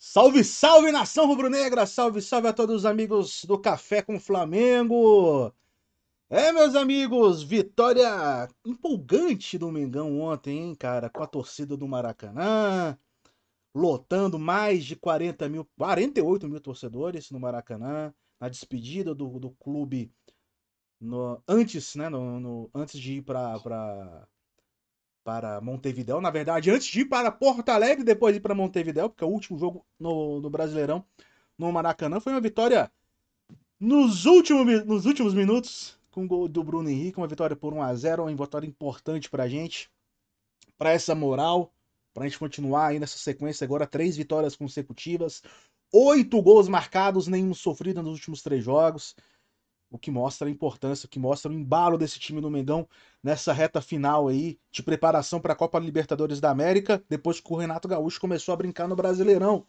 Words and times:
Salve, 0.00 0.44
salve 0.44 0.92
nação 0.92 1.26
rubro-negra! 1.26 1.84
Salve, 1.84 2.22
salve 2.22 2.46
a 2.46 2.52
todos 2.52 2.76
os 2.76 2.86
amigos 2.86 3.44
do 3.44 3.58
Café 3.58 4.00
com 4.00 4.18
Flamengo! 4.20 5.52
É, 6.30 6.52
meus 6.52 6.76
amigos, 6.76 7.42
vitória 7.42 8.48
empolgante 8.64 9.58
do 9.58 9.72
Mengão 9.72 10.20
ontem, 10.20 10.58
hein, 10.58 10.74
cara? 10.76 11.10
Com 11.10 11.22
a 11.22 11.26
torcida 11.26 11.76
do 11.76 11.88
Maracanã, 11.88 12.96
lotando 13.74 14.38
mais 14.38 14.84
de 14.84 14.94
40 14.94 15.48
mil, 15.48 15.68
48 15.76 16.48
mil 16.48 16.60
torcedores 16.60 17.30
no 17.32 17.40
Maracanã, 17.40 18.14
na 18.40 18.48
despedida 18.48 19.14
do, 19.14 19.40
do 19.40 19.50
clube 19.52 20.12
no, 21.00 21.42
antes, 21.48 21.96
né, 21.96 22.08
no, 22.08 22.38
no, 22.38 22.70
antes 22.74 23.00
de 23.00 23.14
ir 23.14 23.22
para 23.22 24.28
para 25.28 25.60
Montevidéu. 25.60 26.22
Na 26.22 26.30
verdade, 26.30 26.70
antes 26.70 26.86
de 26.86 27.00
ir 27.00 27.04
para 27.04 27.30
Porto 27.30 27.68
Alegre, 27.68 28.02
depois 28.02 28.32
de 28.32 28.38
ir 28.38 28.40
para 28.40 28.54
Montevidéu, 28.54 29.10
porque 29.10 29.22
é 29.22 29.26
o 29.26 29.30
último 29.30 29.58
jogo 29.58 29.84
no, 30.00 30.40
no 30.40 30.48
Brasileirão, 30.48 31.04
no 31.58 31.70
Maracanã, 31.70 32.18
foi 32.18 32.32
uma 32.32 32.40
vitória 32.40 32.90
nos 33.78 34.24
últimos, 34.24 34.86
nos 34.86 35.04
últimos 35.04 35.34
minutos, 35.34 35.98
com 36.10 36.24
o 36.24 36.26
gol 36.26 36.48
do 36.48 36.64
Bruno 36.64 36.88
Henrique, 36.88 37.18
uma 37.18 37.26
vitória 37.26 37.54
por 37.54 37.74
1 37.74 37.82
a 37.82 37.94
0 37.94 38.22
uma 38.22 38.34
vitória 38.34 38.66
importante 38.66 39.28
para 39.28 39.42
a 39.42 39.48
gente, 39.48 39.90
para 40.78 40.92
essa 40.92 41.14
moral, 41.14 41.74
para 42.14 42.24
a 42.24 42.26
gente 42.26 42.38
continuar 42.38 42.86
aí 42.86 42.98
nessa 42.98 43.18
sequência 43.18 43.66
agora, 43.66 43.86
três 43.86 44.16
vitórias 44.16 44.56
consecutivas, 44.56 45.42
oito 45.92 46.40
gols 46.40 46.68
marcados, 46.68 47.28
nenhum 47.28 47.52
sofrido 47.52 48.02
nos 48.02 48.14
últimos 48.14 48.40
três 48.40 48.64
jogos 48.64 49.14
o 49.90 49.98
que 49.98 50.10
mostra 50.10 50.48
a 50.48 50.50
importância, 50.50 51.06
o 51.06 51.08
que 51.08 51.18
mostra 51.18 51.50
o 51.50 51.54
embalo 51.54 51.96
desse 51.96 52.18
time 52.18 52.40
do 52.40 52.50
Mengão 52.50 52.88
nessa 53.22 53.52
reta 53.52 53.80
final 53.80 54.28
aí 54.28 54.58
de 54.70 54.82
preparação 54.82 55.40
para 55.40 55.52
a 55.52 55.56
Copa 55.56 55.78
Libertadores 55.78 56.40
da 56.40 56.50
América, 56.50 57.02
depois 57.08 57.40
que 57.40 57.52
o 57.52 57.56
Renato 57.56 57.88
Gaúcho 57.88 58.20
começou 58.20 58.52
a 58.52 58.56
brincar 58.56 58.86
no 58.86 58.96
Brasileirão. 58.96 59.64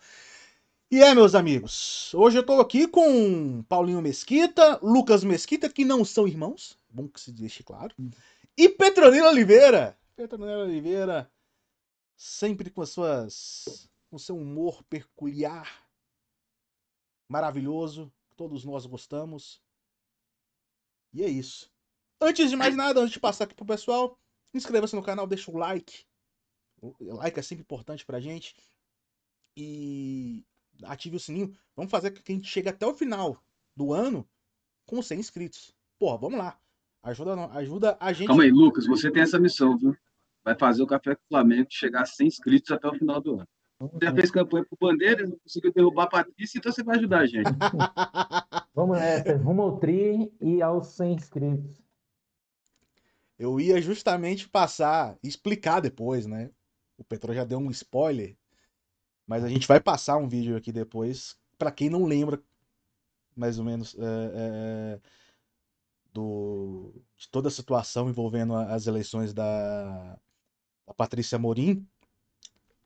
E 0.91 1.01
é, 1.01 1.13
meus 1.13 1.35
amigos, 1.35 2.13
hoje 2.15 2.37
eu 2.37 2.41
estou 2.41 2.59
aqui 2.59 2.87
com 2.87 3.63
Paulinho 3.69 4.01
Mesquita, 4.01 4.79
Lucas 4.81 5.23
Mesquita, 5.23 5.69
que 5.69 5.85
não 5.85 6.03
são 6.03 6.27
irmãos, 6.27 6.77
bom 6.89 7.07
que 7.07 7.21
se 7.21 7.31
deixe 7.31 7.63
claro, 7.63 7.93
e 8.57 8.67
Petronila 8.67 9.29
Oliveira. 9.29 9.95
Petronila 10.15 10.63
Oliveira, 10.63 11.31
sempre 12.17 12.69
com 12.69 12.81
as 12.81 12.89
suas 12.89 13.89
com 14.09 14.17
seu 14.17 14.35
humor 14.35 14.81
peculiar, 14.89 15.87
maravilhoso, 17.27 18.11
todos 18.35 18.65
nós 18.65 18.87
gostamos. 18.87 19.61
E 21.13 21.23
é 21.23 21.27
isso. 21.27 21.71
Antes 22.21 22.49
de 22.49 22.55
mais 22.55 22.75
nada, 22.75 22.99
antes 22.99 23.13
de 23.13 23.19
passar 23.19 23.45
aqui 23.45 23.55
pro 23.55 23.65
pessoal, 23.65 24.17
inscreva-se 24.53 24.95
no 24.95 25.03
canal, 25.03 25.25
deixa 25.25 25.49
o 25.49 25.57
like. 25.57 26.05
O 26.81 27.15
like 27.15 27.39
é 27.39 27.41
sempre 27.41 27.61
importante 27.61 28.05
pra 28.05 28.19
gente. 28.19 28.55
E 29.55 30.45
ative 30.83 31.15
o 31.15 31.19
sininho. 31.19 31.53
Vamos 31.75 31.91
fazer 31.91 32.11
com 32.11 32.21
que 32.21 32.31
a 32.31 32.35
gente 32.35 32.49
chegue 32.49 32.69
até 32.69 32.85
o 32.85 32.93
final 32.93 33.41
do 33.75 33.93
ano 33.93 34.27
com 34.85 35.01
100 35.01 35.19
inscritos. 35.19 35.73
Porra, 35.97 36.17
vamos 36.17 36.39
lá. 36.39 36.59
Ajuda, 37.03 37.45
ajuda 37.53 37.97
a 37.99 38.11
gente. 38.11 38.27
Calma 38.27 38.43
aí, 38.43 38.51
Lucas, 38.51 38.85
você 38.85 39.11
tem 39.11 39.23
essa 39.23 39.39
missão, 39.39 39.77
viu? 39.77 39.95
Vai 40.43 40.57
fazer 40.57 40.83
o 40.83 40.87
Café 40.87 41.15
com 41.15 41.21
o 41.21 41.27
Flamengo 41.29 41.67
chegar 41.69 42.01
a 42.01 42.05
100 42.05 42.27
inscritos 42.27 42.71
até 42.71 42.87
o 42.87 42.95
final 42.95 43.21
do 43.21 43.35
ano. 43.35 43.47
Você 43.79 44.05
já 44.05 44.13
fez 44.13 44.31
campanha 44.31 44.65
pro 44.65 44.77
Bandeiras, 44.77 45.29
não 45.29 45.39
conseguiu 45.39 45.71
derrubar 45.71 46.03
a 46.03 46.07
Patrícia, 46.07 46.57
então 46.57 46.71
você 46.71 46.83
vai 46.83 46.97
ajudar 46.97 47.19
a 47.19 47.25
gente. 47.25 47.49
Vamos 48.79 48.97
nessa, 48.97 49.35
rumo 49.35 49.61
ao 49.61 49.77
tri 49.77 50.31
e 50.39 50.61
aos 50.61 50.87
100 50.87 51.13
inscritos. 51.13 51.83
Eu 53.37 53.59
ia 53.59 53.81
justamente 53.81 54.47
passar, 54.47 55.17
explicar 55.21 55.81
depois, 55.81 56.25
né? 56.25 56.49
O 56.97 57.03
Petro 57.03 57.33
já 57.33 57.43
deu 57.43 57.59
um 57.59 57.69
spoiler, 57.71 58.37
mas 59.27 59.43
a 59.43 59.49
gente 59.49 59.67
vai 59.67 59.81
passar 59.81 60.15
um 60.15 60.29
vídeo 60.29 60.55
aqui 60.55 60.71
depois, 60.71 61.37
para 61.57 61.73
quem 61.73 61.89
não 61.89 62.05
lembra, 62.05 62.41
mais 63.35 63.59
ou 63.59 63.65
menos, 63.65 63.97
é, 63.99 64.01
é, 64.01 64.99
do, 66.13 66.93
de 67.17 67.27
toda 67.27 67.49
a 67.49 67.51
situação 67.51 68.09
envolvendo 68.09 68.55
as 68.55 68.87
eleições 68.87 69.33
da, 69.33 70.17
da 70.87 70.93
Patrícia 70.93 71.37
Morim 71.37 71.85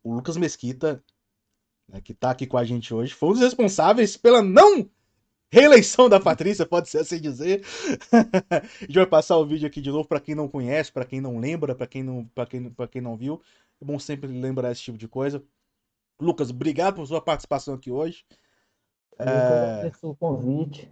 o 0.04 0.12
Lucas 0.12 0.38
Mesquita, 0.38 1.04
né, 1.88 2.02
que 2.02 2.14
está 2.14 2.32
aqui 2.32 2.48
com 2.48 2.58
a 2.58 2.66
gente 2.66 2.92
hoje, 2.96 3.14
foi 3.14 3.30
um 3.30 3.34
dos 3.34 3.42
responsáveis 3.42 4.18
pela 4.18 4.42
não 4.42 4.90
reeleição 5.54 6.10
da 6.10 6.20
Patrícia, 6.20 6.66
pode 6.66 6.90
ser 6.90 7.00
assim 7.00 7.22
dizer. 7.22 7.64
a 8.50 8.86
gente 8.86 8.96
vai 8.96 9.06
passar 9.06 9.38
o 9.38 9.46
vídeo 9.46 9.68
aqui 9.68 9.80
de 9.80 9.92
novo 9.92 10.08
para 10.08 10.20
quem 10.20 10.34
não 10.34 10.50
conhece, 10.50 10.92
para 10.92 11.06
quem 11.06 11.22
não 11.22 11.38
lembra, 11.38 11.76
para 11.76 11.86
quem 11.86 12.02
não, 12.02 12.26
para 12.26 12.48
quem, 12.48 12.72
para 12.72 12.88
quem 12.88 13.02
não 13.02 13.16
viu. 13.16 13.40
É 13.80 13.86
bom 13.86 14.00
sempre 14.00 14.28
lembrar 14.28 14.72
esse 14.72 14.82
tipo 14.82 14.98
de 14.98 15.08
coisa. 15.08 15.44
Lucas, 16.20 16.50
obrigado 16.50 16.96
por 16.96 17.06
sua 17.06 17.22
participação 17.22 17.76
aqui 17.76 17.92
hoje. 17.92 18.26
Eu 19.20 19.28
é... 19.28 19.92
o 20.02 20.16
convite. 20.16 20.92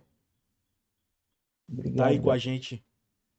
Obrigado. 1.67 1.97
Tá 1.97 2.05
aí 2.07 2.19
com 2.19 2.29
a 2.29 2.37
gente. 2.37 2.85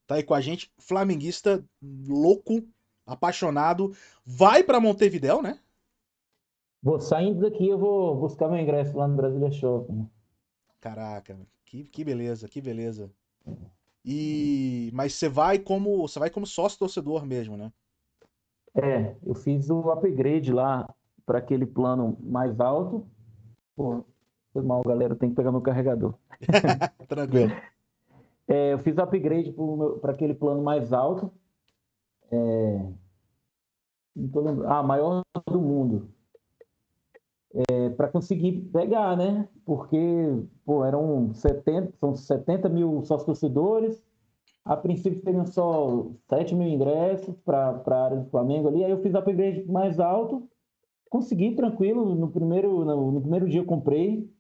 Tá 0.09 0.17
aí 0.17 0.25
com 0.25 0.35
a 0.35 0.41
gente, 0.41 0.73
flamenguista 0.79 1.65
louco 1.81 2.67
apaixonado, 3.07 3.95
vai 4.27 4.65
para 4.65 4.81
Montevidéu, 4.81 5.41
né? 5.41 5.61
Vou 6.83 7.01
saindo 7.01 7.41
daqui, 7.43 7.69
eu 7.69 7.79
vou 7.79 8.17
buscar 8.17 8.49
meu 8.49 8.59
ingresso 8.59 8.97
lá 8.97 9.07
no 9.07 9.15
Brasília 9.15 9.53
Shopping. 9.53 10.11
Caraca, 10.83 11.39
que, 11.65 11.85
que 11.85 12.03
beleza, 12.03 12.49
que 12.49 12.61
beleza. 12.61 13.09
E 14.05 14.91
mas 14.93 15.15
você 15.15 15.29
vai 15.29 15.57
como 15.61 15.97
você 16.09 16.19
vai 16.19 16.29
como 16.29 16.45
sócio 16.45 16.77
torcedor 16.77 17.25
mesmo, 17.25 17.57
né? 17.57 17.73
É, 18.75 19.15
eu 19.25 19.33
fiz 19.33 19.71
o 19.71 19.93
upgrade 19.93 20.53
lá 20.53 20.93
para 21.25 21.39
aquele 21.39 21.65
plano 21.65 22.19
mais 22.21 22.59
alto. 22.59 23.07
Pô, 23.77 24.05
foi 24.53 24.63
mal, 24.63 24.83
galera, 24.83 25.15
tem 25.15 25.31
que 25.31 25.37
pegar 25.37 25.53
meu 25.53 25.61
carregador. 25.61 26.15
Tranquilo. 27.07 27.53
É, 28.49 28.73
eu 28.73 28.79
fiz 28.81 28.97
o 28.99 29.03
upgrade 29.03 29.55
para 30.01 30.13
aquele 30.13 30.35
plano 30.35 30.65
mais 30.65 30.93
alto. 30.93 31.33
É, 32.29 32.93
não 34.17 34.29
tô 34.29 34.41
lembrando, 34.41 34.69
ah, 34.69 34.83
maior 34.83 35.23
do 35.49 35.61
mundo. 35.61 36.11
É, 37.55 37.91
para 37.91 38.09
conseguir 38.09 38.63
pegar, 38.73 39.17
né? 39.17 39.49
Porque 39.65 39.97
pô, 40.65 40.85
eram 40.85 41.35
70, 41.35 41.93
são 41.99 42.15
70 42.17 42.69
mil 42.69 43.05
sócios 43.05 43.27
torcedores. 43.27 44.03
A 44.65 44.77
princípio 44.77 45.23
teriam 45.23 45.45
só 45.45 46.07
7 46.29 46.55
mil 46.55 46.69
ingressos 46.69 47.35
para 47.45 47.83
a 47.87 48.05
área 48.05 48.19
do 48.19 48.31
Flamengo 48.31 48.69
ali. 48.69 48.85
Aí 48.85 48.91
eu 48.91 49.03
fiz 49.03 49.15
a 49.15 49.19
upgrade 49.19 49.71
mais 49.71 49.99
alto, 50.01 50.49
consegui 51.11 51.55
tranquilo. 51.55 52.15
No 52.15 52.31
primeiro, 52.31 52.85
no, 52.85 53.13
no 53.13 53.21
primeiro 53.21 53.49
dia 53.49 53.61
eu 53.61 53.67
comprei. 53.67 54.31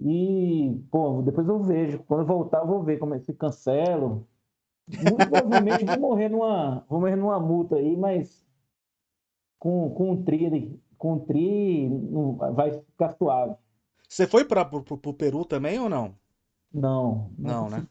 E, 0.00 0.80
pô, 0.90 1.22
depois 1.22 1.46
eu 1.48 1.62
vejo. 1.62 1.98
Quando 2.04 2.20
eu 2.20 2.26
voltar, 2.26 2.60
eu 2.60 2.66
vou 2.66 2.82
ver 2.82 2.98
como 2.98 3.14
é 3.14 3.20
que 3.20 3.32
cancelo. 3.32 4.26
Muito 4.88 5.28
provavelmente 5.28 5.84
vou 5.84 6.00
morrer 6.00 6.28
numa, 6.30 6.84
vou 6.88 7.00
morrer 7.00 7.16
numa 7.16 7.38
multa 7.38 7.76
aí, 7.76 7.96
mas 7.96 8.46
com, 9.58 9.90
com 9.90 10.12
um 10.12 10.24
tri, 10.24 10.80
com 10.98 11.18
tri 11.18 11.88
vai 12.54 12.72
ficar 12.72 13.12
suave. 13.12 13.54
Você 14.08 14.26
foi 14.26 14.44
para 14.44 14.68
o 14.72 15.14
Peru 15.14 15.44
também 15.44 15.78
ou 15.78 15.88
não? 15.88 16.14
Não, 16.72 17.30
não, 17.38 17.68
não 17.68 17.70
né? 17.70 17.86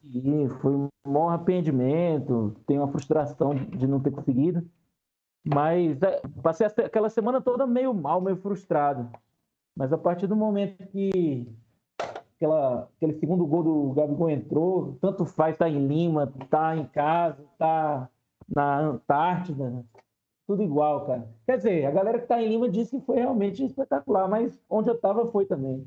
Foi 0.61 0.75
um 0.75 0.87
maior 1.07 1.29
arrependimento, 1.29 2.55
tenho 2.67 2.81
uma 2.81 2.91
frustração 2.91 3.55
de, 3.55 3.87
não 3.87 3.99
ter 3.99 4.11
conseguido. 4.11 4.67
Mas 5.43 6.01
é, 6.01 6.21
passei 6.43 6.67
aquela 6.67 7.09
semana 7.09 7.41
toda 7.41 7.65
meio 7.65 7.93
mal, 7.93 8.21
meio 8.21 8.37
frustrado. 8.37 9.09
Mas 9.75 9.93
a 9.93 9.97
partir 9.97 10.27
do 10.27 10.35
momento 10.35 10.85
que 10.87 11.47
aquela, 12.35 12.89
aquele 12.97 13.13
segundo 13.19 13.45
gol 13.45 13.63
do 13.63 13.93
Gabigol 13.93 14.29
entrou, 14.29 14.97
tanto 15.01 15.25
faz 15.25 15.55
estar 15.55 15.65
tá 15.65 15.71
em 15.71 15.87
Lima, 15.87 16.31
tá 16.49 16.75
em 16.75 16.85
casa, 16.85 17.43
tá 17.57 18.09
na 18.47 18.79
Antártida, 18.79 19.85
tudo 20.47 20.63
igual, 20.63 21.05
cara. 21.05 21.27
Quer 21.45 21.57
dizer, 21.57 21.85
a 21.85 21.91
galera 21.91 22.17
que 22.17 22.23
está 22.23 22.41
em 22.41 22.47
Lima 22.47 22.69
disse 22.69 22.97
que 22.97 23.05
foi 23.05 23.17
realmente 23.17 23.63
espetacular, 23.63 24.29
mas 24.29 24.57
onde 24.69 24.89
eu 24.89 24.95
estava 24.95 25.27
foi 25.27 25.45
também. 25.45 25.85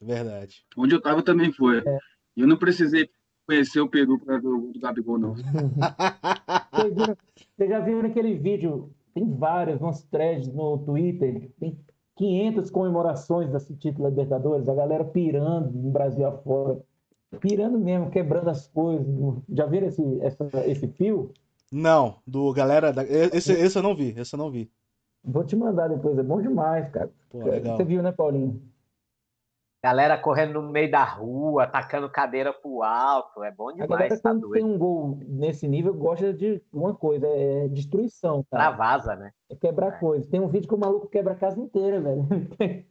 Verdade. 0.00 0.64
Onde 0.78 0.94
eu 0.94 0.98
estava 0.98 1.22
também 1.22 1.52
foi. 1.52 1.78
É. 1.86 1.98
Eu 2.36 2.46
não 2.46 2.56
precisei 2.56 3.10
conhecer 3.46 3.80
o 3.80 3.88
Peru 3.88 4.18
para 4.20 4.38
ver 4.38 4.46
o 4.46 4.72
do 4.72 4.78
Gabigol, 4.78 5.18
não. 5.18 5.34
Vocês 7.56 7.68
já 7.68 7.80
viram 7.80 8.08
aquele 8.08 8.34
vídeo? 8.34 8.90
Tem 9.12 9.28
várias, 9.28 9.80
umas 9.80 10.04
threads 10.04 10.46
no 10.54 10.78
Twitter, 10.78 11.50
tem 11.58 11.76
500 12.16 12.70
comemorações 12.70 13.50
desse 13.50 13.74
título 13.74 14.04
da 14.04 14.10
Libertadores, 14.10 14.68
a 14.68 14.74
galera 14.74 15.04
pirando 15.04 15.72
no 15.72 15.90
Brasil 15.90 16.26
afora. 16.26 16.80
Pirando 17.40 17.78
mesmo, 17.78 18.10
quebrando 18.10 18.50
as 18.50 18.68
coisas. 18.68 19.06
Já 19.48 19.66
viram 19.66 19.88
esse, 19.88 20.20
essa, 20.20 20.48
esse 20.66 20.86
fio? 20.88 21.32
Não, 21.70 22.20
do 22.26 22.52
galera. 22.52 22.92
Da... 22.92 23.04
Esse, 23.04 23.52
esse 23.52 23.78
eu 23.78 23.82
não 23.82 23.94
vi, 23.94 24.14
esse 24.18 24.34
eu 24.34 24.38
não 24.38 24.50
vi. 24.50 24.70
Vou 25.22 25.44
te 25.44 25.54
mandar 25.54 25.88
depois, 25.88 26.18
é 26.18 26.22
bom 26.22 26.40
demais, 26.40 26.90
cara. 26.90 27.10
Pô, 27.28 27.40
Você 27.40 27.84
viu, 27.84 28.02
né, 28.02 28.10
Paulinho? 28.10 28.60
Galera 29.82 30.18
correndo 30.18 30.60
no 30.60 30.70
meio 30.70 30.90
da 30.90 31.04
rua, 31.04 31.64
atacando 31.64 32.10
cadeira 32.10 32.52
pro 32.52 32.82
alto, 32.82 33.42
é 33.42 33.50
bom 33.50 33.72
demais. 33.72 33.90
A 33.90 33.94
galera, 33.94 34.16
tá 34.16 34.30
quando 34.30 34.50
tem 34.50 34.62
um 34.62 34.76
gol 34.76 35.18
nesse 35.26 35.66
nível, 35.66 35.94
gosta 35.94 36.34
de 36.34 36.62
uma 36.70 36.94
coisa, 36.94 37.26
é 37.26 37.66
destruição, 37.68 38.44
cara. 38.50 38.74
Pra 38.74 38.76
vaza, 38.76 39.16
né? 39.16 39.32
É 39.48 39.54
quebrar 39.54 39.94
é. 39.94 39.98
coisas. 39.98 40.28
Tem 40.28 40.38
um 40.40 40.48
vídeo 40.48 40.68
que 40.68 40.74
o 40.74 40.78
maluco 40.78 41.08
quebra 41.08 41.32
a 41.32 41.36
casa 41.36 41.58
inteira, 41.58 42.00
velho. 42.00 42.26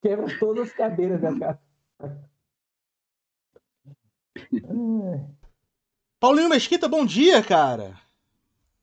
Quebra 0.00 0.26
todas 0.40 0.66
as 0.66 0.74
cadeiras 0.74 1.20
da 1.20 1.38
casa. 1.38 1.60
Paulinho 6.22 6.48
Mesquita, 6.48 6.86
bom 6.86 7.04
dia, 7.04 7.42
cara. 7.42 7.94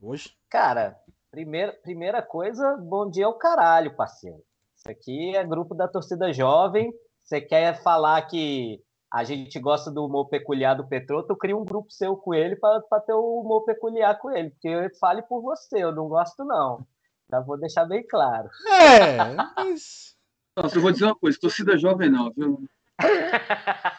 Hoje. 0.02 0.30
Cara, 0.50 0.98
primeira, 1.32 1.72
primeira 1.72 2.22
coisa, 2.22 2.76
bom 2.76 3.10
dia 3.10 3.28
ao 3.28 3.36
caralho, 3.36 3.96
parceiro. 3.96 4.44
Isso 4.76 4.92
aqui 4.92 5.34
é 5.34 5.42
grupo 5.46 5.74
da 5.74 5.88
torcida 5.88 6.34
jovem. 6.34 6.92
Você 7.24 7.40
quer 7.40 7.82
falar 7.82 8.24
que 8.24 8.84
a 9.10 9.24
gente 9.24 9.58
gosta 9.58 9.90
do 9.90 10.06
humor 10.06 10.28
peculiar 10.28 10.74
do 10.74 10.86
Petroto, 10.86 11.34
cria 11.34 11.56
um 11.56 11.64
grupo 11.64 11.90
seu 11.90 12.18
com 12.18 12.34
ele 12.34 12.58
para 12.58 12.82
ter 13.00 13.14
o 13.14 13.40
humor 13.40 13.64
peculiar 13.64 14.20
com 14.20 14.30
ele, 14.30 14.50
porque 14.50 14.68
eu 14.68 14.90
fale 15.00 15.22
por 15.22 15.42
você, 15.42 15.82
eu 15.82 15.96
não 15.96 16.10
gosto 16.10 16.44
não. 16.44 16.86
Já 17.32 17.40
vou 17.40 17.58
deixar 17.58 17.86
bem 17.86 18.06
claro. 18.06 18.50
É, 18.68 19.16
mas... 19.56 20.14
Nossa, 20.58 20.76
eu 20.76 20.82
vou 20.82 20.92
dizer 20.92 21.06
uma 21.06 21.16
coisa, 21.16 21.40
torcida 21.40 21.78
jovem 21.78 22.10
não, 22.10 22.34
viu? 22.34 22.62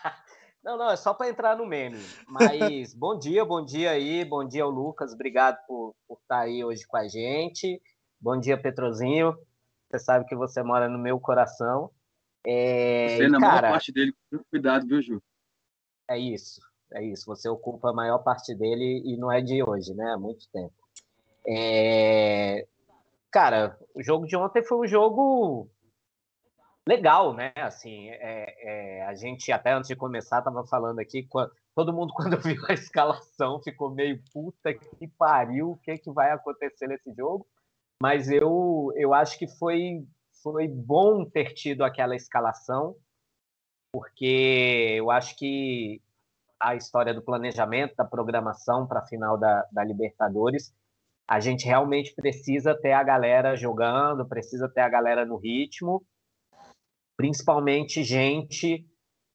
não, 0.63 0.77
não, 0.77 0.91
é 0.91 0.97
só 0.97 1.15
para 1.15 1.29
entrar 1.29 1.57
no 1.57 1.67
meme. 1.67 1.99
Mas 2.29 2.95
bom 2.95 3.19
dia, 3.19 3.45
bom 3.45 3.65
dia 3.65 3.91
aí, 3.91 4.25
bom 4.25 4.47
dia 4.47 4.65
ao 4.65 4.71
Lucas, 4.71 5.13
obrigado 5.13 5.59
por, 5.67 5.95
por 6.07 6.19
estar 6.21 6.41
aí 6.41 6.65
hoje 6.65 6.87
com 6.87 6.97
a 6.97 7.09
gente. 7.09 7.81
Bom 8.21 8.39
dia, 8.39 8.61
Petrozinho. 8.61 9.37
Você 9.89 9.99
sabe 9.99 10.27
que 10.27 10.37
você 10.37 10.63
mora 10.63 10.89
no 10.89 10.99
meu 10.99 11.19
coração. 11.19 11.91
É, 12.47 13.17
você 13.17 13.29
na 13.29 13.41
cara, 13.41 13.63
maior 13.63 13.73
parte 13.73 13.93
dele, 13.93 14.15
cuidado, 14.51 14.87
viu, 14.87 15.03
Ju? 15.03 15.23
É 16.09 16.19
isso, 16.19 16.61
é 16.93 17.05
isso. 17.05 17.27
Você 17.27 17.49
ocupa 17.49 17.91
a 17.91 17.95
maior 17.95 18.19
parte 18.19 18.55
dele 18.55 19.03
e 19.05 19.17
não 19.17 19.33
é 19.33 19.41
de 19.41 19.63
hoje, 19.63 19.95
né? 19.95 20.13
Há 20.13 20.19
muito 20.19 20.49
tempo. 20.53 20.75
É... 21.47 22.67
Cara, 23.31 23.79
o 23.95 24.03
jogo 24.03 24.27
de 24.27 24.37
ontem 24.37 24.63
foi 24.63 24.79
um 24.79 24.87
jogo 24.87 25.69
legal, 26.91 27.33
né? 27.33 27.53
Assim, 27.55 28.09
é, 28.09 28.99
é, 28.99 29.05
a 29.05 29.15
gente 29.15 29.53
até 29.53 29.73
antes 29.73 29.87
de 29.87 29.95
começar 29.95 30.39
estava 30.39 30.67
falando 30.67 30.99
aqui, 30.99 31.27
todo 31.75 31.93
mundo 31.93 32.13
quando 32.17 32.41
viu 32.41 32.61
a 32.69 32.73
escalação 32.73 33.63
ficou 33.63 33.95
meio 33.95 34.21
puta 34.33 34.75
que 34.75 35.07
pariu, 35.07 35.71
o 35.73 35.77
que 35.77 35.99
que 35.99 36.11
vai 36.11 36.33
acontecer 36.33 36.89
nesse 36.89 37.15
jogo? 37.15 37.47
Mas 38.03 38.29
eu 38.29 38.93
eu 38.97 39.15
acho 39.15 39.39
que 39.39 39.47
foi 39.47 40.05
foi 40.43 40.67
bom 40.67 41.25
ter 41.25 41.53
tido 41.55 41.85
aquela 41.85 42.17
escalação, 42.17 42.97
porque 43.93 44.97
eu 44.99 45.11
acho 45.11 45.37
que 45.37 46.03
a 46.59 46.75
história 46.75 47.15
do 47.15 47.23
planejamento, 47.23 47.95
da 47.95 48.05
programação 48.05 48.87
para 48.87 49.01
a 49.01 49.07
final 49.07 49.39
da, 49.39 49.67
da 49.73 49.85
Libertadores, 49.85 50.75
a 51.29 51.41
gente 51.41 51.65
realmente 51.67 52.15
precisa 52.15 52.75
ter 52.75 52.93
a 52.93 53.03
galera 53.03 53.57
jogando, 53.57 54.27
precisa 54.27 54.69
ter 54.69 54.81
a 54.81 54.89
galera 54.89 55.25
no 55.25 55.37
ritmo, 55.37 56.05
principalmente 57.21 58.03
gente 58.03 58.83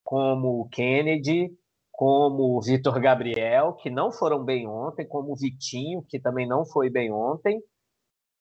como 0.04 0.60
o 0.60 0.70
Kennedy, 0.70 1.56
como 1.92 2.58
o 2.58 2.62
Vitor 2.62 3.00
Gabriel, 3.00 3.74
que 3.74 3.92
não 3.92 4.12
foram 4.12 4.44
bem 4.44 4.68
ontem, 4.68 5.08
como 5.08 5.34
o 5.34 5.36
Vitinho, 5.36 6.04
que 6.10 6.20
também 6.20 6.48
não 6.48 6.66
foi 6.66 6.90
bem 6.90 7.12
ontem, 7.12 7.62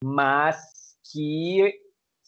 mas 0.03 0.57
que 1.11 1.79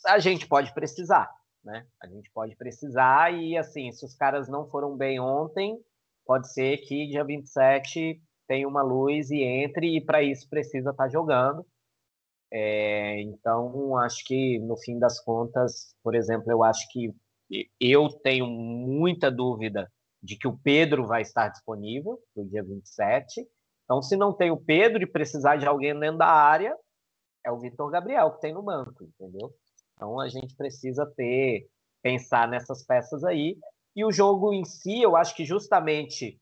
a 0.05 0.19
gente 0.19 0.47
pode 0.47 0.71
precisar, 0.75 1.27
né? 1.63 1.87
A 1.99 2.05
gente 2.05 2.29
pode 2.31 2.55
precisar 2.55 3.33
e, 3.33 3.57
assim, 3.57 3.91
se 3.91 4.05
os 4.05 4.13
caras 4.13 4.47
não 4.47 4.69
foram 4.69 4.95
bem 4.95 5.19
ontem, 5.19 5.75
pode 6.23 6.53
ser 6.53 6.77
que 6.77 7.07
dia 7.07 7.23
27 7.23 8.21
tenha 8.47 8.67
uma 8.67 8.83
luz 8.83 9.31
e 9.31 9.41
entre, 9.41 9.97
e 9.97 10.05
para 10.05 10.21
isso 10.21 10.47
precisa 10.47 10.91
estar 10.91 11.05
tá 11.05 11.09
jogando. 11.09 11.65
É, 12.51 13.21
então, 13.21 13.97
acho 13.97 14.23
que 14.25 14.59
no 14.59 14.77
fim 14.77 14.97
das 14.97 15.19
contas, 15.19 15.93
por 16.03 16.15
exemplo, 16.15 16.51
eu 16.51 16.63
acho 16.63 16.87
que 16.91 17.13
eu 17.79 18.09
tenho 18.09 18.47
muita 18.47 19.31
dúvida 19.31 19.91
de 20.21 20.37
que 20.37 20.47
o 20.47 20.57
Pedro 20.57 21.05
vai 21.05 21.21
estar 21.21 21.49
disponível 21.49 22.19
no 22.35 22.45
dia 22.45 22.63
27. 22.63 23.45
Então, 23.83 24.01
se 24.01 24.17
não 24.17 24.33
tem 24.33 24.51
o 24.51 24.57
Pedro 24.57 25.03
e 25.03 25.07
precisar 25.07 25.57
de 25.57 25.65
alguém 25.65 25.97
dentro 25.97 26.17
da 26.17 26.27
área, 26.27 26.75
é 27.45 27.51
o 27.51 27.59
Vitor 27.59 27.89
Gabriel 27.89 28.31
que 28.31 28.41
tem 28.41 28.53
no 28.53 28.61
banco, 28.61 29.03
entendeu? 29.03 29.53
Então 29.93 30.19
a 30.19 30.27
gente 30.27 30.55
precisa 30.55 31.05
ter 31.15 31.67
pensar 32.01 32.47
nessas 32.47 32.85
peças 32.85 33.23
aí. 33.23 33.57
E 33.95 34.05
o 34.05 34.11
jogo 34.11 34.53
em 34.53 34.63
si, 34.63 35.01
eu 35.01 35.15
acho 35.15 35.35
que 35.35 35.45
justamente 35.45 36.39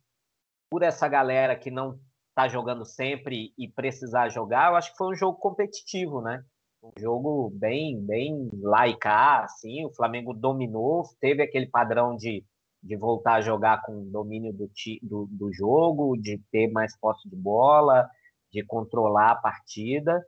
por 0.69 0.83
essa 0.83 1.07
galera 1.07 1.55
que 1.55 1.71
não 1.71 1.99
está 2.35 2.47
jogando 2.47 2.85
sempre 2.85 3.53
e 3.57 3.67
precisar 3.67 4.29
jogar, 4.29 4.71
eu 4.71 4.75
acho 4.75 4.91
que 4.91 4.97
foi 4.97 5.13
um 5.13 5.15
jogo 5.15 5.37
competitivo, 5.37 6.21
né? 6.21 6.43
Um 6.83 6.91
jogo 6.99 7.49
bem, 7.55 7.99
bem 8.05 8.49
laica, 8.61 9.43
assim. 9.43 9.85
O 9.85 9.93
Flamengo 9.93 10.33
dominou, 10.33 11.03
teve 11.19 11.41
aquele 11.41 11.67
padrão 11.67 12.15
de, 12.15 12.43
de 12.83 12.95
voltar 12.97 13.35
a 13.35 13.41
jogar 13.41 13.81
com 13.83 14.11
domínio 14.11 14.53
do, 14.53 14.69
do, 15.01 15.27
do 15.31 15.53
jogo, 15.53 16.17
de 16.17 16.37
ter 16.51 16.67
mais 16.71 16.95
posse 16.99 17.27
de 17.29 17.35
bola, 17.35 18.07
de 18.51 18.63
controlar 18.65 19.31
a 19.31 19.35
partida 19.35 20.21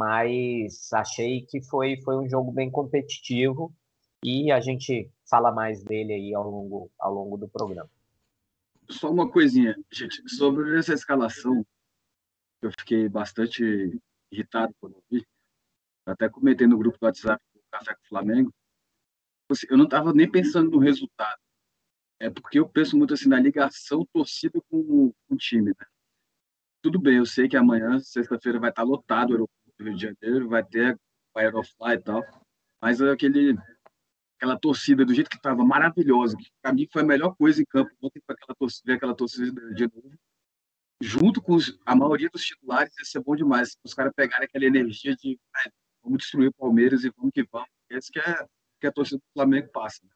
mas 0.00 0.90
achei 0.94 1.42
que 1.42 1.62
foi, 1.62 2.00
foi 2.02 2.16
um 2.16 2.26
jogo 2.26 2.50
bem 2.50 2.70
competitivo 2.70 3.70
e 4.24 4.50
a 4.50 4.58
gente 4.58 5.10
fala 5.28 5.52
mais 5.52 5.84
dele 5.84 6.14
aí 6.14 6.34
ao 6.34 6.48
longo, 6.50 6.90
ao 6.98 7.12
longo 7.12 7.36
do 7.36 7.46
programa. 7.46 7.90
Só 8.90 9.10
uma 9.10 9.30
coisinha, 9.30 9.76
gente, 9.90 10.28
sobre 10.28 10.78
essa 10.78 10.92
escalação, 10.92 11.64
eu 12.60 12.70
fiquei 12.78 13.08
bastante 13.08 13.98
irritado 14.30 14.74
quando 14.80 14.94
eu 14.96 15.04
vi, 15.10 15.26
até 16.04 16.28
comentei 16.28 16.66
no 16.66 16.76
grupo 16.76 16.98
do 16.98 17.04
WhatsApp 17.04 17.42
do 17.54 17.62
Café 17.70 17.94
com 17.94 18.02
o 18.04 18.08
Flamengo, 18.08 18.52
assim, 19.48 19.66
eu 19.70 19.76
não 19.76 19.84
estava 19.84 20.12
nem 20.12 20.30
pensando 20.30 20.70
no 20.70 20.78
resultado, 20.78 21.40
é 22.18 22.28
porque 22.28 22.58
eu 22.58 22.68
penso 22.68 22.96
muito 22.96 23.14
assim 23.14 23.28
na 23.28 23.40
ligação 23.40 24.04
torcida 24.12 24.60
com, 24.68 25.12
com 25.12 25.34
o 25.34 25.36
time, 25.36 25.70
né? 25.70 25.86
Tudo 26.82 26.98
bem, 26.98 27.18
eu 27.18 27.26
sei 27.26 27.48
que 27.48 27.56
amanhã, 27.56 27.98
sexta-feira, 28.00 28.58
vai 28.58 28.70
estar 28.70 28.82
lotado 28.82 29.30
o 29.30 29.32
aeroporto 29.32 29.72
do 29.78 29.84
Rio 29.84 29.96
de 29.96 30.02
Janeiro, 30.02 30.48
vai 30.48 30.64
ter 30.64 30.98
o 31.34 31.38
Aerofly 31.38 31.92
e 31.92 31.98
tal. 31.98 32.24
Mas 32.80 33.02
aquele, 33.02 33.54
aquela 34.40 34.58
torcida, 34.58 35.04
do 35.04 35.14
jeito 35.14 35.28
que 35.28 35.36
estava, 35.36 35.62
maravilhosa. 35.62 36.34
Para 36.62 36.72
mim 36.72 36.88
foi 36.90 37.02
a 37.02 37.04
melhor 37.04 37.36
coisa 37.36 37.60
em 37.60 37.64
campo. 37.66 37.90
Ontem 38.00 38.22
foi 38.24 38.34
aquela 38.34 38.56
torcida, 38.58 38.94
aquela 38.94 39.14
torcida 39.14 39.74
de 39.74 39.82
novo. 39.82 40.18
Junto 41.02 41.42
com 41.42 41.54
os, 41.54 41.78
a 41.84 41.94
maioria 41.94 42.30
dos 42.30 42.42
titulares, 42.42 42.94
ia 42.98 43.04
ser 43.04 43.20
bom 43.22 43.36
demais. 43.36 43.76
Os 43.84 43.92
caras 43.92 44.14
pegarem 44.16 44.46
aquela 44.46 44.64
energia 44.64 45.14
de 45.14 45.38
vamos 46.02 46.18
destruir 46.18 46.48
o 46.48 46.54
Palmeiras 46.54 47.04
e 47.04 47.12
vamos 47.14 47.32
que 47.34 47.44
vamos. 47.52 47.68
Esse 47.90 48.10
que 48.10 48.18
é 48.18 48.46
que 48.80 48.86
a 48.86 48.92
torcida 48.92 49.18
do 49.18 49.32
Flamengo 49.34 49.68
passa. 49.72 50.00
Né? 50.04 50.10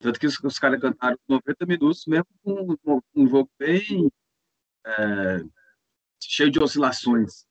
Tanto 0.00 0.20
que 0.20 0.26
os, 0.26 0.38
os 0.44 0.58
caras 0.58 0.78
cantaram 0.78 1.16
90 1.26 1.64
minutos, 1.64 2.04
mesmo 2.06 2.26
com 2.42 3.00
um, 3.14 3.26
jogo 3.26 3.50
bem 3.58 4.10
é, 4.84 5.38
cheio 6.22 6.50
de 6.50 6.60
oscilações. 6.60 7.46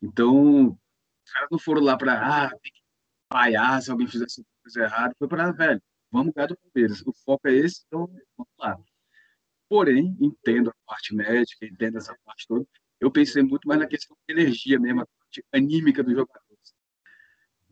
Então, 0.00 0.68
os 0.68 1.32
caras 1.32 1.48
não 1.50 1.58
foram 1.58 1.82
lá 1.82 1.96
para, 1.96 2.44
ah, 2.44 2.50
tem 2.50 2.72
que 2.72 2.80
vaiar 3.32 3.82
se 3.82 3.90
alguém 3.90 4.06
fizesse 4.06 4.44
coisa 4.64 4.82
errada. 4.82 5.14
Foi 5.18 5.28
para, 5.28 5.52
velho, 5.52 5.82
vamos 6.10 6.32
ganhar 6.34 6.48
do 6.48 6.56
Palmeiras. 6.56 7.02
O 7.06 7.12
foco 7.12 7.46
é 7.48 7.54
esse, 7.54 7.84
então 7.86 8.06
vamos 8.36 8.52
lá. 8.58 8.76
Porém, 9.68 10.16
entendo 10.20 10.70
a 10.70 10.74
parte 10.86 11.14
médica, 11.14 11.66
entendo 11.66 11.98
essa 11.98 12.16
parte 12.24 12.46
toda. 12.48 12.66
Eu 13.00 13.10
pensei 13.10 13.42
muito 13.42 13.68
mais 13.68 13.80
na 13.80 13.86
questão 13.86 14.16
de 14.26 14.34
energia 14.34 14.78
mesmo, 14.80 15.02
a 15.02 15.06
parte 15.06 15.44
anímica 15.52 16.02
dos 16.02 16.14
jogadores. 16.14 16.74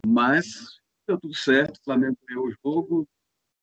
Mas 0.06 0.80
deu 1.06 1.18
tudo 1.18 1.34
certo, 1.34 1.78
o 1.78 1.84
Flamengo 1.84 2.18
ganhou 2.28 2.46
o 2.46 2.50
jogo. 2.62 3.08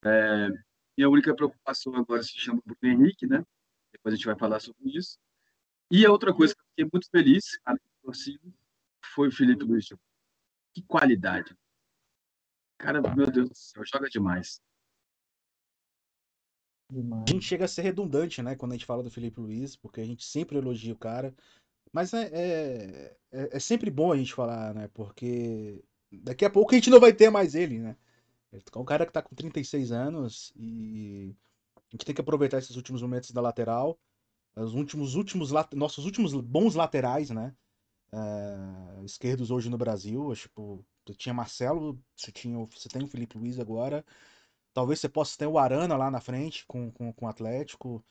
É, 0.04 0.50
minha 0.98 1.10
única 1.10 1.36
preocupação 1.36 1.94
agora 1.96 2.24
se 2.24 2.38
chama 2.38 2.62
Bruno 2.66 2.80
Henrique, 2.84 3.28
né? 3.28 3.44
Depois 3.92 4.14
a 4.14 4.16
gente 4.16 4.26
vai 4.26 4.38
falar 4.38 4.60
sobre 4.60 4.90
isso. 4.98 5.18
E 5.92 6.06
a 6.06 6.12
outra 6.12 6.34
coisa 6.34 6.54
que 6.54 6.62
eu 6.62 6.66
fiquei 6.70 6.90
muito 6.92 7.10
feliz, 7.10 7.60
da 7.66 7.76
torcida, 8.02 8.42
foi 9.14 9.28
o 9.28 9.32
Felipe 9.32 9.64
Luiz. 9.64 9.88
Que 10.74 10.82
qualidade. 10.84 11.56
Cara, 12.80 13.02
meu 13.02 13.30
Deus 13.30 13.50
do 13.50 13.56
céu, 13.56 13.84
joga 13.86 14.10
demais. 14.10 14.62
A 16.92 17.30
gente 17.30 17.46
chega 17.46 17.66
a 17.66 17.68
ser 17.68 17.84
redundante, 17.84 18.42
né, 18.42 18.56
quando 18.56 18.72
a 18.72 18.76
gente 18.76 18.86
fala 18.86 19.04
do 19.04 19.12
Felipe 19.12 19.40
Luiz, 19.40 19.76
porque 19.76 20.02
a 20.02 20.06
gente 20.06 20.26
sempre 20.26 20.58
elogia 20.58 20.94
o 20.94 20.98
cara. 20.98 21.36
Mas 21.92 22.14
é, 22.14 22.30
é, 22.34 23.18
é, 23.32 23.50
é 23.58 23.60
sempre 23.60 23.92
bom 23.92 24.12
a 24.12 24.18
gente 24.18 24.34
falar, 24.34 24.74
né? 24.74 24.90
Porque 24.94 25.84
daqui 26.12 26.46
a 26.46 26.50
pouco 26.50 26.72
a 26.72 26.76
gente 26.76 26.90
não 26.90 27.00
vai 27.00 27.14
ter 27.14 27.30
mais 27.30 27.54
ele, 27.54 27.80
né? 27.80 27.96
É 28.52 28.80
um 28.80 28.86
cara 28.86 29.06
que 29.06 29.12
tá 29.12 29.22
com 29.22 29.36
36 29.36 29.92
anos 29.92 30.52
e 30.56 31.36
a 31.76 31.82
gente 31.92 32.06
tem 32.06 32.16
que 32.16 32.22
aproveitar 32.22 32.58
esses 32.58 32.76
últimos 32.76 33.02
momentos 33.02 33.32
da 33.32 33.42
lateral. 33.42 34.00
Os 34.56 34.74
últimos, 34.74 35.16
últimos, 35.16 35.52
nossos 35.74 36.06
últimos 36.06 36.34
bons 36.34 36.76
laterais, 36.76 37.30
né? 37.30 37.56
É, 38.12 39.04
esquerdos 39.06 39.52
hoje 39.52 39.70
no 39.70 39.78
Brasil. 39.78 40.34
Tipo, 40.36 40.86
você 41.06 41.14
tinha 41.16 41.34
Marcelo, 41.34 42.00
você, 42.16 42.32
tinha, 42.32 42.58
você 42.66 42.90
tem 42.90 43.04
o 43.04 43.08
Felipe 43.08 43.38
Luiz 43.38 43.60
agora. 43.60 44.06
Talvez 44.74 45.00
você 45.00 45.10
possa 45.10 45.38
ter 45.38 45.48
o 45.48 45.58
Arana 45.58 45.98
lá 45.98 46.12
na 46.12 46.22
frente 46.22 46.66
com, 46.68 46.92
com, 46.92 47.12
com 47.12 47.26
o 47.26 47.30
Atlético. 47.30 48.04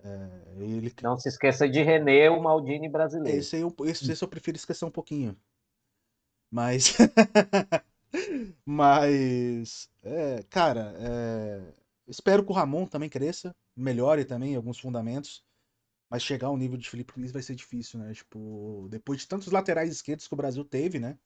É, 0.00 0.54
ele... 0.58 0.92
Não 1.02 1.18
se 1.18 1.28
esqueça 1.28 1.68
de 1.68 1.82
René, 1.82 2.30
o 2.30 2.42
Maldini 2.42 2.88
brasileiro. 2.88 3.38
Esse, 3.38 3.56
eu, 3.56 3.74
esse, 3.84 4.10
esse 4.10 4.24
eu 4.24 4.28
prefiro 4.28 4.56
esquecer 4.56 4.84
um 4.84 4.90
pouquinho. 4.90 5.36
Mas. 6.50 6.96
Mas. 8.64 9.90
cara, 10.48 10.94
é... 10.98 11.72
espero 12.06 12.44
que 12.44 12.50
o 12.50 12.54
Ramon 12.54 12.86
também 12.86 13.08
cresça, 13.08 13.54
melhore 13.76 14.24
também 14.24 14.56
alguns 14.56 14.78
fundamentos. 14.78 15.44
Mas 16.10 16.22
chegar 16.22 16.48
ao 16.48 16.56
nível 16.56 16.76
de 16.78 16.88
Felipe 16.88 17.12
Luiz 17.16 17.32
vai 17.32 17.42
ser 17.42 17.54
difícil, 17.54 17.98
né? 18.00 18.12
Tipo, 18.14 18.88
depois 18.90 19.20
de 19.20 19.28
tantos 19.28 19.52
laterais 19.52 19.90
esquerdos 19.90 20.26
que 20.26 20.34
o 20.34 20.36
Brasil 20.36 20.64
teve, 20.64 20.98
né? 20.98 21.18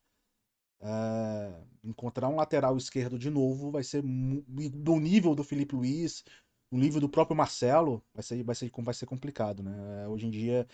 É... 0.80 1.54
encontrar 1.84 2.28
um 2.28 2.36
lateral 2.36 2.76
esquerdo 2.76 3.16
de 3.18 3.30
novo 3.30 3.70
vai 3.70 3.84
ser 3.84 4.02
do 4.02 4.98
nível 4.98 5.34
do 5.34 5.44
Felipe 5.44 5.76
Luiz, 5.76 6.24
o 6.72 6.76
nível 6.78 7.00
do 7.00 7.08
próprio 7.08 7.36
Marcelo, 7.36 8.04
vai 8.12 8.22
ser, 8.22 8.42
vai 8.42 8.54
ser, 8.54 8.70
vai 8.78 8.94
ser 8.94 9.06
complicado, 9.06 9.62
né? 9.62 10.08
Hoje 10.08 10.26
em 10.26 10.30
dia 10.30 10.66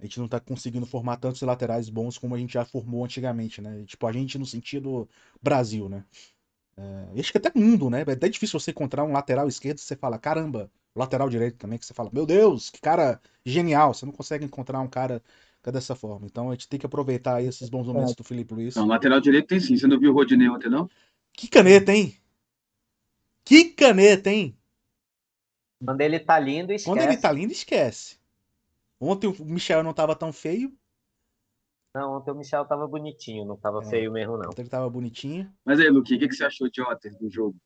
a 0.00 0.04
gente 0.04 0.20
não 0.20 0.28
tá 0.28 0.40
conseguindo 0.40 0.86
formar 0.86 1.18
tantos 1.18 1.42
laterais 1.42 1.88
bons 1.90 2.18
como 2.18 2.34
a 2.34 2.38
gente 2.38 2.54
já 2.54 2.64
formou 2.64 3.04
antigamente, 3.04 3.60
né? 3.62 3.84
Tipo, 3.84 4.06
a 4.06 4.12
gente 4.12 4.38
no 4.38 4.46
sentido 4.46 5.08
Brasil, 5.42 5.88
né? 5.88 6.04
É, 6.76 7.20
acho 7.20 7.32
que 7.32 7.38
até 7.38 7.50
mundo, 7.58 7.90
né? 7.90 8.04
É 8.06 8.12
até 8.12 8.28
difícil 8.28 8.58
você 8.60 8.70
encontrar 8.70 9.04
um 9.04 9.12
lateral 9.12 9.48
esquerdo 9.48 9.78
e 9.78 9.80
você 9.80 9.96
fala, 9.96 10.18
caramba, 10.18 10.70
lateral 10.94 11.28
direito 11.28 11.56
também, 11.56 11.78
que 11.78 11.86
você 11.86 11.94
fala, 11.94 12.10
meu 12.12 12.26
Deus, 12.26 12.70
que 12.70 12.80
cara 12.80 13.20
genial. 13.44 13.94
Você 13.94 14.04
não 14.06 14.12
consegue 14.12 14.44
encontrar 14.44 14.80
um 14.80 14.88
cara 14.88 15.22
dessa 15.70 15.94
forma. 15.94 16.26
Então 16.26 16.48
a 16.48 16.52
gente 16.52 16.68
tem 16.68 16.78
que 16.80 16.86
aproveitar 16.86 17.42
esses 17.42 17.68
bons 17.68 17.86
momentos 17.86 18.14
do 18.14 18.24
Felipe 18.24 18.54
Luiz. 18.54 18.74
Não, 18.74 18.86
lateral 18.86 19.20
direito 19.20 19.48
tem 19.48 19.60
sim. 19.60 19.76
Você 19.76 19.86
não 19.86 19.98
viu 19.98 20.10
o 20.10 20.14
Rodinei 20.14 20.48
ontem, 20.48 20.70
não? 20.70 20.88
Que 21.32 21.48
caneta, 21.48 21.92
hein? 21.92 22.16
Que 23.44 23.66
caneta, 23.66 24.30
hein? 24.30 24.56
Quando 25.84 26.00
ele 26.00 26.18
tá 26.18 26.38
lindo, 26.38 26.72
esquece. 26.72 26.84
Quando 26.84 27.06
ele 27.06 27.16
tá 27.16 27.30
lindo, 27.30 27.52
esquece. 27.52 28.18
Ontem 29.00 29.28
o 29.28 29.44
Michel 29.44 29.82
não 29.82 29.94
tava 29.94 30.16
tão 30.16 30.32
feio. 30.32 30.72
Não, 31.94 32.16
ontem 32.16 32.30
o 32.30 32.34
Michel 32.34 32.64
tava 32.64 32.86
bonitinho, 32.86 33.44
não 33.44 33.56
tava 33.56 33.80
é, 33.82 33.84
feio 33.84 34.12
mesmo, 34.12 34.36
não. 34.36 34.50
Ontem 34.50 34.62
ele 34.62 34.68
tava 34.68 34.90
bonitinho. 34.90 35.50
Mas 35.64 35.80
aí, 35.80 35.88
Luque, 35.88 36.14
o 36.14 36.18
que, 36.18 36.28
que 36.28 36.34
você 36.34 36.44
achou 36.44 36.68
de 36.68 36.82
ontem 36.82 37.10
do 37.16 37.30
jogo? 37.30 37.56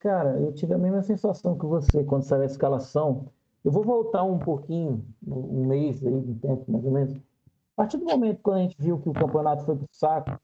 Cara, 0.00 0.40
eu 0.40 0.52
tive 0.54 0.72
a 0.72 0.78
mesma 0.78 1.02
sensação 1.02 1.58
que 1.58 1.66
você 1.66 2.02
quando 2.02 2.22
saiu 2.22 2.42
a 2.42 2.46
escalação. 2.46 3.26
Eu 3.62 3.70
vou 3.70 3.84
voltar 3.84 4.22
um 4.24 4.38
pouquinho, 4.38 5.04
um 5.26 5.66
mês 5.66 6.04
aí 6.04 6.20
de 6.22 6.34
tempo, 6.36 6.72
mais 6.72 6.84
ou 6.86 6.90
menos. 6.90 7.14
A 7.16 7.82
partir 7.82 7.98
do 7.98 8.06
momento 8.06 8.42
que 8.42 8.50
a 8.50 8.56
gente 8.56 8.76
viu 8.78 8.98
que 8.98 9.10
o 9.10 9.12
campeonato 9.12 9.64
foi 9.66 9.76
pro 9.76 9.86
saco, 9.92 10.40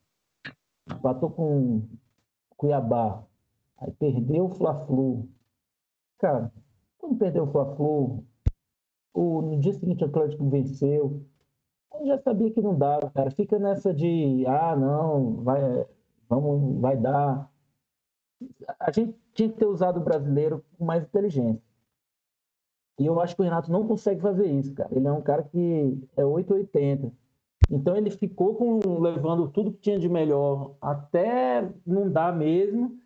empatou 0.91 1.31
com 1.31 1.83
Cuiabá, 2.55 3.25
aí 3.79 3.91
perdeu 3.93 4.45
o 4.45 4.55
Fla-Flu. 4.55 5.27
Cara, 6.19 6.53
quando 6.99 7.17
perdeu 7.17 7.45
o 7.45 7.47
Fla-Flu, 7.47 8.25
o, 9.15 9.41
no 9.41 9.59
dia 9.59 9.73
seguinte 9.73 10.05
o 10.05 10.07
Atlético 10.07 10.49
venceu. 10.51 11.23
Eu 11.95 12.07
já 12.07 12.19
sabia 12.19 12.51
que 12.51 12.61
não 12.61 12.77
dava, 12.77 13.11
cara. 13.11 13.31
Fica 13.31 13.59
nessa 13.59 13.95
de, 13.95 14.45
ah, 14.47 14.77
não, 14.77 15.37
vai, 15.43 15.87
vamos, 16.29 16.79
vai 16.79 16.95
dar. 16.99 17.51
A 18.79 18.91
gente 18.91 19.15
tinha 19.35 19.49
que 19.49 19.57
ter 19.57 19.67
usado 19.67 19.99
o 19.99 20.05
brasileiro 20.05 20.65
com 20.79 20.85
mais 20.85 21.05
inteligência. 21.05 21.63
E 22.99 23.07
eu 23.07 23.21
acho 23.21 23.35
que 23.35 23.43
o 23.43 23.45
Renato 23.45 23.71
não 23.71 23.87
consegue 23.87 24.21
fazer 24.21 24.47
isso, 24.47 24.75
cara. 24.75 24.89
Ele 24.93 25.07
é 25.07 25.13
um 25.13 25.21
cara 25.21 25.43
que 25.43 25.99
é 26.17 26.25
880. 26.25 27.13
Então 27.71 27.97
ele 27.97 28.11
ficou 28.11 28.55
com, 28.55 29.01
levando 29.01 29.49
tudo 29.49 29.73
que 29.73 29.81
tinha 29.81 29.99
de 29.99 30.09
melhor 30.09 30.75
até 30.81 31.69
não 31.85 32.11
dar 32.11 32.35
mesmo 32.35 32.99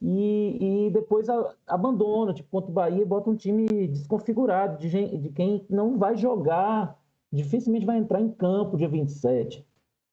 e, 0.00 0.86
e 0.86 0.90
depois 0.90 1.28
a, 1.28 1.54
abandona, 1.66 2.34
tipo, 2.34 2.50
contra 2.50 2.70
o 2.70 2.74
Bahia, 2.74 3.06
bota 3.06 3.30
um 3.30 3.36
time 3.36 3.66
desconfigurado, 3.86 4.78
de, 4.78 4.88
gente, 4.88 5.16
de 5.16 5.28
quem 5.30 5.64
não 5.70 5.96
vai 5.96 6.16
jogar, 6.16 6.98
dificilmente 7.30 7.86
vai 7.86 7.98
entrar 7.98 8.20
em 8.20 8.28
campo 8.28 8.76
dia 8.76 8.88
27. 8.88 9.64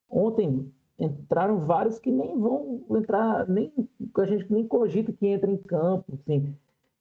Ontem 0.07 0.71
entraram 0.99 1.59
vários 1.65 1.97
que 1.97 2.11
nem 2.11 2.37
vão 2.37 2.83
entrar, 2.91 3.47
nem 3.47 3.71
a 4.17 4.25
gente 4.25 4.51
nem 4.51 4.67
cogita 4.67 5.11
que 5.11 5.27
entra 5.27 5.49
em 5.49 5.57
campo, 5.57 6.13
assim. 6.13 6.53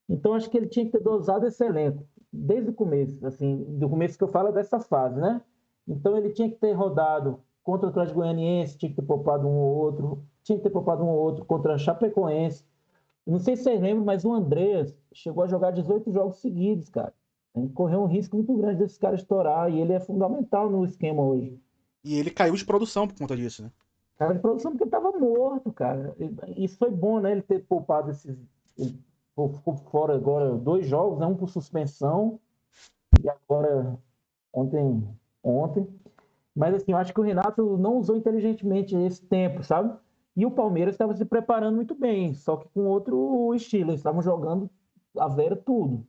Então 0.08 0.34
acho 0.34 0.48
que 0.48 0.56
ele 0.56 0.68
tinha 0.68 0.86
que 0.86 0.92
ter 0.92 1.02
dosado 1.02 1.46
esse 1.46 1.64
elenco 1.64 2.04
desde 2.32 2.70
o 2.70 2.74
começo, 2.74 3.26
assim, 3.26 3.64
do 3.78 3.88
começo 3.88 4.16
que 4.16 4.24
eu 4.24 4.28
falo 4.28 4.52
dessa 4.52 4.78
fase, 4.78 5.20
né? 5.20 5.42
Então 5.86 6.16
ele 6.16 6.30
tinha 6.30 6.48
que 6.48 6.56
ter 6.56 6.72
rodado 6.72 7.40
contra 7.62 7.86
o 7.86 7.90
Atlético 7.90 8.20
Goianiense, 8.20 8.78
tinha 8.78 8.90
que 8.90 8.96
ter 8.96 9.06
poupado 9.06 9.46
um 9.46 9.56
ou 9.56 9.76
outro, 9.76 10.22
tinha 10.42 10.56
que 10.56 10.64
ter 10.64 10.70
poupado 10.70 11.02
um 11.02 11.08
ou 11.08 11.18
outro 11.18 11.44
contra 11.44 11.74
a 11.74 11.78
Chapecoense, 11.78 12.64
não 13.28 13.38
sei 13.38 13.56
se 13.56 13.64
vocês 13.64 13.78
lembram, 13.78 14.06
mas 14.06 14.24
o 14.24 14.32
Andrés 14.32 14.96
chegou 15.12 15.44
a 15.44 15.46
jogar 15.46 15.70
18 15.70 16.10
jogos 16.10 16.38
seguidos, 16.38 16.88
cara. 16.88 17.12
Ele 17.54 17.68
correu 17.68 18.00
um 18.02 18.06
risco 18.06 18.36
muito 18.36 18.56
grande 18.56 18.78
desse 18.78 18.98
cara 18.98 19.16
estourar 19.16 19.70
e 19.70 19.78
ele 19.78 19.92
é 19.92 20.00
fundamental 20.00 20.70
no 20.70 20.82
esquema 20.86 21.22
hoje. 21.22 21.60
E 22.02 22.18
ele 22.18 22.30
caiu 22.30 22.54
de 22.54 22.64
produção 22.64 23.06
por 23.06 23.18
conta 23.18 23.36
disso, 23.36 23.62
né? 23.62 23.70
Caiu 24.18 24.34
de 24.34 24.40
produção 24.40 24.72
porque 24.72 24.86
tava 24.86 25.12
morto, 25.12 25.72
cara. 25.72 26.14
Isso 26.56 26.76
foi 26.76 26.90
bom, 26.90 27.20
né? 27.20 27.32
Ele 27.32 27.42
ter 27.42 27.64
poupado 27.64 28.10
esses. 28.10 28.36
Ele 28.76 28.98
ficou 29.30 29.76
fora 29.90 30.16
agora 30.16 30.56
dois 30.56 30.86
jogos, 30.86 31.20
né? 31.20 31.26
um 31.26 31.36
por 31.36 31.48
suspensão 31.48 32.40
e 33.22 33.28
agora 33.30 33.96
ontem. 34.52 35.08
ontem. 35.42 35.86
Mas 36.54 36.74
assim, 36.74 36.90
eu 36.90 36.98
acho 36.98 37.14
que 37.14 37.20
o 37.20 37.22
Renato 37.22 37.76
não 37.76 37.98
usou 37.98 38.16
inteligentemente 38.16 38.96
esse 38.96 39.24
tempo, 39.24 39.62
sabe? 39.62 39.96
E 40.34 40.44
o 40.44 40.50
Palmeiras 40.50 40.94
estava 40.94 41.14
se 41.14 41.24
preparando 41.24 41.76
muito 41.76 41.94
bem, 41.94 42.34
só 42.34 42.56
que 42.56 42.68
com 42.70 42.86
outro 42.86 43.54
estilo. 43.54 43.90
Eles 43.90 44.00
estavam 44.00 44.20
jogando 44.20 44.68
a 45.16 45.28
vera 45.28 45.54
tudo. 45.54 46.04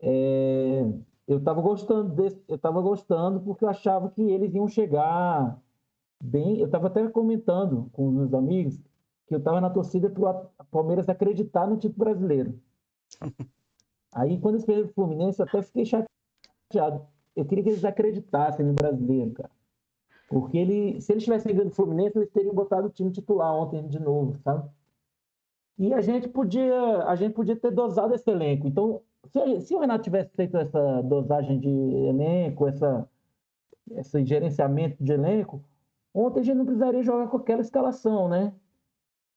É... 0.00 0.84
eu 1.26 1.38
estava 1.38 1.60
gostando 1.60 2.14
desse... 2.14 2.40
eu 2.46 2.56
estava 2.56 2.80
gostando 2.80 3.40
porque 3.40 3.64
eu 3.64 3.68
achava 3.68 4.10
que 4.10 4.22
eles 4.22 4.54
iam 4.54 4.68
chegar 4.68 5.60
bem. 6.22 6.58
Eu 6.58 6.66
estava 6.66 6.86
até 6.86 7.06
comentando 7.08 7.88
com 7.92 8.08
os 8.08 8.14
meus 8.14 8.34
amigos 8.34 8.80
que 9.26 9.34
eu 9.34 9.38
estava 9.38 9.60
na 9.60 9.70
torcida 9.70 10.10
para 10.10 10.50
o 10.60 10.64
Palmeiras 10.70 11.08
acreditar 11.08 11.66
no 11.66 11.76
título 11.76 12.04
brasileiro. 12.04 12.60
Aí, 14.12 14.38
quando 14.38 14.56
eles 14.56 14.66
perderam 14.66 14.88
o 14.88 14.92
Fluminense, 14.92 15.40
eu 15.40 15.46
até 15.46 15.60
fiquei 15.62 15.84
chateado. 15.84 17.06
Eu 17.34 17.44
queria 17.44 17.64
que 17.64 17.70
eles 17.70 17.84
acreditassem 17.84 18.64
no 18.64 18.72
brasileiro, 18.72 19.32
cara. 19.32 19.50
Porque 20.28 20.56
ele, 20.56 21.00
se 21.00 21.12
eles 21.12 21.24
tivessem 21.24 21.54
ganho 21.54 21.68
o 21.68 21.72
Fluminense, 21.72 22.16
eles 22.16 22.30
teriam 22.30 22.54
botado 22.54 22.86
o 22.86 22.90
time 22.90 23.10
titular 23.10 23.52
ontem 23.54 23.86
de 23.88 23.98
novo, 23.98 24.38
sabe? 24.38 24.68
E 25.76 25.92
a 25.92 26.00
gente 26.00 26.28
podia, 26.28 27.04
a 27.04 27.16
gente 27.16 27.34
podia 27.34 27.56
ter 27.56 27.72
dosado 27.72 28.14
esse 28.14 28.30
elenco. 28.30 28.68
Então, 28.68 29.02
se, 29.26 29.60
se 29.62 29.74
o 29.74 29.80
Renato 29.80 30.04
tivesse 30.04 30.30
feito 30.34 30.56
essa 30.56 31.02
dosagem 31.02 31.58
de 31.58 31.68
elenco, 31.68 32.68
essa, 32.68 33.08
esse 33.92 34.24
gerenciamento 34.24 35.02
de 35.02 35.12
elenco, 35.12 35.60
ontem 36.14 36.40
a 36.40 36.42
gente 36.44 36.56
não 36.56 36.64
precisaria 36.64 37.02
jogar 37.02 37.28
com 37.28 37.36
aquela 37.36 37.60
escalação, 37.60 38.28
né? 38.28 38.54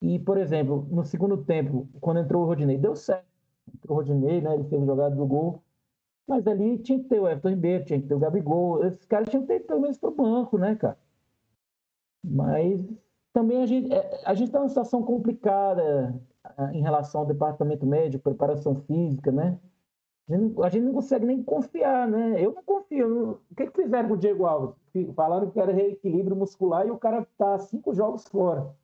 E, 0.02 0.20
por 0.20 0.38
exemplo, 0.38 0.88
no 0.92 1.04
segundo 1.04 1.44
tempo, 1.44 1.90
quando 2.00 2.20
entrou 2.20 2.44
o 2.44 2.46
Rodinei, 2.46 2.78
deu 2.78 2.96
certo. 2.96 3.26
O 3.88 3.96
Rodinei, 3.96 4.42
né? 4.42 4.54
Ele 4.54 4.64
fez 4.66 4.82
a 4.82 4.86
jogada 4.86 5.16
do 5.16 5.26
gol. 5.26 5.64
Mas 6.28 6.46
ali 6.46 6.78
tinha 6.80 7.00
que 7.00 7.06
ter 7.06 7.20
o 7.20 7.28
Everton 7.28 7.50
Ribeiro, 7.50 7.86
tinha 7.86 8.02
que 8.02 8.08
ter 8.08 8.14
o 8.14 8.20
Gabigol. 8.20 8.86
Esses 8.86 9.06
caras 9.06 9.30
tinham 9.30 9.44
que 9.44 9.48
ter 9.48 9.62
pelo 9.62 9.82
menos 9.82 9.98
para 9.98 10.10
o 10.10 10.16
banco, 10.16 10.58
né, 10.58 10.76
cara? 10.76 10.98
Mas 12.24 12.86
também 13.34 13.62
a 13.62 13.66
gente 13.66 13.94
é, 13.94 14.22
a 14.26 14.34
gente 14.34 14.48
está 14.48 14.60
numa 14.60 14.68
situação 14.68 15.04
complicada 15.04 16.14
em 16.74 16.82
relação 16.82 17.22
ao 17.22 17.28
departamento 17.28 17.86
médico, 17.86 18.24
preparação 18.24 18.76
física, 18.82 19.32
né? 19.32 19.58
A 20.30 20.34
gente, 20.36 20.56
não, 20.56 20.64
a 20.64 20.70
gente 20.70 20.84
não 20.84 20.94
consegue 20.94 21.26
nem 21.26 21.42
confiar, 21.44 22.08
né? 22.08 22.44
Eu 22.44 22.54
não 22.54 22.64
confio. 22.64 23.40
O 23.50 23.56
que, 23.56 23.68
que 23.68 23.84
fizeram 23.84 24.10
com 24.10 24.16
o 24.16 24.18
Diego 24.18 24.46
Alves? 24.46 24.76
Falaram 25.14 25.50
que 25.50 25.60
era 25.60 25.72
reequilíbrio 25.72 26.36
muscular 26.36 26.88
e 26.88 26.92
o 26.92 26.98
cara 26.98 27.28
tá 27.38 27.58
cinco 27.60 27.94
jogos 27.94 28.28
fora. 28.28 28.76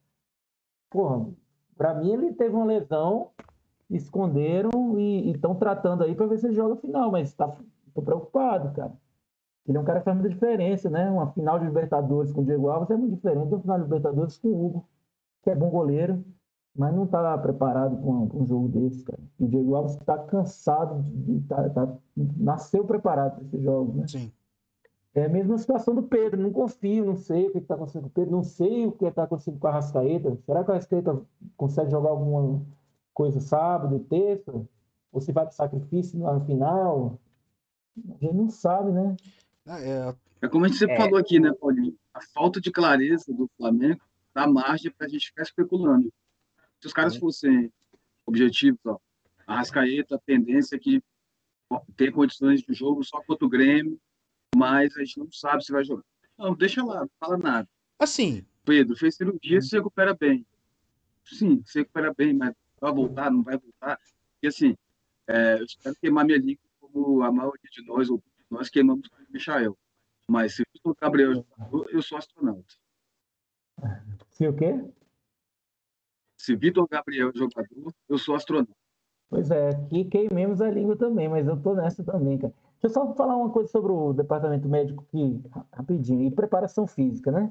Porra, 0.90 1.28
para 1.78 1.94
mim 1.94 2.12
ele 2.12 2.34
teve 2.34 2.56
uma 2.56 2.66
lesão 2.66 3.32
esconderam 3.96 4.98
e 4.98 5.32
estão 5.32 5.56
tratando 5.56 6.04
aí 6.04 6.16
para 6.16 6.28
ver 6.28 6.38
se 6.38 6.48
ele 6.48 6.56
joga 6.56 6.76
final, 6.78 7.12
mas 7.12 7.34
tá, 7.34 7.56
tô 7.94 8.02
preocupado, 8.02 8.74
cara. 8.74 8.94
Ele 9.68 9.78
é 9.78 9.82
um 9.82 9.86
cara 9.86 10.00
que 10.00 10.06
faz 10.06 10.18
muita 10.18 10.34
diferença, 10.34 10.90
né? 10.90 11.10
Uma 11.10 11.32
final 11.32 11.58
de 11.58 11.66
Libertadores 11.66 12.34
com 12.34 12.42
o 12.42 12.46
Diego 12.46 12.70
Alves 12.70 12.90
é 12.90 12.98
muito 12.98 13.16
diferente 13.16 13.48
de 13.48 13.54
uma 13.54 13.62
final 13.62 13.78
de 13.78 13.84
Libertadores 13.84 14.38
com 14.38 14.50
o 14.50 14.66
Hugo, 14.66 14.86
que 15.42 15.50
é 15.50 15.56
bom 15.56 15.70
goleiro, 15.70 16.24
mas 16.76 16.94
não 16.94 17.08
tá 17.08 17.38
preparado 17.38 17.96
para 17.96 18.40
um, 18.40 18.46
jogo 18.46 18.68
desse, 18.68 19.06
cara. 19.06 19.20
O 19.40 19.48
Diego 19.48 19.76
Alves 19.76 19.94
está 19.94 20.18
cansado, 20.18 21.02
de, 21.02 21.12
de 21.12 21.48
tá, 21.48 21.70
tá, 21.70 21.96
nasceu 22.16 22.84
preparado 22.84 23.36
para 23.36 23.46
esse 23.46 23.62
jogo, 23.62 23.94
né? 23.94 24.08
Sim. 24.08 24.32
É 25.16 25.26
a 25.26 25.30
mesma 25.30 25.58
situação 25.60 25.94
do 25.94 26.04
Pedro, 26.04 26.42
não 26.42 26.52
confio, 26.52 27.06
não 27.06 27.16
sei 27.16 27.48
o 27.48 27.52
que 27.52 27.60
está 27.60 27.76
acontecendo 27.76 28.04
com 28.04 28.08
o 28.08 28.12
Pedro, 28.12 28.32
não 28.32 28.44
sei 28.44 28.88
o 28.88 28.92
que 28.92 29.06
está 29.06 29.24
acontecendo 29.24 29.60
com 29.60 29.68
a 29.68 29.72
Rascaeta. 29.72 30.36
Será 30.44 30.64
que 30.64 30.72
a 30.72 30.74
Rascaeta 30.74 31.22
consegue 31.56 31.92
jogar 31.92 32.10
alguma 32.10 32.66
coisa 33.14 33.40
sábado, 33.40 34.00
terça, 34.10 34.68
ou 35.12 35.22
se 35.22 35.32
vai 35.32 35.44
para 35.44 35.52
sacrifício 35.52 36.18
no 36.18 36.46
final. 36.46 37.20
A 37.98 38.26
gente 38.26 38.34
não 38.34 38.50
sabe, 38.50 38.92
né? 38.92 39.16
Ah, 39.66 39.80
é, 39.80 40.16
é 40.42 40.48
como 40.48 40.66
a 40.66 40.68
gente 40.68 40.80
sempre 40.80 40.96
é. 40.96 40.98
falou 40.98 41.18
aqui, 41.18 41.40
né, 41.40 41.54
Paulinho? 41.54 41.96
A 42.14 42.22
falta 42.22 42.60
de 42.60 42.72
clareza 42.72 43.32
do 43.32 43.50
Flamengo 43.56 44.02
dá 44.34 44.48
margem 44.48 44.92
para 44.92 45.06
a 45.06 45.10
gente 45.10 45.28
ficar 45.28 45.44
especulando. 45.44 46.12
Se 46.82 46.88
os 46.88 46.94
caras 46.94 47.16
fossem 47.16 47.72
objetivos, 48.26 48.80
ó, 48.86 48.98
a 49.46 49.58
Rascaeta, 49.58 50.16
a 50.16 50.20
tendência 50.20 50.76
é 50.76 50.80
que 50.80 51.02
tem 51.96 52.12
condições 52.12 52.62
de 52.62 52.74
jogo 52.74 53.04
só 53.04 53.22
contra 53.22 53.46
o 53.46 53.50
Grêmio, 53.50 54.00
mas 54.56 54.96
a 54.98 55.00
gente 55.00 55.20
não 55.20 55.32
sabe 55.32 55.64
se 55.64 55.72
vai 55.72 55.84
jogar. 55.84 56.04
Não, 56.38 56.54
deixa 56.54 56.84
lá, 56.84 57.02
não 57.02 57.10
fala 57.20 57.38
nada. 57.38 57.70
Assim. 58.00 58.46
Pedro, 58.66 58.96
fez 58.96 59.16
cirurgia, 59.16 59.62
se 59.62 59.76
recupera 59.76 60.14
bem. 60.14 60.46
Sim, 61.26 61.62
se 61.66 61.80
recupera 61.80 62.14
bem, 62.14 62.34
mas 62.34 62.54
vai 62.80 62.92
voltar, 62.92 63.32
não 63.32 63.44
vai 63.44 63.58
voltar. 63.58 64.00
E 64.42 64.48
assim, 64.48 64.76
é, 65.28 65.60
eu 65.60 65.66
espero 65.66 65.96
queimar 65.96 66.26
minha 66.26 66.38
língua 66.38 66.64
como 66.80 67.24
a 67.24 67.32
maioria 67.32 67.70
de 67.72 67.86
nós, 67.86 68.10
ou 68.10 68.22
nós 68.50 68.70
queimamos 68.70 69.08
com 69.08 69.16
o 69.16 69.26
Michael. 69.32 69.78
Mas 70.28 70.56
se 70.56 70.64
o 70.84 70.96
Gabriel 70.96 71.34
jogador, 71.34 71.90
eu 71.92 72.02
sou 72.02 72.18
astronauta. 72.18 72.76
Se 74.32 74.48
o 74.48 74.56
quê? 74.56 74.84
Se 76.38 76.56
Vitor 76.56 76.88
Gabriel 76.88 77.30
é 77.30 77.38
jogador, 77.38 77.94
eu 78.08 78.18
sou 78.18 78.36
astronauta. 78.36 78.76
Pois 79.30 79.50
é, 79.50 79.70
aqui 79.70 80.06
queimemos 80.06 80.62
a 80.62 80.70
língua 80.70 80.98
também, 80.98 81.28
mas 81.28 81.48
eu 81.48 81.62
tô 81.62 81.74
nessa 81.74 82.04
também, 82.04 82.38
cara. 82.38 82.54
Deixa 82.84 83.00
eu 83.00 83.08
só 83.08 83.14
falar 83.14 83.38
uma 83.38 83.50
coisa 83.50 83.70
sobre 83.70 83.94
o 83.94 84.12
departamento 84.12 84.68
médico 84.68 85.06
aqui, 85.08 85.42
rapidinho, 85.72 86.22
e 86.24 86.30
preparação 86.30 86.86
física, 86.86 87.32
né? 87.32 87.50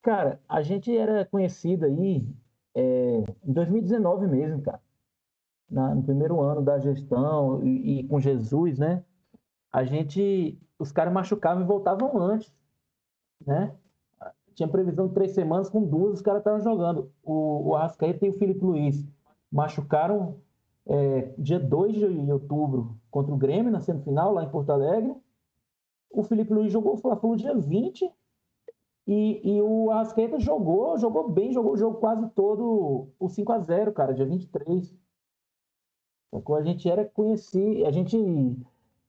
Cara, 0.00 0.40
a 0.48 0.62
gente 0.62 0.96
era 0.96 1.26
conhecido 1.26 1.84
aí 1.84 2.26
é, 2.74 3.24
em 3.44 3.52
2019 3.52 4.26
mesmo, 4.26 4.62
cara. 4.62 4.80
Na, 5.70 5.94
no 5.94 6.02
primeiro 6.02 6.40
ano 6.40 6.62
da 6.62 6.78
gestão 6.78 7.62
e, 7.62 8.00
e, 8.00 8.08
com 8.08 8.18
Jesus, 8.18 8.78
né? 8.78 9.04
A 9.70 9.84
gente, 9.84 10.58
os 10.78 10.90
caras 10.90 11.12
machucavam 11.12 11.62
e 11.62 11.66
voltavam 11.66 12.18
antes, 12.18 12.50
né? 13.46 13.76
Tinha 14.54 14.68
previsão 14.68 15.08
de 15.08 15.14
três 15.14 15.32
semanas, 15.32 15.68
com 15.68 15.84
duas 15.84 16.14
os 16.14 16.22
caras 16.22 16.40
estavam 16.40 16.60
jogando. 16.60 17.12
O, 17.22 17.68
o 17.68 17.76
Arrascaeta 17.76 18.24
e 18.24 18.30
o 18.30 18.38
Felipe 18.38 18.64
Luiz 18.64 19.06
machucaram 19.50 20.40
é, 20.86 21.34
dia 21.38 21.58
2 21.58 21.94
de 21.94 22.32
outubro 22.32 22.98
contra 23.10 23.32
o 23.32 23.36
Grêmio, 23.36 23.70
na 23.70 23.80
semifinal, 23.80 24.32
lá 24.32 24.44
em 24.44 24.50
Porto 24.50 24.70
Alegre. 24.70 25.14
O 26.10 26.22
Felipe 26.22 26.52
Luiz 26.52 26.72
jogou 26.72 26.94
o 26.94 26.96
Fla-Flu 26.96 27.36
dia 27.36 27.54
20 27.54 28.10
e, 29.06 29.56
e 29.56 29.62
o 29.62 29.90
Arrascaeta 29.90 30.38
jogou, 30.38 30.98
jogou 30.98 31.28
bem, 31.28 31.52
jogou 31.52 31.72
o 31.72 31.76
jogo 31.76 31.98
quase 31.98 32.28
todo 32.30 33.08
o 33.18 33.28
5 33.28 33.52
a 33.52 33.58
0 33.58 33.92
cara, 33.92 34.14
dia 34.14 34.26
23. 34.26 34.94
Sacou? 36.30 36.56
A 36.56 36.62
gente 36.62 36.88
era 36.88 37.04
conhecido, 37.04 37.86
a 37.86 37.90
gente 37.90 38.16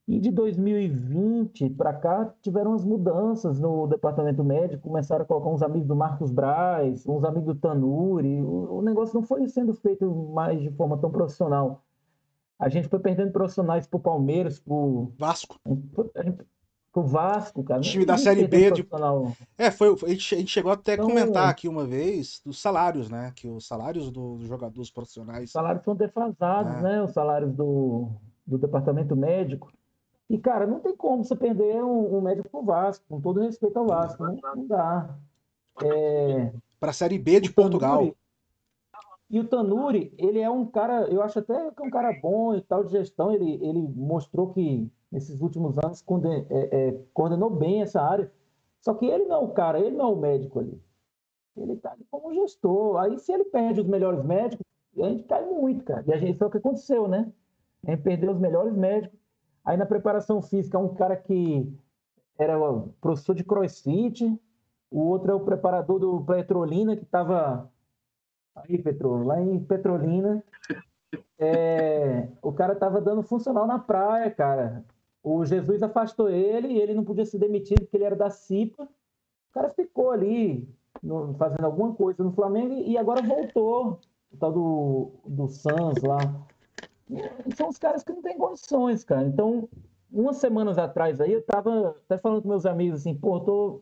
e 0.07 0.19
de 0.19 0.31
2020 0.31 1.69
para 1.71 1.93
cá 1.93 2.33
tiveram 2.41 2.73
as 2.73 2.83
mudanças 2.83 3.59
no 3.59 3.87
departamento 3.87 4.43
médico, 4.43 4.89
começaram 4.89 5.23
a 5.23 5.25
colocar 5.25 5.49
uns 5.49 5.63
amigos 5.63 5.87
do 5.87 5.95
Marcos 5.95 6.29
Braz, 6.29 7.07
uns 7.07 7.23
amigos 7.23 7.55
do 7.55 7.59
Tanuri. 7.59 8.41
O, 8.41 8.79
o 8.79 8.81
negócio 8.81 9.15
não 9.15 9.23
foi 9.23 9.47
sendo 9.47 9.73
feito 9.73 10.13
mais 10.33 10.61
de 10.61 10.69
forma 10.71 10.97
tão 10.97 11.09
profissional. 11.09 11.81
A 12.59 12.67
gente 12.67 12.89
foi 12.89 12.99
perdendo 12.99 13.31
profissionais 13.31 13.87
pro 13.87 13.99
Palmeiras, 13.99 14.59
pro 14.59 15.11
Vasco. 15.17 15.57
pro 16.91 17.03
Vasco, 17.03 17.63
cara. 17.63 17.79
O 17.79 17.83
time 17.83 18.05
da 18.05 18.17
Série 18.17 18.45
B 18.45 18.71
de. 18.71 18.87
É, 19.57 19.71
foi, 19.71 19.95
a 20.03 20.09
gente, 20.09 20.35
a 20.35 20.37
gente 20.37 20.51
chegou 20.51 20.71
até 20.71 20.91
a 20.91 20.95
então, 20.95 21.07
comentar 21.07 21.47
aqui 21.47 21.67
uma 21.67 21.85
vez 21.85 22.41
dos 22.45 22.61
salários, 22.61 23.09
né? 23.09 23.31
Que 23.35 23.47
os 23.47 23.65
salários 23.65 24.11
do, 24.11 24.35
dos 24.35 24.47
jogadores 24.47 24.91
profissionais. 24.91 25.45
Os 25.45 25.51
salários 25.51 25.83
são 25.83 25.95
defasados, 25.95 26.75
é. 26.75 26.81
né? 26.81 27.03
Os 27.03 27.11
salários 27.11 27.53
do, 27.53 28.09
do 28.45 28.57
departamento 28.57 29.15
médico. 29.15 29.71
E, 30.33 30.37
cara, 30.39 30.65
não 30.65 30.79
tem 30.79 30.95
como 30.95 31.23
você 31.23 31.35
perder 31.35 31.83
um, 31.83 32.17
um 32.17 32.19
médico 32.19 32.49
pro 32.49 32.63
Vasco, 32.63 33.05
com 33.07 33.21
todo 33.21 33.39
respeito 33.39 33.77
ao 33.77 33.85
Vasco. 33.85 34.23
Não, 34.23 34.35
não 34.55 34.65
dá. 34.65 35.15
É... 35.83 36.51
Para 36.79 36.89
a 36.89 36.93
Série 36.93 37.19
B 37.19 37.39
de 37.39 37.53
Portugal. 37.53 37.99
Tanuri, 37.99 38.17
e 39.29 39.39
o 39.39 39.47
Tanuri, 39.47 40.11
ele 40.17 40.39
é 40.39 40.49
um 40.49 40.65
cara, 40.65 41.03
eu 41.03 41.21
acho 41.21 41.37
até 41.37 41.69
que 41.69 41.83
é 41.83 41.85
um 41.85 41.91
cara 41.91 42.11
bom 42.19 42.55
e 42.55 42.61
tal 42.61 42.83
de 42.83 42.93
gestão. 42.93 43.31
Ele, 43.31 43.59
ele 43.63 43.79
mostrou 43.95 44.51
que 44.51 44.91
nesses 45.11 45.39
últimos 45.39 45.77
anos 45.77 46.03
é, 46.49 46.87
é, 46.89 46.99
coordenou 47.13 47.51
bem 47.51 47.83
essa 47.83 48.01
área. 48.01 48.31
Só 48.81 48.95
que 48.95 49.05
ele 49.05 49.25
não 49.25 49.35
é 49.35 49.39
o 49.39 49.49
cara, 49.49 49.79
ele 49.79 49.95
não 49.95 50.05
é 50.05 50.13
o 50.13 50.15
médico 50.15 50.61
ali. 50.61 50.81
Ele 51.55 51.73
está 51.73 51.91
ali 51.91 52.07
como 52.09 52.33
gestor. 52.33 52.97
Aí, 52.97 53.19
se 53.19 53.31
ele 53.31 53.45
perde 53.45 53.81
os 53.81 53.87
melhores 53.87 54.25
médicos, 54.25 54.65
a 54.97 55.09
gente 55.09 55.25
cai 55.25 55.45
muito, 55.45 55.83
cara. 55.83 56.03
E 56.07 56.11
a 56.11 56.17
gente, 56.17 56.39
foi 56.39 56.47
o 56.47 56.49
que 56.49 56.57
aconteceu, 56.57 57.07
né? 57.07 57.31
A 57.85 57.91
gente 57.91 58.01
perdeu 58.01 58.31
os 58.31 58.39
melhores 58.39 58.73
médicos. 58.75 59.21
Aí 59.65 59.77
na 59.77 59.85
preparação 59.85 60.41
física, 60.41 60.77
um 60.77 60.93
cara 60.93 61.15
que 61.15 61.71
era 62.37 62.57
professor 62.99 63.33
de 63.33 63.43
crossfit, 63.43 64.37
o 64.91 64.99
outro 64.99 65.31
é 65.31 65.35
o 65.35 65.39
preparador 65.39 65.99
do 65.99 66.23
Petrolina, 66.23 66.95
que 66.95 67.03
estava. 67.03 67.71
Aí, 68.55 68.77
Petro, 68.77 69.23
lá 69.23 69.41
em 69.41 69.59
Petrolina. 69.59 70.43
É... 71.39 72.29
o 72.41 72.51
cara 72.53 72.73
estava 72.73 73.01
dando 73.01 73.23
funcional 73.23 73.65
na 73.65 73.79
praia, 73.79 74.29
cara. 74.29 74.85
O 75.23 75.45
Jesus 75.45 75.81
afastou 75.81 76.29
ele 76.29 76.67
e 76.67 76.79
ele 76.79 76.93
não 76.93 77.03
podia 77.03 77.25
ser 77.25 77.39
demitido 77.39 77.81
porque 77.81 77.97
ele 77.97 78.03
era 78.03 78.15
da 78.15 78.29
CIPA. 78.29 78.83
O 78.83 79.53
cara 79.53 79.69
ficou 79.69 80.11
ali 80.11 80.67
no, 81.01 81.33
fazendo 81.35 81.65
alguma 81.65 81.95
coisa 81.95 82.23
no 82.23 82.33
Flamengo 82.33 82.73
e 82.73 82.97
agora 82.97 83.21
voltou. 83.21 83.99
O 84.31 84.37
tal 84.37 84.51
do, 84.51 85.11
do 85.25 85.47
Sans 85.47 86.01
lá 86.01 86.19
são 87.55 87.69
os 87.69 87.77
caras 87.77 88.03
que 88.03 88.11
não 88.11 88.21
têm 88.21 88.37
condições, 88.37 89.03
cara. 89.03 89.27
Então, 89.27 89.69
umas 90.11 90.37
semanas 90.37 90.77
atrás 90.77 91.19
aí, 91.19 91.33
eu 91.33 91.43
tava 91.43 91.95
até 92.05 92.17
falando 92.17 92.41
com 92.41 92.49
meus 92.49 92.65
amigos 92.65 93.01
assim, 93.01 93.15
pô, 93.15 93.37
eu 93.37 93.39
tô 93.41 93.81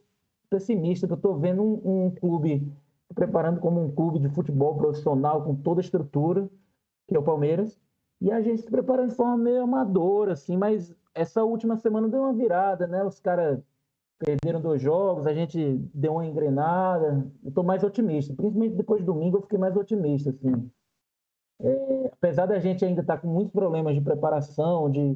pessimista, 0.50 1.08
que 1.08 1.13
eu 1.13 1.17
tô 1.17 1.36
vendo 1.36 1.62
um, 1.62 2.06
um 2.06 2.12
clube 2.12 2.72
preparando 3.13 3.60
como 3.60 3.84
um 3.84 3.91
clube 3.91 4.20
de 4.20 4.30
futebol 4.30 4.76
profissional 4.78 5.44
com 5.44 5.56
toda 5.56 5.80
a 5.80 5.84
estrutura, 5.84 6.50
que 7.08 7.15
é 7.15 7.20
o 7.20 7.24
Palmeiras, 7.24 7.78
e 8.22 8.32
a 8.32 8.41
gente 8.41 8.62
se 8.62 8.70
preparando 8.70 9.10
de 9.10 9.15
forma 9.15 9.38
meio 9.38 9.63
amadora, 9.63 10.34
assim, 10.34 10.56
mas 10.56 10.96
essa 11.13 11.44
última 11.44 11.76
semana 11.78 12.08
deu 12.08 12.22
uma 12.22 12.34
virada, 12.34 12.88
né? 12.88 13.04
Os 13.04 13.20
caras 13.20 13.60
perderam 14.20 14.62
dois 14.62 14.82
jogos, 14.82 15.26
a 15.26 15.34
gente 15.34 15.78
deu 15.94 16.13
uma 16.13 16.26
engrenada. 16.26 17.26
Eu 17.44 17.52
tô 17.52 17.63
mais 17.63 17.84
otimista, 17.84 18.34
principalmente 18.34 18.76
depois 18.76 19.02
de 19.02 19.06
domingo 19.06 19.38
eu 19.38 19.41
fiquei 19.41 19.58
mais 19.58 19.76
otimista, 19.76 20.30
assim. 20.30 20.70
É, 21.63 22.10
apesar 22.12 22.47
da 22.47 22.60
gente 22.60 22.84
ainda 22.84 23.02
estar 23.02 23.15
tá 23.15 23.21
com 23.21 23.28
muitos 23.28 23.54
problemas 23.54 23.93
de 23.93 24.02
preparação, 24.02 24.89
de, 24.89 25.15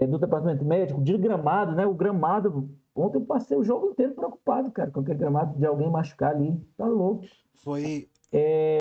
é, 0.00 0.06
do 0.06 0.18
departamento 0.18 0.64
médico, 0.64 1.02
de 1.02 1.16
gramado, 1.16 1.74
né? 1.74 1.86
O 1.86 1.94
gramado, 1.94 2.68
ontem 2.94 3.18
eu 3.18 3.24
passei 3.24 3.56
o 3.56 3.64
jogo 3.64 3.88
inteiro 3.88 4.14
preocupado, 4.14 4.70
cara, 4.70 4.90
com 4.90 5.00
aquele 5.00 5.18
gramado 5.18 5.58
de 5.58 5.66
alguém 5.66 5.90
machucar 5.90 6.34
ali. 6.34 6.60
Tá 6.76 6.86
louco. 6.86 7.24
Foi. 7.54 8.08
É, 8.30 8.78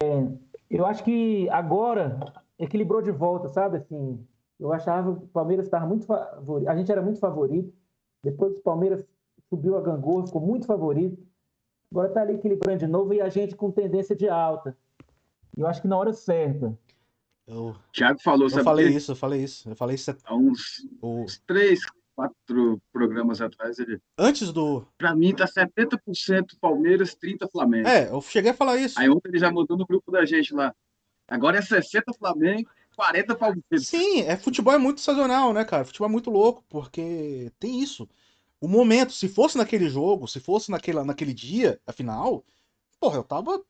eu 0.70 0.86
acho 0.86 1.04
que 1.04 1.50
agora 1.50 2.20
equilibrou 2.60 3.02
de 3.02 3.12
volta, 3.12 3.48
sabe? 3.48 3.78
Assim, 3.78 4.20
eu 4.60 4.74
achava 4.74 5.16
que 5.16 5.24
o 5.24 5.28
Palmeiras 5.28 5.66
estava 5.66 5.86
muito 5.86 6.06
favorito. 6.06 6.70
A 6.70 6.76
gente 6.76 6.92
era 6.92 7.02
muito 7.02 7.20
favorito. 7.20 7.74
Depois 8.24 8.58
o 8.58 8.62
Palmeiras 8.62 9.06
subiu 9.50 9.78
a 9.78 9.82
gangorra, 9.82 10.28
ficou 10.28 10.42
muito 10.42 10.66
favorito. 10.66 11.26
Agora 11.90 12.10
está 12.10 12.22
ali 12.22 12.34
equilibrando 12.34 12.80
de 12.80 12.88
novo 12.88 13.14
e 13.14 13.22
a 13.22 13.30
gente 13.30 13.56
com 13.56 13.72
tendência 13.72 14.14
de 14.14 14.28
alta. 14.28 14.76
Eu 15.56 15.66
acho 15.66 15.82
que 15.82 15.88
na 15.88 15.98
hora 15.98 16.12
certa 16.12 16.78
eu, 17.48 17.74
Tiago 17.94 18.20
falou, 18.22 18.50
eu 18.50 18.64
falei 18.64 18.90
isso, 18.90 19.14
eu 19.14 19.16
falei 19.16 19.42
isso. 19.42 19.70
Eu 19.70 19.76
falei 19.76 19.96
isso 19.96 20.14
há 20.26 20.36
uns, 20.36 20.86
o... 21.02 21.22
uns 21.22 21.42
três, 21.48 21.80
quatro 22.14 22.82
programas 22.92 23.40
atrás. 23.40 23.80
Ele... 23.80 24.02
Antes 24.18 24.52
do. 24.52 24.86
Pra 24.98 25.16
mim 25.16 25.34
tá 25.34 25.46
70% 25.46 26.58
Palmeiras, 26.60 27.16
30% 27.16 27.50
Flamengo. 27.50 27.88
É, 27.88 28.10
eu 28.10 28.22
cheguei 28.22 28.52
a 28.52 28.54
falar 28.54 28.76
isso. 28.76 29.00
Aí 29.00 29.10
ontem 29.10 29.30
ele 29.30 29.40
já 29.40 29.50
mudou 29.50 29.78
no 29.78 29.88
grupo 29.88 30.12
da 30.12 30.26
gente 30.26 30.54
lá. 30.54 30.76
Agora 31.26 31.58
é 31.58 31.62
60 31.62 32.14
Flamengo, 32.20 32.70
40 32.98 33.36
Palmeiras. 33.36 33.88
Sim, 33.88 34.22
é, 34.22 34.36
futebol 34.36 34.74
é 34.74 34.78
muito 34.78 35.00
sazonal, 35.00 35.54
né, 35.54 35.64
cara? 35.64 35.86
Futebol 35.86 36.10
é 36.10 36.12
muito 36.12 36.30
louco, 36.30 36.66
porque 36.68 37.50
tem 37.60 37.82
isso. 37.82 38.10
O 38.60 38.68
momento, 38.68 39.14
se 39.14 39.30
fosse 39.30 39.58
naquele 39.58 39.88
jogo, 39.88 40.28
se 40.28 40.42
fosse 40.42 40.70
naquele, 40.70 41.02
naquele 41.04 41.34
dia, 41.34 41.80
afinal, 41.88 42.44
porra, 43.00 43.18
eu 43.18 43.24
tava. 43.24 43.64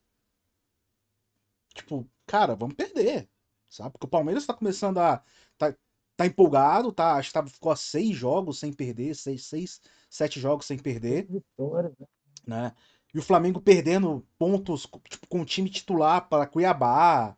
Tipo, 1.76 2.08
cara, 2.26 2.56
vamos 2.56 2.76
perder 2.76 3.30
sabe? 3.70 3.92
Porque 3.92 4.06
o 4.08 4.10
Palmeiras 4.10 4.46
tá 4.46 4.54
começando 4.54 4.98
a. 5.00 5.24
tá, 5.58 5.76
tá 6.16 6.26
empolgado, 6.26 6.92
tá? 6.92 7.14
Acho 7.16 7.30
que 7.30 7.34
tá, 7.34 7.46
ficou 7.46 7.72
a 7.72 7.76
seis 7.76 8.16
jogos 8.16 8.60
sem 8.60 8.74
perder, 8.74 9.16
seis, 9.16 9.46
seis, 9.46 9.82
sete 10.10 10.40
jogos 10.40 10.66
sem 10.66 10.78
perder. 10.78 11.28
Né? 11.30 11.92
né? 12.46 12.76
E 13.14 13.20
o 13.20 13.22
Flamengo 13.24 13.62
perdendo 13.62 14.26
pontos 14.38 14.88
tipo, 15.10 15.28
com 15.28 15.42
o 15.42 15.46
time 15.46 15.70
titular 15.70 16.28
para 16.28 16.46
Cuiabá, 16.48 17.36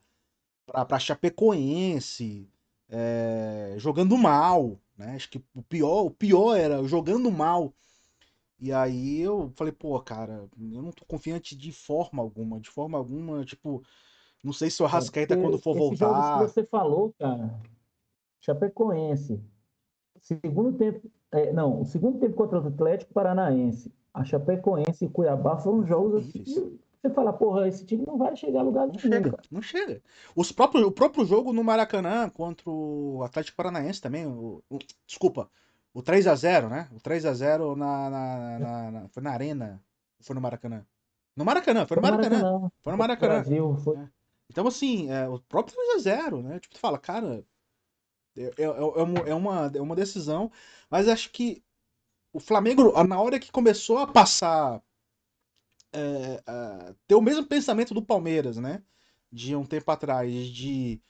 para 0.66 1.00
Chapecoense, 1.00 2.50
é, 2.90 3.76
jogando 3.78 4.18
mal, 4.18 4.80
né? 4.98 5.16
Acho 5.16 5.30
que 5.30 5.44
o 5.54 5.62
pior, 5.64 6.06
o 6.06 6.12
pior 6.12 6.56
era 6.56 6.84
jogando 6.88 7.32
mal. 7.32 7.74
E 8.60 8.74
aí 8.74 9.22
eu 9.22 9.52
falei, 9.56 9.72
pô, 9.72 10.00
cara, 10.02 10.50
eu 10.60 10.82
não 10.82 10.92
tô 10.92 11.06
confiante 11.06 11.56
de 11.56 11.72
forma 11.72 12.22
alguma, 12.22 12.60
de 12.60 12.70
forma 12.70 12.98
alguma, 12.98 13.46
tipo, 13.46 13.82
não 14.44 14.54
sei 14.54 14.70
se 14.70 14.82
o 14.82 14.86
Arrascaeta, 14.86 15.34
é, 15.34 15.38
quando 15.42 15.58
for 15.58 15.76
voltar. 15.76 16.40
Você 16.40 16.64
falou, 16.64 17.14
cara. 17.20 17.60
Chapecoense. 18.40 19.42
Segundo 20.20 20.78
tempo. 20.78 21.10
É, 21.32 21.52
não, 21.54 21.82
o 21.82 21.86
segundo 21.86 22.20
tempo 22.20 22.36
contra 22.36 22.60
o 22.60 22.68
Atlético 22.68 23.14
Paranaense. 23.14 23.94
A 24.14 24.24
Chapecoense 24.24 25.06
e 25.06 25.10
Cuiabá 25.10 25.58
foram 25.58 25.86
jogos 25.86 26.26
assim. 26.26 26.44
Você 27.02 27.10
fala, 27.14 27.32
porra, 27.32 27.68
esse 27.68 27.86
time 27.86 28.06
não 28.06 28.18
vai 28.18 28.36
chegar 28.36 28.60
a 28.60 28.64
lugar 28.64 28.88
não 28.88 28.94
nenhum. 28.94 29.00
Chega, 29.00 29.38
não 29.50 29.62
chega. 29.62 30.02
Os 30.36 30.52
próprios, 30.52 30.86
o 30.86 30.92
próprio 30.92 31.26
jogo 31.26 31.54
no 31.54 31.64
Maracanã 31.64 32.30
contra 32.30 32.70
o 32.70 33.22
Atlético 33.24 33.56
Paranaense 33.56 34.02
também. 34.02 34.26
O, 34.26 34.62
o 34.70 34.80
desculpa, 35.08 35.50
o 35.94 36.02
3 36.02 36.26
x 36.28 36.40
0 36.42 36.70
né? 36.70 36.90
O 36.94 37.00
3 37.00 37.24
x 37.24 37.38
0 37.38 37.76
na, 37.76 38.10
na, 38.10 38.60
na, 38.60 38.92
na, 38.92 39.10
foi 39.10 39.24
na 39.24 39.32
Arena. 39.32 39.82
Foi 40.20 40.36
no 40.36 40.42
Maracanã. 40.42 40.86
No 41.36 41.46
Maracanã, 41.46 41.86
foi 41.86 41.96
no 41.96 42.02
Maracanã. 42.02 42.30
Maracanã. 42.30 42.72
Foi 42.82 42.92
no 42.92 42.98
Maracanã. 42.98 43.34
Brasil, 43.36 43.78
foi. 43.78 43.98
É. 44.50 44.52
Então, 44.52 44.68
assim, 44.68 45.10
é, 45.10 45.28
o 45.28 45.40
próprio 45.40 45.76
3x0, 45.76 46.42
né? 46.44 46.60
Tipo, 46.60 46.76
tu 46.76 46.80
fala, 46.80 46.98
cara, 46.98 47.46
é, 48.38 48.44
é, 48.58 48.64
é, 48.64 49.34
uma, 49.34 49.72
é 49.74 49.82
uma 49.82 49.96
decisão, 49.96 50.52
mas 50.90 51.08
acho 51.08 51.32
que 51.32 51.64
o 52.34 52.40
Flamengo, 52.40 52.92
na 53.04 53.22
hora 53.22 53.40
que 53.40 53.52
começou 53.52 53.98
a 54.00 54.08
passar, 54.08 54.82
é, 55.94 56.42
ter 57.08 57.16
o 57.16 57.22
mesmo 57.22 57.46
pensamento 57.46 57.94
do 57.94 58.02
Palmeiras, 58.06 58.58
né? 58.58 58.84
De 59.32 59.56
um 59.56 59.66
tempo 59.66 59.92
atrás, 59.92 60.32
de 60.48 61.02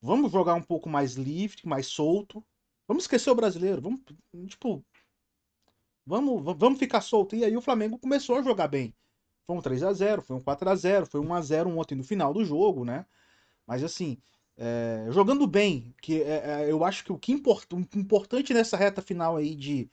vamos 0.00 0.32
jogar 0.32 0.54
um 0.54 0.62
pouco 0.62 0.88
mais 0.88 1.14
livre, 1.14 1.60
mais 1.64 1.86
solto, 1.86 2.44
vamos 2.86 3.04
esquecer 3.04 3.30
o 3.30 3.34
brasileiro, 3.34 3.82
vamos, 3.82 4.00
tipo, 4.48 4.84
vamos, 6.06 6.42
vamos 6.58 6.78
ficar 6.78 7.00
solto. 7.00 7.36
E 7.36 7.44
aí 7.44 7.56
o 7.56 7.60
Flamengo 7.60 7.98
começou 7.98 8.36
a 8.38 8.42
jogar 8.42 8.68
bem. 8.68 8.94
Foi 9.48 9.56
um 9.56 9.62
3 9.62 9.82
a 9.82 9.92
0 9.94 10.20
foi 10.20 10.36
um 10.36 10.40
4 10.40 10.68
a 10.68 10.74
0 10.74 11.06
foi 11.06 11.20
um 11.20 11.28
1x0 11.28 11.74
ontem 11.78 11.94
no 11.94 12.04
final 12.04 12.34
do 12.34 12.44
jogo, 12.44 12.84
né? 12.84 13.06
Mas 13.66 13.82
assim, 13.82 14.18
é, 14.58 15.06
jogando 15.10 15.46
bem, 15.46 15.94
que 16.02 16.22
é, 16.22 16.64
é, 16.66 16.70
eu 16.70 16.84
acho 16.84 17.02
que 17.02 17.12
o 17.12 17.18
que 17.18 17.32
import, 17.32 17.66
importante 17.96 18.52
nessa 18.52 18.76
reta 18.76 19.00
final 19.00 19.36
aí 19.36 19.54
de, 19.54 19.90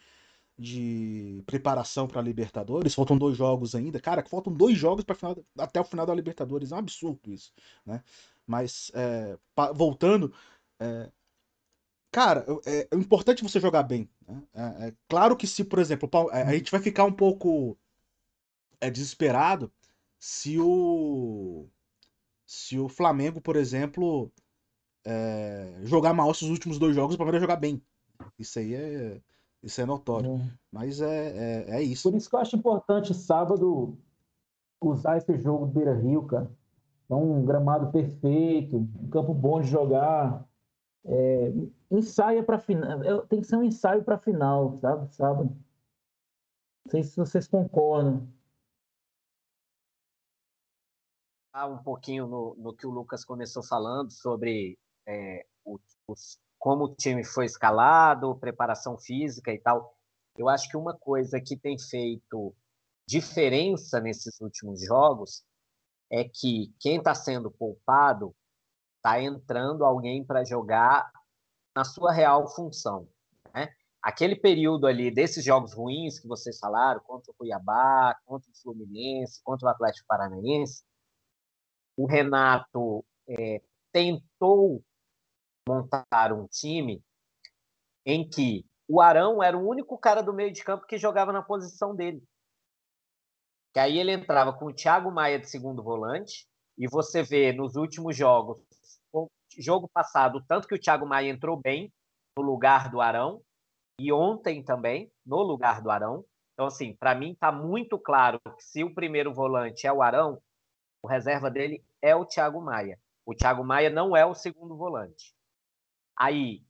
de 0.60 1.42
preparação 1.46 2.06
para 2.06 2.22
Libertadores, 2.22 2.94
faltam 2.94 3.18
dois 3.18 3.38
jogos 3.38 3.76
ainda, 3.76 3.98
cara, 4.02 4.26
faltam 4.28 4.52
dois 4.52 4.78
jogos 4.78 5.06
para 5.06 5.16
final 5.16 5.38
até 5.58 5.80
o 5.80 5.86
final 5.86 6.06
da 6.06 6.14
Libertadores, 6.14 6.74
é 6.74 6.76
um 6.76 6.80
absurdo 6.80 7.32
isso, 7.32 7.54
né? 7.86 8.04
Mas 8.46 8.92
é, 8.94 9.38
voltando, 9.74 10.34
é, 10.82 11.10
cara, 12.12 12.46
é, 12.66 12.90
é, 12.92 12.96
importante 12.98 13.42
você 13.42 13.60
jogar 13.60 13.84
bem. 13.84 14.10
Né? 14.28 14.94
Claro 15.08 15.38
que 15.38 15.48
se, 15.48 15.64
por 15.64 15.80
exemplo, 15.80 16.10
a 16.32 16.54
gente 16.54 16.72
vai 16.72 16.82
ficar 16.82 17.06
um 17.06 17.14
pouco 17.14 17.78
é 18.82 18.90
desesperado 18.90 19.72
se 20.20 20.60
o 20.60 21.68
se 22.46 22.78
o 22.80 22.88
Flamengo, 22.88 23.42
por 23.42 23.56
exemplo, 23.56 24.32
é, 25.06 25.80
jogar 25.84 26.14
mal 26.14 26.30
esses 26.32 26.48
últimos 26.50 26.78
dois 26.78 26.96
jogos, 26.96 27.16
o 27.16 27.18
Palmeiras 27.18 27.42
jogar 27.42 27.56
bem. 27.56 27.82
Isso 28.38 28.60
aí 28.60 28.74
é 28.76 29.22
isso 29.66 29.82
é 29.82 29.86
notório. 29.86 30.36
É. 30.36 30.52
Mas 30.72 31.02
é, 31.02 31.08
é, 31.08 31.78
é, 31.78 31.82
isso. 31.82 32.10
Por 32.10 32.16
isso 32.16 32.30
que 32.30 32.36
eu 32.36 32.40
acho 32.40 32.56
importante 32.56 33.14
sábado 33.16 33.98
usar 34.80 35.18
esse 35.18 35.36
jogo 35.40 35.66
do 35.66 35.74
Beira 35.74 35.96
Rio, 35.96 36.24
cara. 36.24 36.52
É 37.10 37.16
um 37.16 37.44
gramado 37.44 37.92
perfeito, 37.92 38.78
um 38.78 39.10
campo 39.10 39.34
bom 39.34 39.60
de 39.60 39.68
jogar. 39.68 40.48
É, 41.04 41.52
ensaia 41.90 42.44
para 42.44 42.60
final. 42.60 43.04
É, 43.04 43.22
tem 43.26 43.42
que 43.42 43.48
ser 43.48 43.58
um 43.58 43.64
ensaio 43.64 44.04
para 44.04 44.20
final, 44.20 44.76
sabe? 44.78 45.12
Sábado. 45.14 45.50
Não 46.86 46.92
sei 46.92 47.04
se 47.04 47.18
vocês 47.18 47.48
concordam. 47.48 48.28
Um 51.64 51.78
pouquinho 51.82 52.28
no, 52.28 52.56
no 52.58 52.76
que 52.76 52.86
o 52.86 52.92
Lucas 52.92 53.24
começou 53.24 53.64
falando 53.64 54.12
sobre 54.12 54.78
é, 55.08 55.46
o, 55.64 55.80
os, 56.08 56.38
como 56.60 56.86
o 56.86 56.96
time 56.96 57.24
foi 57.24 57.46
escalado, 57.46 58.36
preparação 58.36 58.98
física 58.98 59.54
e 59.54 59.60
tal. 59.60 59.96
Eu 60.38 60.50
acho 60.50 60.68
que 60.68 60.76
uma 60.76 60.94
coisa 60.94 61.40
que 61.40 61.56
tem 61.56 61.80
feito 61.80 62.54
diferença 63.08 64.02
nesses 64.02 64.42
últimos 64.42 64.82
jogos 64.84 65.44
é 66.12 66.24
que 66.24 66.74
quem 66.80 66.98
está 66.98 67.16
sendo 67.16 67.50
poupado 67.50 68.36
está 68.98 69.22
entrando 69.22 69.86
alguém 69.86 70.26
para 70.26 70.44
jogar 70.44 71.10
na 71.76 71.84
sua 71.84 72.12
real 72.12 72.48
função. 72.48 73.08
Né? 73.54 73.70
Aquele 74.02 74.36
período 74.36 74.88
ali 74.88 75.12
desses 75.12 75.44
jogos 75.44 75.74
ruins 75.74 76.20
que 76.20 76.28
vocês 76.28 76.58
falaram, 76.60 77.00
contra 77.02 77.32
o 77.32 77.36
Cuiabá, 77.36 78.16
contra 78.26 78.50
o 78.50 78.62
Fluminense, 78.62 79.42
contra 79.44 79.68
o 79.68 79.72
Atlético 79.72 80.08
Paranaense, 80.08 80.84
o 81.98 82.06
Renato 82.06 83.06
é, 83.28 83.62
tentou 83.92 84.84
montar 85.68 86.32
um 86.34 86.48
time 86.48 87.02
em 88.06 88.28
que 88.28 88.66
o 88.88 89.02
Arão 89.02 89.42
era 89.42 89.58
o 89.58 89.68
único 89.68 89.98
cara 89.98 90.22
do 90.22 90.34
meio 90.34 90.52
de 90.52 90.64
campo 90.64 90.86
que 90.86 90.98
jogava 90.98 91.32
na 91.32 91.42
posição 91.42 91.96
dele. 91.96 92.24
Que 93.74 93.80
aí 93.80 93.98
ele 93.98 94.12
entrava 94.12 94.54
com 94.54 94.66
o 94.66 94.74
Thiago 94.74 95.12
Maia 95.12 95.40
de 95.40 95.50
segundo 95.50 95.84
volante, 95.84 96.48
e 96.78 96.88
você 96.88 97.24
vê 97.24 97.52
nos 97.52 97.76
últimos 97.76 98.16
jogos, 98.16 98.62
jogo 99.58 99.90
passado, 99.90 100.44
tanto 100.48 100.68
que 100.68 100.76
o 100.76 100.80
Thiago 100.80 101.06
Maia 101.06 101.32
entrou 101.32 101.58
bem 101.58 101.92
no 102.38 102.44
lugar 102.44 102.92
do 102.92 103.02
Arão, 103.02 103.42
e 104.00 104.12
ontem 104.12 104.64
também, 104.64 105.10
no 105.26 105.42
lugar 105.42 105.82
do 105.82 105.90
Arão. 105.90 106.26
Então, 106.54 106.68
assim, 106.68 106.96
para 106.96 107.16
mim 107.16 107.32
está 107.32 107.52
muito 107.52 107.98
claro 107.98 108.40
que 108.58 108.64
se 108.64 108.84
o 108.84 108.94
primeiro 108.94 109.34
volante 109.34 109.88
é 109.88 109.92
o 109.92 110.02
Arão, 110.02 110.42
o 111.06 111.08
reserva 111.08 111.52
dele 111.52 111.86
é 112.02 112.16
o 112.16 112.26
Thiago 112.26 112.60
Maia. 112.60 113.00
O 113.24 113.36
Thiago 113.36 113.64
Maia 113.64 113.92
não 113.92 114.18
é 114.18 114.26
o 114.26 114.34
segundo 114.34 114.76
volante. 114.76 115.36
Aí 116.18 116.64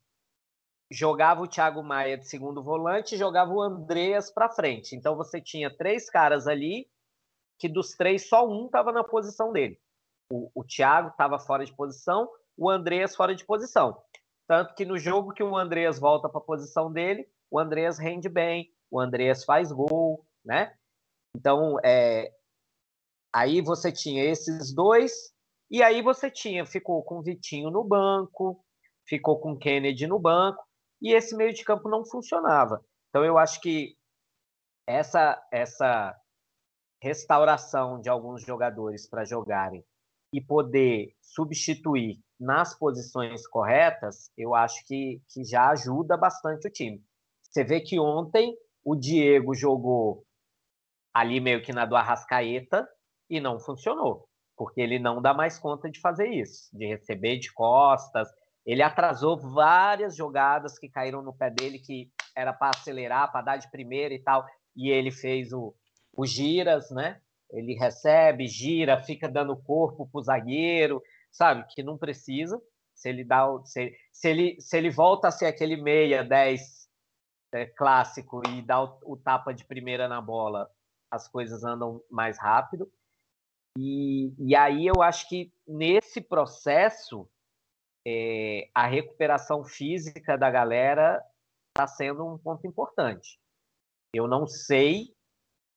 jogava 0.92 1.42
o 1.42 1.48
Thiago 1.48 1.82
Maia 1.82 2.18
de 2.18 2.28
segundo 2.28 2.62
volante, 2.62 3.16
jogava 3.16 3.52
o 3.52 3.62
Andreas 3.62 4.30
para 4.30 4.50
frente. 4.50 4.94
Então 4.94 5.16
você 5.16 5.40
tinha 5.40 5.76
três 5.76 6.10
caras 6.10 6.48
ali 6.48 6.86
que 7.58 7.70
dos 7.70 7.92
três 7.92 8.28
só 8.28 8.46
um 8.46 8.66
estava 8.66 8.92
na 8.92 9.06
posição 9.06 9.54
dele. 9.54 9.80
O, 10.30 10.52
o 10.54 10.64
Thiago 10.66 11.10
estava 11.10 11.40
fora 11.40 11.66
de 11.66 11.74
posição, 11.74 12.30
o 12.58 12.70
Andreas 12.70 13.16
fora 13.16 13.34
de 13.34 13.46
posição. 13.46 14.04
Tanto 14.46 14.76
que 14.76 14.84
no 14.84 14.98
jogo 14.98 15.32
que 15.32 15.44
o 15.44 15.56
Andreas 15.56 15.98
volta 15.98 16.28
para 16.28 16.40
a 16.40 16.44
posição 16.44 16.92
dele, 16.92 17.26
o 17.50 17.58
Andreas 17.58 17.98
rende 17.98 18.28
bem, 18.28 18.70
o 18.92 19.00
Andreas 19.00 19.46
faz 19.46 19.72
gol, 19.72 20.26
né? 20.44 20.76
Então, 21.36 21.78
é, 21.84 22.32
Aí 23.36 23.62
você 23.62 23.92
tinha 23.92 24.24
esses 24.24 24.74
dois, 24.74 25.12
e 25.70 25.84
aí 25.84 26.02
você 26.02 26.32
tinha, 26.32 26.66
ficou 26.66 27.04
com 27.04 27.20
o 27.20 27.22
Vitinho 27.22 27.70
no 27.70 27.84
banco, 27.84 28.64
ficou 29.06 29.42
com 29.42 29.52
o 29.52 29.58
Kennedy 29.58 30.08
no 30.08 30.18
banco, 30.18 30.64
e 31.02 31.14
esse 31.14 31.36
meio 31.36 31.54
de 31.54 31.66
campo 31.66 31.90
não 31.90 32.06
funcionava. 32.06 32.82
Então 33.10 33.26
eu 33.26 33.38
acho 33.38 33.60
que 33.60 33.98
essa 34.88 35.46
essa 35.52 36.16
restauração 37.04 38.00
de 38.00 38.08
alguns 38.08 38.42
jogadores 38.42 39.06
para 39.06 39.26
jogarem 39.26 39.84
e 40.32 40.40
poder 40.40 41.14
substituir 41.22 42.22
nas 42.40 42.74
posições 42.74 43.46
corretas, 43.46 44.32
eu 44.38 44.56
acho 44.56 44.82
que, 44.86 45.22
que 45.28 45.44
já 45.44 45.72
ajuda 45.72 46.16
bastante 46.16 46.70
o 46.70 46.72
time. 46.72 47.04
Você 47.44 47.66
vê 47.66 47.82
que 47.82 48.00
ontem 48.00 48.58
o 48.82 48.96
Diego 48.96 49.54
jogou 49.54 50.26
ali 51.14 51.42
meio 51.42 51.62
que 51.62 51.74
na 51.74 51.86
do 51.86 51.98
Arrascaeta, 51.98 52.88
e 53.30 53.40
não 53.40 53.60
funcionou, 53.60 54.28
porque 54.56 54.82
ele 54.82 55.00
não 55.00 55.22
dá 55.22 55.34
mais 55.34 55.60
conta 55.60 55.90
de 55.90 56.00
fazer 56.00 56.28
isso, 56.28 56.70
de 56.74 56.86
receber 56.88 57.38
de 57.38 57.52
costas. 57.54 58.28
Ele 58.66 58.82
atrasou 58.82 59.38
várias 59.38 60.16
jogadas 60.16 60.78
que 60.80 60.90
caíram 60.90 61.22
no 61.22 61.34
pé 61.34 61.50
dele, 61.50 61.80
que 61.80 62.10
era 62.36 62.54
para 62.54 62.72
acelerar, 62.76 63.32
para 63.32 63.42
dar 63.42 63.58
de 63.58 63.70
primeira 63.70 64.14
e 64.14 64.20
tal, 64.20 64.46
e 64.76 64.90
ele 64.90 65.12
fez 65.12 65.54
o, 65.54 65.74
o 66.14 66.26
giras, 66.26 66.90
né? 66.92 67.22
Ele 67.52 67.74
recebe, 67.76 68.48
gira, 68.48 69.02
fica 69.02 69.30
dando 69.30 69.56
corpo 69.56 70.10
pro 70.12 70.22
zagueiro, 70.22 71.02
sabe? 71.32 71.66
Que 71.70 71.84
não 71.84 71.98
precisa. 71.98 72.62
Se 72.94 73.10
ele 73.10 73.24
dá, 73.24 73.46
se, 73.64 73.94
se 74.12 74.30
ele 74.30 74.60
se 74.60 74.78
ele 74.78 74.90
volta 74.90 75.28
a 75.28 75.32
ser 75.32 75.46
aquele 75.46 75.78
meia 75.78 76.24
10 76.24 76.62
é, 77.54 77.66
clássico 77.66 78.42
e 78.50 78.62
dá 78.62 78.84
o, 78.84 79.00
o 79.04 79.18
tapa 79.18 79.54
de 79.54 79.66
primeira 79.66 80.08
na 80.08 80.22
bola, 80.22 80.70
as 81.12 81.28
coisas 81.28 81.64
andam 81.64 82.02
mais 82.10 82.40
rápido. 82.40 82.92
E, 83.78 84.34
e 84.40 84.56
aí 84.56 84.88
eu 84.88 85.02
acho 85.02 85.28
que 85.28 85.52
nesse 85.68 86.22
processo 86.22 87.28
é, 88.08 88.70
a 88.74 88.88
recuperação 88.88 89.64
física 89.64 90.38
da 90.38 90.50
galera 90.50 91.22
está 91.70 91.88
sendo 91.88 92.26
um 92.26 92.38
ponto 92.38 92.66
importante. 92.66 93.38
Eu 94.14 94.28
não 94.28 94.48
sei, 94.48 95.14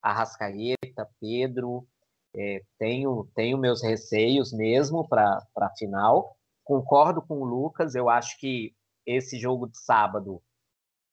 Arrascaeta, 0.00 1.08
Pedro, 1.20 1.88
é, 2.36 2.62
tenho, 2.78 3.28
tenho 3.34 3.58
meus 3.58 3.82
receios 3.82 4.52
mesmo 4.52 5.08
para 5.08 5.44
a 5.56 5.70
final. 5.76 6.36
Concordo 6.62 7.20
com 7.20 7.40
o 7.40 7.44
Lucas, 7.44 7.94
eu 7.94 8.08
acho 8.08 8.38
que 8.38 8.74
esse 9.04 9.38
jogo 9.38 9.66
de 9.66 9.78
sábado 9.78 10.40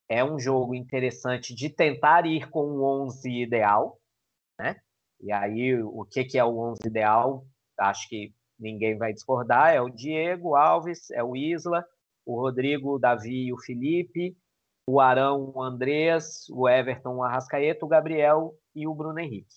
é 0.07 0.23
um 0.23 0.37
jogo 0.37 0.75
interessante 0.75 1.55
de 1.55 1.69
tentar 1.69 2.25
ir 2.27 2.49
com 2.49 2.65
o 2.65 3.05
11 3.05 3.29
ideal, 3.31 3.99
né? 4.59 4.79
E 5.25 5.31
aí, 5.31 5.81
o 5.81 6.05
que, 6.05 6.23
que 6.23 6.37
é 6.37 6.45
o 6.45 6.55
11 6.55 6.81
ideal? 6.85 7.47
Acho 7.79 8.07
que 8.07 8.31
ninguém 8.59 8.95
vai 8.95 9.11
discordar. 9.11 9.73
É 9.73 9.81
o 9.81 9.89
Diego 9.89 10.53
Alves, 10.53 11.09
é 11.09 11.23
o 11.23 11.35
Isla, 11.35 11.83
o 12.23 12.39
Rodrigo, 12.39 12.93
o 12.93 12.99
Davi 12.99 13.47
e 13.47 13.51
o 13.51 13.57
Felipe, 13.57 14.37
o 14.87 14.99
Arão, 14.99 15.51
o 15.55 15.63
Andrés, 15.63 16.45
o 16.51 16.69
Everton, 16.69 17.15
o 17.15 17.23
Arrascaeta, 17.23 17.83
o 17.83 17.87
Gabriel 17.89 18.53
e 18.75 18.87
o 18.87 18.93
Bruno 18.93 19.19
Henrique. 19.19 19.55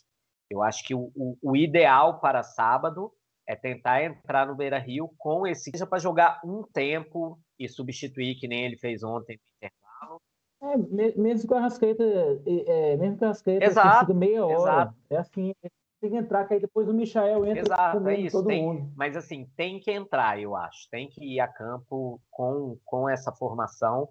Eu 0.49 0.63
acho 0.63 0.83
que 0.83 0.95
o, 0.95 1.13
o, 1.15 1.37
o 1.43 1.55
ideal 1.55 2.19
para 2.19 2.43
sábado 2.43 3.13
é 3.47 3.55
tentar 3.55 4.03
entrar 4.03 4.47
no 4.47 4.57
Beira 4.57 4.79
Rio 4.79 5.15
com 5.19 5.47
esse 5.47 5.71
para 5.87 5.99
jogar 5.99 6.41
um 6.43 6.63
tempo 6.63 7.39
e 7.59 7.69
substituir, 7.69 8.37
que 8.37 8.49
nem 8.49 8.65
ele 8.65 8.79
fez 8.79 9.03
ontem 9.03 9.39
no 9.39 9.69
intervalo, 9.69 10.23
é, 10.61 10.77
mesmo 11.17 11.49
com 11.49 11.55
a 11.55 11.61
Rascaeta, 11.61 12.03
é, 12.05 12.97
mesmo 12.97 13.19
com 13.19 13.25
a 13.25 13.29
Rascaeta, 13.29 13.65
exato, 13.65 14.15
meia 14.15 14.45
hora. 14.45 14.61
Exato. 14.61 14.95
É 15.11 15.17
assim. 15.17 15.55
tem 16.01 16.11
que 16.11 16.17
entrar, 16.17 16.47
que 16.47 16.55
aí 16.55 16.61
depois 16.61 16.89
o 16.89 16.95
Michael 16.95 17.47
entra 17.47 17.61
Exato, 17.61 18.09
é 18.09 18.19
isso. 18.19 18.45
Tem, 18.45 18.93
mas 18.97 19.17
assim, 19.17 19.49
tem 19.57 19.79
que 19.79 19.91
entrar, 19.91 20.41
eu 20.41 20.57
acho. 20.57 20.89
Tem 20.91 21.09
que 21.09 21.25
ir 21.25 21.41
a 21.41 21.47
campo 21.47 22.21
com, 22.31 22.77
com 22.85 23.09
essa 23.09 23.33
formação 23.33 24.09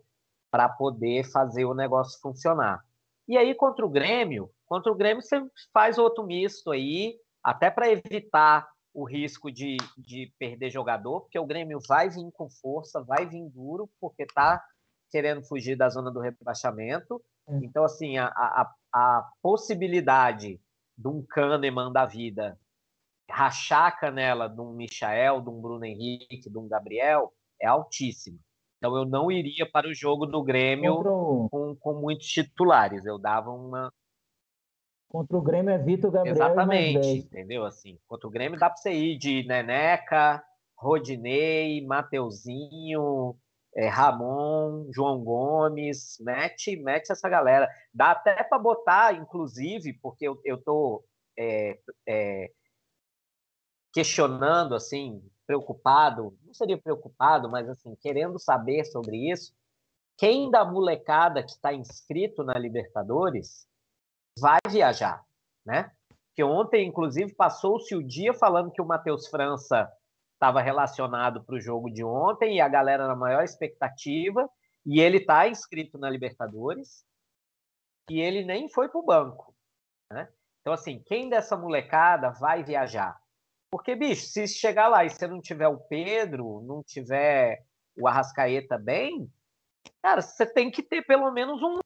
para 0.50 0.70
poder 0.70 1.26
fazer 1.26 1.66
o 1.66 1.74
negócio 1.74 2.20
funcionar. 2.22 2.82
E 3.28 3.38
aí, 3.38 3.54
contra 3.54 3.86
o 3.86 3.90
Grêmio, 3.90 4.50
contra 4.66 4.92
o 4.92 4.96
Grêmio, 4.96 5.22
você 5.22 5.46
faz 5.74 5.98
outro 5.98 6.26
misto 6.26 6.72
aí, 6.72 7.20
até 7.44 7.70
para 7.70 7.92
evitar 7.92 8.68
o 8.94 9.04
risco 9.04 9.52
de, 9.52 9.76
de 9.98 10.34
perder 10.40 10.72
jogador, 10.72 11.22
porque 11.22 11.38
o 11.38 11.46
Grêmio 11.46 11.80
vai 11.88 12.10
vir 12.10 12.32
com 12.32 12.50
força, 12.50 13.04
vai 13.04 13.26
vir 13.26 13.48
duro, 13.50 13.90
porque 14.00 14.24
está 14.24 14.64
querendo 15.10 15.44
fugir 15.44 15.76
da 15.76 15.90
zona 15.90 16.12
do 16.12 16.20
rebaixamento. 16.20 17.22
É. 17.48 17.58
Então, 17.64 17.84
assim, 17.84 18.18
a, 18.18 18.28
a, 18.28 18.72
a 18.94 19.30
possibilidade 19.42 20.60
de 20.98 21.08
um 21.08 21.24
Kahneman 21.24 21.92
da 21.92 22.06
vida 22.06 22.58
rachar 23.30 23.88
a 23.88 23.92
canela 23.92 24.48
de 24.48 24.60
um 24.62 24.74
Michael, 24.74 25.42
de 25.42 25.50
um 25.50 25.62
Bruno 25.62 25.86
Henrique, 25.86 26.50
de 26.50 26.58
um 26.58 26.68
Gabriel, 26.68 27.34
é 27.62 27.68
altíssima. 27.68 28.40
Então 28.78 28.96
eu 28.96 29.06
não 29.06 29.32
iria 29.32 29.70
para 29.70 29.88
o 29.88 29.94
jogo 29.94 30.26
do 30.26 30.44
Grêmio 30.44 30.94
o... 30.94 31.50
com, 31.50 31.76
com 31.76 31.94
muitos 31.96 32.28
titulares. 32.28 33.06
Eu 33.06 33.18
dava 33.18 33.50
uma. 33.50 33.92
Contra 35.10 35.38
o 35.38 35.42
Grêmio 35.42 35.72
é 35.72 35.78
Vitor 35.78 36.12
Gabriel. 36.12 36.36
Exatamente, 36.36 37.08
entendeu? 37.08 37.66
Assim, 37.66 37.98
contra 38.08 38.28
o 38.28 38.32
Grêmio 38.32 38.60
dá 38.60 38.70
para 38.70 38.78
você 38.78 38.94
ir 38.94 39.18
de 39.18 39.44
Neneca, 39.48 40.44
Rodinei, 40.76 41.86
Mateuzinho, 41.86 43.36
é, 43.78 43.88
Ramon, 43.88 44.90
João 44.92 45.24
Gomes, 45.24 46.18
mete, 46.20 46.76
mete 46.76 47.12
essa 47.12 47.30
galera. 47.30 47.70
Dá 47.94 48.12
até 48.12 48.44
para 48.44 48.58
botar, 48.58 49.14
inclusive, 49.14 49.94
porque 50.02 50.28
eu, 50.28 50.42
eu 50.44 50.60
tô 50.60 51.06
é, 51.38 51.80
é, 52.08 52.52
questionando, 53.94 54.74
assim, 54.74 55.24
preocupado, 55.46 56.36
não 56.44 56.56
seria 56.56 56.78
preocupado, 56.78 57.48
mas 57.50 57.70
assim, 57.70 57.96
querendo 58.02 58.40
saber 58.40 58.84
sobre 58.84 59.32
isso, 59.32 59.54
quem 60.18 60.50
da 60.50 60.66
molecada 60.66 61.44
que 61.44 61.52
está 61.52 61.72
inscrito 61.72 62.44
na 62.44 62.58
Libertadores 62.58 63.68
vai 64.40 64.60
viajar, 64.68 65.24
né? 65.64 65.92
Que 66.36 66.44
ontem, 66.44 66.88
inclusive, 66.88 67.36
passou-se 67.36 67.96
o 67.96 68.04
dia 68.04 68.34
falando 68.34 68.72
que 68.72 68.82
o 68.82 68.86
Matheus 68.86 69.28
França 69.28 69.88
estava 70.38 70.62
relacionado 70.62 71.44
para 71.44 71.56
o 71.56 71.60
jogo 71.60 71.90
de 71.90 72.04
ontem 72.04 72.58
e 72.58 72.62
a 72.62 72.70
galera 72.70 73.08
na 73.08 73.16
maior 73.16 73.44
expectativa, 73.44 74.48
e 74.86 75.02
ele 75.02 75.18
está 75.18 75.48
inscrito 75.48 75.98
na 75.98 76.10
Libertadores, 76.10 77.04
e 78.10 78.22
ele 78.22 78.46
nem 78.46 78.70
foi 78.70 78.88
para 78.88 79.00
o 79.00 79.06
banco. 79.06 79.54
Né? 80.12 80.32
Então, 80.62 80.74
assim, 80.74 81.04
quem 81.06 81.28
dessa 81.28 81.58
molecada 81.58 82.30
vai 82.30 82.64
viajar? 82.64 83.20
Porque, 83.72 83.96
bicho, 83.96 84.28
se 84.28 84.48
chegar 84.48 84.88
lá 84.88 85.04
e 85.04 85.10
você 85.10 85.28
não 85.28 85.42
tiver 85.42 85.68
o 85.68 85.80
Pedro, 85.80 86.62
não 86.62 86.82
tiver 86.84 87.66
o 88.00 88.08
Arrascaeta 88.08 88.78
bem, 88.78 89.30
cara, 90.02 90.22
você 90.22 90.46
tem 90.46 90.72
que 90.72 90.84
ter 90.84 91.02
pelo 91.04 91.32
menos 91.32 91.62
um 91.62 91.80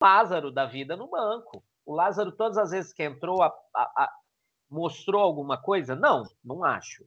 Lázaro 0.00 0.52
da 0.52 0.64
vida 0.64 0.96
no 0.96 1.08
banco. 1.08 1.62
O 1.84 1.94
Lázaro, 1.94 2.30
todas 2.32 2.56
as 2.56 2.70
vezes 2.70 2.92
que 2.92 3.02
entrou, 3.02 3.42
a, 3.42 3.48
a, 3.74 4.04
a, 4.04 4.12
mostrou 4.70 5.22
alguma 5.22 5.60
coisa? 5.60 5.94
Não, 5.94 6.24
não 6.44 6.64
acho. 6.64 7.04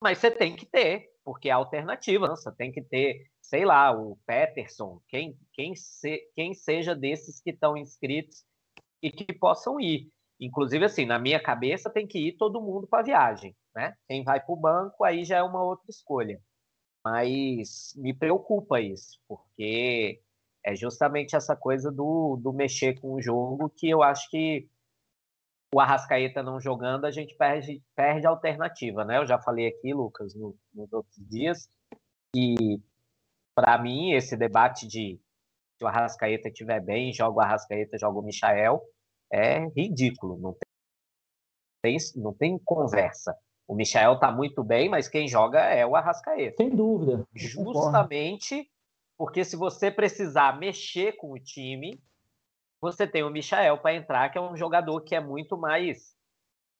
Mas 0.00 0.18
você 0.18 0.30
tem 0.30 0.56
que 0.56 0.66
ter, 0.66 1.10
porque 1.24 1.48
é 1.48 1.52
alternativa. 1.52 2.28
Você 2.28 2.50
tem 2.52 2.72
que 2.72 2.82
ter, 2.82 3.30
sei 3.40 3.64
lá, 3.64 3.92
o 3.92 4.18
Peterson, 4.26 5.00
quem, 5.08 5.38
quem, 5.52 5.74
se, 5.76 6.20
quem 6.34 6.54
seja 6.54 6.94
desses 6.94 7.40
que 7.40 7.50
estão 7.50 7.76
inscritos 7.76 8.44
e 9.02 9.10
que 9.10 9.32
possam 9.32 9.80
ir. 9.80 10.10
Inclusive, 10.40 10.84
assim, 10.84 11.06
na 11.06 11.18
minha 11.18 11.40
cabeça 11.40 11.88
tem 11.88 12.06
que 12.06 12.18
ir 12.18 12.36
todo 12.36 12.60
mundo 12.60 12.86
para 12.86 13.00
a 13.00 13.04
viagem, 13.04 13.56
né? 13.74 13.94
Quem 14.08 14.24
vai 14.24 14.40
para 14.40 14.52
o 14.52 14.56
banco 14.56 15.04
aí 15.04 15.24
já 15.24 15.38
é 15.38 15.42
uma 15.42 15.62
outra 15.62 15.86
escolha. 15.88 16.40
Mas 17.04 17.92
me 17.96 18.12
preocupa 18.12 18.80
isso, 18.80 19.20
porque 19.28 20.20
é 20.64 20.74
justamente 20.74 21.36
essa 21.36 21.56
coisa 21.56 21.90
do, 21.90 22.36
do 22.36 22.52
mexer 22.52 23.00
com 23.00 23.12
o 23.14 23.22
jogo 23.22 23.70
que 23.70 23.88
eu 23.88 24.02
acho 24.02 24.28
que 24.30 24.68
o 25.74 25.80
Arrascaeta 25.80 26.42
não 26.42 26.60
jogando, 26.60 27.06
a 27.06 27.10
gente 27.10 27.34
perde, 27.34 27.82
perde 27.96 28.26
alternativa, 28.26 29.04
né? 29.04 29.18
Eu 29.18 29.26
já 29.26 29.38
falei 29.38 29.68
aqui, 29.68 29.92
Lucas, 29.94 30.34
no, 30.34 30.56
nos 30.74 30.92
outros 30.92 31.16
dias, 31.28 31.68
e 32.36 32.80
para 33.54 33.78
mim 33.78 34.12
esse 34.12 34.36
debate 34.36 34.86
de 34.86 35.20
se 35.78 35.84
o 35.84 35.86
Arrascaeta 35.86 36.48
estiver 36.48 36.80
bem, 36.80 37.12
joga 37.12 37.38
o 37.38 37.40
Arrascaeta, 37.40 37.98
joga 37.98 38.18
o 38.18 38.22
Michael, 38.22 38.82
é 39.32 39.66
ridículo, 39.68 40.38
não 40.38 40.56
tem, 41.82 41.96
não 42.16 42.34
tem 42.34 42.58
conversa. 42.58 43.36
O 43.66 43.74
Michael 43.74 44.18
tá 44.18 44.30
muito 44.30 44.62
bem, 44.62 44.88
mas 44.88 45.08
quem 45.08 45.26
joga 45.26 45.60
é 45.60 45.86
o 45.86 45.96
Arrascaeta. 45.96 46.56
Sem 46.58 46.70
dúvida. 46.70 47.26
Justamente 47.34 48.68
porque 49.16 49.44
se 49.44 49.56
você 49.56 49.90
precisar 49.90 50.58
mexer 50.58 51.12
com 51.12 51.32
o 51.32 51.38
time, 51.38 52.02
você 52.82 53.06
tem 53.06 53.22
o 53.22 53.30
Michael 53.30 53.78
para 53.78 53.94
entrar, 53.94 54.28
que 54.28 54.36
é 54.36 54.40
um 54.40 54.56
jogador 54.56 55.00
que 55.02 55.14
é 55.14 55.20
muito 55.20 55.56
mais 55.56 56.16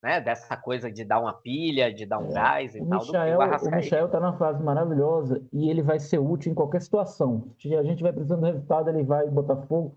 né, 0.03 0.21
dessa 0.21 0.57
coisa 0.57 0.91
de 0.91 1.05
dar 1.05 1.21
uma 1.21 1.33
pilha, 1.33 1.95
de 1.95 2.05
dar 2.05 2.19
um 2.19 2.31
é, 2.31 2.33
gás 2.33 2.75
e 2.75 2.81
o 2.81 2.89
tal. 2.89 2.99
Michael, 2.99 3.39
o, 3.39 3.69
o 3.69 3.71
Michael 3.71 4.07
está 4.07 4.19
numa 4.19 4.37
fase 4.37 4.61
maravilhosa 4.61 5.41
e 5.53 5.71
ele 5.71 5.81
vai 5.81 6.01
ser 6.01 6.19
útil 6.19 6.51
em 6.51 6.55
qualquer 6.57 6.83
situação. 6.83 7.53
Se 7.57 7.73
a 7.77 7.85
gente 7.85 8.03
vai 8.03 8.13
precisando 8.13 8.41
do 8.41 8.47
resultado, 8.47 8.91
ele 8.91 9.05
vai 9.05 9.31
botar 9.31 9.57
fogo. 9.69 9.97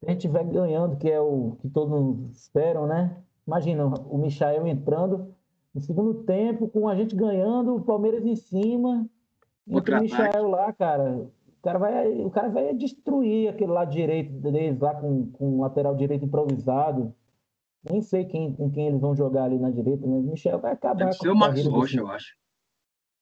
Se 0.00 0.06
a 0.08 0.10
gente 0.10 0.26
vai 0.26 0.44
ganhando, 0.44 0.96
que 0.96 1.08
é 1.08 1.20
o 1.20 1.56
que 1.60 1.68
todos 1.68 2.36
esperam, 2.36 2.88
né? 2.88 3.16
Imagina 3.46 3.86
o 3.86 4.18
Michael 4.18 4.66
entrando 4.66 5.32
no 5.72 5.80
segundo 5.80 6.14
tempo, 6.24 6.68
com 6.68 6.88
a 6.88 6.96
gente 6.96 7.14
ganhando, 7.14 7.76
o 7.76 7.80
Palmeiras 7.80 8.24
em 8.26 8.34
cima, 8.34 9.06
e 9.66 9.76
o 9.76 10.00
Michael 10.00 10.48
lá, 10.48 10.72
cara, 10.72 11.26
cara 11.64 11.78
vai, 11.78 12.08
o 12.20 12.30
cara 12.30 12.48
vai 12.50 12.74
destruir 12.74 13.48
aquele 13.48 13.72
lado 13.72 13.90
direito 13.90 14.32
deles 14.32 14.78
lá 14.78 14.94
com, 14.94 15.30
com 15.32 15.58
o 15.58 15.60
lateral 15.62 15.96
direito 15.96 16.24
improvisado. 16.24 17.14
Nem 17.82 18.02
sei 18.02 18.24
quem, 18.26 18.54
com 18.54 18.70
quem 18.70 18.88
eles 18.88 19.00
vão 19.00 19.16
jogar 19.16 19.44
ali 19.44 19.58
na 19.58 19.70
direita, 19.70 20.06
mas 20.06 20.24
o 20.24 20.30
Michel 20.30 20.58
vai 20.58 20.72
acabar 20.72 21.06
Deve 21.06 21.16
com 21.16 21.24
ser 21.24 21.30
o 21.30 21.36
Marcos 21.36 21.66
Rocha, 21.66 22.00
eu 22.00 22.08
acho. 22.08 22.36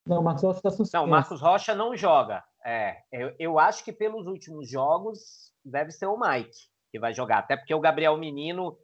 Não, 0.06 0.20
o 0.20 0.24
Marcos 0.24 0.42
Rocha 0.42 0.58
está 0.58 0.70
suspenso. 0.70 0.96
Não, 0.96 1.04
o 1.04 1.10
Marcos 1.10 1.40
Rocha 1.40 1.74
não 1.74 1.96
joga. 1.96 2.44
É, 2.64 2.96
eu, 3.12 3.34
eu 3.38 3.58
acho 3.58 3.84
que 3.84 3.92
pelos 3.92 4.26
últimos 4.26 4.68
jogos 4.68 5.52
deve 5.64 5.92
ser 5.92 6.06
o 6.06 6.18
Mike 6.18 6.72
que 6.90 6.98
vai 6.98 7.14
jogar. 7.14 7.38
Até 7.38 7.56
porque 7.56 7.74
o 7.74 7.80
Gabriel 7.80 8.16
Menino, 8.18 8.76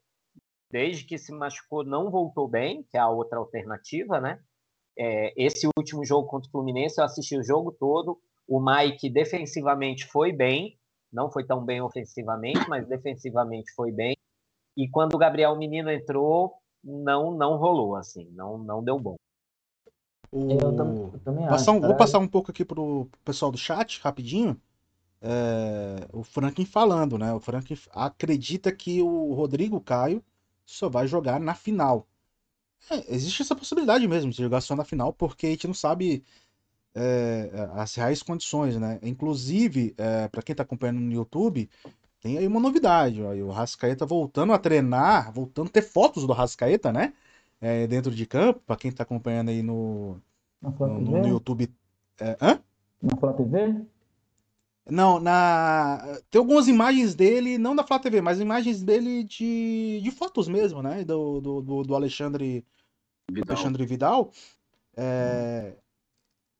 desde 0.70 1.04
que 1.04 1.18
se 1.18 1.32
machucou, 1.32 1.84
não 1.84 2.10
voltou 2.10 2.48
bem, 2.48 2.84
que 2.84 2.96
é 2.96 3.00
a 3.00 3.08
outra 3.08 3.38
alternativa, 3.38 4.20
né? 4.20 4.40
É, 4.96 5.32
esse 5.36 5.68
último 5.76 6.04
jogo 6.04 6.28
contra 6.28 6.48
o 6.48 6.50
Fluminense, 6.50 6.98
eu 6.98 7.04
assisti 7.04 7.36
o 7.36 7.44
jogo 7.44 7.70
todo. 7.72 8.20
O 8.48 8.58
Mike 8.60 9.10
defensivamente 9.10 10.06
foi 10.06 10.32
bem, 10.32 10.78
não 11.12 11.30
foi 11.30 11.44
tão 11.44 11.62
bem 11.62 11.82
ofensivamente, 11.82 12.66
mas 12.68 12.88
defensivamente 12.88 13.70
foi 13.74 13.92
bem. 13.92 14.16
E 14.74 14.88
quando 14.88 15.14
o 15.14 15.18
Gabriel 15.18 15.54
Menino 15.56 15.90
entrou, 15.90 16.54
não 16.82 17.36
não 17.36 17.58
rolou 17.58 17.94
assim, 17.94 18.30
não 18.32 18.56
não 18.56 18.82
deu 18.82 18.98
bom. 18.98 19.16
O... 20.32 20.50
Eu, 20.52 20.74
tam, 20.74 21.10
eu 21.12 21.20
também 21.20 21.46
passar 21.46 21.72
um, 21.72 21.80
vou 21.80 21.96
passar 21.96 22.18
um 22.18 22.28
pouco 22.28 22.50
aqui 22.50 22.64
pro 22.64 23.08
pessoal 23.24 23.50
do 23.50 23.58
chat, 23.58 24.00
rapidinho. 24.00 24.58
É, 25.20 26.06
o 26.12 26.22
Franklin 26.22 26.64
falando, 26.64 27.18
né? 27.18 27.32
O 27.32 27.40
Franklin 27.40 27.76
acredita 27.90 28.70
que 28.72 29.02
o 29.02 29.34
Rodrigo 29.34 29.80
Caio 29.80 30.24
só 30.64 30.88
vai 30.88 31.06
jogar 31.06 31.40
na 31.40 31.54
final. 31.54 32.06
É, 32.90 33.14
existe 33.14 33.42
essa 33.42 33.56
possibilidade 33.56 34.06
mesmo 34.06 34.30
de 34.30 34.36
jogar 34.36 34.60
só 34.60 34.76
na 34.76 34.84
final, 34.84 35.12
porque 35.12 35.46
a 35.46 35.50
gente 35.50 35.66
não 35.66 35.74
sabe 35.74 36.24
é, 36.94 37.50
as 37.74 37.94
reais 37.94 38.22
condições, 38.22 38.76
né? 38.76 38.98
Inclusive, 39.02 39.94
é, 39.96 40.28
para 40.28 40.42
quem 40.42 40.52
está 40.52 40.62
acompanhando 40.62 41.00
no 41.00 41.12
YouTube, 41.12 41.68
tem 42.20 42.38
aí 42.38 42.46
uma 42.46 42.60
novidade. 42.60 43.22
Ó, 43.22 43.32
o 43.32 43.50
Rascaeta 43.50 44.04
voltando 44.04 44.52
a 44.52 44.58
treinar, 44.58 45.32
voltando 45.32 45.68
a 45.68 45.70
ter 45.70 45.82
fotos 45.82 46.26
do 46.26 46.32
Rascaeta, 46.32 46.92
né? 46.92 47.12
É, 47.60 47.86
dentro 47.86 48.14
de 48.14 48.24
campo, 48.26 48.60
para 48.66 48.76
quem 48.76 48.90
está 48.90 49.02
acompanhando 49.02 49.48
aí 49.48 49.62
no, 49.62 50.20
no, 50.62 50.70
no, 50.70 51.00
no, 51.00 51.28
YouTube. 51.28 51.72
É, 52.20 52.36
hã? 52.40 52.60
Na 53.02 53.16
Flá 53.16 53.32
TV? 53.32 53.84
Não, 54.90 55.20
na. 55.20 56.18
Tem 56.30 56.38
algumas 56.38 56.66
imagens 56.66 57.14
dele, 57.14 57.58
não 57.58 57.76
da 57.76 57.84
Flá 57.84 57.98
TV, 57.98 58.20
mas 58.20 58.40
imagens 58.40 58.82
dele 58.82 59.22
de, 59.24 60.00
de 60.02 60.10
fotos 60.10 60.48
mesmo, 60.48 60.82
né? 60.82 61.04
Do, 61.04 61.40
do, 61.40 61.82
do 61.84 61.94
Alexandre 61.94 62.64
Vidal. 63.30 63.56
Alexandre 63.56 63.86
Vidal. 63.86 64.32
É, 64.96 65.74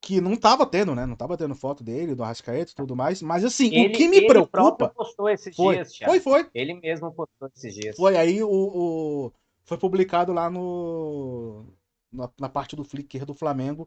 que 0.00 0.20
não 0.20 0.36
tava 0.36 0.64
tendo, 0.64 0.94
né? 0.94 1.04
Não 1.06 1.16
tava 1.16 1.36
tendo 1.36 1.54
foto 1.54 1.82
dele, 1.82 2.14
do 2.14 2.22
Arrascaeta 2.22 2.72
e 2.72 2.74
tudo 2.74 2.94
mais. 2.94 3.20
Mas 3.20 3.44
assim, 3.44 3.74
ele, 3.74 3.88
o 3.88 3.96
que 3.96 4.08
me 4.08 4.26
preocupa. 4.26 4.88
postou 4.90 5.28
esses 5.28 5.54
foi, 5.54 5.74
dias, 5.74 5.96
Foi, 5.96 6.20
foi. 6.20 6.50
Ele 6.54 6.74
mesmo 6.74 7.12
postou 7.12 7.50
esses 7.54 7.74
dias. 7.74 7.96
Foi 7.96 8.16
aí 8.16 8.42
o. 8.42 8.48
o 8.48 9.32
foi 9.64 9.76
publicado 9.76 10.32
lá 10.32 10.48
no. 10.48 11.66
Na, 12.10 12.30
na, 12.40 12.48
parte 12.48 12.74
do 12.74 12.84
Flickr 12.84 13.26
do 13.26 13.34
Flamengo 13.34 13.86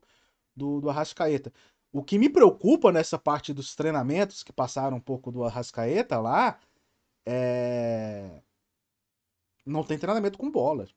do, 0.56 0.80
do 0.80 0.90
Arrascaeta. 0.90 1.52
O 1.92 2.04
que 2.04 2.20
me 2.20 2.30
preocupa 2.30 2.92
nessa 2.92 3.18
parte 3.18 3.52
dos 3.52 3.76
treinamentos 3.76 4.44
que 4.44 4.54
passaram 4.54 4.98
um 4.98 5.02
pouco 5.02 5.32
do 5.32 5.44
Arrascaeta 5.44 6.20
lá 6.20 6.60
é. 7.26 8.42
Não 9.66 9.84
tem 9.84 9.98
treinamento 9.98 10.38
com 10.38 10.52
bola. 10.52 10.88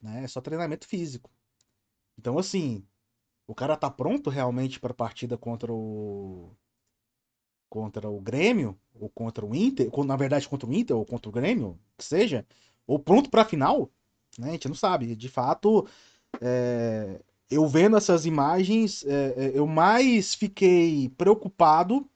né? 0.00 0.24
É 0.24 0.28
só 0.28 0.40
treinamento 0.40 0.86
físico. 0.86 1.30
Então, 2.18 2.38
assim, 2.38 2.86
o 3.46 3.54
cara 3.54 3.76
tá 3.76 3.90
pronto 3.90 4.30
realmente 4.30 4.80
para 4.80 4.92
a 4.92 4.94
partida 4.94 5.36
contra 5.36 5.72
o 5.72 6.50
contra 7.68 8.08
o 8.08 8.20
Grêmio? 8.20 8.78
Ou 8.94 9.08
contra 9.08 9.44
o 9.44 9.54
Inter, 9.54 9.90
na 10.06 10.16
verdade 10.16 10.48
contra 10.48 10.68
o 10.68 10.72
Inter 10.72 10.96
ou 10.96 11.04
contra 11.04 11.28
o 11.28 11.32
Grêmio, 11.32 11.78
que 11.98 12.04
seja, 12.04 12.46
ou 12.86 12.98
pronto 12.98 13.28
para 13.28 13.42
a 13.42 13.44
final, 13.44 13.90
né? 14.38 14.50
A 14.50 14.52
gente 14.52 14.68
não 14.68 14.74
sabe. 14.74 15.16
De 15.16 15.28
fato, 15.28 15.86
é, 16.40 17.20
eu 17.50 17.66
vendo 17.68 17.96
essas 17.96 18.26
imagens, 18.26 19.04
é, 19.04 19.34
é, 19.36 19.52
eu 19.54 19.66
mais 19.66 20.34
fiquei 20.34 21.08
preocupado 21.10 22.08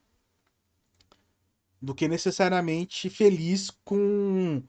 do 1.81 1.95
que 1.95 2.07
necessariamente 2.07 3.09
feliz 3.09 3.69
com 3.83 4.61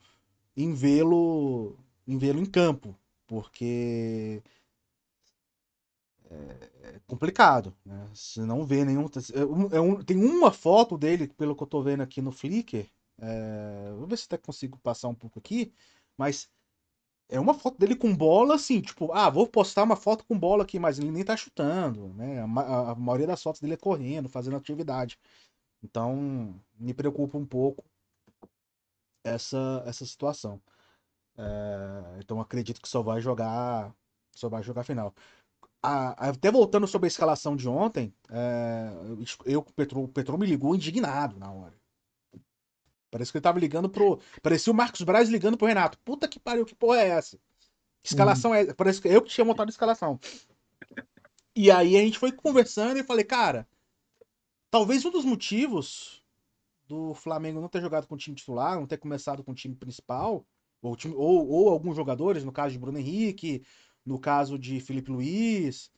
em 0.57 0.75
vê-lo 0.75 1.77
em 2.07 2.19
vê-lo 2.19 2.41
em 2.41 2.47
campo, 2.47 2.97
porque 3.27 4.43
é, 6.31 6.71
é 6.97 7.01
complicado, 7.07 7.75
né? 7.85 8.09
Se 8.15 8.41
não 8.41 8.65
vê 8.65 8.85
nenhum, 8.85 9.07
é, 9.07 9.77
é 9.77 9.81
um, 9.81 10.03
tem 10.03 10.17
uma 10.25 10.53
foto 10.53 10.97
dele, 10.97 11.29
pelo 11.29 11.57
que 11.57 11.63
eu 11.63 11.67
tô 11.67 11.83
vendo 11.83 12.03
aqui 12.03 12.23
no 12.23 12.33
Flickr, 12.33 12.87
é, 13.19 13.93
vou 13.99 14.07
ver 14.07 14.17
se 14.17 14.27
até 14.27 14.39
consigo 14.39 14.79
passar 14.79 15.09
um 15.09 15.15
pouco 15.15 15.39
aqui, 15.39 15.73
mas 16.17 16.49
é 17.29 17.41
uma 17.41 17.55
foto 17.55 17.79
dele 17.79 17.97
com 17.97 18.15
bola, 18.17 18.57
assim, 18.57 18.81
tipo, 18.81 19.13
ah, 19.13 19.31
vou 19.31 19.47
postar 19.47 19.85
uma 19.85 19.97
foto 19.97 20.25
com 20.25 20.39
bola 20.39 20.65
aqui, 20.65 20.79
mas 20.79 20.99
ele 20.99 21.11
nem 21.11 21.25
tá 21.25 21.37
chutando, 21.37 22.09
né? 22.15 22.41
A, 22.43 22.93
a 22.93 22.95
maioria 22.97 23.27
das 23.27 23.43
fotos 23.43 23.61
dele 23.61 23.75
é 23.75 23.77
correndo, 23.77 24.29
fazendo 24.29 24.57
atividade. 24.57 25.19
Então, 25.83 26.55
me 26.79 26.95
preocupa 26.95 27.39
um 27.39 27.47
pouco 27.47 27.85
essa, 29.25 29.83
essa 29.87 30.05
situação. 30.07 30.61
É, 31.39 32.19
então, 32.21 32.41
acredito 32.41 32.81
que 32.81 32.89
só 32.89 33.03
vai 33.03 33.21
jogar, 33.21 33.95
só 34.33 34.49
vai 34.49 34.63
jogar 34.63 34.85
final. 34.85 35.15
Até 35.83 36.51
voltando 36.51 36.87
sobre 36.87 37.07
a 37.07 37.09
escalação 37.09 37.57
de 37.57 37.69
ontem, 37.69 38.15
é, 38.31 38.91
eu, 39.47 39.61
o 39.61 39.73
Petro, 39.73 40.03
o 40.03 40.09
Petro 40.09 40.39
me 40.39 40.47
ligou 40.47 40.75
indignado 40.75 41.39
na 41.39 41.51
hora. 41.51 41.75
Parece 43.11 43.33
que 43.33 43.39
ele 43.39 43.43
tava 43.43 43.59
ligando 43.59 43.89
pro. 43.89 44.21
Parecia 44.43 44.73
o 44.73 44.77
Marcos 44.77 45.03
Braz 45.03 45.29
ligando 45.29 45.57
pro 45.57 45.67
Renato. 45.67 45.99
Puta 45.99 46.29
que 46.29 46.39
pariu, 46.39 46.65
que 46.65 46.75
porra 46.75 47.01
é 47.01 47.09
essa? 47.09 47.39
Escalação 48.05 48.55
é. 48.55 48.73
Parece 48.73 49.01
que 49.01 49.09
eu 49.09 49.21
que 49.21 49.31
tinha 49.31 49.45
montado 49.45 49.69
a 49.69 49.71
escalação. 49.71 50.19
E 51.57 51.71
aí 51.71 51.97
a 51.97 52.01
gente 52.01 52.19
foi 52.19 52.31
conversando 52.31 52.99
e 52.99 53.03
falei, 53.03 53.25
cara, 53.25 53.67
talvez 54.71 55.05
um 55.05 55.11
dos 55.11 55.25
motivos 55.25 56.23
do 56.87 57.13
Flamengo 57.15 57.61
não 57.61 57.69
ter 57.69 57.81
jogado 57.81 58.07
com 58.07 58.15
o 58.15 58.19
time 58.19 58.37
titular, 58.37 58.77
não 58.77 58.87
ter 58.87 58.99
começado 58.99 59.43
com 59.43 59.51
o 59.53 59.55
time 59.55 59.75
principal, 59.75 60.47
ou, 60.81 60.97
time, 60.97 61.15
ou, 61.15 61.49
ou 61.49 61.69
alguns 61.69 61.97
jogadores, 61.97 62.45
no 62.45 62.53
caso 62.53 62.73
de 62.73 62.79
Bruno 62.79 62.99
Henrique, 62.99 63.65
no 64.11 64.19
caso 64.19 64.59
de 64.59 64.81
Felipe 64.81 65.13
Luiz, 65.13 65.89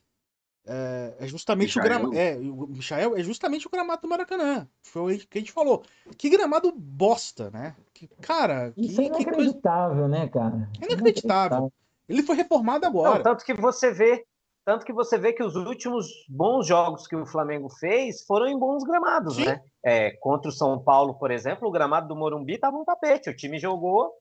é, 0.67 1.15
é 1.19 1.27
justamente 1.27 1.79
Michael. 1.79 2.07
o 2.07 2.11
gramado. 2.11 2.17
É, 2.17 2.35
o 2.37 2.67
Michael 2.67 3.17
é 3.17 3.23
justamente 3.23 3.65
o 3.65 3.69
gramado 3.71 4.03
do 4.03 4.07
Maracanã. 4.07 4.67
Foi 4.83 5.15
o 5.15 5.19
que 5.19 5.39
a 5.39 5.41
gente 5.41 5.51
falou. 5.51 5.83
Que 6.15 6.29
gramado 6.29 6.71
bosta, 6.71 7.49
né? 7.49 7.75
Que, 7.91 8.07
cara. 8.21 8.71
Isso 8.77 9.01
é 9.01 9.09
que, 9.09 9.17
é 9.17 9.21
inacreditável, 9.21 9.97
coisa... 9.97 10.07
né, 10.07 10.27
cara? 10.27 10.69
É 10.79 10.85
inacreditável. 10.85 11.73
Ele 12.07 12.21
foi 12.21 12.35
reformado 12.35 12.85
agora. 12.85 13.15
Não, 13.15 13.23
tanto 13.23 13.43
que 13.43 13.53
você 13.55 13.91
vê. 13.91 14.23
Tanto 14.63 14.85
que 14.85 14.93
você 14.93 15.17
vê 15.17 15.33
que 15.33 15.43
os 15.43 15.55
últimos 15.55 16.07
bons 16.29 16.67
jogos 16.67 17.05
que 17.05 17.15
o 17.15 17.25
Flamengo 17.25 17.67
fez 17.69 18.23
foram 18.25 18.47
em 18.47 18.57
bons 18.57 18.83
gramados, 18.83 19.35
Sim. 19.35 19.45
né? 19.45 19.61
É, 19.83 20.11
contra 20.11 20.47
o 20.47 20.53
São 20.53 20.81
Paulo, 20.81 21.15
por 21.15 21.31
exemplo, 21.31 21.67
o 21.67 21.71
gramado 21.71 22.07
do 22.07 22.15
Morumbi 22.15 22.53
estava 22.53 22.77
um 22.77 22.85
tapete. 22.85 23.29
O 23.29 23.35
time 23.35 23.59
jogou 23.59 24.13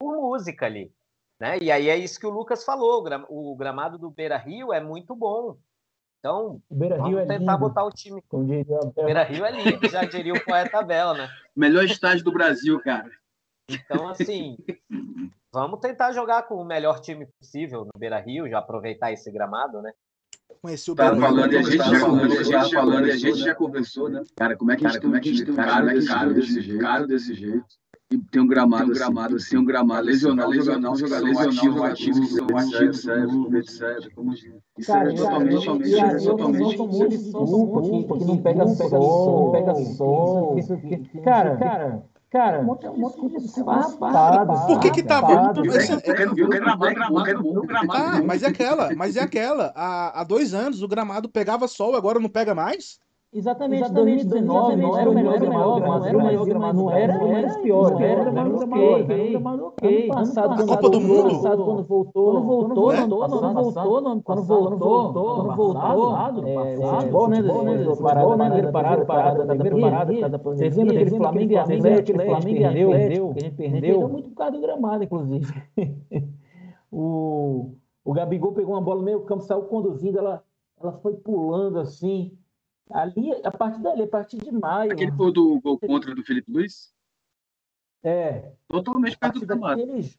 por 0.00 0.16
música 0.16 0.66
ali. 0.66 0.90
Né? 1.40 1.58
E 1.62 1.72
aí 1.72 1.88
é 1.88 1.96
isso 1.96 2.20
que 2.20 2.26
o 2.26 2.30
Lucas 2.30 2.64
falou, 2.64 3.02
o 3.30 3.56
gramado 3.56 3.96
do 3.96 4.10
Beira 4.10 4.36
Rio 4.36 4.74
é 4.74 4.80
muito 4.80 5.16
bom. 5.16 5.56
Então, 6.18 6.60
o 6.68 6.74
Beira 6.74 6.96
Rio 6.96 7.16
vamos 7.16 7.18
é 7.20 7.26
tentar 7.26 7.52
lindo. 7.54 7.58
botar 7.58 7.82
o 7.82 7.90
time. 7.90 8.22
O 8.30 8.92
Beira 9.02 9.22
Rio 9.22 9.46
é 9.46 9.50
lindo, 9.50 9.88
já 9.88 10.04
diria 10.04 10.34
o 10.34 10.44
poeta 10.44 10.82
Bela, 10.82 11.14
né? 11.14 11.28
Melhor 11.56 11.82
estádio 11.84 12.24
do 12.24 12.32
Brasil, 12.32 12.78
cara. 12.80 13.10
Então, 13.70 14.06
assim, 14.06 14.58
vamos 15.50 15.80
tentar 15.80 16.12
jogar 16.12 16.42
com 16.42 16.56
o 16.56 16.64
melhor 16.64 17.00
time 17.00 17.26
possível 17.38 17.86
no 17.86 17.98
Beira 17.98 18.20
Rio, 18.20 18.46
já 18.46 18.58
aproveitar 18.58 19.10
esse 19.10 19.30
gramado, 19.30 19.80
né? 19.80 19.92
Conheci 20.60 20.90
o 20.90 20.94
Beira 20.94 21.14
Rio. 21.14 21.22
Falando, 21.22 21.56
a 21.56 21.62
gente 21.62 21.76
já, 21.78 22.00
falando, 22.00 22.32
a 22.32 22.42
gente 22.42 22.74
falando, 22.74 23.04
a 23.04 23.16
gente 23.16 23.38
já 23.38 23.54
conversou, 23.54 24.10
né? 24.10 24.22
Cara, 24.36 24.58
como 24.58 24.72
é 24.72 24.76
que 24.76 24.84
a 24.84 24.90
gente, 24.90 25.00
como 25.00 25.16
é 25.16 25.20
que 25.20 25.30
a 25.30 25.32
gente 25.32 25.44
tem 25.46 25.54
um 25.54 25.56
cara 25.56 25.86
desse 26.34 26.60
jeito? 26.60 26.80
Caro 26.82 27.06
desse 27.06 27.34
jeito 27.34 27.64
e 28.12 28.18
tem 28.18 28.42
um 28.42 28.46
gramado, 28.46 28.86
tem 28.86 28.90
um 28.90 28.94
gramado, 28.94 29.36
assim, 29.36 29.50
tem 29.50 29.58
um 29.60 29.64
gramado 29.64 30.04
lesional, 30.04 30.48
lesional, 30.48 30.96
jogador 30.96 31.26
lesional, 31.26 31.84
ativo, 31.84 31.84
ativo, 32.56 33.56
etc, 33.56 34.12
como 34.16 34.32
isso 34.32 34.48
é 34.48 35.14
totalmente, 35.14 35.64
totalmente, 35.64 36.24
totalmente. 37.30 38.06
Porque 38.08 38.24
não 38.24 38.38
pega 38.38 38.66
sol, 38.66 39.52
pega 39.52 39.74
sol. 39.76 40.56
Cara, 41.22 41.56
cara, 41.56 42.02
Cara, 42.30 42.62
Por 44.68 44.78
que 44.78 44.92
que 44.92 45.02
tá 45.02 45.20
bom? 45.20 45.52
Ah, 47.90 48.22
mas 48.24 48.44
é 48.44 48.46
aquela, 48.46 48.94
mas 48.94 49.16
é 49.16 49.20
aquela. 49.20 49.72
Há, 49.74 50.20
há 50.20 50.24
dois 50.24 50.54
anos 50.54 50.80
o 50.80 50.86
gramado 50.86 51.28
pegava 51.28 51.66
sol, 51.66 51.96
agora 51.96 52.20
não 52.20 52.28
pega 52.28 52.54
mais? 52.54 53.00
Exatamente, 53.32 53.84
Exatamente 53.84 54.26
2019, 54.26 54.76
2019 54.76 54.82
não 54.82 54.98
era 54.98 55.10
o 55.10 55.14
melhor 55.14 55.38
gramado, 55.38 55.80
não 55.80 56.04
era 56.04 56.18
o 56.18 56.22
melhor 56.24 56.46
gramado, 56.46 56.78
não 56.78 56.90
era 56.90 57.24
o 57.24 57.30
mais 57.30 57.56
pior, 57.58 58.02
era 58.02 58.22
o 58.22 58.24
gramado 58.24 58.56
ok, 58.56 59.30
gramado 59.30 59.66
ok. 59.66 60.02
Ano 60.02 60.14
passado, 60.14 60.52
a 60.52 60.66
Copa 60.66 60.90
do 60.90 61.00
Mundo, 61.00 61.40
quando 61.40 61.84
voltou, 61.84 62.32
quando 62.32 62.44
voltou, 62.44 62.88
quando 62.90 63.52
voltou, 63.52 64.22
quando 64.24 64.42
voltou, 64.42 65.34
quando 65.36 65.56
voltou, 65.56 66.16
é, 66.48 66.76
o 66.76 66.82
futebol, 66.82 67.28
né, 67.28 67.42
parado, 68.02 68.36
né, 68.36 68.72
parado, 68.72 69.06
parado, 69.06 69.46
da 69.46 69.54
primeira 69.54 69.80
parada, 69.80 70.38
vocês 70.38 70.76
lembram 70.76 70.96
aquele 70.96 71.16
Flamengo 71.16 71.52
e 71.52 71.56
Atlético, 71.56 72.24
Flamengo 72.24 72.58
e 72.58 72.64
Atlético, 72.64 73.32
que 73.32 73.38
a 73.38 73.42
gente 73.42 73.56
perdeu, 73.56 74.08
muito 74.08 74.28
por 74.30 74.34
causa 74.34 74.52
do 74.52 74.60
gramado, 74.60 75.04
inclusive. 75.04 75.46
O 76.92 77.76
o 78.04 78.12
Gabigol 78.12 78.52
pegou 78.52 78.74
uma 78.74 78.80
bola 78.80 78.98
no 78.98 79.04
meio 79.04 79.20
campo, 79.20 79.44
saiu 79.44 79.62
conduzindo, 79.62 80.18
ela 80.18 80.42
ela 80.82 80.92
foi 80.94 81.14
pulando 81.14 81.78
assim, 81.78 82.32
Ali, 82.90 83.32
a 83.44 83.50
partir 83.50 83.80
dali, 83.80 84.02
a 84.02 84.08
partir 84.08 84.38
de 84.38 84.50
maio. 84.50 84.92
Aquele 84.92 85.12
foi 85.12 85.32
do 85.32 85.60
gol 85.60 85.78
contra 85.78 86.14
do 86.14 86.24
Felipe 86.24 86.50
Luiz? 86.50 86.92
É. 88.02 88.52
Totalmente 88.68 89.18
perto 89.18 89.40
do 89.40 89.46
gramado. 89.46 89.80
Daqueles... 89.80 90.18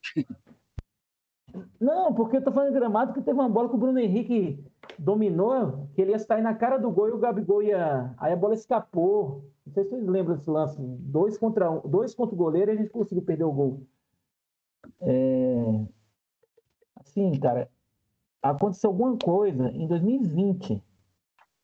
Não, 1.80 2.14
porque 2.14 2.38
eu 2.38 2.44
tô 2.44 2.52
falando 2.52 2.72
de 2.72 2.80
gramado 2.80 3.14
que 3.14 3.22
teve 3.22 3.38
uma 3.38 3.50
bola 3.50 3.68
que 3.68 3.76
o 3.76 3.78
Bruno 3.78 4.00
Henrique 4.00 4.64
dominou, 4.98 5.90
que 5.94 6.02
ele 6.02 6.12
ia 6.12 6.20
sair 6.20 6.42
na 6.42 6.54
cara 6.54 6.78
do 6.78 6.90
gol 6.90 7.10
e 7.10 7.12
o 7.12 7.18
Gabigol 7.18 7.62
ia. 7.62 8.14
Aí 8.18 8.32
a 8.32 8.38
bola 8.38 8.54
escapou. 8.54 9.44
Não 9.66 9.74
sei 9.74 9.84
se 9.84 9.90
vocês 9.90 10.08
lembram 10.08 10.36
desse 10.36 10.50
lance. 10.50 10.78
Dois 10.80 11.38
contra, 11.38 11.70
um, 11.70 11.82
dois 11.82 12.16
contra 12.16 12.34
o 12.34 12.38
goleiro 12.38 12.72
e 12.72 12.74
a 12.74 12.78
gente 12.78 12.90
conseguiu 12.90 13.24
perder 13.24 13.44
o 13.44 13.52
gol. 13.52 13.86
É... 15.02 15.86
Assim, 16.96 17.38
cara, 17.40 17.70
aconteceu 18.42 18.90
alguma 18.90 19.18
coisa 19.18 19.70
em 19.72 19.88
2020 19.88 20.82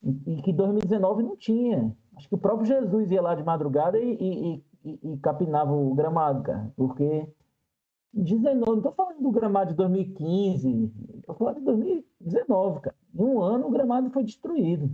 e 0.03 0.41
que 0.41 0.53
2019 0.53 1.23
não 1.23 1.36
tinha. 1.36 1.95
Acho 2.15 2.27
que 2.27 2.36
o 2.36 2.39
próprio 2.39 2.65
Jesus 2.65 3.12
ia 3.12 3.21
lá 3.21 3.36
de 3.36 3.43
madrugada 3.43 3.99
e, 3.99 4.17
e, 4.19 4.63
e, 4.83 5.13
e 5.13 5.17
capinava 5.19 5.71
o 5.71 5.93
gramado, 5.93 6.43
cara, 6.43 6.71
porque 6.75 7.27
19, 8.13 8.65
não 8.65 8.77
estou 8.77 8.93
falando 8.93 9.21
do 9.21 9.31
gramado 9.31 9.71
de 9.71 9.77
2015, 9.77 10.91
estou 11.19 11.36
falando 11.36 11.60
de 11.60 11.65
2019, 11.65 12.81
cara. 12.81 12.95
Em 13.13 13.21
um 13.21 13.41
ano 13.41 13.67
o 13.67 13.71
gramado 13.71 14.10
foi 14.12 14.23
destruído. 14.23 14.89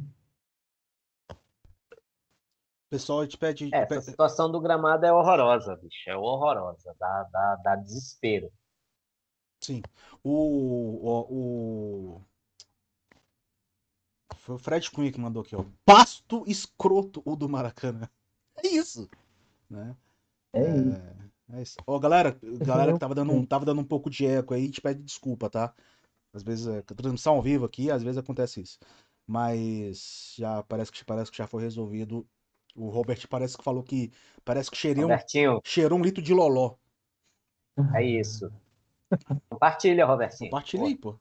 Pessoal, 2.89 3.25
te 3.25 3.37
pede. 3.37 3.73
É, 3.73 3.79
essa 3.79 4.01
situação 4.01 4.51
do 4.51 4.61
gramado 4.61 5.03
é 5.05 5.11
horrorosa, 5.11 5.75
bicho. 5.77 6.09
É 6.09 6.15
horrorosa. 6.15 6.95
Dá, 6.99 7.23
dá, 7.31 7.55
dá 7.63 7.75
desespero. 7.75 8.51
Sim. 9.59 9.81
O, 10.23 10.99
o, 11.01 11.19
o, 11.31 12.21
foi 14.43 14.55
o 14.55 14.59
Fred 14.59 14.91
Cunha 14.91 15.09
que 15.09 15.21
mandou 15.21 15.41
aqui, 15.41 15.55
ó. 15.55 15.63
Pasto 15.85 16.43
escroto 16.45 17.21
o 17.23 17.33
do 17.33 17.47
Maracanã. 17.47 18.09
É 18.57 18.67
isso. 18.67 19.09
Né? 19.69 19.95
É, 20.51 20.59
é 20.59 20.77
isso. 20.77 21.01
É 21.53 21.61
isso. 21.61 21.77
Ó, 21.87 21.97
galera, 21.97 22.37
galera 22.59 22.91
que 22.91 22.99
tava 22.99 23.15
dando, 23.15 23.31
um, 23.31 23.45
tava 23.45 23.63
dando 23.63 23.79
um 23.79 23.85
pouco 23.85 24.09
de 24.09 24.25
eco 24.25 24.53
aí, 24.53 24.69
te 24.69 24.81
pede 24.81 25.01
desculpa, 25.01 25.49
tá? 25.49 25.73
Às 26.33 26.43
vezes, 26.43 26.67
é, 26.67 26.81
transmissão 26.81 27.35
ao 27.35 27.41
vivo 27.41 27.63
aqui, 27.63 27.89
às 27.89 28.03
vezes 28.03 28.17
acontece 28.17 28.59
isso. 28.59 28.79
Mas 29.25 30.33
já 30.37 30.61
parece 30.63 30.91
que, 30.91 31.05
parece 31.05 31.31
que 31.31 31.37
já 31.37 31.47
foi 31.47 31.63
resolvido. 31.63 32.27
O 32.75 32.89
Robert 32.89 33.25
parece 33.29 33.57
que 33.57 33.63
falou 33.63 33.81
que 33.81 34.11
parece 34.43 34.69
que 34.69 34.75
cheirou, 34.75 35.09
um, 35.09 35.61
cheirou 35.63 35.97
um 35.97 36.01
litro 36.01 36.21
de 36.21 36.33
loló. 36.33 36.75
É 37.95 38.03
isso. 38.03 38.51
Compartilha, 39.49 40.05
Robertinho. 40.05 40.49
Compartilha 40.49 40.83
aí, 40.83 40.97
pô. 40.97 41.17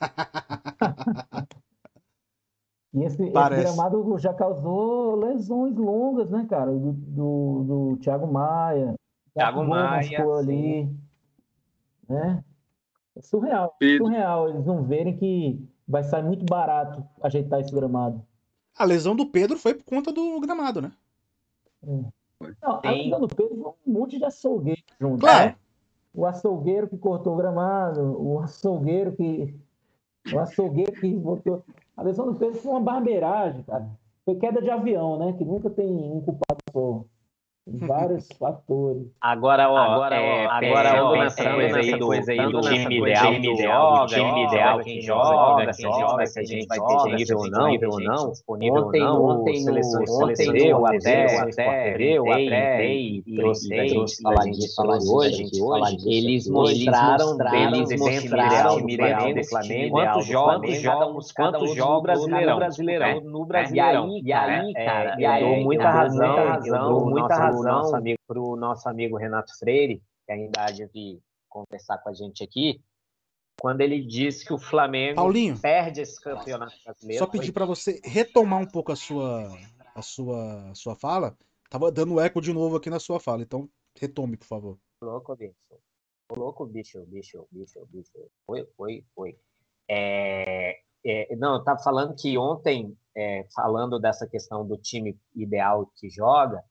E 2.96 3.04
esse, 3.04 3.22
esse, 3.22 3.30
gramado 3.30 4.18
já 4.18 4.32
causou 4.32 5.16
lesões 5.16 5.76
longas, 5.76 6.30
né, 6.30 6.46
cara? 6.48 6.72
Do, 6.72 6.92
do, 6.92 7.64
do 7.64 7.96
Thiago 7.98 8.26
Maia. 8.26 8.94
Thiago 9.34 9.62
Maia. 9.64 10.24
Ali, 10.38 10.88
né? 12.08 12.42
É 13.14 13.20
surreal, 13.20 13.76
Pedro. 13.78 14.06
surreal. 14.06 14.48
Eles 14.48 14.64
não 14.64 14.82
verem 14.82 15.14
que 15.14 15.62
vai 15.86 16.04
sair 16.04 16.22
muito 16.22 16.46
barato 16.46 17.04
ajeitar 17.22 17.60
esse 17.60 17.70
gramado. 17.70 18.24
A 18.74 18.84
lesão 18.84 19.14
do 19.14 19.26
Pedro 19.26 19.58
foi 19.58 19.74
por 19.74 19.84
conta 19.84 20.10
do 20.10 20.40
gramado, 20.40 20.80
né? 20.80 20.92
É. 21.82 22.56
Não, 22.62 22.80
a 22.82 22.90
lesão 22.90 23.20
do 23.20 23.28
Pedro 23.28 23.56
foi 23.56 23.72
um 23.86 23.92
monte 23.92 24.16
de 24.16 24.24
açougueiro 24.24 24.82
junto. 24.98 25.20
Claro. 25.20 25.50
Né? 25.50 25.56
O 26.14 26.24
açougueiro 26.24 26.88
que 26.88 26.96
cortou 26.96 27.34
o 27.34 27.36
gramado, 27.36 28.00
o 28.18 28.38
açougueiro 28.40 29.12
que. 29.12 29.54
O 30.32 30.38
açougueiro 30.38 30.92
que 30.92 31.08
botou. 31.14 31.62
A 31.96 32.02
lesão 32.02 32.26
do 32.26 32.34
Pedro 32.34 32.60
foi 32.60 32.70
uma 32.72 32.80
barbeiragem, 32.80 33.62
cara. 33.62 33.88
Foi 34.24 34.36
queda 34.36 34.60
de 34.60 34.70
avião, 34.70 35.18
né? 35.18 35.32
Que 35.34 35.44
nunca 35.44 35.70
tem 35.70 35.86
um 35.86 36.20
culpado 36.20 36.60
só. 36.72 37.04
Vários 37.66 38.28
fatores. 38.38 39.02
Agora, 39.20 39.68
ó, 39.68 39.76
agora, 39.76 40.16
é, 40.16 40.46
agora 40.46 41.04
ó, 41.04 41.16
nessa 41.16 41.52
coisa 41.52 41.78
aí 41.78 41.98
do, 41.98 42.06
coisa 42.06 42.32
aí 42.32 42.52
do 42.52 42.60
time 42.60 42.98
ideal, 42.98 43.32
time 43.32 43.54
ideal, 43.54 44.06
time 44.06 44.44
ideal, 44.44 44.80
quem 44.80 45.02
joga, 45.02 45.72
quem 45.72 45.92
joga, 45.92 46.26
se 46.26 46.38
a 46.38 46.44
gente 46.44 46.66
vai 46.66 46.78
ter 46.78 47.16
disponível 47.16 47.38
ou 47.38 47.50
não, 47.50 47.70
ou 47.90 48.00
não, 48.00 48.30
disponível 48.30 48.86
ontem, 48.86 49.02
ou 49.02 49.08
não, 49.08 49.24
ontem 49.24 49.56
seleção, 49.56 50.04
ontem 50.08 50.68
eu 50.68 50.86
até, 50.86 51.40
até, 51.40 52.00
eu 52.00 52.32
até, 52.32 52.94
e 52.94 53.22
trouxe 53.34 54.22
falar 54.22 54.44
disso 54.44 54.82
hoje, 55.12 55.44
eles 56.06 56.48
mostraram, 56.48 57.36
eles 57.52 57.98
mostraram 57.98 58.76
time 58.76 58.94
ideal 58.94 59.34
do 59.34 59.44
Flamengo, 59.44 59.96
quantos 59.96 60.26
jogos, 60.26 61.32
quantos 61.32 61.74
jogos 61.74 62.26
no 62.26 62.56
Brasileirão, 62.56 63.20
no 63.22 63.44
Brasileirão, 63.44 64.20
e 64.22 64.32
aí, 64.32 64.72
cara, 64.72 65.16
eu 65.18 65.48
dou 65.48 65.56
muita 65.64 65.90
razão, 65.90 66.36
eu 66.64 66.78
dou 66.78 67.10
muita 67.10 67.34
razão 67.34 67.55
para 67.62 67.72
o 67.72 67.74
nosso 67.74 67.96
amigo, 67.96 68.18
pro 68.26 68.56
nosso 68.56 68.88
amigo 68.88 69.16
Renato 69.16 69.56
Freire, 69.58 70.02
que 70.24 70.32
ainda 70.32 70.64
há 70.64 70.70
de 70.70 71.20
conversar 71.48 71.98
com 71.98 72.08
a 72.08 72.12
gente 72.12 72.42
aqui, 72.42 72.82
quando 73.58 73.80
ele 73.80 74.04
disse 74.04 74.44
que 74.44 74.52
o 74.52 74.58
Flamengo 74.58 75.16
Paulinho, 75.16 75.58
perde 75.58 76.02
esse 76.02 76.20
campeonato 76.20 76.74
brasileiro. 76.84 77.24
Só 77.24 77.30
pedir 77.30 77.52
para 77.52 77.64
você 77.64 78.00
retomar 78.04 78.60
um 78.60 78.66
pouco 78.66 78.92
a 78.92 78.96
sua, 78.96 79.50
a 79.94 80.02
sua, 80.02 80.70
a 80.70 80.74
sua 80.74 80.94
fala. 80.94 81.36
Tava 81.70 81.90
dando 81.90 82.20
eco 82.20 82.40
de 82.40 82.52
novo 82.52 82.76
aqui 82.76 82.90
na 82.90 83.00
sua 83.00 83.18
fala, 83.18 83.42
então 83.42 83.68
retome, 83.98 84.36
por 84.36 84.46
favor. 84.46 84.78
Louco, 85.02 85.34
bicho. 85.34 85.54
Louco, 86.30 86.66
bicho, 86.66 87.04
bicho, 87.06 87.46
bicho, 87.50 87.86
bicho. 87.90 88.30
Foi, 88.46 88.66
foi, 88.76 89.04
foi. 89.14 89.38
É, 89.88 90.78
é, 91.04 91.36
não, 91.36 91.54
eu 91.54 91.64
tava 91.64 91.78
falando 91.78 92.14
que 92.14 92.36
ontem, 92.36 92.96
é, 93.16 93.46
falando 93.54 93.98
dessa 93.98 94.26
questão 94.26 94.66
do 94.66 94.76
time 94.76 95.18
ideal 95.34 95.90
que 95.96 96.10
joga, 96.10 96.62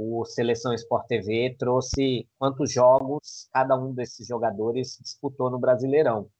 o 0.00 0.24
Seleção 0.24 0.72
Sport 0.74 1.08
TV 1.08 1.56
trouxe 1.58 2.28
quantos 2.38 2.72
jogos 2.72 3.48
cada 3.52 3.76
um 3.76 3.92
desses 3.92 4.28
jogadores 4.28 4.96
disputou 5.02 5.50
no 5.50 5.58
Brasileirão. 5.58 6.30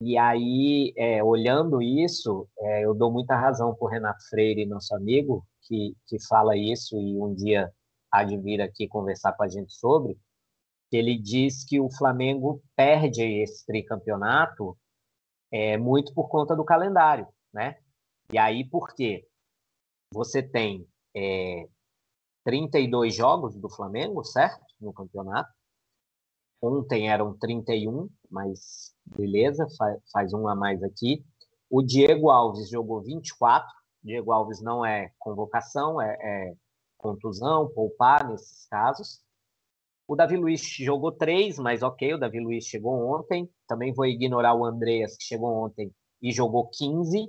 E 0.00 0.16
aí, 0.16 0.94
é, 0.96 1.22
olhando 1.22 1.82
isso, 1.82 2.48
é, 2.58 2.86
eu 2.86 2.94
dou 2.94 3.12
muita 3.12 3.36
razão 3.36 3.74
para 3.74 3.84
o 3.84 3.90
Renato 3.90 4.26
Freire, 4.30 4.64
nosso 4.64 4.96
amigo, 4.96 5.46
que, 5.60 5.94
que 6.06 6.16
fala 6.26 6.56
isso 6.56 6.98
e 6.98 7.20
um 7.20 7.34
dia 7.34 7.70
há 8.10 8.24
de 8.24 8.38
vir 8.38 8.62
aqui 8.62 8.88
conversar 8.88 9.34
com 9.34 9.42
a 9.42 9.48
gente 9.48 9.74
sobre, 9.74 10.18
que 10.90 10.96
ele 10.96 11.18
diz 11.18 11.62
que 11.66 11.78
o 11.78 11.90
Flamengo 11.90 12.62
perde 12.74 13.22
esse 13.42 13.66
tricampeonato 13.66 14.74
é, 15.52 15.76
muito 15.76 16.14
por 16.14 16.30
conta 16.30 16.56
do 16.56 16.64
calendário, 16.64 17.28
né? 17.52 17.76
E 18.32 18.38
aí, 18.38 18.64
por 18.64 18.94
quê? 18.94 19.26
Você 20.14 20.42
tem 20.42 20.88
é, 21.14 21.68
32 22.44 23.14
jogos 23.14 23.56
do 23.56 23.68
Flamengo, 23.68 24.24
certo? 24.24 24.64
No 24.80 24.92
campeonato. 24.92 25.50
Ontem 26.62 27.08
eram 27.08 27.36
31, 27.38 28.08
mas 28.30 28.94
beleza, 29.06 29.66
faz, 30.12 30.32
um 30.32 30.46
a 30.46 30.54
mais 30.54 30.82
aqui. 30.82 31.24
O 31.70 31.82
Diego 31.82 32.30
Alves 32.30 32.68
jogou 32.68 33.02
24. 33.02 33.68
Diego 34.02 34.32
Alves 34.32 34.60
não 34.60 34.84
é 34.84 35.10
convocação, 35.18 36.00
é, 36.00 36.16
é 36.20 36.54
contusão, 36.98 37.68
poupar 37.68 38.28
nesses 38.28 38.66
casos. 38.66 39.20
O 40.06 40.16
Davi 40.16 40.36
Luiz 40.36 40.60
jogou 40.60 41.12
três, 41.12 41.58
mas 41.58 41.82
ok, 41.82 42.14
o 42.14 42.18
Davi 42.18 42.40
Luiz 42.40 42.64
chegou 42.64 42.92
ontem. 43.14 43.48
Também 43.66 43.92
vou 43.92 44.04
ignorar 44.04 44.54
o 44.54 44.64
Andreas, 44.64 45.16
que 45.16 45.24
chegou 45.24 45.64
ontem 45.64 45.92
e 46.20 46.32
jogou 46.32 46.68
15. 46.68 47.28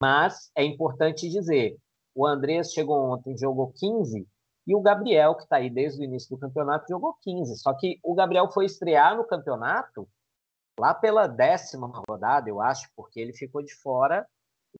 Mas 0.00 0.50
é 0.56 0.64
importante 0.64 1.28
dizer: 1.28 1.76
o 2.14 2.26
Andreas 2.26 2.72
chegou 2.72 3.12
ontem, 3.12 3.36
jogou 3.36 3.72
15, 3.74 4.26
e 4.66 4.74
o 4.74 4.80
Gabriel, 4.80 5.34
que 5.34 5.42
está 5.42 5.56
aí 5.56 5.68
desde 5.68 6.00
o 6.00 6.04
início 6.04 6.30
do 6.30 6.40
campeonato, 6.40 6.86
jogou 6.88 7.14
15. 7.22 7.56
Só 7.56 7.74
que 7.74 7.98
o 8.02 8.14
Gabriel 8.14 8.50
foi 8.50 8.66
estrear 8.66 9.16
no 9.16 9.26
campeonato 9.26 10.08
lá 10.78 10.94
pela 10.94 11.26
décima 11.26 11.90
rodada, 12.08 12.48
eu 12.48 12.60
acho, 12.60 12.88
porque 12.96 13.20
ele 13.20 13.32
ficou 13.32 13.62
de 13.62 13.74
fora 13.74 14.26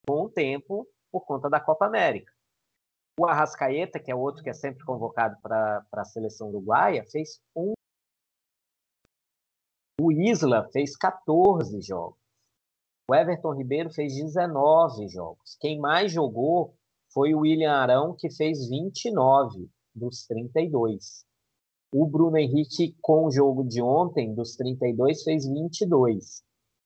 um 0.09 0.29
tempo 0.29 0.87
por 1.11 1.25
conta 1.27 1.51
da 1.51 1.61
Copa 1.61 1.87
América. 1.87 2.33
O 3.21 3.27
Arrascaeta, 3.27 4.01
que 4.01 4.11
é 4.11 4.15
outro 4.15 4.43
que 4.43 4.49
é 4.49 4.55
sempre 4.55 4.85
convocado 4.85 5.37
para 5.43 5.85
a 5.93 6.05
seleção 6.05 6.49
uruguaia, 6.49 7.05
fez 7.11 7.41
um. 7.55 7.75
O 10.01 10.11
Isla 10.11 10.69
fez 10.73 10.97
14 10.97 11.81
jogos. 11.83 12.19
O 13.11 13.15
Everton 13.15 13.53
Ribeiro 13.53 13.91
fez 13.91 14.15
19 14.15 15.09
jogos. 15.09 15.57
Quem 15.61 15.79
mais 15.79 16.11
jogou 16.11 16.75
foi 17.13 17.35
o 17.35 17.41
William 17.41 17.73
Arão, 17.73 18.15
que 18.19 18.31
fez 18.31 18.69
29 18.69 19.69
dos 19.95 20.27
32. 20.27 21.25
O 21.93 22.07
Bruno 22.07 22.39
Henrique, 22.39 22.97
com 23.01 23.27
o 23.27 23.31
jogo 23.31 23.65
de 23.65 23.83
ontem, 23.83 24.35
dos 24.35 24.57
32, 24.57 25.23
fez 25.23 25.47
22. 25.47 26.43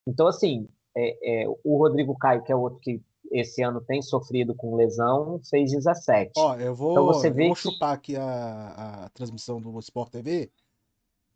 Então, 0.06 0.26
assim, 0.26 0.68
é, 0.96 1.44
é, 1.44 1.48
o 1.64 1.78
Rodrigo 1.78 2.16
Caio, 2.18 2.42
que 2.42 2.52
é 2.52 2.56
outro 2.56 2.80
que 2.80 3.00
esse 3.30 3.62
ano 3.62 3.80
tem 3.80 4.02
sofrido 4.02 4.54
com 4.54 4.76
lesão, 4.76 5.40
fez 5.48 5.72
17. 5.72 6.32
Ó, 6.36 6.56
eu 6.56 6.74
vou, 6.74 6.92
então 6.92 7.06
você 7.06 7.30
vê 7.30 7.44
eu 7.44 7.48
vou 7.48 7.56
que... 7.56 7.62
chutar 7.62 7.92
aqui 7.92 8.16
a, 8.16 9.04
a 9.04 9.08
transmissão 9.10 9.60
do 9.60 9.78
Sport 9.80 10.10
TV. 10.10 10.50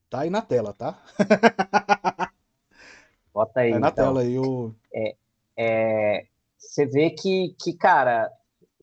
Tá 0.08 0.20
aí 0.20 0.30
na 0.30 0.42
tela, 0.42 0.72
tá? 0.72 1.00
Bota 3.32 3.60
aí. 3.60 3.70
Tá 3.70 3.76
aí 3.76 3.80
na 3.80 3.88
então. 3.88 4.04
tela 4.04 4.20
aí 4.22 4.38
o. 4.38 4.74
É, 4.92 5.14
é, 5.56 6.26
você 6.58 6.86
vê 6.86 7.10
que, 7.10 7.54
que 7.60 7.72
cara, 7.72 8.30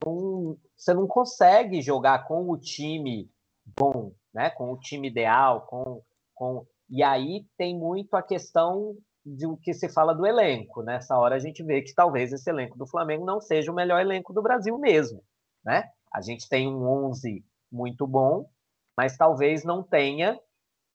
um, 0.05 0.57
você 0.75 0.93
não 0.93 1.07
consegue 1.07 1.81
jogar 1.81 2.27
com 2.27 2.49
o 2.49 2.57
time 2.57 3.29
bom, 3.65 4.13
né? 4.33 4.49
com 4.51 4.71
o 4.71 4.79
time 4.79 5.07
ideal, 5.09 5.65
com, 5.65 6.01
com... 6.33 6.65
e 6.89 7.03
aí 7.03 7.45
tem 7.57 7.77
muito 7.77 8.13
a 8.15 8.21
questão 8.21 8.95
do 9.25 9.57
que 9.57 9.73
se 9.73 9.89
fala 9.89 10.13
do 10.13 10.25
elenco. 10.25 10.81
Nessa 10.83 11.17
hora 11.17 11.35
a 11.35 11.39
gente 11.39 11.63
vê 11.63 11.81
que 11.81 11.93
talvez 11.93 12.31
esse 12.31 12.49
elenco 12.49 12.77
do 12.77 12.87
Flamengo 12.87 13.25
não 13.25 13.41
seja 13.41 13.71
o 13.71 13.75
melhor 13.75 13.99
elenco 13.99 14.33
do 14.33 14.41
Brasil 14.41 14.77
mesmo. 14.77 15.23
Né? 15.65 15.83
A 16.13 16.21
gente 16.21 16.47
tem 16.47 16.67
um 16.67 16.87
11 17.07 17.43
muito 17.71 18.07
bom, 18.07 18.49
mas 18.95 19.17
talvez 19.17 19.65
não 19.65 19.83
tenha 19.83 20.39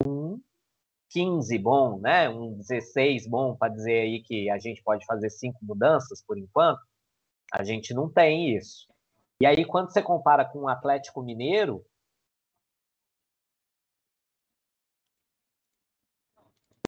um 0.07 0.41
15 1.11 1.59
bom, 1.59 2.01
né? 2.01 2.31
um 2.31 2.57
16 2.57 3.29
bom, 3.29 3.55
para 3.55 3.73
dizer 3.73 4.01
aí 4.01 4.23
que 4.23 4.49
a 4.49 4.59
gente 4.59 4.83
pode 4.83 5.05
fazer 5.05 5.29
cinco 5.29 5.59
mudanças 5.63 6.25
por 6.25 6.39
enquanto. 6.39 6.81
A 7.53 7.63
gente 7.63 7.93
não 7.93 8.11
tem 8.11 8.57
isso. 8.57 8.92
E 9.43 9.47
aí, 9.47 9.65
quando 9.65 9.91
você 9.91 10.01
compara 10.01 10.45
com 10.45 10.61
o 10.61 10.69
Atlético 10.69 11.21
Mineiro, 11.21 11.85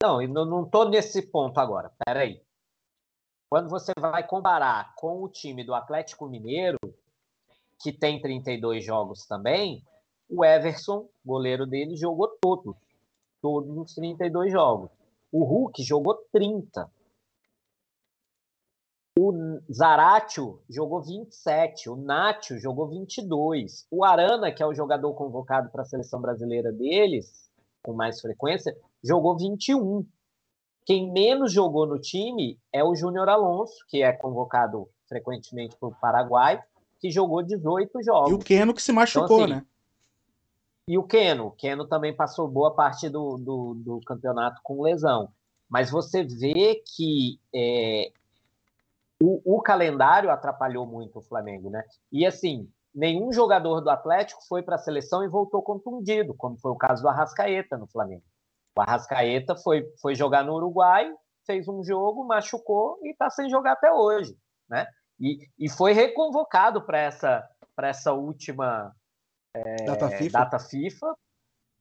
Não, 0.00 0.22
eu 0.22 0.28
não 0.28 0.62
estou 0.62 0.88
nesse 0.88 1.22
ponto 1.32 1.58
agora. 1.58 1.90
Peraí. 2.06 2.40
Quando 3.50 3.68
você 3.68 3.90
vai 3.98 4.24
comparar 4.24 4.94
com 4.94 5.24
o 5.24 5.28
time 5.28 5.64
do 5.64 5.74
Atlético 5.74 6.28
Mineiro, 6.28 6.78
que 7.82 7.90
tem 7.90 8.20
32 8.20 8.84
jogos 8.84 9.26
também, 9.26 9.82
o 10.28 10.44
Everson, 10.44 11.08
goleiro 11.24 11.66
dele, 11.66 11.96
jogou 11.96 12.38
todos. 12.40 12.76
Todos 13.42 13.76
os 13.76 13.94
32 13.96 14.52
jogos. 14.52 14.90
O 15.32 15.42
Hulk 15.42 15.82
jogou 15.82 16.14
30. 16.30 16.88
O 19.16 19.60
Zaratio 19.72 20.60
jogou 20.68 21.00
27, 21.00 21.88
o 21.88 21.94
Nacho 21.94 22.58
jogou 22.58 22.88
22. 22.88 23.86
O 23.88 24.04
Arana, 24.04 24.50
que 24.50 24.60
é 24.60 24.66
o 24.66 24.74
jogador 24.74 25.14
convocado 25.14 25.70
para 25.70 25.82
a 25.82 25.86
seleção 25.86 26.20
brasileira 26.20 26.72
deles, 26.72 27.48
com 27.84 27.92
mais 27.92 28.20
frequência, 28.20 28.76
jogou 29.02 29.36
21. 29.36 30.04
Quem 30.84 31.12
menos 31.12 31.52
jogou 31.52 31.86
no 31.86 31.98
time 31.98 32.58
é 32.72 32.82
o 32.82 32.96
Júnior 32.96 33.28
Alonso, 33.28 33.84
que 33.88 34.02
é 34.02 34.12
convocado 34.12 34.88
frequentemente 35.08 35.76
para 35.76 35.88
o 35.88 35.94
Paraguai, 35.94 36.60
que 36.98 37.08
jogou 37.08 37.40
18 37.40 38.02
jogos. 38.02 38.32
E 38.32 38.34
o 38.34 38.38
Keno 38.38 38.74
que 38.74 38.82
se 38.82 38.92
machucou, 38.92 39.42
então, 39.42 39.44
assim, 39.44 39.54
né? 39.54 39.66
E 40.88 40.98
o 40.98 41.04
Keno. 41.04 41.46
O 41.46 41.50
Keno 41.52 41.86
também 41.86 42.14
passou 42.14 42.48
boa 42.48 42.74
parte 42.74 43.08
do, 43.08 43.36
do, 43.36 43.74
do 43.74 44.00
campeonato 44.00 44.60
com 44.62 44.82
lesão. 44.82 45.28
Mas 45.68 45.90
você 45.90 46.24
vê 46.24 46.82
que 46.84 47.38
é, 47.54 48.12
o, 49.22 49.56
o, 49.56 49.62
calendário 49.62 50.30
atrapalhou 50.30 50.86
muito 50.86 51.18
o 51.18 51.22
Flamengo, 51.22 51.70
né? 51.70 51.82
E 52.10 52.26
assim, 52.26 52.70
nenhum 52.94 53.32
jogador 53.32 53.80
do 53.80 53.90
Atlético 53.90 54.40
foi 54.48 54.62
para 54.62 54.76
a 54.76 54.78
seleção 54.78 55.24
e 55.24 55.28
voltou 55.28 55.62
contundido, 55.62 56.34
como 56.34 56.58
foi 56.58 56.70
o 56.70 56.76
caso 56.76 57.02
do 57.02 57.08
Arrascaeta 57.08 57.76
no 57.76 57.86
Flamengo. 57.86 58.24
O 58.76 58.80
Arrascaeta 58.80 59.56
foi, 59.56 59.84
foi 60.00 60.14
jogar 60.14 60.44
no 60.44 60.54
Uruguai, 60.54 61.12
fez 61.46 61.68
um 61.68 61.82
jogo, 61.84 62.24
machucou 62.24 62.98
e 63.02 63.10
está 63.10 63.30
sem 63.30 63.48
jogar 63.48 63.72
até 63.72 63.92
hoje, 63.92 64.36
né? 64.68 64.86
E, 65.20 65.48
e 65.58 65.68
foi 65.68 65.92
reconvocado 65.92 66.84
para 66.84 66.98
essa, 66.98 67.48
essa 67.78 68.12
última 68.12 68.92
é, 69.54 69.84
data 69.84 70.10
FIFA, 70.10 70.38
data 70.38 70.58
FIFA 70.58 71.14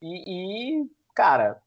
e, 0.02 0.82
e, 0.82 0.92
cara, 1.16 1.60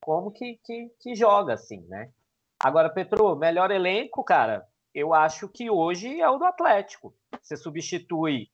como 0.00 0.32
que, 0.32 0.58
que, 0.64 0.90
que 1.00 1.14
joga 1.14 1.54
assim, 1.54 1.86
né? 1.88 2.10
Agora, 2.58 2.90
Petro, 2.90 3.36
melhor 3.36 3.70
elenco, 3.70 4.24
cara, 4.24 4.66
eu 4.98 5.14
acho 5.14 5.48
que 5.48 5.70
hoje 5.70 6.20
é 6.20 6.28
o 6.28 6.38
do 6.38 6.44
Atlético. 6.44 7.14
Você 7.40 7.56
substitui 7.56 8.48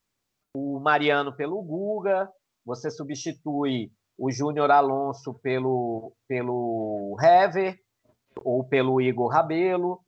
o 0.54 0.78
Mariano 0.78 1.34
pelo 1.34 1.60
Guga, 1.62 2.30
você 2.64 2.90
substitui 2.90 3.90
o 4.18 4.30
Júnior 4.30 4.70
Alonso 4.70 5.32
pelo, 5.34 6.12
pelo 6.28 7.16
Hever 7.20 7.80
ou 8.44 8.62
pelo 8.62 9.00
Igor 9.00 9.28
Rabelo, 9.28 10.00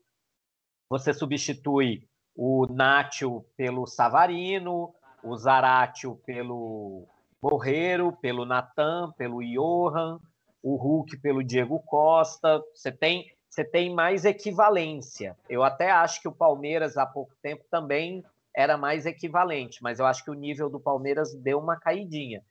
você 0.90 1.14
substitui 1.14 2.06
o 2.36 2.66
Nátio 2.66 3.44
pelo 3.56 3.86
Savarino, 3.86 4.94
o 5.24 5.36
Zaratio 5.36 6.16
pelo 6.26 7.08
Borreiro, 7.40 8.12
pelo 8.20 8.44
Natan, 8.44 9.12
pelo 9.16 9.42
Johan, 9.42 10.20
o 10.62 10.76
Hulk 10.76 11.16
pelo 11.18 11.42
Diego 11.42 11.80
Costa. 11.80 12.62
Você 12.74 12.92
tem 12.92 13.24
você 13.56 13.64
tem 13.64 13.94
mais 13.94 14.26
equivalência. 14.26 15.34
Eu 15.48 15.64
até 15.64 15.90
acho 15.90 16.20
que 16.20 16.28
o 16.28 16.32
Palmeiras 16.32 16.98
há 16.98 17.06
pouco 17.06 17.32
tempo 17.40 17.64
também 17.70 18.22
era 18.54 18.76
mais 18.76 19.06
equivalente, 19.06 19.82
mas 19.82 19.98
eu 19.98 20.04
acho 20.04 20.22
que 20.22 20.30
o 20.30 20.34
nível 20.34 20.68
do 20.68 20.78
Palmeiras 20.78 21.34
deu 21.34 21.58
uma 21.58 21.74
caidinha. 21.74 22.44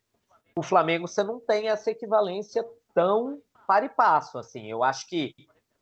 O 0.56 0.64
Flamengo 0.64 1.06
você 1.06 1.22
não 1.22 1.38
tem 1.38 1.68
essa 1.68 1.92
equivalência 1.92 2.64
tão 2.92 3.40
para 3.68 3.84
e 3.84 3.88
passo 3.88 4.36
assim. 4.36 4.68
Eu 4.68 4.82
acho 4.82 5.08
que, 5.08 5.32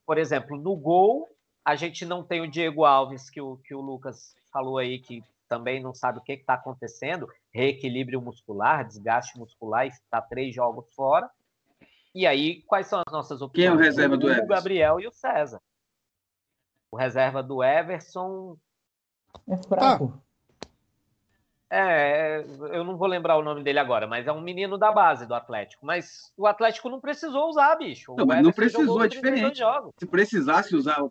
por 0.05 0.19
exemplo, 0.19 0.59
no 0.59 0.77
gol 0.77 1.27
a 1.65 1.75
gente 1.75 2.05
não 2.05 2.23
tem 2.23 2.43
o 2.43 2.51
Diego 2.51 2.85
Alves 2.85 3.31
que 3.31 3.41
o 3.41 3.57
que 3.57 3.75
o 3.75 3.81
Lucas 3.81 4.37
falou 4.53 4.77
aí 4.77 4.99
que 4.99 5.25
também 5.49 5.83
não 5.83 5.95
sabe 5.95 6.19
o 6.19 6.23
que 6.23 6.33
está 6.33 6.53
acontecendo, 6.53 7.31
reequilíbrio 7.51 8.21
muscular, 8.21 8.87
desgaste 8.87 9.39
muscular, 9.39 9.87
está 9.87 10.21
três 10.21 10.55
jogos 10.55 10.85
fora. 10.95 11.31
E 12.15 12.27
aí, 12.27 12.63
quais 12.63 12.87
são 12.87 13.03
as 13.05 13.13
nossas 13.13 13.43
opções? 13.43 13.57
Quem 13.57 13.67
é 13.67 13.73
o 13.73 13.77
reserva 13.77 14.17
do 14.17 14.29
Everson? 14.29 14.45
O 14.45 14.49
Gabriel 14.49 15.01
e 15.01 15.09
o 15.09 15.11
César. 15.11 15.61
O 16.91 16.97
reserva 16.97 17.43
do 17.43 17.63
Everson. 17.63 18.57
É 19.49 19.57
fraco. 19.57 20.23
É, 21.69 22.45
eu 22.73 22.85
não 22.85 22.97
vou 22.97 23.09
lembrar 23.09 23.37
o 23.37 23.43
nome 23.43 23.65
dele 23.65 23.81
agora, 23.81 24.07
mas 24.07 24.29
é 24.29 24.33
um 24.33 24.41
menino 24.41 24.79
da 24.79 24.93
base 24.93 25.27
do 25.27 25.35
Atlético. 25.35 25.85
Mas 25.85 26.33
o 26.37 26.47
Atlético 26.47 26.89
não 26.89 27.01
precisou 27.01 27.49
usar, 27.49 27.75
bicho. 27.75 28.15
Não, 28.17 28.25
mas 28.25 28.45
não 28.45 28.53
precisou, 28.53 29.03
é 29.03 29.09
diferente. 29.09 29.61
Se 29.99 30.07
precisasse 30.07 30.77
usar, 30.77 31.05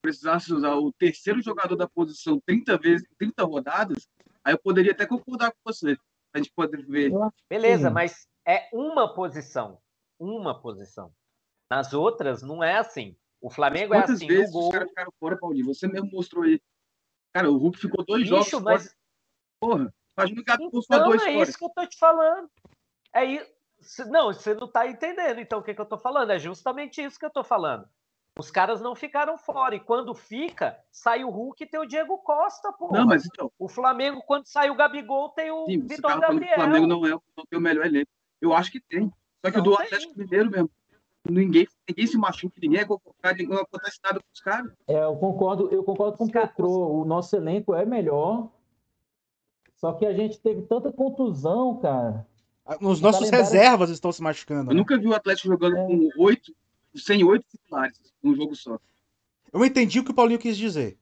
precisasse 0.00 0.54
usar 0.54 0.76
o 0.76 0.92
terceiro 0.92 1.42
jogador 1.42 1.74
da 1.74 1.88
posição 1.88 2.40
30 2.46 2.78
vezes, 2.78 3.08
30 3.18 3.42
rodadas, 3.42 4.08
aí 4.44 4.54
eu 4.54 4.58
poderia 4.58 4.92
até 4.92 5.04
concordar 5.04 5.50
com 5.50 5.58
você. 5.64 5.96
A 6.32 6.38
gente 6.38 6.52
pode 6.54 6.80
ver. 6.82 7.10
Beleza, 7.50 7.90
mas 7.90 8.28
é 8.46 8.68
uma 8.72 9.12
posição 9.12 9.78
uma 10.18 10.60
posição. 10.60 11.12
Nas 11.70 11.92
outras, 11.92 12.42
não 12.42 12.62
é 12.62 12.76
assim. 12.76 13.16
O 13.40 13.50
Flamengo 13.50 13.94
é 13.94 13.98
Quantas 13.98 14.10
é 14.10 14.14
assim. 14.14 14.26
vezes 14.26 14.52
gol... 14.52 14.68
os 14.68 14.72
caras 14.72 14.88
ficaram 14.88 15.12
fora, 15.20 15.36
Paulinho? 15.36 15.66
Você 15.66 15.86
mesmo 15.86 16.10
mostrou 16.10 16.44
aí. 16.44 16.60
Cara, 17.34 17.50
o 17.50 17.56
Hulk 17.56 17.78
ficou 17.78 18.04
dois 18.04 18.22
Bicho, 18.22 18.34
jogos 18.34 18.62
mas... 18.62 18.84
fora. 18.84 18.94
Porra, 19.60 19.94
imagina 20.16 20.40
o 20.40 20.44
Gabigol 20.44 20.82
então, 20.84 21.04
dois 21.08 21.22
é 21.22 21.32
fora. 21.32 21.48
isso 21.48 21.58
que 21.58 21.64
eu 21.64 21.70
tô 21.70 21.86
te 21.86 21.98
falando. 21.98 22.50
É 23.12 23.24
isso. 23.24 24.08
Não, 24.08 24.32
você 24.32 24.54
não 24.54 24.68
tá 24.68 24.86
entendendo. 24.86 25.40
Então, 25.40 25.58
o 25.58 25.62
que, 25.62 25.74
que 25.74 25.80
eu 25.80 25.86
tô 25.86 25.98
falando? 25.98 26.30
É 26.30 26.38
justamente 26.38 27.02
isso 27.02 27.18
que 27.18 27.26
eu 27.26 27.30
tô 27.30 27.44
falando. 27.44 27.88
Os 28.38 28.50
caras 28.50 28.80
não 28.80 28.96
ficaram 28.96 29.38
fora. 29.38 29.76
E 29.76 29.80
quando 29.80 30.14
fica, 30.14 30.78
sai 30.90 31.22
o 31.22 31.30
Hulk 31.30 31.62
e 31.62 31.66
tem 31.66 31.80
o 31.80 31.86
Diego 31.86 32.18
Costa, 32.18 32.72
pô. 32.72 32.90
Não, 32.90 33.06
mas 33.06 33.24
então. 33.26 33.50
O 33.58 33.68
Flamengo, 33.68 34.22
quando 34.26 34.46
sai 34.46 34.70
o 34.70 34.74
Gabigol, 34.74 35.28
tem 35.30 35.50
o 35.50 35.66
Sim, 35.66 35.86
Vitor 35.86 36.18
Gabriel. 36.18 36.52
O 36.52 36.54
Flamengo 36.54 36.86
não, 36.86 37.06
é, 37.06 37.10
não 37.10 37.46
tem 37.48 37.58
o 37.58 37.62
melhor 37.62 37.86
elenco. 37.86 38.10
Eu 38.40 38.52
acho 38.52 38.72
que 38.72 38.80
tem. 38.80 39.12
Só 39.44 39.50
que 39.50 39.58
o 39.58 39.62
do 39.62 39.74
Atlético 39.74 40.18
Mineiro 40.18 40.50
mesmo 40.50 40.70
ninguém, 41.30 41.66
ninguém 41.88 42.06
se 42.06 42.16
machuca, 42.16 42.54
ninguém 42.60 42.80
é 42.80 42.84
convocado, 42.84 43.38
ninguém 43.38 43.58
acontece 43.58 43.98
nada 44.02 44.20
com 44.20 44.26
os 44.32 44.40
caras. 44.40 44.72
É, 44.86 45.04
eu 45.04 45.16
concordo, 45.16 45.68
eu 45.70 45.82
concordo 45.82 46.16
com 46.18 46.24
o 46.24 46.30
Petro. 46.30 46.68
O 46.68 47.04
nosso 47.04 47.34
elenco 47.36 47.74
é 47.74 47.84
melhor. 47.84 48.50
Só 49.76 49.92
que 49.92 50.06
a 50.06 50.12
gente 50.12 50.40
teve 50.40 50.62
tanta 50.62 50.92
contusão, 50.92 51.78
cara. 51.80 52.26
Os 52.80 53.00
nossos 53.00 53.28
calendário... 53.30 53.44
reservas 53.44 53.90
estão 53.90 54.12
se 54.12 54.22
machucando. 54.22 54.70
Eu 54.70 54.74
né? 54.74 54.80
nunca 54.80 54.98
vi 54.98 55.06
o 55.06 55.14
Atlético 55.14 55.48
jogando 55.48 55.76
é. 55.76 55.86
com 55.86 56.10
oito, 56.18 56.54
sem 56.94 57.22
oito 57.22 57.44
titulares 57.50 58.00
num 58.22 58.34
jogo 58.34 58.54
só. 58.54 58.78
Eu 59.52 59.64
entendi 59.64 60.00
o 60.00 60.04
que 60.04 60.10
o 60.10 60.14
Paulinho 60.14 60.38
quis 60.38 60.56
dizer. 60.56 60.98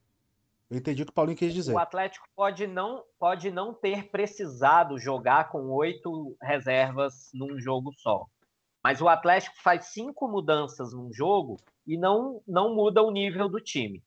Eu 0.73 0.79
entendi 0.79 1.03
o 1.03 1.05
que 1.05 1.11
o 1.11 1.13
Paulinho 1.13 1.37
quis 1.37 1.53
dizer. 1.53 1.71
O 1.71 1.77
Atlético 1.77 2.27
pode 2.35 2.65
não, 2.65 3.03
pode 3.19 3.51
não 3.51 3.75
ter 3.75 4.09
precisado 4.09 4.97
jogar 4.97 5.51
com 5.51 5.69
oito 5.69 6.35
reservas 6.41 7.29
num 7.31 7.59
jogo 7.59 7.93
só. 7.95 8.25
Mas 8.83 8.99
o 8.99 9.07
Atlético 9.07 9.55
faz 9.61 9.93
cinco 9.93 10.27
mudanças 10.27 10.91
num 10.91 11.13
jogo 11.13 11.57
e 11.85 11.95
não, 11.95 12.41
não 12.47 12.73
muda 12.73 13.03
o 13.03 13.11
nível 13.11 13.47
do 13.47 13.61
time. 13.61 14.03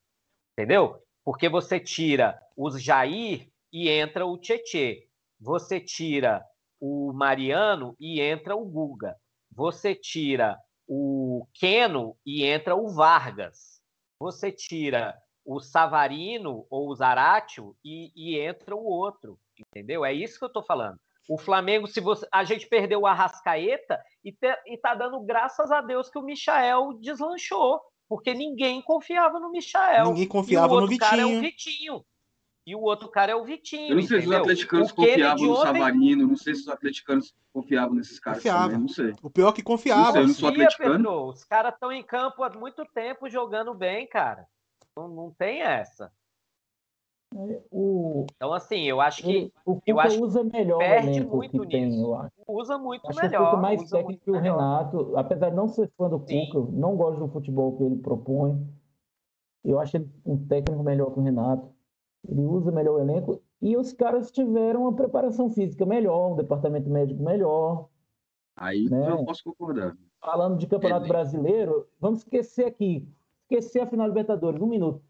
Entendeu? 0.58 1.00
Porque 1.24 1.48
você 1.48 1.78
tira 1.78 2.36
os 2.56 2.82
Jair 2.82 3.48
e 3.72 3.88
entra 3.88 4.26
o 4.26 4.36
Tietê. 4.36 5.08
Você 5.38 5.78
tira 5.78 6.44
o 6.80 7.12
Mariano 7.12 7.94
e 8.00 8.20
entra 8.20 8.56
o 8.56 8.64
Guga. 8.64 9.14
Você 9.52 9.94
tira 9.94 10.58
o 10.88 11.46
Keno 11.54 12.16
e 12.26 12.44
entra 12.44 12.74
o 12.74 12.88
Vargas. 12.88 13.80
Você 14.18 14.50
tira 14.50 15.16
o 15.46 15.60
Savarino 15.60 16.66
ou 16.68 16.90
o 16.90 16.94
Zaratio 16.94 17.76
e, 17.84 18.10
e 18.16 18.38
entra 18.38 18.74
o 18.74 18.84
outro. 18.84 19.38
Entendeu? 19.58 20.04
É 20.04 20.12
isso 20.12 20.38
que 20.38 20.44
eu 20.44 20.48
estou 20.48 20.62
falando. 20.62 20.98
O 21.28 21.38
Flamengo, 21.38 21.86
se 21.86 22.00
você, 22.00 22.26
a 22.32 22.44
gente 22.44 22.68
perdeu 22.68 23.00
o 23.00 23.06
Arrascaeta 23.06 23.98
e, 24.24 24.32
te, 24.32 24.48
e 24.66 24.76
tá 24.76 24.94
dando 24.94 25.20
graças 25.20 25.70
a 25.70 25.80
Deus 25.80 26.10
que 26.10 26.18
o 26.18 26.22
Michael 26.22 26.92
deslanchou, 27.00 27.80
porque 28.08 28.34
ninguém 28.34 28.82
confiava 28.82 29.40
no 29.40 29.50
Michael. 29.50 30.06
Ninguém 30.06 30.28
confiava 30.28 30.80
no 30.80 30.86
Vitinho. 30.86 31.10
cara 31.10 31.22
é 31.22 31.26
o 31.26 31.40
Vitinho. 31.40 32.04
E 32.66 32.74
o 32.74 32.80
outro 32.80 33.08
cara 33.08 33.32
é 33.32 33.34
o 33.34 33.44
Vitinho. 33.44 33.90
Eu 33.90 33.96
não 33.96 34.02
sei 34.02 34.18
entendeu? 34.18 34.22
se 34.22 34.28
os 34.28 34.40
atleticanos 34.40 34.92
confiavam 34.92 35.44
no 35.44 35.52
ontem... 35.52 35.62
Savarino, 35.62 36.26
não 36.26 36.36
sei 36.36 36.54
se 36.54 36.60
os 36.62 36.68
atleticanos 36.68 37.34
confiavam 37.52 37.94
nesses 37.94 38.18
caras 38.18 38.38
confiava. 38.38 38.64
também, 38.64 38.80
não 38.80 38.88
sei. 38.88 39.14
O 39.22 39.30
pior 39.30 39.48
é 39.48 39.52
que 39.52 39.62
confiava. 39.62 40.02
Não 40.02 40.12
sei, 40.12 40.22
eu 40.22 40.26
não 40.26 40.34
sou 40.34 40.48
atleticano. 40.48 40.94
Pedro, 40.96 41.28
os 41.28 41.44
caras 41.44 41.74
estão 41.74 41.92
em 41.92 42.02
campo 42.02 42.42
há 42.42 42.50
muito 42.50 42.84
tempo 42.86 43.28
jogando 43.28 43.72
bem, 43.72 44.08
cara. 44.08 44.46
Não, 44.96 45.08
não 45.08 45.30
tem 45.32 45.60
essa. 45.60 46.10
O, 47.70 48.24
então, 48.34 48.52
assim, 48.52 48.82
eu 48.84 49.00
acho 49.00 49.22
que. 49.22 49.52
O 49.64 49.80
Cuca 49.80 50.00
acho 50.02 50.22
usa 50.22 50.44
melhor 50.44 50.78
perde 50.78 51.20
o 51.22 51.36
muito 51.36 51.60
que 51.60 51.68
tem, 51.68 51.86
nisso. 51.86 52.02
eu 52.02 52.14
acho. 52.14 52.32
Usa 52.48 52.78
muito 52.78 53.08
acho 53.08 53.20
melhor. 53.20 53.50
Que 53.50 53.56
o 53.56 53.60
mais 53.60 53.90
técnico 53.90 54.24
que 54.24 54.30
o 54.30 54.38
Renato, 54.38 55.16
apesar 55.16 55.50
de 55.50 55.56
não 55.56 55.68
ser 55.68 55.90
fã 55.98 56.08
do 56.08 56.24
Sim. 56.26 56.48
Cuca, 56.50 56.72
não 56.72 56.96
gosto 56.96 57.18
do 57.18 57.28
futebol 57.28 57.76
que 57.76 57.82
ele 57.82 57.96
propõe. 57.96 58.66
Eu 59.64 59.78
acho 59.80 59.96
ele 59.96 60.08
um 60.24 60.46
técnico 60.46 60.82
melhor 60.82 61.12
que 61.12 61.18
o 61.18 61.22
Renato. 61.22 61.68
Ele 62.26 62.42
usa 62.42 62.70
melhor 62.70 62.94
o 62.94 63.00
elenco. 63.00 63.42
E 63.60 63.76
os 63.76 63.92
caras 63.92 64.30
tiveram 64.30 64.82
uma 64.82 64.94
preparação 64.94 65.50
física 65.50 65.84
melhor, 65.84 66.32
um 66.32 66.36
departamento 66.36 66.88
médico 66.88 67.22
melhor. 67.22 67.88
Aí 68.56 68.88
né? 68.88 69.10
eu 69.10 69.24
posso 69.24 69.42
concordar. 69.44 69.96
Falando 70.20 70.56
de 70.56 70.66
Campeonato 70.66 71.04
ele... 71.04 71.12
Brasileiro, 71.12 71.86
vamos 72.00 72.20
esquecer 72.20 72.66
aqui. 72.66 73.06
Esquecer 73.50 73.80
a 73.80 73.86
final 73.86 74.06
Libertadores, 74.06 74.60
um 74.60 74.66
minuto 74.66 75.02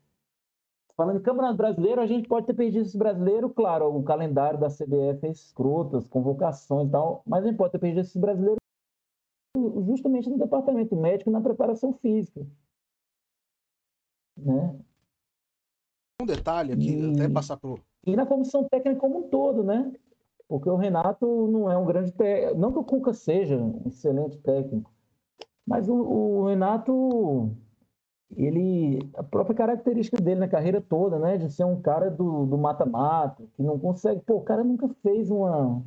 Falando 0.96 1.18
em 1.18 1.22
Campeonato 1.22 1.58
Brasileiro, 1.58 2.00
a 2.00 2.06
gente 2.06 2.26
pode 2.26 2.46
ter 2.46 2.54
perdido 2.54 2.86
esse 2.86 2.96
brasileiro, 2.96 3.50
claro, 3.50 3.94
o 3.94 4.02
calendário 4.02 4.58
da 4.58 4.68
CBF 4.68 5.26
é 5.26 5.30
escroto, 5.30 5.98
as 5.98 6.08
convocações 6.08 6.88
e 6.88 6.90
tal, 6.90 7.22
mas 7.26 7.44
a 7.44 7.48
gente 7.48 7.58
pode 7.58 7.72
ter 7.72 7.78
perdido 7.78 8.00
esse 8.00 8.18
brasileiro 8.18 8.56
justamente 9.86 10.30
no 10.30 10.38
departamento 10.38 10.96
médico, 10.96 11.30
na 11.30 11.40
preparação 11.42 11.92
física. 11.92 12.46
Né? 14.38 14.78
Um 16.22 16.24
detalhe 16.26 16.72
aqui, 16.72 16.96
e... 16.96 17.12
até 17.12 17.28
passar 17.28 17.58
por. 17.58 17.82
E 18.06 18.16
na 18.16 18.24
comissão 18.24 18.64
técnica 18.64 18.98
como 18.98 19.18
um 19.18 19.28
todo, 19.28 19.62
né? 19.62 19.92
Porque 20.48 20.70
o 20.70 20.76
Renato 20.76 21.26
não 21.48 21.70
é 21.70 21.76
um 21.76 21.84
grande 21.84 22.12
técnico. 22.12 22.58
Não 22.58 22.72
que 22.72 22.78
o 22.78 22.84
Cuca 22.84 23.12
seja 23.12 23.58
um 23.58 23.82
excelente 23.86 24.38
técnico, 24.38 24.90
mas 25.66 25.88
o, 25.88 25.94
o 25.94 26.46
Renato 26.46 27.54
ele 28.34 28.98
a 29.14 29.22
própria 29.22 29.54
característica 29.54 30.20
dele 30.20 30.40
na 30.40 30.48
carreira 30.48 30.80
toda, 30.80 31.18
né, 31.18 31.36
de 31.36 31.50
ser 31.50 31.64
um 31.64 31.80
cara 31.80 32.10
do 32.10 32.58
mata-mata, 32.58 33.44
que 33.54 33.62
não 33.62 33.78
consegue, 33.78 34.20
pô, 34.22 34.36
o 34.36 34.42
cara 34.42 34.64
nunca 34.64 34.88
fez 35.02 35.30
uma, 35.30 35.76
o 35.76 35.84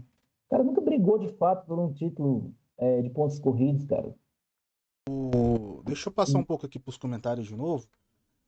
cara 0.49 0.63
nunca 0.63 0.81
brigou 0.81 1.17
de 1.17 1.27
fato 1.33 1.65
por 1.65 1.77
um 1.77 1.91
título 1.91 2.53
é, 2.77 3.01
de 3.01 3.09
pontos 3.09 3.39
corridos, 3.39 3.85
cara. 3.85 4.13
O... 5.09 5.81
Deixa 5.85 6.09
eu 6.09 6.13
passar 6.13 6.37
um 6.37 6.43
pouco 6.43 6.65
aqui 6.65 6.79
para 6.79 6.89
os 6.89 6.97
comentários 6.97 7.47
de 7.47 7.55
novo. 7.55 7.87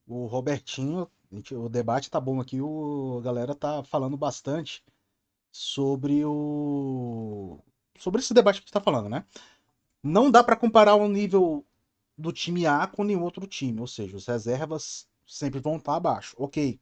O 0.07 0.25
Robertinho, 0.25 1.07
o 1.53 1.69
debate 1.69 2.11
tá 2.11 2.19
bom 2.19 2.39
aqui, 2.39 2.61
o 2.61 3.17
a 3.19 3.21
galera 3.23 3.55
tá 3.55 3.83
falando 3.83 4.17
bastante 4.17 4.83
sobre 5.51 6.23
o 6.25 7.59
sobre 7.97 8.19
esse 8.19 8.33
debate 8.33 8.61
que 8.61 8.69
está 8.69 8.79
falando, 8.79 9.09
né? 9.09 9.25
não 10.03 10.31
dá 10.31 10.43
para 10.43 10.55
comparar 10.55 10.95
o 10.95 11.07
nível 11.07 11.65
do 12.17 12.31
time 12.31 12.65
A 12.65 12.87
com 12.87 13.03
nenhum 13.03 13.23
outro 13.23 13.47
time, 13.47 13.79
ou 13.79 13.87
seja, 13.87 14.15
os 14.15 14.27
reservas 14.27 15.07
sempre 15.25 15.59
vão 15.59 15.77
estar 15.77 15.95
abaixo. 15.95 16.35
Ok, 16.37 16.79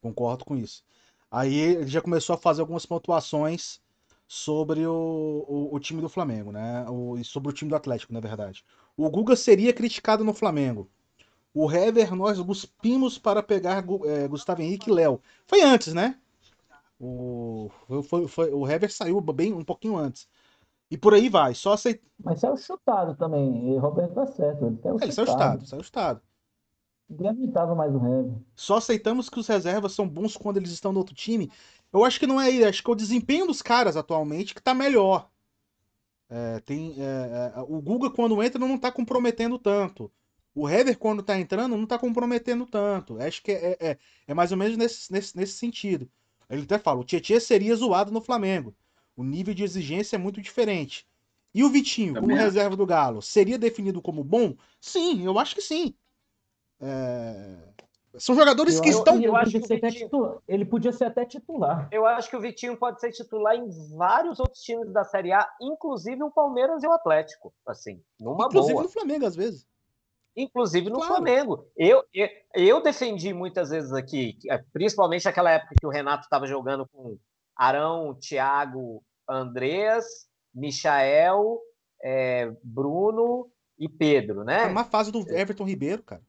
concordo 0.00 0.44
com 0.44 0.56
isso. 0.56 0.84
Aí 1.30 1.54
ele 1.54 1.86
já 1.86 2.00
começou 2.00 2.34
a 2.34 2.38
fazer 2.38 2.60
algumas 2.60 2.86
pontuações 2.86 3.80
sobre 4.28 4.86
o, 4.86 5.44
o, 5.48 5.74
o 5.74 5.80
time 5.80 6.00
do 6.00 6.08
Flamengo, 6.08 6.52
né? 6.52 6.84
O, 6.88 7.22
sobre 7.24 7.50
o 7.50 7.52
time 7.52 7.70
do 7.70 7.76
Atlético, 7.76 8.12
na 8.12 8.20
verdade. 8.20 8.64
O 8.96 9.08
Guga 9.10 9.36
seria 9.36 9.72
criticado 9.72 10.24
no 10.24 10.34
Flamengo. 10.34 10.88
O 11.54 11.70
Hever, 11.70 12.14
nós 12.14 12.38
cuspimos 12.40 13.18
para 13.18 13.42
pegar 13.42 13.84
é, 14.04 14.28
Gustavo 14.28 14.62
Henrique 14.62 14.90
e 14.90 14.92
Léo. 14.92 15.20
Foi 15.46 15.62
antes, 15.62 15.94
né? 15.94 16.18
O, 17.00 17.70
foi, 18.04 18.26
foi, 18.26 18.50
o 18.52 18.66
Hever 18.66 18.92
saiu 18.92 19.20
bem 19.20 19.52
um 19.52 19.64
pouquinho 19.64 19.96
antes. 19.96 20.28
E 20.90 20.96
por 20.96 21.14
aí 21.14 21.28
vai, 21.28 21.54
só 21.54 21.72
aceit... 21.72 22.00
Mas 22.22 22.40
saiu 22.40 22.56
chutado 22.56 23.16
também, 23.16 23.72
e 23.72 23.78
Roberto 23.78 24.14
tá 24.14 24.26
certo. 24.26 24.66
Ele, 24.66 24.78
é, 24.84 25.04
ele 25.04 25.12
saiu 25.12 25.26
chutado, 25.26 25.66
saiu 25.66 25.82
chutado. 25.82 26.20
Ninguém 27.08 27.28
aguentava 27.28 27.74
mais 27.74 27.94
o 27.94 27.98
Hever. 27.98 28.34
Só 28.54 28.76
aceitamos 28.76 29.28
que 29.28 29.38
os 29.38 29.46
reservas 29.46 29.92
são 29.92 30.08
bons 30.08 30.36
quando 30.36 30.56
eles 30.56 30.70
estão 30.70 30.92
no 30.92 30.98
outro 30.98 31.14
time. 31.14 31.50
Eu 31.92 32.04
acho 32.04 32.18
que 32.18 32.26
não 32.26 32.40
é 32.40 32.50
isso, 32.50 32.68
acho 32.68 32.82
que 32.82 32.90
é 32.90 32.92
o 32.92 32.96
desempenho 32.96 33.46
dos 33.46 33.62
caras 33.62 33.96
atualmente 33.96 34.54
que 34.54 34.62
tá 34.62 34.74
melhor. 34.74 35.28
É, 36.28 36.58
tem, 36.60 36.94
é, 36.98 37.52
é, 37.56 37.60
o 37.60 37.80
Guga, 37.80 38.10
quando 38.10 38.42
entra, 38.42 38.58
não 38.58 38.78
tá 38.78 38.90
comprometendo 38.90 39.58
tanto. 39.58 40.10
O 40.54 40.68
Hever, 40.68 40.98
quando 40.98 41.22
tá 41.22 41.38
entrando, 41.38 41.76
não 41.76 41.86
tá 41.86 41.98
comprometendo 41.98 42.66
tanto. 42.66 43.20
Acho 43.20 43.42
que 43.42 43.52
é, 43.52 43.76
é, 43.78 43.98
é 44.26 44.34
mais 44.34 44.50
ou 44.50 44.58
menos 44.58 44.76
nesse, 44.76 45.12
nesse, 45.12 45.36
nesse 45.36 45.52
sentido. 45.52 46.10
Ele 46.48 46.62
até 46.62 46.78
fala: 46.78 47.00
o 47.00 47.04
Tietchan 47.04 47.40
seria 47.40 47.76
zoado 47.76 48.10
no 48.10 48.20
Flamengo. 48.20 48.74
O 49.16 49.24
nível 49.24 49.54
de 49.54 49.64
exigência 49.64 50.16
é 50.16 50.18
muito 50.18 50.40
diferente. 50.40 51.06
E 51.54 51.64
o 51.64 51.70
Vitinho, 51.70 52.14
Também 52.14 52.30
como 52.30 52.42
reserva 52.42 52.76
do 52.76 52.84
Galo, 52.84 53.22
seria 53.22 53.58
definido 53.58 54.02
como 54.02 54.22
bom? 54.22 54.54
Sim, 54.78 55.24
eu 55.24 55.38
acho 55.38 55.54
que 55.54 55.62
sim. 55.62 55.94
É... 56.78 57.56
São 58.18 58.34
jogadores 58.34 58.76
eu, 58.76 58.82
que 58.82 58.88
estão. 58.88 59.16
Eu, 59.16 59.24
eu 59.24 59.36
acho 59.36 59.52
que 59.60 59.76
Vitinho... 59.76 60.42
ele 60.48 60.64
podia 60.64 60.92
ser 60.92 61.04
até 61.04 61.24
titular. 61.24 61.88
Eu 61.90 62.06
acho 62.06 62.30
que 62.30 62.36
o 62.36 62.40
Vitinho 62.40 62.76
pode 62.76 63.00
ser 63.00 63.10
titular 63.12 63.54
em 63.54 63.68
vários 63.96 64.40
outros 64.40 64.62
times 64.62 64.90
da 64.92 65.04
Série 65.04 65.32
A, 65.32 65.46
inclusive 65.60 66.22
o 66.22 66.30
Palmeiras 66.30 66.82
e 66.82 66.86
o 66.86 66.92
Atlético. 66.92 67.52
Assim, 67.66 68.02
numa 68.18 68.46
inclusive 68.46 68.74
boa. 68.74 68.84
no 68.84 68.90
Flamengo, 68.90 69.26
às 69.26 69.36
vezes. 69.36 69.66
Inclusive 70.36 70.90
no 70.90 70.96
claro. 70.96 71.14
Flamengo. 71.14 71.66
Eu, 71.76 72.04
eu, 72.12 72.28
eu, 72.54 72.82
defendi 72.82 73.32
muitas 73.32 73.70
vezes 73.70 73.92
aqui, 73.92 74.38
é, 74.50 74.62
principalmente 74.72 75.24
naquela 75.24 75.50
época 75.50 75.74
que 75.78 75.86
o 75.86 75.90
Renato 75.90 76.24
estava 76.24 76.46
jogando 76.46 76.86
com 76.86 77.18
Arão, 77.56 78.14
Thiago, 78.14 79.02
Andreas, 79.28 80.04
Michael, 80.54 81.58
é, 82.02 82.52
Bruno 82.62 83.50
e 83.78 83.88
Pedro, 83.88 84.44
né? 84.44 84.64
É 84.64 84.66
uma 84.66 84.84
fase 84.84 85.10
do 85.10 85.20
Everton 85.28 85.64
Ribeiro, 85.64 86.02
cara. 86.02 86.22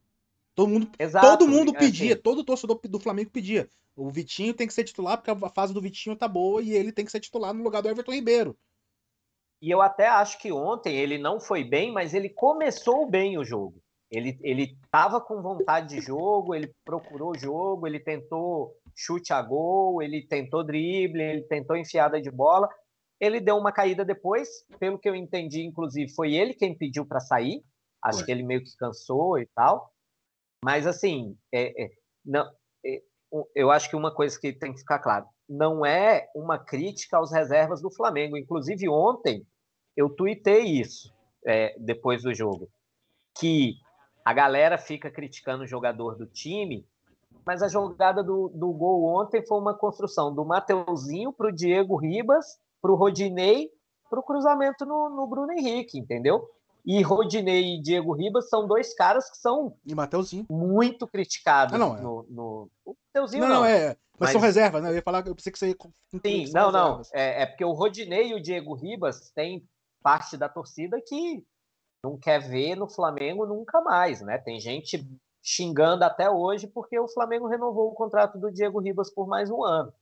Todo 0.55 0.69
mundo, 0.69 0.89
Exato, 0.97 1.27
todo 1.27 1.47
mundo 1.47 1.71
é, 1.75 1.79
pedia, 1.79 2.13
assim. 2.13 2.21
todo 2.21 2.43
torcedor 2.43 2.79
do 2.83 2.99
Flamengo 2.99 3.29
pedia. 3.29 3.69
O 3.95 4.09
Vitinho 4.09 4.53
tem 4.53 4.67
que 4.67 4.73
ser 4.73 4.83
titular 4.83 5.17
porque 5.17 5.29
a 5.29 5.49
fase 5.49 5.73
do 5.73 5.81
Vitinho 5.81 6.15
tá 6.15 6.27
boa 6.27 6.61
e 6.61 6.71
ele 6.71 6.91
tem 6.91 7.05
que 7.05 7.11
ser 7.11 7.19
titular 7.19 7.53
no 7.53 7.63
lugar 7.63 7.81
do 7.81 7.89
Everton 7.89 8.11
Ribeiro. 8.11 8.57
E 9.61 9.71
eu 9.71 9.81
até 9.81 10.07
acho 10.07 10.39
que 10.39 10.51
ontem 10.51 10.95
ele 10.95 11.17
não 11.17 11.39
foi 11.39 11.63
bem, 11.63 11.91
mas 11.91 12.13
ele 12.13 12.29
começou 12.29 13.09
bem 13.09 13.37
o 13.37 13.43
jogo. 13.43 13.81
Ele 14.09 14.37
ele 14.41 14.77
tava 14.89 15.19
com 15.19 15.41
vontade 15.41 15.95
de 15.95 16.01
jogo, 16.01 16.55
ele 16.55 16.73
procurou 16.85 17.31
o 17.31 17.37
jogo, 17.37 17.85
ele 17.85 17.99
tentou 17.99 18.76
chute 18.97 19.31
a 19.31 19.41
gol, 19.41 20.01
ele 20.01 20.25
tentou 20.27 20.63
drible, 20.63 21.21
ele 21.21 21.43
tentou 21.43 21.77
enfiada 21.77 22.19
de 22.19 22.31
bola. 22.31 22.67
Ele 23.19 23.39
deu 23.39 23.55
uma 23.55 23.71
caída 23.71 24.03
depois, 24.03 24.49
pelo 24.79 24.99
que 24.99 25.07
eu 25.07 25.15
entendi, 25.15 25.63
inclusive 25.63 26.13
foi 26.13 26.33
ele 26.33 26.53
quem 26.53 26.75
pediu 26.75 27.05
para 27.05 27.19
sair. 27.19 27.63
Acho 28.03 28.25
que 28.25 28.31
ele 28.31 28.43
meio 28.43 28.63
que 28.63 28.75
cansou 28.77 29.39
e 29.39 29.45
tal. 29.55 29.91
Mas, 30.63 30.87
assim, 30.87 31.37
é, 31.53 31.83
é, 31.83 31.89
não, 32.25 32.49
é, 32.85 33.01
eu 33.55 33.71
acho 33.71 33.89
que 33.89 33.95
uma 33.95 34.13
coisa 34.13 34.39
que 34.39 34.53
tem 34.53 34.73
que 34.73 34.79
ficar 34.79 34.99
claro: 34.99 35.25
não 35.47 35.85
é 35.85 36.29
uma 36.35 36.57
crítica 36.57 37.17
aos 37.17 37.31
reservas 37.31 37.81
do 37.81 37.91
Flamengo. 37.91 38.37
Inclusive, 38.37 38.87
ontem 38.87 39.45
eu 39.95 40.09
tuitei 40.09 40.63
isso 40.63 41.13
é, 41.45 41.75
depois 41.79 42.23
do 42.23 42.33
jogo, 42.33 42.69
que 43.39 43.75
a 44.23 44.33
galera 44.33 44.77
fica 44.77 45.09
criticando 45.09 45.63
o 45.63 45.67
jogador 45.67 46.15
do 46.15 46.27
time, 46.27 46.87
mas 47.45 47.61
a 47.61 47.67
jogada 47.67 48.23
do, 48.23 48.49
do 48.49 48.71
gol 48.71 49.05
ontem 49.05 49.45
foi 49.45 49.57
uma 49.59 49.73
construção 49.73 50.33
do 50.33 50.45
Mateuzinho 50.45 51.31
para 51.31 51.47
o 51.47 51.51
Diego 51.51 51.95
Ribas, 51.95 52.45
para 52.81 52.91
o 52.91 52.95
Rodinei, 52.95 53.69
para 54.09 54.19
o 54.19 54.23
cruzamento 54.23 54.85
no, 54.85 55.09
no 55.09 55.27
Bruno 55.27 55.51
Henrique, 55.51 55.97
entendeu? 55.97 56.47
E 56.85 57.01
Rodinei 57.01 57.75
e 57.75 57.81
Diego 57.81 58.13
Ribas 58.13 58.49
são 58.49 58.65
dois 58.65 58.93
caras 58.93 59.29
que 59.29 59.37
são 59.37 59.75
e 59.85 59.93
Mateuzinho. 59.93 60.45
muito 60.49 61.05
criticados 61.05 61.73
ah, 61.73 61.77
não, 61.77 61.97
é. 61.97 62.01
no, 62.01 62.25
no... 62.29 62.71
O 62.85 62.95
Mateuzinho 63.07 63.43
não, 63.43 63.49
não. 63.49 63.55
não 63.57 63.65
é. 63.65 63.87
Mas, 64.19 64.29
mas, 64.29 64.31
são 64.31 64.41
reservas, 64.41 64.81
né? 64.81 64.89
Eu 64.89 64.95
ia 64.95 65.01
falar, 65.01 65.25
eu 65.27 65.35
pensei 65.35 65.51
que 65.51 65.59
você 65.59 65.69
ia. 65.69 65.75
Sim, 66.25 66.51
não, 66.53 66.71
não. 66.71 67.01
É, 67.13 67.43
é, 67.43 67.45
porque 67.45 67.63
o 67.63 67.73
Rodinei 67.73 68.29
e 68.29 68.33
o 68.33 68.41
Diego 68.41 68.73
Ribas 68.73 69.31
têm 69.31 69.67
parte 70.01 70.37
da 70.37 70.49
torcida 70.49 70.99
que 71.05 71.43
não 72.03 72.17
quer 72.17 72.39
ver 72.39 72.75
no 72.75 72.89
Flamengo 72.89 73.45
nunca 73.45 73.81
mais, 73.81 74.21
né? 74.21 74.37
Tem 74.37 74.59
gente 74.59 75.05
xingando 75.47 76.03
até 76.03 76.29
hoje 76.29 76.67
porque 76.67 76.99
o 76.99 77.07
Flamengo 77.07 77.47
renovou 77.47 77.89
o 77.89 77.93
contrato 77.93 78.37
do 78.37 78.51
Diego 78.51 78.81
Ribas 78.81 79.09
por 79.09 79.25
mais 79.25 79.49
um 79.49 79.63
ano. 79.63 79.93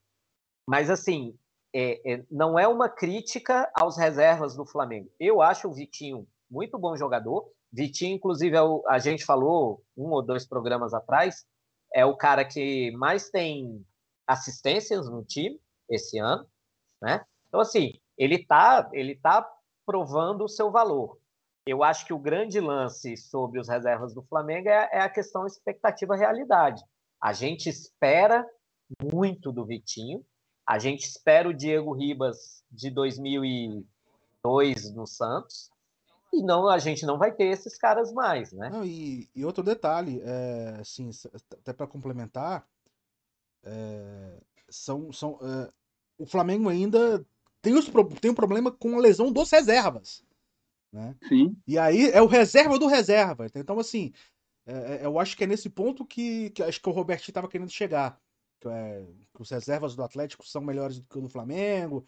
Mas 0.67 0.89
assim, 0.89 1.37
é, 1.71 2.13
é, 2.13 2.25
não 2.31 2.57
é 2.57 2.67
uma 2.67 2.89
crítica 2.89 3.69
aos 3.75 3.95
reservas 3.95 4.55
do 4.55 4.65
Flamengo. 4.65 5.07
Eu 5.19 5.43
acho 5.43 5.67
o 5.67 5.73
Vitinho 5.73 6.27
muito 6.49 6.79
bom 6.79 6.97
jogador. 6.97 7.47
Vitinho, 7.71 8.15
inclusive, 8.15 8.55
é 8.55 8.61
o, 8.61 8.83
a 8.87 8.97
gente 8.97 9.23
falou 9.23 9.83
um 9.95 10.09
ou 10.09 10.23
dois 10.23 10.47
programas 10.47 10.95
atrás, 10.95 11.45
é 11.93 12.03
o 12.03 12.17
cara 12.17 12.43
que 12.43 12.89
mais 12.97 13.29
tem 13.29 13.85
assistências 14.25 15.07
no 15.07 15.23
time 15.23 15.61
esse 15.87 16.17
ano, 16.17 16.47
né? 16.99 17.23
Então, 17.47 17.59
assim, 17.59 17.99
ele 18.17 18.43
tá, 18.43 18.89
ele 18.93 19.15
tá 19.15 19.47
provando 19.85 20.45
o 20.45 20.49
seu 20.49 20.71
valor. 20.71 21.19
Eu 21.68 21.84
acho 21.84 22.05
que 22.05 22.13
o 22.13 22.20
grande 22.20 22.59
lance 22.59 23.18
sobre 23.18 23.59
os 23.59 23.68
reservas 23.68 24.13
do 24.13 24.22
Flamengo 24.22 24.70
é, 24.70 24.89
é 24.93 25.01
a 25.01 25.09
questão 25.09 25.47
expectativa-realidade. 25.47 26.84
A 27.20 27.34
gente 27.34 27.68
espera 27.68 28.45
muito 29.11 29.51
do 29.51 29.66
Vitinho, 29.66 30.24
a 30.68 30.78
gente 30.78 31.07
espera 31.07 31.49
o 31.49 31.53
Diego 31.53 31.91
Ribas 31.91 32.63
de 32.70 32.91
2002 32.91 34.93
no 34.93 35.07
Santos, 35.07 35.72
e 36.32 36.43
não 36.43 36.70
a 36.70 36.78
gente 36.78 37.05
não 37.05 37.18
vai 37.18 37.32
ter 37.32 37.45
esses 37.45 37.78
caras 37.78 38.13
mais, 38.13 38.51
né? 38.51 38.70
Não, 38.70 38.86
e, 38.86 39.28
e, 39.34 39.43
outro 39.43 39.63
detalhe, 39.63 40.22
é, 40.24 40.78
assim, 40.80 41.09
até 41.51 41.74
para 41.74 41.88
complementar, 41.88 42.68
é, 43.63 44.38
são, 44.70 45.11
são 45.11 45.39
é, 45.41 45.72
o 46.18 46.26
Flamengo 46.26 46.70
ainda 46.70 47.26
tem, 47.61 47.74
os, 47.74 47.89
tem 48.22 48.32
um 48.32 48.36
problema 48.36 48.72
com 48.72 48.97
a 48.97 49.01
lesão 49.01 49.32
dos 49.32 49.49
reservas. 49.49 50.24
Né? 50.95 51.13
Sim. 51.27 51.57
E 51.67 51.77
aí 51.77 52.09
é 52.09 52.21
o 52.21 52.25
reserva 52.25 52.79
do 52.79 52.87
reserva. 52.87 53.47
Então, 53.53 53.77
assim, 53.77 54.13
é, 54.65 55.01
é 55.01 55.05
eu 55.05 55.19
acho 55.19 55.35
que 55.35 55.43
é 55.43 55.47
nesse 55.47 55.69
ponto 55.69 56.05
que, 56.05 56.51
que 56.51 56.63
acho 56.63 56.81
que 56.81 56.87
o 56.87 56.93
Robertinho 56.93 57.31
estava 57.31 57.49
querendo 57.49 57.69
chegar. 57.69 58.17
Que, 58.61 58.69
é, 58.69 59.05
que 59.33 59.41
os 59.41 59.49
reservas 59.49 59.93
do 59.93 60.03
Atlético 60.03 60.47
são 60.47 60.61
melhores 60.61 60.97
do 60.97 61.05
que 61.05 61.17
o 61.17 61.21
do 61.21 61.27
Flamengo 61.27 62.05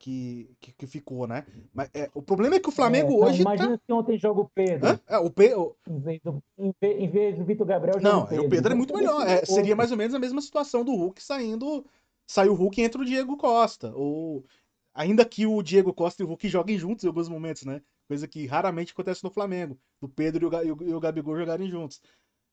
que, 0.00 0.50
que, 0.60 0.72
que, 0.72 0.86
ficou, 0.88 1.28
né? 1.28 1.46
Mas 1.72 1.88
é, 1.94 2.10
o 2.12 2.20
problema 2.20 2.56
é 2.56 2.60
que 2.60 2.68
o 2.68 2.72
Flamengo 2.72 3.12
é, 3.12 3.26
hoje. 3.26 3.42
Imagina 3.42 3.78
tá... 3.78 3.84
se 3.86 3.92
ontem 3.92 4.18
joga 4.18 4.40
o 4.40 4.50
Pedro. 4.52 5.00
É, 5.06 5.18
o 5.18 5.30
Pedro. 5.30 5.76
Em 5.88 6.00
vez 6.00 6.20
do, 6.20 6.42
em 6.58 7.08
vez, 7.08 7.38
do 7.38 7.44
Vitor 7.44 7.66
Gabriel, 7.66 8.00
joga 8.00 8.12
Não, 8.12 8.24
o 8.24 8.26
Pedro. 8.26 8.46
o 8.46 8.50
Pedro 8.50 8.72
é 8.72 8.76
muito 8.76 8.94
melhor. 8.94 9.26
É, 9.26 9.44
seria 9.44 9.76
mais 9.76 9.92
ou 9.92 9.96
menos 9.96 10.14
a 10.14 10.18
mesma 10.18 10.42
situação 10.42 10.84
do 10.84 10.92
Hulk 10.92 11.22
saindo. 11.22 11.86
Saiu 12.26 12.52
o 12.52 12.56
Hulk 12.56 12.80
e 12.80 12.84
entra 12.84 13.00
o 13.00 13.04
Diego 13.04 13.36
Costa. 13.36 13.92
Ou. 13.94 14.44
Ainda 14.92 15.24
que 15.24 15.46
o 15.46 15.62
Diego 15.62 15.92
Costa 15.92 16.22
e 16.22 16.24
o 16.24 16.28
Hulk 16.28 16.48
joguem 16.48 16.78
juntos 16.78 17.04
em 17.04 17.08
alguns 17.08 17.28
momentos, 17.28 17.64
né? 17.64 17.80
Coisa 18.06 18.28
que 18.28 18.46
raramente 18.46 18.92
acontece 18.92 19.24
no 19.24 19.30
Flamengo. 19.30 19.78
Do 20.00 20.08
Pedro 20.08 20.50
e 20.64 20.70
o, 20.70 20.82
e 20.82 20.94
o 20.94 21.00
Gabigol 21.00 21.36
jogarem 21.36 21.68
juntos. 21.70 22.00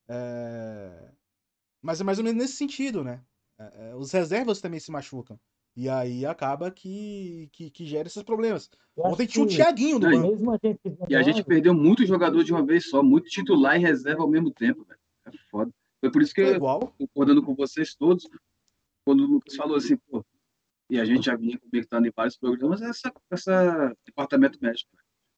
É... 0.07 1.11
Mas 1.81 1.99
é 1.99 2.03
mais 2.03 2.17
ou 2.17 2.23
menos 2.23 2.41
nesse 2.41 2.55
sentido, 2.55 3.03
né? 3.03 3.21
É, 3.59 3.89
é 3.89 3.95
os 3.95 4.11
reservas 4.11 4.61
também 4.61 4.79
se 4.79 4.91
machucam. 4.91 5.39
E 5.75 5.87
aí 5.87 6.25
acaba 6.25 6.69
que, 6.69 7.49
que, 7.53 7.69
que 7.69 7.85
gera 7.85 8.07
esses 8.07 8.23
problemas. 8.23 8.69
Ontem 8.97 9.25
tinha 9.25 9.45
o 9.45 9.47
Thiaguinho 9.47 9.99
do 9.99 10.09
banco. 10.09 10.59
E 11.09 11.15
a 11.15 11.21
gente 11.21 11.43
perdeu 11.43 11.73
muito 11.73 12.05
jogador 12.05 12.43
de 12.43 12.51
uma 12.51 12.65
vez 12.65 12.89
só, 12.89 13.01
muito 13.01 13.29
titular 13.29 13.77
e 13.77 13.79
reserva 13.79 14.21
ao 14.21 14.29
mesmo 14.29 14.51
tempo, 14.51 14.83
velho. 14.83 14.99
É 15.25 15.31
foda. 15.49 15.71
Foi 16.01 16.11
por 16.11 16.21
isso 16.21 16.33
que, 16.33 16.41
é 16.41 16.55
igual. 16.55 16.93
concordando 16.97 17.43
com 17.43 17.55
vocês 17.55 17.95
todos, 17.95 18.27
quando 19.05 19.23
o 19.23 19.27
Lucas 19.27 19.55
falou 19.55 19.77
assim, 19.77 19.95
pô, 19.95 20.25
e 20.89 20.99
a 20.99 21.05
gente 21.05 21.25
já 21.25 21.37
vinha 21.37 21.57
comentando 21.57 22.05
em 22.05 22.11
vários 22.13 22.35
programas, 22.35 22.81
essa, 22.81 23.13
essa 23.29 23.95
departamento 24.05 24.59
médico. 24.61 24.91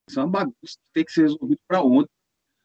Isso 0.10 0.20
é 0.20 0.24
uma 0.24 0.32
bagunça 0.32 0.56
que 0.64 0.91
tem 0.93 1.06
que 1.06 1.12
ser 1.12 1.24
resolvido 1.24 1.60
para 1.68 1.84
ontem. 1.84 2.12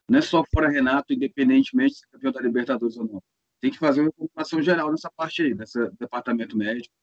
Não 0.09 0.19
é 0.19 0.23
só 0.23 0.43
fora 0.53 0.69
Renato, 0.69 1.13
independentemente 1.13 1.97
se 1.97 2.07
é 2.07 2.09
campeão 2.11 2.33
da 2.33 2.41
Libertadores 2.41 2.97
ou 2.97 3.07
não. 3.07 3.23
Tem 3.61 3.71
que 3.71 3.79
fazer 3.79 4.01
uma 4.01 4.11
informação 4.11 4.63
geral 4.63 4.91
nessa 4.91 5.11
parte 5.11 5.43
aí, 5.43 5.55
nesse 5.55 5.79
departamento 5.99 6.57
médico 6.57 6.95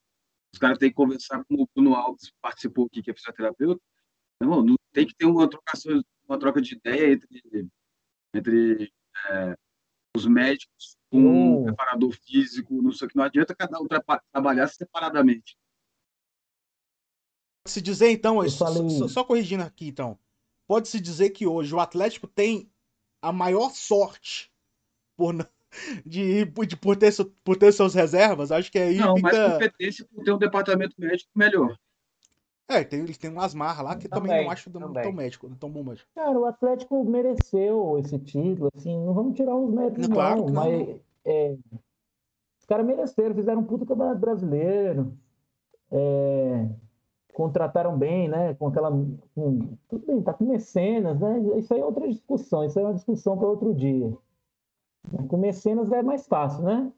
os 0.55 0.59
caras 0.59 0.77
têm 0.77 0.89
que 0.89 0.95
conversar 0.95 1.43
com 1.43 1.55
o 1.61 1.69
Bruno 1.75 1.93
Alves, 1.93 2.29
que 2.29 2.37
participou 2.41 2.85
aqui, 2.85 3.03
que 3.03 3.11
é 3.11 3.13
fisioterapeuta. 3.13 3.81
Irmão, 4.41 4.63
não 4.63 4.75
tem 4.93 5.05
que 5.05 5.13
ter 5.13 5.25
uma 5.25 5.49
troca, 5.49 5.73
uma 6.27 6.39
troca 6.39 6.61
de 6.61 6.75
ideia 6.75 7.13
entre, 7.13 7.69
entre 8.33 8.93
é, 9.29 9.57
os 10.15 10.25
médicos 10.25 10.95
com 11.09 11.59
um 11.59 11.63
preparador 11.65 12.13
físico, 12.13 12.81
não 12.81 12.93
sei 12.93 13.05
o 13.05 13.09
que, 13.09 13.17
não 13.17 13.25
adianta 13.25 13.53
cada 13.53 13.79
um 13.81 13.87
trabalhar 14.31 14.67
separadamente. 14.67 15.57
Se 17.67 17.81
dizer 17.81 18.11
então, 18.11 18.35
falei... 18.49 18.89
só, 18.91 19.07
só 19.09 19.23
corrigindo 19.25 19.63
aqui 19.63 19.87
então, 19.87 20.17
pode-se 20.67 20.99
dizer 20.99 21.31
que 21.31 21.47
hoje 21.47 21.73
o 21.73 21.79
Atlético 21.79 22.27
tem 22.27 22.69
a 23.21 23.31
maior 23.31 23.71
sorte 23.71 24.51
por, 25.15 25.33
de, 26.05 26.45
de, 26.45 26.77
por, 26.77 26.95
ter, 26.95 27.13
por 27.43 27.57
ter 27.57 27.71
suas 27.71 27.93
reservas, 27.93 28.51
acho 28.51 28.71
que 28.71 28.79
aí 28.79 28.97
Não, 28.97 29.15
fica... 29.15 29.31
mais 29.31 29.53
competência 29.53 30.05
por 30.05 30.23
ter 30.23 30.31
um 30.31 30.37
departamento 30.37 30.95
médico 30.97 31.29
melhor. 31.35 31.77
É, 32.67 32.83
tem, 32.83 33.01
eles 33.01 33.17
têm 33.17 33.29
umas 33.29 33.53
marras 33.53 33.85
lá 33.85 33.95
que 33.95 34.07
também, 34.07 34.31
também 34.31 34.45
não 34.45 34.51
acho 34.51 34.71
tão, 34.71 34.91
tão 34.91 35.11
médico, 35.11 35.55
tão 35.59 35.69
bom 35.69 35.83
médico. 35.83 36.09
Cara, 36.15 36.37
o 36.37 36.45
Atlético 36.45 37.03
mereceu 37.03 37.99
esse 37.99 38.17
título, 38.17 38.71
assim, 38.75 38.97
não 39.05 39.13
vamos 39.13 39.35
tirar 39.35 39.55
os 39.55 39.71
méritos, 39.71 40.07
não, 40.07 40.15
claro, 40.15 40.45
não, 40.45 40.53
mas 40.53 40.99
é, 41.23 41.55
os 42.59 42.65
caras 42.65 42.85
mereceram, 42.85 43.35
fizeram 43.35 43.61
um 43.61 43.65
puto 43.65 43.85
campeonato 43.85 44.19
brasileiro, 44.19 45.15
é, 45.91 46.67
contrataram 47.35 47.97
bem, 47.97 48.27
né, 48.27 48.53
com 48.55 48.67
aquela, 48.67 48.89
com, 48.89 49.59
tudo 49.89 50.05
bem, 50.07 50.21
tá 50.21 50.33
com 50.33 50.45
mecenas, 50.45 51.19
né, 51.19 51.39
isso 51.57 51.73
aí 51.73 51.81
é 51.81 51.85
outra 51.85 52.07
discussão, 52.07 52.63
isso 52.63 52.79
aí 52.79 52.85
é 52.85 52.87
uma 52.87 52.95
discussão 52.95 53.37
para 53.37 53.47
outro 53.47 53.73
dia. 53.73 54.11
Com 55.27 55.37
mecenas 55.37 55.91
é 55.91 56.01
mais 56.01 56.27
fácil, 56.27 56.63
né? 56.63 56.91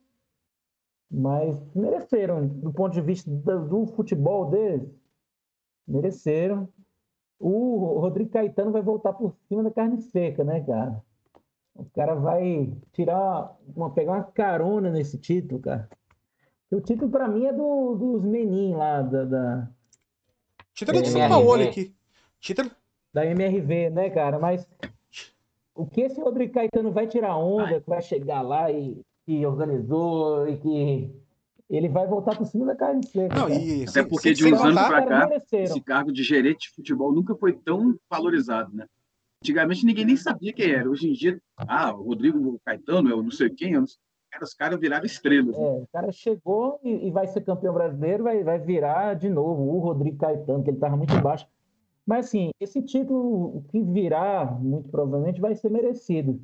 Mas 1.11 1.57
mereceram, 1.75 2.47
do 2.47 2.71
ponto 2.71 2.93
de 2.93 3.01
vista 3.01 3.29
do, 3.29 3.67
do 3.67 3.85
futebol 3.87 4.49
deles, 4.49 4.89
Mereceram. 5.87 6.67
O 7.39 7.99
Rodrigo 7.99 8.31
Caetano 8.31 8.71
vai 8.71 8.81
voltar 8.81 9.13
por 9.13 9.33
cima 9.47 9.63
da 9.63 9.71
carne 9.71 10.01
seca, 10.01 10.43
né, 10.43 10.59
cara? 10.61 11.01
O 11.75 11.85
cara 11.91 12.15
vai 12.15 12.73
tirar, 12.91 13.55
uma, 13.75 13.91
pegar 13.91 14.13
uma 14.13 14.23
carona 14.23 14.89
nesse 14.89 15.17
título, 15.17 15.61
cara. 15.61 15.87
O 16.71 16.81
título, 16.81 17.09
para 17.09 17.27
mim, 17.27 17.45
é 17.45 17.53
do, 17.53 17.95
dos 17.95 18.25
menin 18.25 18.75
lá 18.75 19.01
da. 19.01 19.23
da... 19.23 19.71
Título 20.77 21.01
do 21.01 21.07
São 21.07 21.27
Paulo 21.27 21.63
aqui. 21.63 21.91
Título. 22.39 22.69
Da 23.11 23.25
MRV, 23.25 23.89
né, 23.89 24.11
cara? 24.11 24.37
Mas 24.37 24.67
o 25.73 25.87
que 25.87 26.01
esse 26.01 26.21
Rodrigo 26.21 26.53
Caetano 26.53 26.91
vai 26.91 27.07
tirar 27.07 27.35
onda, 27.35 27.81
que 27.81 27.89
vai 27.89 27.99
chegar 27.99 28.43
lá 28.43 28.71
e 28.71 29.01
que 29.25 29.43
organizou 29.43 30.47
e 30.47 30.55
que 30.57 31.11
ele 31.67 31.89
vai 31.89 32.05
voltar 32.05 32.37
por 32.37 32.45
cima 32.45 32.67
da 32.67 32.75
carne 32.75 33.03
seca. 33.07 33.35
Não, 33.35 33.49
e, 33.49 33.85
Até 33.89 34.03
porque 34.03 34.35
de 34.35 34.45
uns 34.45 34.61
anos 34.61 34.87
para 34.87 35.03
cá, 35.03 35.29
esse 35.53 35.81
cargo 35.81 36.11
de 36.11 36.21
gerente 36.21 36.69
de 36.69 36.75
futebol 36.75 37.11
nunca 37.11 37.33
foi 37.33 37.53
tão 37.53 37.97
valorizado, 38.07 38.71
né? 38.75 38.85
Antigamente 39.41 39.83
ninguém 39.83 40.05
nem 40.05 40.15
sabia 40.15 40.53
quem 40.53 40.69
era. 40.69 40.87
Hoje 40.87 41.09
em 41.09 41.13
dia, 41.13 41.41
ah, 41.57 41.91
o 41.91 42.03
Rodrigo 42.03 42.61
Caetano, 42.63 43.09
eu 43.09 43.23
não 43.23 43.31
sei 43.31 43.49
quem, 43.49 43.73
eu 43.73 43.79
não 43.81 43.87
sei. 43.87 43.97
Os 44.41 44.53
caras 44.53 44.79
viraram 44.79 45.05
estrelas. 45.05 45.55
É, 45.57 45.59
o 45.59 45.87
cara 45.91 46.11
chegou 46.11 46.79
e, 46.83 47.07
e, 47.07 47.11
vai 47.11 47.27
ser 47.27 47.41
campeão 47.41 47.73
brasileiro, 47.73 48.23
vai, 48.23 48.43
vai 48.43 48.59
virar 48.59 49.15
de 49.15 49.29
novo 49.29 49.63
o 49.63 49.79
Rodrigo 49.79 50.17
Caetano, 50.17 50.63
que 50.63 50.69
ele 50.69 50.77
estava 50.77 50.95
muito 50.95 51.19
baixo. 51.21 51.47
Mas, 52.05 52.27
assim, 52.27 52.51
esse 52.59 52.81
título 52.81 53.63
que 53.69 53.81
virá, 53.81 54.45
muito 54.45 54.89
provavelmente, 54.89 55.41
vai 55.41 55.55
ser 55.55 55.69
merecido. 55.69 56.41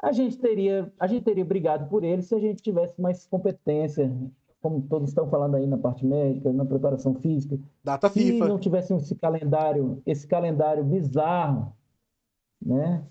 A 0.00 0.12
gente 0.12 0.38
teria, 0.38 0.92
a 0.98 1.06
gente 1.06 1.24
teria 1.24 1.44
brigado 1.44 1.88
por 1.88 2.04
ele 2.04 2.22
se 2.22 2.34
a 2.34 2.38
gente 2.38 2.62
tivesse 2.62 3.00
mais 3.00 3.26
competência 3.26 4.12
como 4.62 4.80
todos 4.82 5.08
estão 5.08 5.28
falando 5.28 5.56
aí 5.56 5.66
na 5.66 5.76
parte 5.76 6.06
médica, 6.06 6.52
na 6.52 6.64
preparação 6.64 7.14
física. 7.16 7.58
Data 7.82 8.08
se 8.08 8.20
FIFA. 8.20 8.44
Se 8.44 8.48
não 8.48 8.58
tivesse 8.58 8.94
esse 8.94 9.16
calendário, 9.16 10.00
esse 10.06 10.26
calendário 10.26 10.84
bizarro, 10.84 11.72
né? 12.64 13.04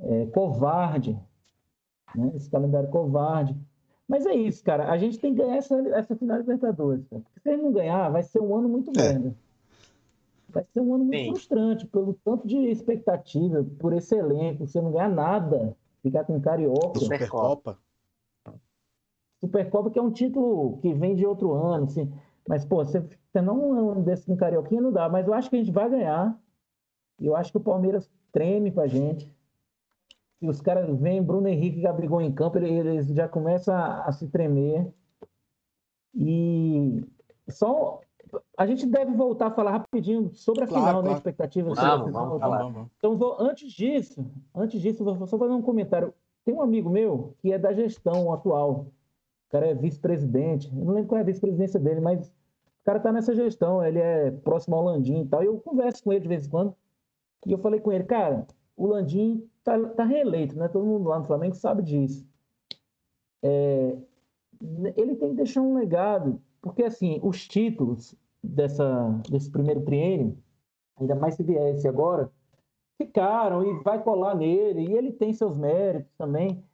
É, 0.00 0.26
covarde, 0.26 1.18
né? 2.14 2.32
Esse 2.34 2.50
calendário 2.50 2.88
covarde. 2.88 3.56
Mas 4.08 4.26
é 4.26 4.34
isso, 4.34 4.62
cara. 4.62 4.90
A 4.90 4.96
gente 4.96 5.18
tem 5.18 5.34
que 5.34 5.40
ganhar 5.40 5.56
essa, 5.56 5.76
essa 5.96 6.16
final 6.16 6.36
de 6.36 6.42
Libertadores. 6.42 7.06
Cara. 7.08 7.22
Porque 7.22 7.40
se 7.40 7.48
a 7.48 7.52
gente 7.52 7.62
não 7.62 7.72
ganhar, 7.72 8.08
vai 8.10 8.22
ser 8.22 8.40
um 8.40 8.54
ano 8.54 8.68
muito 8.68 8.90
é. 8.98 9.02
merda. 9.02 9.34
Vai 10.48 10.64
ser 10.64 10.80
um 10.80 10.94
ano 10.94 11.04
muito 11.04 11.18
Sim. 11.18 11.30
frustrante, 11.30 11.86
pelo 11.86 12.14
tanto 12.24 12.46
de 12.46 12.56
expectativa, 12.56 13.64
por 13.78 13.94
esse 13.94 14.14
elenco, 14.14 14.66
você 14.66 14.82
não 14.82 14.92
ganhar 14.92 15.08
nada, 15.08 15.74
ficar 16.02 16.24
com 16.24 16.38
carioca. 16.40 16.98
Supercopa. 16.98 17.78
Supercopa, 19.40 19.90
que 19.90 19.98
é 19.98 20.02
um 20.02 20.10
título 20.10 20.78
que 20.78 20.92
vem 20.92 21.16
de 21.16 21.26
outro 21.26 21.52
ano, 21.52 21.84
assim. 21.86 22.12
Mas, 22.46 22.64
pô, 22.64 22.84
você, 22.84 23.00
você 23.00 23.40
não 23.40 23.76
é 23.76 23.82
um 23.82 24.02
desse 24.02 24.26
com 24.26 24.36
Carioquinha, 24.36 24.80
não 24.80 24.92
dá. 24.92 25.08
Mas 25.08 25.26
eu 25.26 25.34
acho 25.34 25.48
que 25.48 25.56
a 25.56 25.58
gente 25.58 25.72
vai 25.72 25.88
ganhar. 25.88 26.38
E 27.20 27.26
eu 27.26 27.36
acho 27.36 27.50
que 27.50 27.56
o 27.56 27.62
Palmeiras 27.62 28.10
treme 28.32 28.70
pra 28.70 28.86
gente. 28.86 29.32
E 30.42 30.48
os 30.48 30.60
caras 30.60 30.94
vêm, 30.98 31.22
Bruno 31.22 31.48
Henrique 31.48 31.78
e 31.78 31.82
Gabigol 31.82 32.20
em 32.20 32.32
campo, 32.32 32.58
eles 32.58 33.06
já 33.08 33.28
começam 33.28 33.74
a, 33.74 34.04
a 34.04 34.12
se 34.12 34.28
tremer. 34.28 34.92
E 36.14 37.02
só 37.48 38.00
a 38.58 38.66
gente 38.66 38.84
deve 38.86 39.12
voltar 39.12 39.46
a 39.46 39.50
falar 39.50 39.70
rapidinho 39.70 40.34
sobre 40.34 40.64
a 40.64 40.66
claro, 40.66 40.84
final, 40.84 40.96
né, 40.96 41.00
claro. 41.02 41.08
né? 41.08 41.18
Expectativa. 41.18 41.74
Vamos, 41.74 42.12
vamos, 42.12 42.40
vamos, 42.40 42.88
Então, 42.98 43.16
vou, 43.16 43.36
antes 43.40 43.72
disso, 43.72 44.26
antes 44.54 44.80
disso, 44.80 45.04
vou 45.04 45.26
só 45.26 45.38
fazer 45.38 45.52
um 45.52 45.62
comentário. 45.62 46.12
Tem 46.44 46.54
um 46.54 46.60
amigo 46.60 46.90
meu 46.90 47.34
que 47.38 47.52
é 47.52 47.58
da 47.58 47.72
gestão 47.72 48.32
atual 48.32 48.86
cara 49.52 49.66
é 49.66 49.74
vice-presidente. 49.74 50.68
Eu 50.74 50.84
não 50.84 50.94
lembro 50.94 51.08
qual 51.10 51.18
é 51.18 51.20
a 51.20 51.26
vice-presidência 51.26 51.78
dele, 51.78 52.00
mas 52.00 52.26
o 52.26 52.84
cara 52.84 52.98
tá 52.98 53.12
nessa 53.12 53.34
gestão, 53.34 53.84
ele 53.84 53.98
é 53.98 54.30
próximo 54.30 54.74
ao 54.74 54.82
Landim 54.82 55.20
e 55.20 55.26
tal. 55.28 55.42
E 55.42 55.46
eu 55.46 55.60
converso 55.60 56.02
com 56.02 56.10
ele 56.10 56.22
de 56.22 56.28
vez 56.28 56.46
em 56.46 56.50
quando. 56.50 56.74
E 57.46 57.52
eu 57.52 57.58
falei 57.58 57.78
com 57.78 57.92
ele, 57.92 58.04
cara, 58.04 58.46
o 58.74 58.86
Landim 58.86 59.46
tá, 59.64 59.88
tá 59.90 60.04
reeleito, 60.04 60.56
né? 60.56 60.68
Todo 60.68 60.84
mundo 60.84 61.08
lá 61.08 61.18
no 61.18 61.24
Flamengo 61.24 61.54
sabe 61.54 61.82
disso. 61.82 62.26
É, 63.42 63.96
ele 64.96 65.16
tem 65.16 65.30
que 65.30 65.36
deixar 65.36 65.60
um 65.60 65.74
legado, 65.74 66.40
porque 66.60 66.84
assim, 66.84 67.18
os 67.22 67.46
títulos 67.46 68.14
dessa, 68.42 69.08
desse 69.28 69.50
primeiro 69.50 69.82
triênio, 69.82 70.36
ainda 70.96 71.14
mais 71.14 71.34
se 71.34 71.42
viesse 71.42 71.88
agora, 71.88 72.30
ficaram 73.00 73.64
e 73.64 73.82
vai 73.82 74.02
colar 74.02 74.34
nele, 74.34 74.86
e 74.88 74.92
ele 74.92 75.12
tem 75.12 75.32
seus 75.32 75.56
méritos 75.58 76.12
também. 76.16 76.64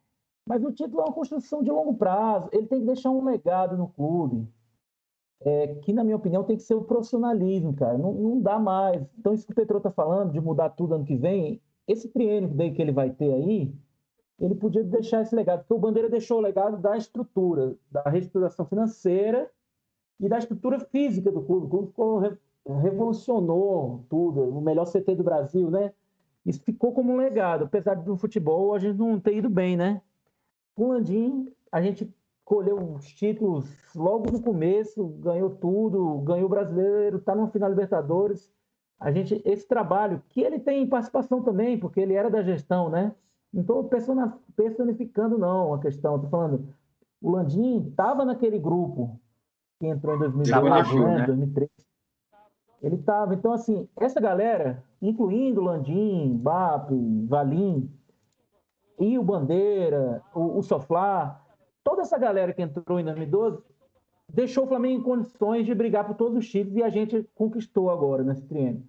Mas 0.47 0.64
o 0.64 0.72
título 0.72 1.01
é 1.01 1.05
uma 1.05 1.12
construção 1.12 1.62
de 1.62 1.70
longo 1.70 1.95
prazo. 1.95 2.49
Ele 2.53 2.66
tem 2.66 2.80
que 2.80 2.86
deixar 2.86 3.11
um 3.11 3.22
legado 3.22 3.76
no 3.76 3.89
clube. 3.89 4.49
É, 5.41 5.74
que, 5.76 5.93
na 5.93 6.03
minha 6.03 6.16
opinião, 6.16 6.43
tem 6.43 6.57
que 6.57 6.62
ser 6.62 6.74
o 6.74 6.84
profissionalismo, 6.84 7.74
cara. 7.74 7.99
Não, 7.99 8.12
não 8.12 8.41
dá 8.41 8.59
mais. 8.59 9.07
Então, 9.18 9.34
isso 9.34 9.47
que 9.47 9.53
o 9.53 9.55
Petro 9.55 9.76
está 9.76 9.91
falando, 9.91 10.32
de 10.32 10.41
mudar 10.41 10.70
tudo 10.70 10.95
ano 10.95 11.05
que 11.05 11.16
vem, 11.16 11.61
esse 11.89 12.09
triênio 12.09 12.51
que 12.74 12.82
ele 12.82 12.93
vai 12.93 13.11
ter 13.11 13.32
aí, 13.32 13.72
ele 14.39 14.55
podia 14.55 14.84
deixar 14.84 15.22
esse 15.22 15.34
legado. 15.34 15.61
Porque 15.61 15.74
o 15.74 15.78
Bandeira 15.78 16.09
deixou 16.09 16.39
o 16.39 16.43
legado 16.43 16.76
da 16.76 16.97
estrutura, 16.97 17.74
da 17.91 18.03
reestruturação 18.03 18.66
financeira 18.66 19.51
e 20.20 20.28
da 20.28 20.39
estrutura 20.39 20.78
física 20.78 21.32
do 21.32 21.43
clube. 21.43 21.66
O 21.66 21.70
clube 21.70 21.86
ficou, 21.89 22.22
revolucionou 22.80 24.05
tudo, 24.09 24.43
o 24.43 24.61
melhor 24.61 24.84
CT 24.84 25.14
do 25.16 25.24
Brasil, 25.24 25.70
né? 25.70 25.93
Isso 26.47 26.62
ficou 26.62 26.93
como 26.93 27.12
um 27.12 27.16
legado. 27.16 27.64
Apesar 27.64 27.95
do 27.95 28.16
futebol, 28.16 28.74
a 28.74 28.78
gente 28.78 28.97
não 28.97 29.18
ter 29.18 29.36
ido 29.36 29.51
bem, 29.51 29.76
né? 29.76 30.01
Com 30.74 30.84
o 30.84 30.93
Landim, 30.93 31.53
a 31.72 31.82
gente 31.82 32.09
colheu 32.45 32.78
os 32.95 33.07
títulos 33.12 33.66
logo 33.95 34.30
no 34.30 34.41
começo, 34.41 35.05
ganhou 35.20 35.51
tudo, 35.51 36.18
ganhou 36.20 36.47
o 36.47 36.49
brasileiro, 36.49 37.18
está 37.18 37.34
no 37.34 37.49
final 37.49 37.68
Libertadores. 37.68 38.51
A 39.01 39.13
gente, 39.13 39.41
esse 39.45 39.67
trabalho, 39.67 40.23
que 40.29 40.41
ele 40.41 40.59
tem 40.59 40.87
participação 40.87 41.43
também, 41.43 41.79
porque 41.79 42.01
ele 42.01 42.15
era 42.15 42.29
da 42.29 42.43
gestão, 42.43 42.91
né? 42.91 43.15
Não 43.53 43.63
estou 43.63 43.89
personificando, 44.57 45.39
não, 45.39 45.73
a 45.73 45.79
questão. 45.79 46.17
Estou 46.17 46.31
falando, 46.31 46.69
o 47.23 47.31
Landim 47.31 47.89
estava 47.89 48.25
naquele 48.25 48.59
grupo 48.59 49.19
que 49.79 49.87
entrou 49.87 50.17
em 50.17 50.19
2012, 50.19 50.99
né? 50.99 51.19
né? 51.19 51.27
2003. 51.27 51.71
Ele 52.83 52.97
estava. 52.97 53.35
Então, 53.35 53.53
assim, 53.53 53.89
essa 53.97 54.21
galera, 54.21 54.83
incluindo 55.01 55.61
Landim, 55.61 56.37
BAP, 56.37 56.91
Valim, 57.27 57.91
e 58.99 59.19
o 59.19 59.23
Bandeira, 59.23 60.23
o, 60.35 60.59
o 60.59 60.63
Soflá, 60.63 61.41
toda 61.85 62.03
essa 62.03 62.19
galera 62.19 62.53
que 62.53 62.63
entrou 62.63 62.99
em 62.99 63.05
2012 63.05 63.63
deixou 64.33 64.64
o 64.64 64.66
Flamengo 64.68 65.01
em 65.01 65.03
condições 65.03 65.64
de 65.64 65.74
brigar 65.74 66.07
por 66.07 66.14
todos 66.14 66.39
os 66.39 66.49
títulos 66.49 66.76
e 66.76 66.83
a 66.83 66.89
gente 66.89 67.26
conquistou 67.35 67.91
agora 67.91 68.22
nesse 68.22 68.47
triênio. 68.47 68.83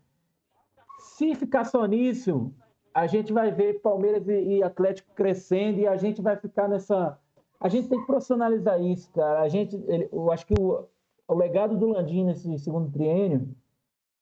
Se 0.99 1.33
ficar 1.33 1.63
só 1.63 1.85
nisso, 1.85 2.53
a 2.93 3.07
gente 3.07 3.31
vai 3.31 3.51
ver 3.51 3.81
Palmeiras 3.81 4.27
e, 4.27 4.61
Atlético 4.61 5.13
crescendo 5.15 5.79
e 5.79 5.87
a 5.87 5.95
gente 5.95 6.21
vai 6.21 6.35
ficar 6.35 6.67
nessa. 6.67 7.17
A 7.59 7.69
gente 7.69 7.87
tem 7.87 7.99
que 7.99 8.05
profissionalizar 8.05 8.81
isso, 8.81 9.09
cara. 9.11 9.41
A 9.41 9.47
gente, 9.47 9.79
eu 10.11 10.31
acho 10.31 10.45
que 10.45 10.53
o, 10.59 10.85
o 11.27 11.33
legado 11.33 11.77
do 11.77 11.87
Landim 11.87 12.25
nesse 12.25 12.57
segundo 12.59 12.91
triênio 12.91 13.47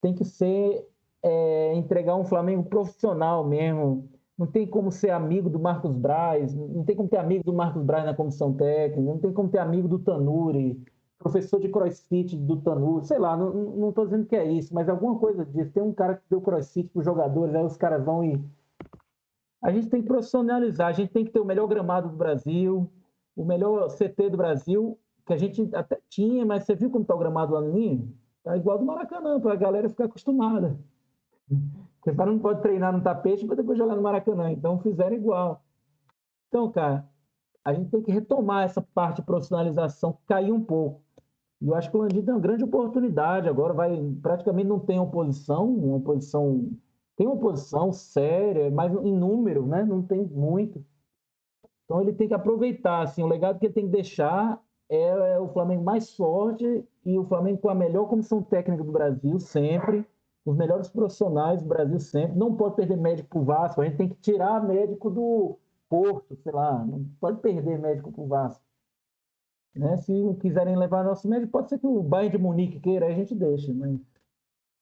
tem 0.01 0.13
que 0.13 0.23
ser 0.23 0.87
é, 1.23 1.73
entregar 1.73 2.15
um 2.15 2.25
Flamengo 2.25 2.63
profissional 2.63 3.43
mesmo, 3.43 4.07
não 4.37 4.45
tem 4.45 4.67
como 4.67 4.91
ser 4.91 5.09
amigo 5.09 5.49
do 5.49 5.59
Marcos 5.59 5.95
Braz, 5.95 6.53
não 6.53 6.83
tem 6.83 6.95
como 6.95 7.09
ter 7.09 7.17
amigo 7.17 7.43
do 7.43 7.53
Marcos 7.53 7.81
Braz 7.81 8.05
na 8.05 8.13
comissão 8.13 8.53
técnica, 8.53 9.01
não 9.01 9.17
tem 9.17 9.33
como 9.33 9.49
ter 9.49 9.57
amigo 9.57 9.87
do 9.87 9.97
Tanuri 9.97 10.79
professor 11.17 11.59
de 11.59 11.69
crossfit 11.69 12.35
do 12.35 12.57
Tanu, 12.57 13.03
sei 13.03 13.17
lá, 13.17 13.35
não, 13.35 13.91
tô 13.91 14.05
dizendo 14.05 14.25
que 14.25 14.35
é 14.35 14.45
isso, 14.45 14.73
mas 14.73 14.87
alguma 14.87 15.17
coisa 15.19 15.45
disso. 15.45 15.71
Tem 15.71 15.83
um 15.83 15.93
cara 15.93 16.15
que 16.15 16.23
deu 16.29 16.41
crossfit 16.41 16.89
para 16.89 16.99
os 16.99 17.05
jogadores, 17.05 17.55
aí 17.55 17.63
os 17.63 17.77
caras 17.77 18.03
vão 18.03 18.23
e. 18.23 18.41
A 19.61 19.71
gente 19.71 19.89
tem 19.89 20.01
que 20.01 20.07
profissionalizar, 20.07 20.87
a 20.87 20.93
gente 20.93 21.11
tem 21.11 21.25
que 21.25 21.31
ter 21.31 21.39
o 21.39 21.45
melhor 21.45 21.67
gramado 21.67 22.09
do 22.09 22.15
Brasil, 22.15 22.89
o 23.35 23.43
melhor 23.43 23.87
CT 23.89 24.29
do 24.29 24.37
Brasil, 24.37 24.97
que 25.25 25.33
a 25.33 25.37
gente 25.37 25.69
até 25.75 25.99
tinha, 26.07 26.45
mas 26.45 26.63
você 26.63 26.75
viu 26.75 26.89
como 26.89 27.01
está 27.01 27.15
o 27.15 27.17
gramado 27.19 27.53
lá 27.53 27.61
no 27.61 27.73
Ninho? 27.73 28.13
Tá 28.43 28.55
igual 28.55 28.77
do 28.77 28.85
Maracanã, 28.85 29.39
para 29.39 29.53
a 29.53 29.57
galera 29.57 29.89
ficar 29.89 30.05
acostumada. 30.05 30.79
Porque 31.47 32.11
o 32.11 32.15
cara 32.15 32.31
não 32.31 32.39
pode 32.39 32.61
treinar 32.61 32.93
no 32.93 33.01
tapete 33.01 33.45
para 33.45 33.55
depois 33.55 33.77
jogar 33.77 33.95
no 33.95 34.01
Maracanã. 34.01 34.51
Então 34.51 34.79
fizeram 34.79 35.15
igual. 35.15 35.63
Então, 36.47 36.71
cara, 36.71 37.05
a 37.65 37.73
gente 37.73 37.89
tem 37.89 38.01
que 38.01 38.11
retomar 38.11 38.63
essa 38.63 38.81
parte 38.81 39.17
de 39.17 39.23
profissionalização 39.23 40.17
caiu 40.25 40.55
um 40.55 40.63
pouco. 40.63 41.01
E 41.61 41.67
eu 41.67 41.75
acho 41.75 41.89
que 41.89 41.97
o 41.97 42.01
Landim 42.01 42.21
tem 42.21 42.33
uma 42.33 42.39
grande 42.39 42.63
oportunidade. 42.63 43.49
Agora 43.49 43.73
vai 43.73 43.97
praticamente 44.21 44.67
não 44.67 44.79
tem 44.79 44.99
oposição, 44.99 45.65
uma 45.65 45.97
oposição 45.97 46.69
tem 47.15 47.25
uma 47.25 47.35
oposição 47.35 47.91
séria, 47.91 48.69
mas 48.69 48.93
em 48.93 49.13
número, 49.13 49.65
né? 49.65 49.83
Não 49.83 50.03
tem 50.03 50.23
muito. 50.23 50.85
Então 51.85 51.99
ele 52.01 52.13
tem 52.13 52.27
que 52.27 52.33
aproveitar, 52.33 53.01
assim, 53.01 53.23
o 53.23 53.27
legado 53.27 53.59
que 53.59 53.65
ele 53.65 53.73
tem 53.73 53.85
que 53.85 53.91
deixar 53.91 54.61
é, 54.89 55.33
é 55.33 55.39
o 55.39 55.47
Flamengo 55.47 55.83
mais 55.83 56.15
forte 56.15 56.85
e 57.05 57.17
o 57.17 57.25
Flamengo 57.25 57.59
com 57.59 57.69
a 57.69 57.75
melhor 57.75 58.07
comissão 58.07 58.41
técnica 58.43 58.83
do 58.83 58.91
Brasil 58.91 59.39
sempre, 59.39 60.05
os 60.45 60.55
melhores 60.55 60.89
profissionais 60.89 61.61
do 61.61 61.67
Brasil 61.67 61.99
sempre. 61.99 62.37
Não 62.37 62.55
pode 62.55 62.75
perder 62.75 62.97
médico 62.97 63.29
para 63.29 63.39
o 63.39 63.45
Vasco, 63.45 63.81
a 63.81 63.85
gente 63.85 63.97
tem 63.97 64.09
que 64.09 64.15
tirar 64.15 64.63
médico 64.63 65.09
do 65.09 65.57
Porto, 65.89 66.35
sei 66.35 66.51
lá, 66.51 66.85
não 66.85 67.05
pode 67.19 67.39
perder 67.39 67.79
médico 67.79 68.11
para 68.11 68.21
o 68.21 68.27
Vasco. 68.27 68.66
Né? 69.77 69.97
Se 69.97 70.13
quiserem 70.41 70.75
levar 70.75 71.03
nosso 71.03 71.27
médico, 71.27 71.51
pode 71.51 71.69
ser 71.69 71.79
que 71.79 71.87
o 71.87 72.01
Bayern 72.01 72.37
de 72.37 72.43
Munique 72.43 72.79
queira, 72.79 73.07
a 73.07 73.13
gente 73.13 73.35
deixa, 73.35 73.73
mas 73.73 73.99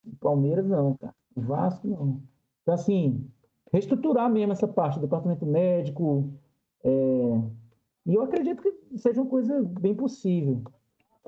o 0.06 0.16
Palmeiras 0.20 0.66
não, 0.68 0.96
cara. 0.96 1.14
O 1.36 1.42
Vasco 1.42 1.88
não. 1.88 2.22
Então, 2.62 2.74
assim, 2.74 3.30
reestruturar 3.72 4.30
mesmo 4.30 4.54
essa 4.54 4.68
parte, 4.68 5.00
departamento 5.00 5.46
médico. 5.46 6.34
É... 6.84 7.42
E 8.06 8.14
eu 8.14 8.22
acredito 8.22 8.62
que 8.62 8.98
seja 8.98 9.22
uma 9.22 9.30
coisa 9.30 9.64
bem 9.64 9.96
possível, 9.96 10.62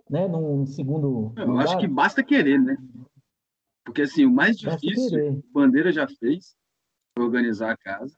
né? 0.09 0.27
Num 0.27 0.65
segundo. 0.65 1.33
Eu 1.35 1.47
lugar. 1.47 1.65
acho 1.65 1.77
que 1.79 1.87
basta 1.87 2.23
querer, 2.23 2.59
né? 2.59 2.77
Porque, 3.83 4.03
assim, 4.03 4.25
o 4.25 4.31
mais 4.31 4.57
difícil, 4.57 5.39
o 5.39 5.53
Bandeira 5.53 5.91
já 5.91 6.07
fez, 6.07 6.55
organizar 7.17 7.71
a 7.71 7.77
casa. 7.77 8.15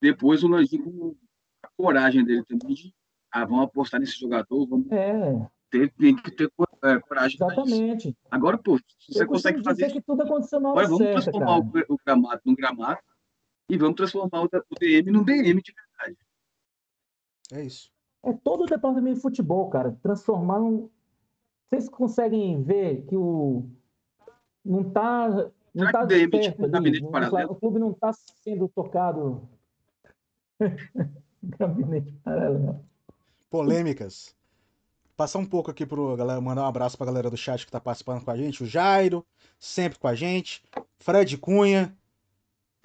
Depois 0.00 0.42
o 0.42 0.48
Landim, 0.48 0.82
com 0.82 1.14
a 1.62 1.68
coragem 1.76 2.24
dele 2.24 2.44
também 2.44 2.74
de 2.74 2.94
ah, 3.32 3.46
vamos 3.46 3.64
apostar 3.64 3.98
nesse 3.98 4.20
jogador, 4.20 4.66
vamos 4.66 4.92
é. 4.92 5.48
ter, 5.70 5.90
tem 5.94 6.14
que 6.14 6.30
ter 6.30 6.52
é, 6.84 7.00
coragem. 7.00 7.36
Exatamente. 7.36 8.16
Agora, 8.30 8.58
pô, 8.58 8.78
você 9.08 9.24
consegue 9.24 9.64
fazer 9.64 9.86
isso. 9.86 9.94
que 9.94 10.02
tudo 10.02 10.22
aconteceu 10.22 10.60
na 10.60 10.68
Agora, 10.68 10.86
vamos 10.86 10.98
certa, 10.98 11.22
transformar 11.22 11.58
o, 11.58 11.94
o, 11.94 11.98
gramado 12.04 12.42
num 12.44 12.54
gramado 12.54 13.00
e 13.70 13.78
vamos 13.78 13.96
transformar 13.96 14.42
o, 14.42 14.48
DM 14.78 15.10
num 15.10 15.24
DM 15.24 15.62
de 15.62 15.72
verdade. 15.72 16.18
É 17.52 17.64
isso. 17.64 17.90
É 18.22 18.32
todo 18.34 18.64
o 18.64 18.66
departamento 18.66 19.16
de 19.16 19.22
futebol, 19.22 19.70
cara. 19.70 19.96
Transformar 20.02 20.60
num. 20.60 20.90
Vocês 21.70 21.88
conseguem 21.88 22.62
ver 22.62 23.06
que 23.06 23.16
o. 23.16 23.66
Não 24.62 24.90
tá. 24.90 25.50
Não 25.74 25.86
Será 25.86 25.92
tá 25.92 25.98
que 26.00 26.04
o 26.04 26.08
DM 26.08 26.42
certo 26.44 26.70
tipo, 26.70 27.16
ali. 27.16 27.44
O 27.46 27.54
clube 27.54 27.78
não 27.78 27.92
está 27.92 28.12
sendo 28.12 28.68
tocado. 28.68 29.48
gabinete 31.42 32.12
paralelo 32.22 32.91
polêmicas. 33.52 34.34
Passar 35.14 35.38
um 35.38 35.44
pouco 35.44 35.70
aqui 35.70 35.84
pro 35.84 36.16
galera, 36.16 36.40
mandar 36.40 36.62
um 36.62 36.66
abraço 36.66 36.96
pra 36.96 37.04
galera 37.04 37.28
do 37.28 37.36
chat 37.36 37.66
que 37.66 37.70
tá 37.70 37.78
participando 37.78 38.24
com 38.24 38.30
a 38.30 38.36
gente. 38.36 38.62
O 38.62 38.66
Jairo, 38.66 39.24
sempre 39.60 39.98
com 39.98 40.08
a 40.08 40.14
gente. 40.14 40.64
Fred 40.96 41.36
Cunha. 41.36 41.94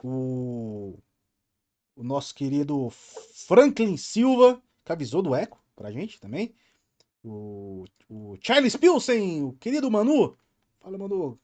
O, 0.04 1.00
o 1.96 2.04
nosso 2.04 2.36
querido 2.36 2.90
Franklin 2.92 3.96
Silva, 3.96 4.62
que 4.84 4.92
avisou 4.92 5.22
do 5.22 5.34
eco 5.34 5.58
pra 5.74 5.90
gente 5.90 6.20
também. 6.20 6.54
O, 7.24 7.86
o 8.10 8.38
Charles 8.42 8.76
Pilsen, 8.76 9.44
o 9.44 9.54
querido 9.54 9.90
Manu. 9.90 10.38
Fala, 10.82 10.98
Manu. 10.98 11.40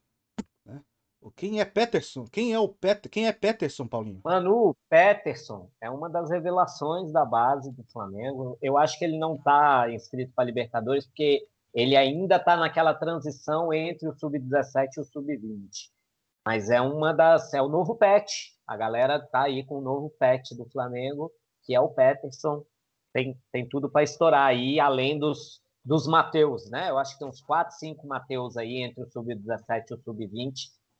Quem 1.31 1.59
é 1.59 1.65
Peterson? 1.65 2.25
Quem 2.25 2.53
é 2.53 2.59
o 2.59 2.67
Pet... 2.67 3.07
Quem 3.09 3.27
é 3.27 3.31
Peterson, 3.31 3.87
Paulinho? 3.87 4.21
Manu 4.23 4.75
Peterson 4.89 5.69
é 5.81 5.89
uma 5.89 6.09
das 6.09 6.29
revelações 6.29 7.11
da 7.11 7.25
base 7.25 7.71
do 7.71 7.83
Flamengo. 7.85 8.57
Eu 8.61 8.77
acho 8.77 8.97
que 8.97 9.05
ele 9.05 9.17
não 9.17 9.35
está 9.35 9.89
inscrito 9.91 10.31
para 10.35 10.45
Libertadores 10.45 11.05
porque 11.05 11.47
ele 11.73 11.95
ainda 11.95 12.35
está 12.35 12.55
naquela 12.55 12.93
transição 12.93 13.73
entre 13.73 14.07
o 14.07 14.13
sub-17 14.13 14.89
e 14.97 15.01
o 15.01 15.05
sub-20. 15.05 15.89
Mas 16.45 16.69
é 16.69 16.81
uma 16.81 17.13
das 17.13 17.53
é 17.53 17.61
o 17.61 17.69
novo 17.69 17.95
pet. 17.95 18.53
A 18.67 18.75
galera 18.75 19.19
tá 19.19 19.43
aí 19.43 19.65
com 19.65 19.79
o 19.79 19.81
novo 19.81 20.09
pet 20.19 20.55
do 20.55 20.69
Flamengo, 20.69 21.31
que 21.63 21.73
é 21.73 21.79
o 21.79 21.89
Peterson. 21.89 22.63
Tem, 23.13 23.37
tem 23.51 23.67
tudo 23.67 23.89
para 23.89 24.03
estourar 24.03 24.47
aí, 24.47 24.79
além 24.79 25.17
dos 25.17 25.63
dos 25.85 26.07
Mateus, 26.07 26.69
né? 26.69 26.89
Eu 26.89 26.97
acho 26.97 27.13
que 27.13 27.19
tem 27.19 27.27
uns 27.27 27.41
4, 27.41 27.75
5 27.77 28.07
Mateus 28.07 28.55
aí 28.55 28.81
entre 28.81 29.03
o 29.03 29.07
sub-17 29.07 29.83
e 29.91 29.93
o 29.93 29.97
sub-20 30.01 30.53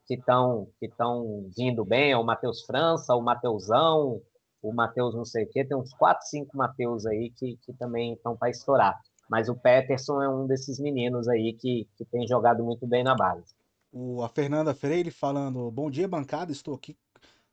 que 0.07 0.15
estão 0.15 0.67
que 0.79 0.85
estão 0.87 1.49
vindo 1.55 1.83
bem, 1.85 2.11
é 2.11 2.17
o 2.17 2.23
Matheus 2.23 2.63
França, 2.63 3.15
o 3.15 3.21
Mateusão, 3.21 4.21
o 4.61 4.73
Matheus 4.73 5.13
não 5.13 5.25
sei 5.25 5.43
o 5.45 5.49
quê, 5.49 5.65
tem 5.65 5.77
uns 5.77 5.93
4, 5.93 6.25
5 6.25 6.57
Mateus 6.57 7.05
aí 7.05 7.29
que, 7.29 7.57
que 7.65 7.73
também 7.73 8.13
estão 8.13 8.35
para 8.35 8.49
estourar. 8.49 8.99
Mas 9.29 9.49
o 9.49 9.55
Peterson 9.55 10.21
é 10.21 10.29
um 10.29 10.45
desses 10.45 10.79
meninos 10.79 11.27
aí 11.27 11.53
que, 11.53 11.87
que 11.97 12.05
tem 12.05 12.27
jogado 12.27 12.63
muito 12.63 12.85
bem 12.85 13.03
na 13.03 13.15
base. 13.15 13.53
O, 13.91 14.23
a 14.23 14.29
Fernanda 14.29 14.73
Freire 14.73 15.11
falando: 15.11 15.69
Bom 15.71 15.89
dia, 15.89 16.07
bancada, 16.07 16.51
estou 16.51 16.75
aqui. 16.75 16.97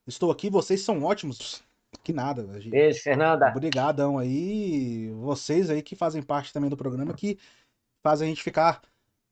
Estou 0.07 0.31
aqui, 0.31 0.49
vocês 0.49 0.81
são 0.81 1.03
ótimos. 1.03 1.63
Que 2.03 2.13
nada. 2.13 2.47
Gente... 2.59 2.69
Beijo, 2.69 3.01
Fernanda. 3.01 3.49
Obrigadão 3.49 4.17
aí. 4.17 5.11
Vocês 5.11 5.69
aí 5.69 5.81
que 5.81 5.95
fazem 5.95 6.21
parte 6.21 6.53
também 6.53 6.69
do 6.69 6.77
programa, 6.77 7.13
que 7.13 7.37
fazem 8.01 8.27
a 8.27 8.29
gente 8.29 8.43
ficar 8.43 8.81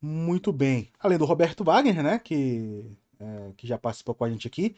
muito 0.01 0.51
bem. 0.51 0.91
Além 0.99 1.17
do 1.17 1.26
Roberto 1.26 1.63
Wagner, 1.63 2.03
né? 2.03 2.20
Que 2.20 2.86
é, 3.20 3.51
que 3.57 3.67
já 3.67 3.78
participou 3.78 4.15
com 4.15 4.24
a 4.24 4.30
gente 4.30 4.47
aqui. 4.47 4.76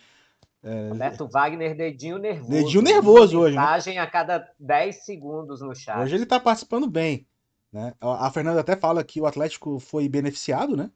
É, 0.63 0.89
Roberto 0.89 1.27
Wagner, 1.27 1.75
dedinho 1.75 2.17
nervoso. 2.17 2.51
Dedinho 2.51 2.81
nervoso 2.83 3.39
hoje. 3.39 3.55
Né? 3.55 3.61
Mensagem 3.61 3.99
a 3.99 4.07
cada 4.07 4.47
10 4.59 5.05
segundos 5.05 5.61
no 5.61 5.75
chat. 5.75 5.99
Hoje 5.99 6.15
ele 6.15 6.23
está 6.23 6.39
participando 6.39 6.87
bem. 6.87 7.25
Né? 7.71 7.93
A 7.99 8.29
Fernanda 8.29 8.59
até 8.59 8.75
fala 8.75 9.03
que 9.03 9.21
o 9.21 9.25
Atlético 9.25 9.79
foi 9.79 10.07
beneficiado, 10.07 10.75
né? 10.75 10.91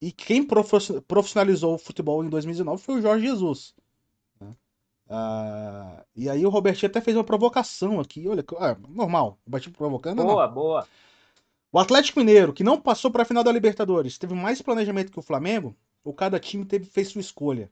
E 0.00 0.12
quem 0.12 0.46
profissionalizou 0.46 1.74
o 1.74 1.78
futebol 1.78 2.22
em 2.22 2.28
2019 2.28 2.82
foi 2.82 2.96
o 2.96 3.02
Jorge 3.02 3.26
Jesus. 3.26 3.74
Né? 4.38 4.54
Ah, 5.08 6.04
e 6.14 6.28
aí 6.28 6.44
o 6.44 6.50
Robertinho 6.50 6.90
até 6.90 7.00
fez 7.00 7.16
uma 7.16 7.24
provocação 7.24 7.98
aqui. 7.98 8.28
Olha, 8.28 8.44
ah, 8.58 8.76
normal. 8.88 9.38
O 9.42 9.46
Robertinho 9.46 9.74
provocando. 9.74 10.22
Boa, 10.22 10.46
não. 10.46 10.54
boa. 10.54 10.86
O 11.72 11.78
Atlético 11.78 12.20
Mineiro, 12.20 12.52
que 12.52 12.62
não 12.62 12.80
passou 12.80 13.10
para 13.10 13.22
a 13.22 13.26
final 13.26 13.42
da 13.42 13.50
Libertadores, 13.50 14.18
teve 14.18 14.34
mais 14.34 14.60
planejamento 14.60 15.10
que 15.10 15.18
o 15.18 15.22
Flamengo, 15.22 15.74
ou 16.06 16.14
cada 16.14 16.38
time 16.38 16.64
teve, 16.64 16.84
fez 16.84 17.08
sua 17.08 17.20
escolha. 17.20 17.70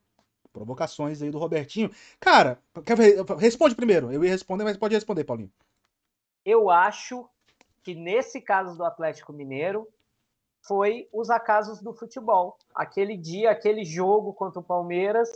Provocações 0.53 1.23
aí 1.23 1.31
do 1.31 1.39
Robertinho. 1.39 1.91
Cara, 2.21 2.59
quer, 2.85 2.97
responde 3.39 3.75
primeiro. 3.75 4.13
Eu 4.13 4.25
ia 4.25 4.31
responder, 4.31 4.65
mas 4.65 4.77
pode 4.77 4.95
responder, 4.95 5.25
Paulinho. 5.25 5.51
Eu 6.45 6.71
acho 6.71 7.29
que 7.83 7.95
nesse 7.95 8.41
caso 8.41 8.77
do 8.77 8.85
Atlético 8.85 9.33
Mineiro 9.33 9.89
foi 10.67 11.09
os 11.13 11.31
acasos 11.31 11.81
do 11.81 11.93
futebol. 11.93 12.57
Aquele 12.75 13.17
dia, 13.17 13.51
aquele 13.51 13.85
jogo 13.85 14.33
contra 14.33 14.61
o 14.61 14.65
Palmeiras, 14.65 15.31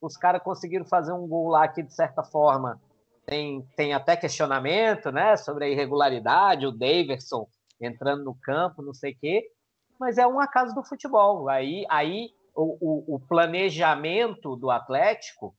os 0.00 0.16
caras 0.16 0.42
conseguiram 0.42 0.84
fazer 0.84 1.12
um 1.12 1.26
gol 1.26 1.48
lá 1.48 1.68
que, 1.68 1.82
de 1.82 1.94
certa 1.94 2.22
forma, 2.22 2.80
tem, 3.26 3.62
tem 3.76 3.92
até 3.92 4.16
questionamento 4.16 5.12
né, 5.12 5.36
sobre 5.36 5.66
a 5.66 5.68
irregularidade, 5.68 6.66
o 6.66 6.72
Daverson 6.72 7.46
entrando 7.80 8.24
no 8.24 8.34
campo, 8.34 8.82
não 8.82 8.94
sei 8.94 9.12
o 9.12 9.16
quê, 9.18 9.50
mas 9.98 10.16
é 10.16 10.26
um 10.26 10.40
acaso 10.40 10.74
do 10.74 10.82
futebol. 10.82 11.48
Aí, 11.48 11.84
aí 11.88 12.30
o, 12.54 12.76
o, 12.80 13.16
o 13.16 13.20
planejamento 13.20 14.56
do 14.56 14.70
Atlético 14.70 15.54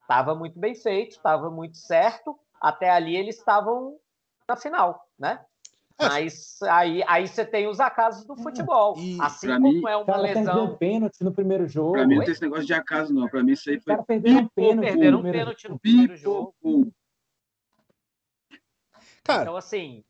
estava 0.00 0.34
muito 0.34 0.58
bem 0.58 0.74
feito, 0.74 1.16
estava 1.16 1.50
muito 1.50 1.76
certo. 1.76 2.38
Até 2.60 2.90
ali 2.90 3.16
eles 3.16 3.36
estavam 3.36 3.96
na 4.48 4.56
final, 4.56 5.06
né? 5.18 5.44
É. 5.98 6.08
Mas 6.08 6.58
aí, 6.62 7.02
aí 7.06 7.26
você 7.26 7.44
tem 7.44 7.66
os 7.68 7.80
acasos 7.80 8.26
do 8.26 8.34
é. 8.34 8.42
futebol. 8.42 8.94
E, 8.98 9.18
assim 9.20 9.48
como 9.48 9.72
mim, 9.72 9.82
é 9.88 9.96
uma 9.96 10.04
cara 10.04 10.18
lesão. 10.18 10.76
pênalti 10.76 11.22
no 11.22 11.32
primeiro 11.32 11.66
jogo. 11.66 11.92
Pra 11.92 12.06
mim 12.06 12.16
não 12.16 12.24
tem 12.24 12.32
esse 12.32 12.42
negócio 12.42 12.66
de 12.66 12.74
acaso, 12.74 13.14
não. 13.14 13.28
Pra 13.28 13.42
mim 13.42 13.52
isso 13.52 13.70
aí 13.70 13.80
foi. 13.80 13.94
Cara, 13.94 14.04
perderam 14.04 14.40
um 14.40 14.48
pênalti. 14.48 14.86
Perderam 14.86 15.18
um 15.18 15.22
pênalti 15.22 15.68
no 15.68 15.78
primeiro 15.78 16.16
jogo. 16.16 16.54
Cara. 19.24 19.42
Então, 19.42 19.56
assim, 19.56 20.04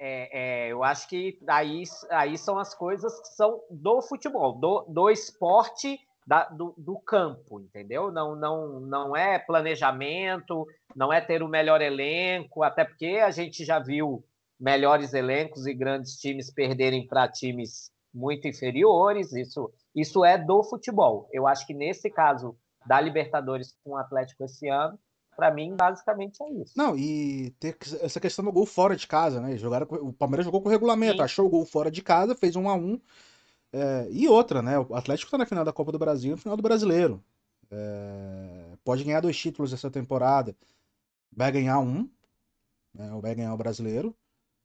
é, 0.00 0.30
é, 0.32 0.72
eu 0.72 0.82
acho 0.82 1.06
que 1.06 1.38
aí, 1.46 1.82
aí 2.10 2.38
são 2.38 2.58
as 2.58 2.74
coisas 2.74 3.20
que 3.20 3.28
são 3.28 3.60
do 3.70 4.00
futebol, 4.00 4.54
do, 4.54 4.86
do 4.88 5.10
esporte 5.10 6.00
da, 6.26 6.44
do, 6.44 6.74
do, 6.78 6.98
campo, 6.98 7.60
entendeu? 7.60 8.10
Não, 8.10 8.34
não, 8.34 8.80
não 8.80 9.14
é 9.14 9.38
planejamento, 9.38 10.66
não 10.96 11.12
é 11.12 11.20
ter 11.20 11.42
o 11.42 11.48
melhor 11.48 11.82
elenco, 11.82 12.62
até 12.62 12.82
porque 12.82 13.20
a 13.22 13.30
gente 13.30 13.62
já 13.62 13.78
viu 13.78 14.24
melhores 14.58 15.12
elencos 15.12 15.66
e 15.66 15.74
grandes 15.74 16.16
times 16.16 16.50
perderem 16.50 17.06
para 17.06 17.28
times 17.28 17.90
muito 18.12 18.48
inferiores. 18.48 19.32
Isso, 19.34 19.70
isso 19.94 20.24
é 20.24 20.38
do 20.38 20.62
futebol. 20.62 21.28
Eu 21.30 21.46
acho 21.46 21.66
que 21.66 21.74
nesse 21.74 22.10
caso 22.10 22.56
da 22.86 22.98
Libertadores 23.00 23.74
com 23.84 23.90
o 23.90 23.96
Atlético 23.96 24.44
esse 24.44 24.66
ano, 24.68 24.98
para 25.40 25.50
mim, 25.54 25.74
basicamente 25.74 26.42
é 26.42 26.52
isso. 26.52 26.74
Não, 26.76 26.94
e 26.94 27.50
ter 27.58 27.74
essa 28.02 28.20
questão 28.20 28.44
do 28.44 28.52
gol 28.52 28.66
fora 28.66 28.94
de 28.94 29.06
casa, 29.06 29.40
né? 29.40 29.56
Jogaram, 29.56 29.86
o 29.90 30.12
Palmeiras 30.12 30.44
jogou 30.44 30.60
com 30.60 30.68
regulamento, 30.68 31.16
Sim. 31.16 31.22
achou 31.22 31.46
o 31.46 31.48
gol 31.48 31.64
fora 31.64 31.90
de 31.90 32.02
casa, 32.02 32.34
fez 32.34 32.56
um 32.56 32.68
a 32.68 32.74
um. 32.74 33.00
É, 33.72 34.06
e 34.10 34.28
outra, 34.28 34.60
né? 34.60 34.78
O 34.78 34.94
Atlético 34.94 35.30
tá 35.30 35.38
na 35.38 35.46
final 35.46 35.64
da 35.64 35.72
Copa 35.72 35.90
do 35.90 35.98
Brasil 35.98 36.32
e 36.32 36.32
no 36.32 36.36
final 36.36 36.58
do 36.58 36.62
Brasileiro. 36.62 37.22
É, 37.70 38.76
pode 38.84 39.02
ganhar 39.02 39.20
dois 39.20 39.38
títulos 39.38 39.72
essa 39.72 39.90
temporada. 39.90 40.54
Vai 41.32 41.50
ganhar 41.50 41.78
um, 41.78 42.06
né? 42.94 43.10
Ou 43.14 43.22
vai 43.22 43.34
ganhar 43.34 43.54
o 43.54 43.56
brasileiro. 43.56 44.14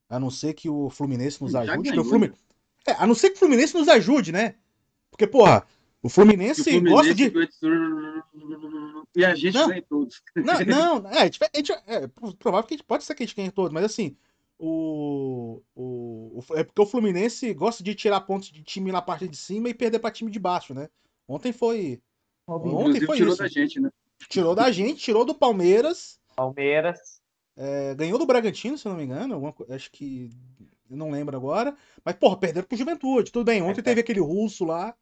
A 0.10 0.20
não 0.20 0.30
ser 0.30 0.54
que 0.54 0.70
o 0.70 0.90
Fluminense 0.90 1.42
nos 1.42 1.56
ajude. 1.56 1.98
O 1.98 2.04
Fluminense... 2.04 2.42
É, 2.86 2.92
a 2.92 3.08
não 3.08 3.16
ser 3.16 3.30
que 3.30 3.38
o 3.38 3.40
Fluminense 3.40 3.74
nos 3.74 3.88
ajude, 3.88 4.34
né? 4.34 4.56
Porque, 5.10 5.26
porra, 5.26 5.66
o 6.06 6.10
Fluminense, 6.10 6.62
o 6.62 6.64
Fluminense 6.66 6.94
gosta 6.94 7.16
de. 7.16 7.32
E 9.16 9.24
a 9.24 9.34
gente 9.34 9.54
não, 9.54 9.68
ganha 9.70 9.82
todos. 9.82 10.22
Não, 10.36 10.60
não, 11.02 11.10
é, 11.10 11.22
a 11.22 11.24
gente, 11.26 11.72
é, 11.88 12.08
provável 12.38 12.68
que 12.68 12.74
a 12.74 12.78
gente, 12.78 12.86
pode 12.86 13.04
ser 13.04 13.16
que 13.16 13.24
a 13.24 13.26
gente 13.26 13.36
ganhe 13.36 13.52
todos, 13.52 13.72
mas 13.72 13.86
assim, 13.86 14.16
o, 14.58 15.62
o, 15.76 16.44
é 16.54 16.64
porque 16.64 16.82
o 16.82 16.86
Fluminense 16.86 17.54
gosta 17.54 17.84
de 17.84 17.94
tirar 17.94 18.22
pontos 18.22 18.50
de 18.50 18.64
time 18.64 18.92
na 18.92 19.02
parte 19.02 19.28
de 19.28 19.36
cima 19.36 19.70
e 19.70 19.74
perder 19.74 20.00
para 20.00 20.12
time 20.12 20.32
de 20.32 20.40
baixo, 20.40 20.74
né? 20.74 20.90
Ontem 21.28 21.52
foi. 21.52 22.02
Ontem 22.48 23.06
foi 23.06 23.18
tirou 23.18 23.34
isso. 23.34 23.42
da 23.42 23.48
gente, 23.48 23.80
né? 23.80 23.90
Tirou 24.30 24.56
da 24.56 24.72
gente, 24.72 25.02
tirou 25.02 25.26
do 25.26 25.36
Palmeiras. 25.36 26.20
Palmeiras. 26.36 27.22
É, 27.58 27.96
ganhou 27.96 28.20
do 28.20 28.26
Bragantino, 28.26 28.78
se 28.78 28.88
não 28.88 28.96
me 28.96 29.04
engano. 29.04 29.34
Alguma, 29.34 29.54
acho 29.70 29.92
que. 29.92 30.30
Eu 30.90 30.96
não 30.96 31.10
lembro 31.10 31.36
agora. 31.36 31.76
Mas, 32.04 32.16
porra, 32.16 32.38
perderam 32.38 32.68
pro 32.68 32.78
Juventude. 32.78 33.32
Tudo 33.32 33.46
bem. 33.46 33.62
Ontem 33.62 33.80
é, 33.82 33.84
teve 33.84 34.02
aquele 34.02 34.20
russo 34.20 34.64
lá. 34.64 34.96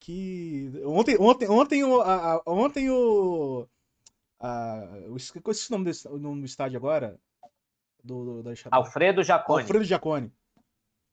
Que. 0.00 0.72
Ontem, 0.84 1.16
ontem, 1.20 1.48
ontem, 1.48 1.84
o, 1.84 2.00
a, 2.00 2.42
ontem 2.46 2.90
o. 2.90 3.68
A, 4.40 4.82
o 5.08 5.16
esqueci 5.16 5.68
o 5.68 5.72
nome 5.72 5.84
desse, 5.84 6.08
o 6.08 6.18
nome 6.18 6.40
do 6.40 6.46
estádio 6.46 6.78
agora. 6.78 7.18
Do, 8.02 8.42
do 8.42 8.42
da... 8.42 8.52
Alfredo 8.70 9.22
Jacone. 9.22 9.62
Alfredo 9.62 9.84
Jacone. 9.84 10.32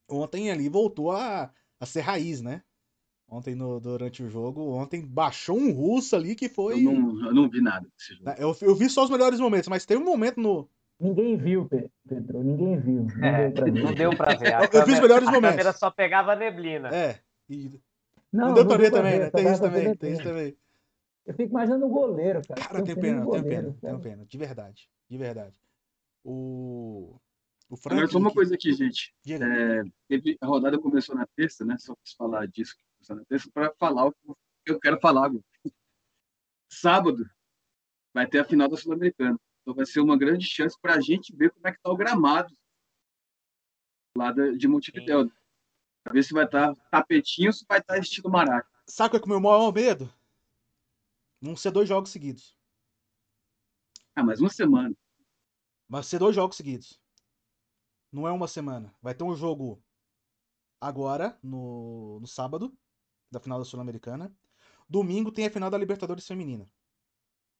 Ontem 0.09 0.49
ali 0.49 0.69
voltou 0.69 1.11
a, 1.11 1.51
a 1.79 1.85
ser 1.85 1.99
raiz, 1.99 2.41
né? 2.41 2.63
Ontem 3.29 3.55
no, 3.55 3.77
durante 3.81 4.23
o 4.23 4.29
jogo, 4.29 4.71
ontem 4.71 5.05
baixou 5.05 5.57
um 5.57 5.73
russo 5.73 6.15
ali 6.15 6.33
que 6.33 6.47
foi. 6.47 6.79
Eu 6.79 6.93
não, 6.93 7.25
eu 7.25 7.33
não 7.33 7.49
vi 7.49 7.61
nada 7.61 7.85
desse 7.97 8.15
jogo. 8.15 8.29
Eu, 8.38 8.55
eu 8.61 8.73
vi 8.73 8.89
só 8.89 9.03
os 9.03 9.09
melhores 9.09 9.38
momentos, 9.38 9.67
mas 9.67 9.85
tem 9.85 9.97
um 9.97 10.05
momento 10.05 10.39
no. 10.39 10.69
Ninguém 10.97 11.35
viu, 11.35 11.67
Pedro. 11.67 12.41
Ninguém 12.41 12.79
viu. 12.79 13.07
Não, 13.17 13.27
é, 13.27 13.49
deu, 13.49 13.53
pra 13.53 13.65
ver. 13.65 13.83
não 13.83 13.93
deu 13.93 14.09
pra 14.15 14.35
ver. 14.35 14.53
A 14.55 14.63
eu 14.63 14.69
câmera, 14.69 14.85
vi 14.85 14.93
os 14.93 14.99
melhores 15.01 15.27
a 15.27 15.31
momentos. 15.31 15.55
A 15.55 15.57
câmera 15.57 15.73
só 15.73 15.91
pegava 15.91 16.35
neblina. 16.38 16.88
É. 16.88 17.19
E... 17.49 17.77
Não, 18.32 18.47
não, 18.47 18.53
deu 18.53 18.63
não 18.63 18.69
pra 18.69 18.78
ver 18.78 18.91
também, 18.91 19.19
né? 19.19 19.30
Tem 19.30 19.51
isso 19.51 19.61
também, 19.61 19.95
tem 19.95 20.11
isso 20.13 20.23
também. 20.23 20.57
Eu 21.25 21.34
fico 21.34 21.51
imaginando 21.51 21.86
o 21.86 21.89
goleiro, 21.89 22.41
cara. 22.47 22.61
Cara, 22.61 22.80
eu 22.80 22.84
tenho 22.84 22.99
pena, 22.99 23.21
eu 23.21 23.32
tenho 23.32 23.43
pena, 23.43 23.78
tenho 23.82 23.99
pena. 23.99 24.25
De 24.25 24.38
verdade. 24.38 24.89
De 25.09 25.17
verdade. 25.17 25.59
O. 26.23 27.19
O 27.69 27.75
Frank. 27.75 27.95
Agora, 27.97 28.11
só 28.11 28.17
uma 28.17 28.34
coisa 28.34 28.55
aqui, 28.55 28.71
gente. 28.73 29.13
É, 29.28 29.84
teve, 30.07 30.38
a 30.39 30.47
rodada 30.47 30.80
começou 30.80 31.15
na 31.15 31.28
terça, 31.36 31.65
né? 31.65 31.75
Só 31.78 31.93
quis 31.95 32.13
falar 32.13 32.47
disso 32.47 32.75
para 33.53 33.73
falar 33.78 34.07
o 34.07 34.13
que 34.65 34.71
eu 34.71 34.80
quero 34.80 34.99
falar. 34.99 35.30
Sábado 36.71 37.30
vai 38.13 38.25
ter 38.25 38.39
a 38.39 38.45
final 38.45 38.69
da 38.69 38.78
Sul-Americana. 38.78 39.38
Então 39.61 39.75
vai 39.75 39.86
ser 39.86 39.99
uma 39.99 40.17
grande 40.17 40.45
chance 40.45 40.78
para 40.82 40.95
a 40.95 41.01
gente 41.01 41.36
ver 41.36 41.51
como 41.51 41.67
é 41.67 41.71
que 41.71 41.78
está 41.78 41.89
o 41.91 41.97
gramado 41.97 42.53
lá 44.15 44.32
de 44.32 44.67
Montevideo. 44.67 45.32
Ver 46.12 46.24
se 46.24 46.34
vai 46.34 46.45
estar 46.45 46.74
tá 46.74 46.82
tapetinho 46.91 47.49
ou 47.49 47.53
se 47.53 47.66
vai 47.68 47.80
estar 47.80 47.95
tá 47.95 47.99
estilo 47.99 48.32
maraca. 48.32 48.68
Sabe 48.86 49.12
qual 49.12 49.22
é 49.22 49.26
o 49.26 49.30
meu 49.30 49.39
maior 49.39 49.74
medo? 49.74 50.12
Não 51.41 51.55
ser 51.55 51.72
dois 51.72 51.88
jogos 51.88 52.10
seguidos. 52.10 52.58
Ah, 54.16 54.24
mais 54.24 54.39
uma 54.39 54.49
semana. 54.49 54.95
Vai 55.88 56.03
ser 56.03 56.20
dois 56.20 56.36
jogos 56.36 56.58
seguidos. 56.58 56.99
Não 58.12 58.28
é 58.28 58.32
uma 58.32 58.47
semana. 58.47 58.93
Vai 59.01 59.14
ter 59.14 59.24
um 59.24 59.36
jogo 59.36 59.82
agora, 60.82 61.38
no, 61.43 62.20
no 62.20 62.28
sábado, 62.28 62.76
da 63.32 63.39
final 63.39 63.60
da 63.60 63.66
Sul-Americana. 63.66 64.34
Domingo 64.89 65.32
tem 65.32 65.45
a 65.45 65.51
final 65.51 65.70
da 65.70 65.78
Libertadores 65.78 66.26
Feminina. 66.26 66.66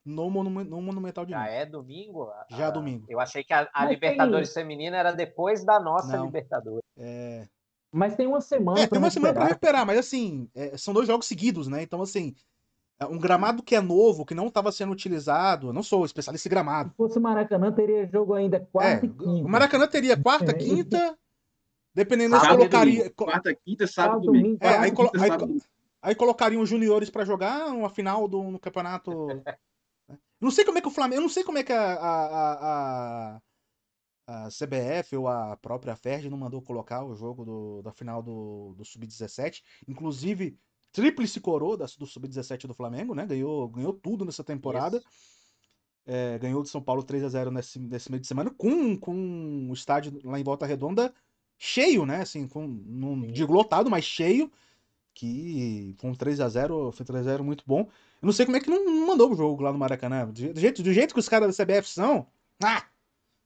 No, 0.04 0.30
Monu 0.30 0.48
no 0.64 0.80
Monumental 0.80 1.26
de 1.26 1.32
Já 1.32 1.46
é 1.46 1.66
domingo? 1.66 2.32
Já 2.50 2.66
é 2.68 2.72
domingo. 2.72 3.06
Eu 3.08 3.20
achei 3.20 3.44
que 3.44 3.52
a, 3.52 3.68
a 3.72 3.84
Libertadores 3.84 4.52
tem... 4.52 4.62
Feminina 4.62 4.96
era 4.96 5.12
depois 5.12 5.64
da 5.64 5.78
nossa 5.78 6.16
Não. 6.16 6.24
Libertadores. 6.24 6.82
É... 6.96 7.46
Mas 7.92 8.16
tem 8.16 8.26
uma 8.26 8.40
semana. 8.40 8.80
É, 8.80 8.86
tem 8.86 8.98
uma 8.98 9.10
semana 9.10 9.34
para 9.34 9.44
recuperar, 9.46 9.86
mas 9.86 9.98
assim, 9.98 10.48
é, 10.54 10.76
são 10.76 10.92
dois 10.92 11.06
jogos 11.06 11.26
seguidos, 11.26 11.68
né? 11.68 11.82
Então, 11.82 12.02
assim, 12.02 12.34
é 13.00 13.06
um 13.06 13.18
gramado 13.18 13.62
que 13.62 13.74
é 13.74 13.80
novo, 13.80 14.26
que 14.26 14.34
não 14.34 14.48
estava 14.48 14.70
sendo 14.70 14.92
utilizado. 14.92 15.68
Eu 15.68 15.72
não 15.72 15.82
sou 15.82 16.04
especialista 16.04 16.48
em 16.48 16.50
gramado. 16.50 16.90
Se 16.90 16.96
fosse 16.96 17.18
Maracanã, 17.18 17.72
teria 17.72 18.06
jogo 18.06 18.34
ainda 18.34 18.60
quarta 18.72 19.06
é, 19.06 19.08
e 19.08 19.12
quinta. 19.12 19.46
O 19.46 19.48
Maracanã 19.48 19.86
teria 19.86 20.16
quarta, 20.16 20.52
quinta 20.52 21.16
Dependendo, 21.98 22.36
eles 22.36 22.46
colocariam. 22.46 23.10
Quarta, 23.10 23.52
quinta, 23.54 23.84
sábado, 23.88 24.26
domingo. 24.26 24.58
É, 24.60 24.78
aí, 24.78 24.92
colo... 24.92 25.10
aí, 25.14 25.60
aí, 26.00 26.14
colocariam 26.14 26.62
os 26.62 26.68
juniores 26.68 27.10
para 27.10 27.24
jogar 27.24 27.66
uma 27.66 27.90
final 27.90 28.28
do 28.28 28.40
no 28.44 28.58
campeonato. 28.60 29.42
não 30.40 30.52
sei 30.52 30.64
como 30.64 30.78
é 30.78 30.80
que 30.80 30.86
o 30.86 30.92
Flamengo. 30.92 31.18
Eu 31.18 31.22
não 31.22 31.28
sei 31.28 31.42
como 31.42 31.58
é 31.58 31.64
que 31.64 31.72
a, 31.72 31.94
a, 31.94 32.52
a, 33.34 33.40
a 34.28 34.48
CBF 34.48 35.16
ou 35.16 35.26
a 35.26 35.56
própria 35.56 35.96
Ferdi 35.96 36.28
não 36.28 36.36
mandou 36.36 36.60
colocar 36.60 37.02
o 37.02 37.16
jogo 37.16 37.46
do, 37.46 37.82
da 37.82 37.90
final 37.90 38.22
do, 38.22 38.74
do 38.76 38.84
Sub-17. 38.84 39.62
Inclusive, 39.88 40.54
tríplice 40.92 41.40
coroa 41.40 41.78
do 41.78 42.06
Sub-17 42.06 42.66
do 42.66 42.74
Flamengo, 42.74 43.14
né? 43.14 43.24
Ganhou, 43.24 43.66
ganhou 43.68 43.94
tudo 43.94 44.26
nessa 44.26 44.44
temporada. 44.44 45.02
É, 46.04 46.38
ganhou 46.38 46.62
de 46.62 46.68
São 46.68 46.82
Paulo 46.82 47.02
3 47.02 47.24
a 47.24 47.28
0 47.30 47.50
nesse, 47.50 47.78
nesse 47.78 48.10
meio 48.10 48.20
de 48.20 48.26
semana, 48.26 48.50
com, 48.50 48.96
com 48.98 49.68
o 49.70 49.72
estádio 49.72 50.20
lá 50.22 50.38
em 50.38 50.44
Volta 50.44 50.66
Redonda 50.66 51.12
cheio, 51.58 52.04
né? 52.04 52.20
Assim, 52.20 52.46
com, 52.46 52.66
não 52.66 53.20
digo 53.22 53.52
lotado, 53.52 53.90
mas 53.90 54.04
cheio. 54.04 54.50
Que 55.14 55.96
com 55.98 56.14
3 56.14 56.38
a 56.40 56.48
0 56.48 56.92
foi 56.92 57.04
3 57.04 57.26
a 57.26 57.30
0 57.30 57.44
muito 57.44 57.64
bom. 57.66 57.80
Eu 57.80 58.26
não 58.26 58.32
sei 58.32 58.44
como 58.44 58.56
é 58.56 58.60
que 58.60 58.70
não 58.70 59.06
mandou 59.06 59.32
o 59.32 59.34
jogo 59.34 59.62
lá 59.62 59.72
no 59.72 59.78
Maracanã. 59.78 60.28
Do 60.28 60.60
jeito, 60.60 60.82
do 60.82 60.92
jeito 60.92 61.14
que 61.14 61.18
os 61.18 61.28
caras 61.28 61.56
da 61.56 61.64
CBF 61.64 61.88
são, 61.88 62.26
ah, 62.62 62.84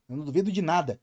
eu 0.08 0.16
não 0.16 0.24
duvido 0.24 0.50
de 0.50 0.62
nada. 0.62 1.00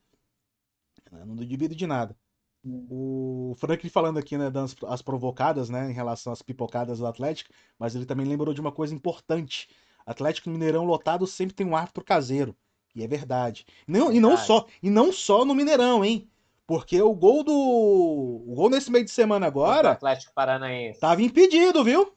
Eu 1.12 1.26
não 1.26 1.36
duvido 1.36 1.76
de 1.76 1.88
nada. 1.88 2.16
Hum. 2.64 2.88
O 2.90 3.56
Franklin 3.58 3.90
falando 3.90 4.20
aqui, 4.20 4.38
né, 4.38 4.50
das 4.50 4.76
as 4.88 5.02
provocadas, 5.02 5.70
né, 5.70 5.90
em 5.90 5.94
relação 5.94 6.34
às 6.34 6.42
pipocadas 6.42 7.00
do 7.00 7.08
Atlético, 7.08 7.52
mas 7.78 7.96
ele 7.96 8.06
também 8.06 8.26
lembrou 8.26 8.54
de 8.54 8.62
uma 8.62 8.72
coisa 8.72 8.94
importante. 8.94 9.70
Atlético 10.06 10.50
Mineirão 10.50 10.86
lotado 10.86 11.26
sempre 11.28 11.56
tem 11.56 11.66
um 11.66 11.76
árbitro 11.76 12.04
caseiro. 12.04 12.56
E 12.96 13.04
é 13.04 13.08
verdade. 13.08 13.66
Não, 13.88 14.12
e 14.12 14.20
não 14.20 14.36
só, 14.36 14.66
e 14.82 14.90
não 14.90 15.14
só 15.14 15.46
no 15.46 15.54
Mineirão, 15.54 16.04
hein? 16.04 16.28
Porque 16.66 17.02
o 17.02 17.14
gol 17.14 17.44
do. 17.44 17.52
O 17.52 18.54
gol 18.56 18.70
nesse 18.70 18.92
meio 18.92 19.06
de 19.06 19.12
semana 19.12 19.48
agora. 19.48 19.92
Atlético 19.92 20.34
Paranaense. 20.34 21.00
Tava 21.00 21.22
impedido, 21.22 21.84
viu? 21.84 22.16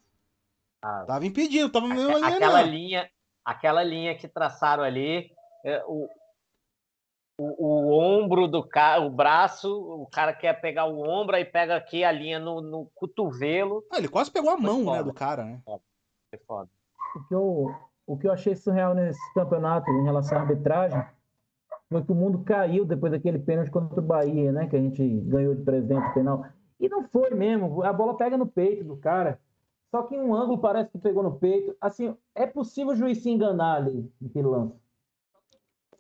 Ah, 0.83 1.05
tava 1.07 1.25
impedido, 1.25 1.71
tava 1.71 1.87
ali, 1.87 2.35
aquela 2.35 2.63
linha, 2.63 3.11
aquela 3.45 3.83
linha 3.85 4.17
que 4.17 4.27
traçaram 4.27 4.83
ali, 4.83 5.31
é, 5.65 5.83
o, 5.87 6.09
o, 7.39 7.67
o, 7.67 7.99
ombro 7.99 8.47
do 8.47 8.63
cara, 8.63 9.03
o 9.03 9.11
braço, 9.11 9.73
o 9.73 10.07
cara 10.07 10.33
quer 10.33 10.61
pegar 10.61 10.87
o 10.87 11.01
ombro 11.01 11.37
e 11.37 11.45
pega 11.45 11.77
aqui 11.77 12.05
a 12.05 12.13
linha 12.13 12.39
no, 12.39 12.61
no 12.61 12.91
cotovelo. 12.95 13.85
Ah, 13.91 13.99
ele 13.99 14.09
quase 14.09 14.31
pegou 14.31 14.51
a 14.51 14.57
mão, 14.57 14.85
né, 14.85 15.03
do 15.03 15.13
cara, 15.13 15.45
né? 15.45 15.61
Foi 15.65 16.39
foda. 16.47 16.71
O 17.17 17.29
que 17.29 17.35
eu, 17.35 17.75
o 18.07 18.19
que 18.19 18.27
eu 18.27 18.33
achei 18.33 18.55
surreal 18.55 18.95
nesse 18.95 19.21
campeonato 19.35 19.91
em 19.91 20.05
relação 20.05 20.39
à 20.39 20.41
arbitragem 20.43 21.03
foi 21.91 22.03
que 22.03 22.13
o 22.13 22.15
mundo 22.15 22.43
caiu 22.45 22.85
depois 22.85 23.13
daquele 23.13 23.39
pênalti 23.39 23.71
contra 23.71 24.01
o 24.01 24.03
Bahia, 24.03 24.51
né? 24.51 24.67
Que 24.67 24.77
a 24.77 24.81
gente 24.81 25.07
ganhou 25.21 25.55
de 25.55 25.63
presidente 25.63 26.13
penal. 26.15 26.45
E 26.81 26.89
não 26.89 27.05
foi 27.05 27.31
mesmo. 27.31 27.83
A 27.83 27.93
bola 27.93 28.17
pega 28.17 28.37
no 28.37 28.47
peito 28.47 28.85
do 28.85 28.97
cara. 28.97 29.39
Só 29.91 30.03
que 30.05 30.17
em 30.17 30.21
um 30.21 30.35
ângulo 30.35 30.59
parece 30.59 30.91
que 30.91 30.99
pegou 30.99 31.23
no 31.23 31.39
peito. 31.39 31.77
Assim, 31.79 32.17
é 32.35 32.47
possível 32.47 32.93
o 32.93 32.97
juiz 32.97 33.23
se 33.23 33.29
enganar 33.29 33.77
ali 33.77 34.11
naquele 34.21 34.49
lance. 34.49 34.82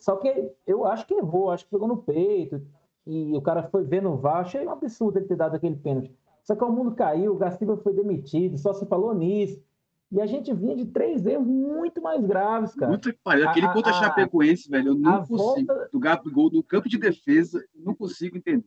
Só 0.02 0.16
que 0.16 0.50
eu 0.66 0.84
acho 0.84 1.06
que 1.06 1.14
errou, 1.14 1.52
acho 1.52 1.64
que 1.64 1.70
pegou 1.70 1.86
no 1.86 1.98
peito. 1.98 2.60
E 3.06 3.32
o 3.36 3.40
cara 3.40 3.62
foi 3.62 3.84
ver 3.84 4.02
no 4.02 4.16
VAR. 4.16 4.38
Achei 4.38 4.66
um 4.66 4.70
absurdo 4.70 5.18
ele 5.18 5.26
ter 5.26 5.36
dado 5.36 5.54
aquele 5.54 5.76
pênalti. 5.76 6.12
Só 6.42 6.56
que 6.56 6.64
o 6.64 6.72
mundo 6.72 6.96
caiu, 6.96 7.32
o 7.32 7.38
Gaciba 7.38 7.76
foi 7.76 7.94
demitido, 7.94 8.58
só 8.58 8.72
se 8.72 8.84
falou 8.86 9.14
nisso. 9.14 9.62
E 10.10 10.20
a 10.20 10.26
gente 10.26 10.52
vinha 10.52 10.74
de 10.74 10.86
três 10.86 11.24
erros 11.24 11.46
muito 11.46 12.02
mais 12.02 12.24
graves, 12.26 12.74
cara. 12.74 12.90
Muito 12.90 13.14
pariu. 13.22 13.48
Aquele 13.48 13.66
a, 13.66 13.72
contra 13.72 13.92
a, 13.92 13.94
Chapecoense, 13.94 14.68
velho, 14.68 14.88
eu 14.88 14.94
não 14.96 15.24
consigo. 15.24 15.36
Volta... 15.38 15.88
Do 15.92 16.00
Gabigol, 16.00 16.50
do 16.50 16.64
campo 16.64 16.88
de 16.88 16.98
defesa, 16.98 17.64
eu 17.72 17.84
não 17.84 17.94
consigo 17.94 18.36
entender. 18.36 18.66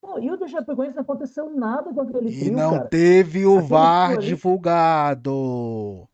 Pô, 0.00 0.18
e 0.18 0.30
o 0.30 0.38
do 0.38 0.48
Chapecoense 0.48 0.96
não 0.96 1.02
aconteceu 1.02 1.54
nada 1.54 1.92
com 1.92 2.00
aquele 2.00 2.30
E 2.30 2.40
trio, 2.40 2.56
não 2.56 2.70
cara. 2.72 2.88
teve 2.88 3.44
o 3.44 3.58
aquele 3.58 3.68
VAR 3.68 4.16
divulgado. 4.16 6.08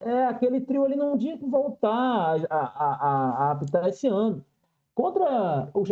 É, 0.00 0.24
aquele 0.24 0.60
trio 0.60 0.84
ali 0.84 0.96
não 0.96 1.16
tinha 1.18 1.36
que 1.36 1.44
voltar 1.44 1.90
a, 1.90 2.56
a, 2.56 2.58
a, 2.58 3.48
a 3.48 3.50
apitar 3.52 3.86
esse 3.86 4.06
ano. 4.08 4.42
contra 4.94 5.68
o, 5.74 5.82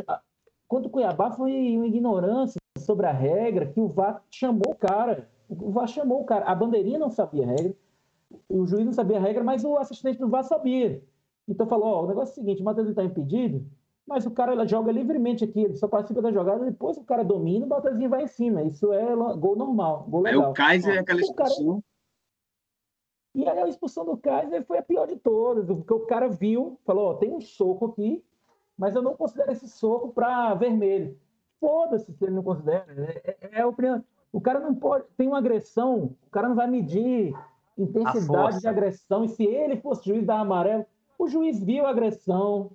contra 0.66 0.88
o 0.88 0.90
Cuiabá 0.90 1.30
foi 1.30 1.76
uma 1.76 1.86
ignorância 1.86 2.58
sobre 2.78 3.06
a 3.06 3.12
regra 3.12 3.66
que 3.66 3.80
o 3.80 3.88
VAR 3.88 4.22
chamou 4.30 4.72
o 4.72 4.74
cara. 4.74 5.28
O 5.48 5.70
VAR 5.70 5.86
chamou 5.86 6.22
o 6.22 6.24
cara. 6.24 6.46
A 6.46 6.54
bandeirinha 6.54 6.98
não 6.98 7.10
sabia 7.10 7.44
a 7.44 7.48
regra, 7.48 7.74
o 8.48 8.66
juiz 8.66 8.84
não 8.84 8.92
sabia 8.92 9.18
a 9.18 9.20
regra, 9.20 9.44
mas 9.44 9.62
o 9.64 9.76
assistente 9.76 10.18
do 10.18 10.28
VAR 10.28 10.44
sabia. 10.44 11.02
Então 11.46 11.66
falou: 11.66 11.88
ó, 11.88 12.04
o 12.04 12.08
negócio 12.08 12.30
é 12.30 12.32
o 12.32 12.34
seguinte, 12.34 12.62
o 12.62 12.64
Matheus 12.64 12.88
está 12.88 13.04
impedido, 13.04 13.64
mas 14.06 14.24
o 14.24 14.30
cara 14.30 14.66
joga 14.66 14.90
livremente 14.90 15.44
aqui, 15.44 15.60
ele 15.60 15.76
só 15.76 15.86
participa 15.86 16.22
da 16.22 16.32
jogada, 16.32 16.64
depois 16.64 16.96
o 16.96 17.04
cara 17.04 17.22
domina, 17.22 17.66
o 17.66 17.68
Matheusinho 17.68 18.08
vai 18.08 18.24
em 18.24 18.26
cima. 18.26 18.62
Isso 18.62 18.90
é 18.92 19.14
gol 19.36 19.54
normal, 19.56 20.06
gol 20.08 20.22
legal. 20.22 20.44
Aí 20.44 20.50
o 20.50 20.54
Kaiser 20.54 20.96
é 20.96 20.98
aquela 20.98 21.20
expulsão. 21.20 21.82
E 23.34 23.46
aí 23.46 23.58
a 23.58 23.68
expulsão 23.68 24.04
do 24.04 24.16
Kaiser 24.16 24.64
foi 24.64 24.78
a 24.78 24.82
pior 24.82 25.06
de 25.06 25.16
todas, 25.16 25.66
porque 25.66 25.92
o 25.92 26.06
cara 26.06 26.28
viu, 26.28 26.78
falou, 26.84 27.10
ó, 27.10 27.14
tem 27.14 27.32
um 27.32 27.40
soco 27.40 27.86
aqui, 27.86 28.24
mas 28.76 28.94
eu 28.94 29.02
não 29.02 29.14
considero 29.14 29.52
esse 29.52 29.68
soco 29.68 30.08
para 30.12 30.54
vermelho. 30.54 31.18
Foda-se 31.60 32.12
se 32.12 32.24
ele 32.24 32.34
não 32.34 32.42
considera. 32.42 32.86
É, 33.24 33.36
é, 33.40 33.60
é 33.60 33.66
o, 33.66 33.74
o 34.32 34.40
cara 34.40 34.60
não 34.60 34.74
pode. 34.74 35.04
Tem 35.16 35.26
uma 35.26 35.38
agressão, 35.38 36.14
o 36.26 36.30
cara 36.30 36.48
não 36.48 36.56
vai 36.56 36.68
medir 36.68 37.34
intensidade 37.76 38.60
de 38.60 38.68
agressão. 38.68 39.24
E 39.24 39.28
se 39.28 39.44
ele 39.44 39.76
fosse 39.76 40.08
juiz 40.08 40.24
da 40.24 40.40
amarelo, 40.40 40.86
o 41.18 41.28
juiz 41.28 41.62
viu 41.62 41.86
a 41.86 41.90
agressão. 41.90 42.70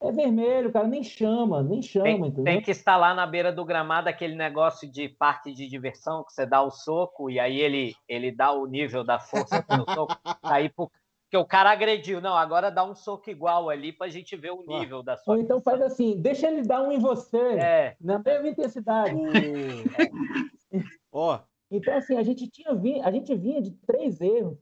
É 0.00 0.12
vermelho, 0.12 0.70
cara, 0.70 0.86
nem 0.86 1.02
chama, 1.02 1.62
nem 1.62 1.80
chama. 1.80 2.30
Tem, 2.30 2.44
tem, 2.44 2.62
que 2.62 2.70
estar 2.70 2.96
lá 2.96 3.14
na 3.14 3.26
beira 3.26 3.50
do 3.50 3.64
gramado 3.64 4.08
aquele 4.08 4.34
negócio 4.34 4.90
de 4.90 5.08
parque 5.08 5.52
de 5.52 5.66
diversão, 5.66 6.22
que 6.22 6.34
você 6.34 6.44
dá 6.44 6.62
o 6.62 6.70
soco 6.70 7.30
e 7.30 7.40
aí 7.40 7.58
ele, 7.58 7.94
ele 8.06 8.30
dá 8.30 8.52
o 8.52 8.66
nível 8.66 9.02
da 9.02 9.18
força 9.18 9.62
do 9.62 9.84
soco. 9.94 10.14
Aí 10.42 10.68
porque 10.68 11.36
o 11.38 11.46
cara 11.46 11.70
agrediu. 11.70 12.20
Não, 12.20 12.36
agora 12.36 12.70
dá 12.70 12.84
um 12.84 12.94
soco 12.94 13.30
igual 13.30 13.70
ali 13.70 13.90
pra 13.92 14.08
gente 14.08 14.36
ver 14.36 14.52
o 14.52 14.64
nível 14.66 15.02
da 15.02 15.16
sua. 15.16 15.34
Ou 15.34 15.40
então 15.40 15.60
faz 15.60 15.80
assim, 15.80 16.20
deixa 16.20 16.46
ele 16.46 16.62
dar 16.62 16.82
um 16.82 16.92
em 16.92 16.98
você. 16.98 17.38
É. 17.38 17.96
Na 18.00 18.18
mesma 18.18 18.48
intensidade. 18.48 19.16
Ó. 21.10 21.40
Então, 21.70 21.96
assim, 21.96 22.16
a 22.16 22.22
gente 22.22 22.48
tinha 22.48 22.74
vi... 22.74 23.00
a 23.00 23.10
gente 23.10 23.34
vinha 23.34 23.60
de 23.60 23.72
três 23.72 24.20
erros 24.20 24.58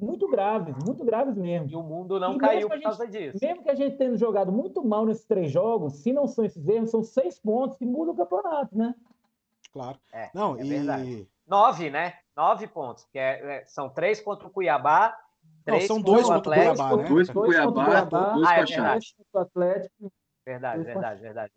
muito 0.00 0.28
graves, 0.28 0.74
muito 0.84 1.04
graves 1.04 1.36
mesmo. 1.36 1.70
E 1.70 1.76
o 1.76 1.82
mundo 1.82 2.20
não 2.20 2.34
e 2.34 2.38
caiu 2.38 2.68
por 2.68 2.80
causa 2.80 3.06
disso. 3.06 3.38
Mesmo 3.40 3.62
que 3.62 3.70
a 3.70 3.74
gente 3.74 3.96
tenha 3.96 4.16
jogado 4.16 4.52
muito 4.52 4.84
mal 4.84 5.06
nesses 5.06 5.24
três 5.24 5.50
jogos, 5.50 5.94
se 5.94 6.12
não 6.12 6.26
são 6.26 6.44
esses 6.44 6.66
erros, 6.68 6.90
são 6.90 7.02
seis 7.02 7.38
pontos 7.38 7.76
que 7.78 7.86
mudam 7.86 8.14
o 8.14 8.16
campeonato, 8.16 8.76
né? 8.76 8.94
Claro. 9.72 9.98
É, 10.12 10.30
não, 10.34 10.56
é 10.56 10.64
e... 10.64 10.68
verdade. 10.68 11.28
Nove, 11.46 11.90
né? 11.90 12.14
Nove 12.36 12.66
pontos, 12.66 13.04
que 13.12 13.18
é, 13.18 13.58
é, 13.58 13.64
são 13.64 13.88
três 13.88 14.20
contra 14.20 14.46
o 14.46 14.50
Cuiabá 14.50 15.16
não, 15.66 15.80
são 15.80 16.00
dois 16.00 16.26
contra 16.26 16.38
o 16.38 16.54
Cuiabá, 16.54 16.96
né? 16.96 17.08
Dois 17.08 17.28
contra 17.28 17.68
o 17.68 17.74
Cuiabá, 17.74 18.34
dois 18.34 18.48
ah, 18.48 18.54
é 18.54 18.64
verdade. 18.64 19.16
Atlético. 19.34 20.12
Verdade, 20.44 20.84
verdade, 20.84 21.20
verdade, 21.20 21.52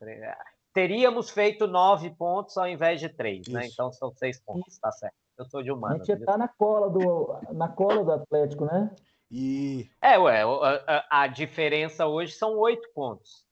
verdade. 0.00 0.38
Teríamos 0.72 1.30
feito 1.30 1.66
nove 1.66 2.10
pontos 2.10 2.56
ao 2.56 2.66
invés 2.66 3.00
de 3.00 3.08
três, 3.10 3.46
né? 3.48 3.66
Então 3.66 3.92
são 3.92 4.10
seis 4.14 4.40
pontos, 4.40 4.78
tá 4.78 4.90
certo. 4.92 5.14
Eu 5.40 5.46
sou 5.46 5.62
de 5.62 5.72
humano. 5.72 5.94
A 5.94 6.04
gente 6.04 6.22
tá 6.22 6.36
na 6.36 6.48
cola 6.48 6.90
do, 6.90 7.34
na 7.54 7.66
cola 7.66 8.04
do 8.04 8.12
Atlético, 8.12 8.66
né? 8.66 8.94
E... 9.30 9.88
É, 10.02 10.18
ué, 10.18 10.42
a, 10.42 11.22
a 11.22 11.26
diferença 11.28 12.06
hoje 12.06 12.34
são 12.34 12.58
oito 12.58 12.86
pontos. 12.94 13.42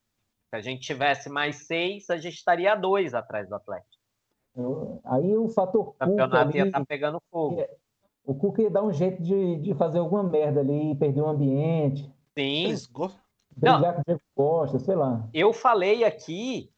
Se 0.50 0.56
a 0.56 0.60
gente 0.60 0.82
tivesse 0.82 1.30
mais 1.30 1.66
seis, 1.66 2.10
a 2.10 2.18
gente 2.18 2.34
estaria 2.34 2.74
dois 2.74 3.14
atrás 3.14 3.48
do 3.48 3.54
Atlético. 3.54 3.88
Aí 5.02 5.34
o 5.34 5.48
fator. 5.48 5.88
O 5.88 5.92
campeonato 5.92 6.54
ia 6.54 6.66
estar 6.66 6.80
tá 6.80 6.84
pegando 6.84 7.22
fogo. 7.30 7.58
É, 7.58 7.70
o 8.22 8.34
Cuca 8.34 8.60
ia 8.60 8.70
dar 8.70 8.82
um 8.82 8.92
jeito 8.92 9.22
de, 9.22 9.56
de 9.56 9.72
fazer 9.74 9.98
alguma 9.98 10.22
merda 10.22 10.60
ali, 10.60 10.94
perder 10.94 11.22
o 11.22 11.28
ambiente. 11.28 12.12
Sim. 12.36 12.74
Brigar 13.56 13.80
Não. 13.80 13.94
com 13.94 14.00
o 14.00 14.04
Diego 14.04 14.20
Costa, 14.34 14.78
sei 14.78 14.94
lá. 14.94 15.26
Eu 15.32 15.54
falei 15.54 16.04
aqui 16.04 16.70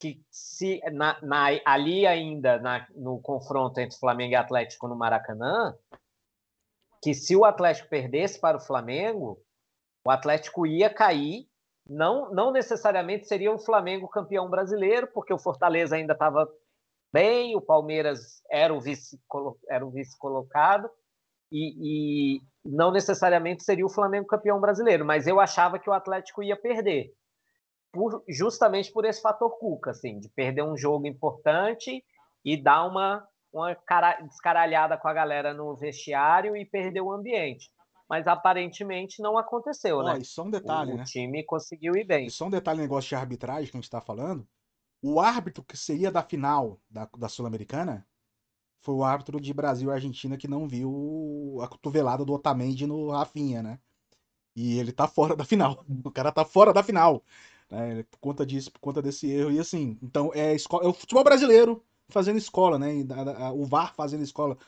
que 0.00 0.20
se 0.30 0.80
na, 0.90 1.18
na, 1.22 1.46
ali 1.64 2.06
ainda 2.06 2.58
na, 2.58 2.86
no 2.94 3.20
confronto 3.20 3.78
entre 3.80 3.98
Flamengo 3.98 4.32
e 4.32 4.36
Atlético 4.36 4.88
no 4.88 4.96
Maracanã, 4.96 5.74
que 7.02 7.14
se 7.14 7.36
o 7.36 7.44
Atlético 7.44 7.88
perdesse 7.88 8.40
para 8.40 8.56
o 8.56 8.60
Flamengo, 8.60 9.40
o 10.04 10.10
Atlético 10.10 10.66
ia 10.66 10.88
cair. 10.88 11.48
Não, 11.88 12.32
não 12.32 12.52
necessariamente 12.52 13.26
seria 13.26 13.52
o 13.52 13.58
Flamengo 13.58 14.08
campeão 14.08 14.48
brasileiro, 14.48 15.08
porque 15.08 15.32
o 15.32 15.38
Fortaleza 15.38 15.96
ainda 15.96 16.12
estava 16.12 16.48
bem, 17.12 17.56
o 17.56 17.60
Palmeiras 17.60 18.40
era 18.48 18.72
o 18.72 18.80
vice, 18.80 19.20
era 19.68 19.84
o 19.84 19.90
vice 19.90 20.16
colocado 20.16 20.88
e, 21.52 22.36
e, 22.36 22.42
não 22.64 22.90
necessariamente 22.90 23.62
seria 23.62 23.84
o 23.84 23.90
Flamengo 23.90 24.26
campeão 24.26 24.58
brasileiro, 24.58 25.04
mas 25.04 25.26
eu 25.26 25.38
achava 25.38 25.78
que 25.78 25.90
o 25.90 25.92
Atlético 25.92 26.42
ia 26.42 26.56
perder, 26.56 27.12
por, 27.92 28.24
justamente 28.28 28.90
por 28.90 29.04
esse 29.04 29.20
fator 29.20 29.50
Cuca, 29.58 29.90
assim, 29.90 30.18
de 30.18 30.28
perder 30.28 30.62
um 30.62 30.76
jogo 30.76 31.06
importante 31.06 32.02
e 32.44 32.60
dar 32.60 32.84
uma, 32.86 33.26
uma 33.52 33.74
cara, 33.74 34.20
descaralhada 34.22 34.96
com 34.96 35.08
a 35.08 35.12
galera 35.12 35.52
no 35.54 35.76
vestiário 35.76 36.56
e 36.56 36.64
perder 36.64 37.02
o 37.02 37.12
ambiente. 37.12 37.70
Mas 38.08 38.26
aparentemente 38.26 39.22
não 39.22 39.38
aconteceu, 39.38 39.98
oh, 39.98 40.02
né? 40.02 40.18
Isso 40.18 40.40
é 40.40 40.44
um 40.44 40.50
detalhe, 40.50 40.92
o, 40.92 40.96
né? 40.96 41.02
O 41.02 41.06
time 41.06 41.44
conseguiu 41.44 41.94
ir 41.94 42.04
bem. 42.04 42.26
Isso 42.26 42.42
é 42.42 42.46
um 42.46 42.50
detalhe 42.50 42.80
negócio 42.80 43.08
de 43.08 43.14
arbitragem 43.14 43.70
que 43.70 43.76
a 43.76 43.78
gente 43.78 43.84
está 43.84 44.00
falando 44.00 44.46
o 45.02 45.20
árbitro 45.20 45.64
que 45.64 45.76
seria 45.76 46.12
da 46.12 46.22
final 46.22 46.80
da, 46.88 47.08
da 47.18 47.28
Sul-Americana 47.28 48.06
foi 48.80 48.94
o 48.94 49.04
árbitro 49.04 49.40
de 49.40 49.52
Brasil 49.52 49.90
e 49.90 49.92
Argentina 49.92 50.36
que 50.36 50.48
não 50.48 50.68
viu 50.68 51.58
a 51.60 51.68
cotovelada 51.68 52.24
do 52.24 52.32
Otamendi 52.32 52.86
no 52.86 53.10
Rafinha, 53.10 53.62
né? 53.62 53.78
E 54.54 54.78
ele 54.78 54.92
tá 54.92 55.08
fora 55.08 55.34
da 55.36 55.44
final. 55.44 55.84
O 56.04 56.10
cara 56.10 56.30
tá 56.32 56.44
fora 56.44 56.72
da 56.72 56.82
final. 56.82 57.24
Né? 57.72 58.04
Por 58.10 58.18
conta 58.18 58.44
disso, 58.44 58.70
por 58.70 58.80
conta 58.80 59.00
desse 59.00 59.30
erro. 59.30 59.50
E 59.50 59.58
assim, 59.58 59.98
então 60.02 60.30
é, 60.34 60.54
escola, 60.54 60.84
é 60.84 60.88
o 60.88 60.92
futebol 60.92 61.24
brasileiro 61.24 61.82
fazendo 62.08 62.36
escola, 62.36 62.78
né? 62.78 62.92
O 63.54 63.64
VAR 63.64 63.94
fazendo 63.94 64.22
escola. 64.22 64.58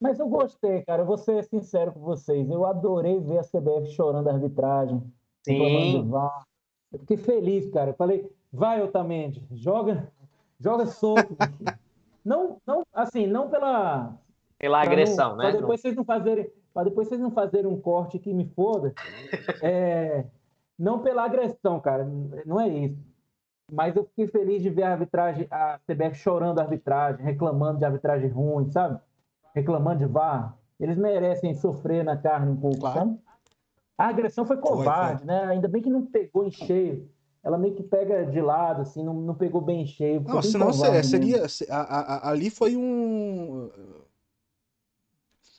Mas 0.00 0.20
eu 0.20 0.28
gostei, 0.28 0.82
cara. 0.82 1.02
Eu 1.02 1.06
vou 1.06 1.18
ser 1.18 1.42
sincero 1.44 1.92
com 1.92 2.00
vocês. 2.00 2.48
Eu 2.48 2.64
adorei 2.64 3.18
ver 3.20 3.38
a 3.38 3.42
CBF 3.42 3.92
chorando 3.92 4.28
a 4.28 4.32
arbitragem. 4.32 5.02
Sim. 5.42 6.08
VAR. 6.08 6.44
Eu 6.92 7.00
fiquei 7.00 7.16
feliz, 7.16 7.68
cara. 7.70 7.90
Eu 7.90 7.94
falei, 7.94 8.30
Vai, 8.54 8.80
Otamendi, 8.80 9.42
joga, 9.50 10.08
joga 10.60 10.86
solto. 10.86 11.36
não, 12.24 12.60
não, 12.64 12.86
assim, 12.92 13.26
não 13.26 13.50
pela 13.50 14.16
pela 14.56 14.80
agressão, 14.80 15.30
não, 15.30 15.36
né? 15.38 15.50
Para 15.50 15.60
depois 15.60 15.80
vocês 15.80 15.96
não 15.96 16.04
fazerem, 16.04 16.48
para 16.72 16.84
depois 16.84 17.08
vocês 17.08 17.20
não 17.20 17.32
fazerem 17.32 17.66
um 17.66 17.80
corte 17.80 18.16
que 18.16 18.32
me 18.32 18.46
foda. 18.46 18.94
é, 19.60 20.24
não 20.78 21.00
pela 21.00 21.24
agressão, 21.24 21.80
cara, 21.80 22.04
não 22.44 22.60
é 22.60 22.68
isso. 22.68 22.98
Mas 23.72 23.96
eu 23.96 24.04
fiquei 24.04 24.26
feliz 24.26 24.62
de 24.62 24.70
ver 24.70 24.82
a 24.82 24.92
arbitragem, 24.92 25.46
a 25.50 25.78
CBF 25.86 26.16
chorando 26.16 26.58
a 26.58 26.62
arbitragem, 26.62 27.24
reclamando 27.24 27.78
de 27.78 27.84
arbitragem 27.84 28.28
ruim, 28.28 28.70
sabe? 28.70 29.00
Reclamando 29.54 30.00
de 30.00 30.06
VAR. 30.06 30.56
Eles 30.78 30.98
merecem 30.98 31.54
sofrer 31.54 32.04
na 32.04 32.16
carne 32.16 32.52
um 32.52 32.56
pouco, 32.56 32.80
claro. 32.80 32.98
sabe? 32.98 33.18
A 33.96 34.08
agressão 34.08 34.44
foi 34.44 34.56
covarde, 34.56 35.24
foi, 35.24 35.26
foi. 35.26 35.26
né? 35.26 35.44
Ainda 35.46 35.68
bem 35.68 35.80
que 35.80 35.88
não 35.88 36.04
pegou 36.04 36.44
em 36.44 36.50
cheio 36.50 37.08
ela 37.44 37.58
meio 37.58 37.74
que 37.74 37.82
pega 37.82 38.24
de 38.24 38.40
lado, 38.40 38.80
assim, 38.80 39.04
não, 39.04 39.12
não 39.12 39.34
pegou 39.34 39.60
bem 39.60 39.86
cheio. 39.86 40.22
Não, 40.22 40.40
senão 40.40 40.72
seria. 40.72 41.44
A, 41.68 41.76
a, 41.76 42.30
ali 42.30 42.48
foi 42.48 42.74
um. 42.74 43.70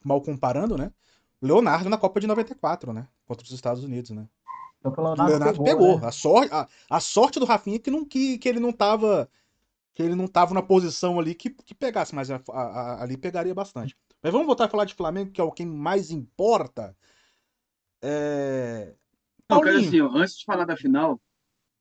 Mal 0.04 0.20
comparando, 0.22 0.78
né? 0.78 0.92
Leonardo 1.40 1.88
na 1.88 1.98
Copa 1.98 2.20
de 2.20 2.26
94, 2.26 2.92
né? 2.92 3.08
Contra 3.28 3.46
os 3.46 3.52
Estados 3.52 3.84
Unidos, 3.84 4.10
né? 4.12 4.28
Então, 4.92 5.04
o 5.04 5.08
Leonardo, 5.08 5.32
Leonardo 5.32 5.64
pegou. 5.64 5.80
pegou. 5.80 6.00
Né? 6.00 6.08
A, 6.08 6.12
sorte, 6.12 6.54
a, 6.54 6.68
a, 6.90 7.00
sorte 7.00 7.40
do 7.40 7.46
Rafinha 7.46 7.78
é 7.78 7.80
que, 7.80 7.92
não, 7.92 8.06
que, 8.06 8.38
que 8.38 8.48
ele 8.48 8.60
não 8.60 8.72
tava. 8.72 9.30
Que 9.94 10.04
ele 10.04 10.16
não 10.16 10.28
tava 10.28 10.54
na 10.54 10.62
posição 10.62 11.20
ali 11.20 11.34
que, 11.34 11.50
que 11.50 11.74
pegasse, 11.74 12.14
mas 12.14 12.30
a, 12.30 12.42
a, 12.52 13.04
ali 13.04 13.16
pegaria 13.16 13.54
bastante. 13.54 13.96
Mas 14.22 14.32
vamos 14.32 14.46
voltar 14.46 14.66
a 14.66 14.70
falar 14.70 14.86
de 14.86 14.94
Flamengo, 14.94 15.32
que 15.32 15.40
é 15.40 15.44
o 15.44 15.52
que 15.52 15.66
mais 15.66 16.12
importa. 16.12 16.96
É... 18.02 18.94
Não, 19.50 19.62
cara, 19.62 19.78
assim, 19.78 20.02
antes 20.02 20.38
de 20.38 20.46
falar 20.46 20.66
da 20.66 20.76
final, 20.76 21.22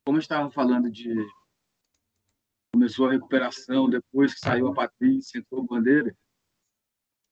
como 0.07 0.19
estava 0.19 0.49
falando 0.51 0.91
de 0.91 1.13
começou 2.73 3.09
a 3.09 3.13
recuperação 3.13 3.89
depois 3.89 4.35
que 4.35 4.41
saiu 4.41 4.69
a 4.69 4.75
Patrícia, 4.75 5.39
entrou 5.39 5.63
o 5.63 5.67
Bandeira. 5.67 6.17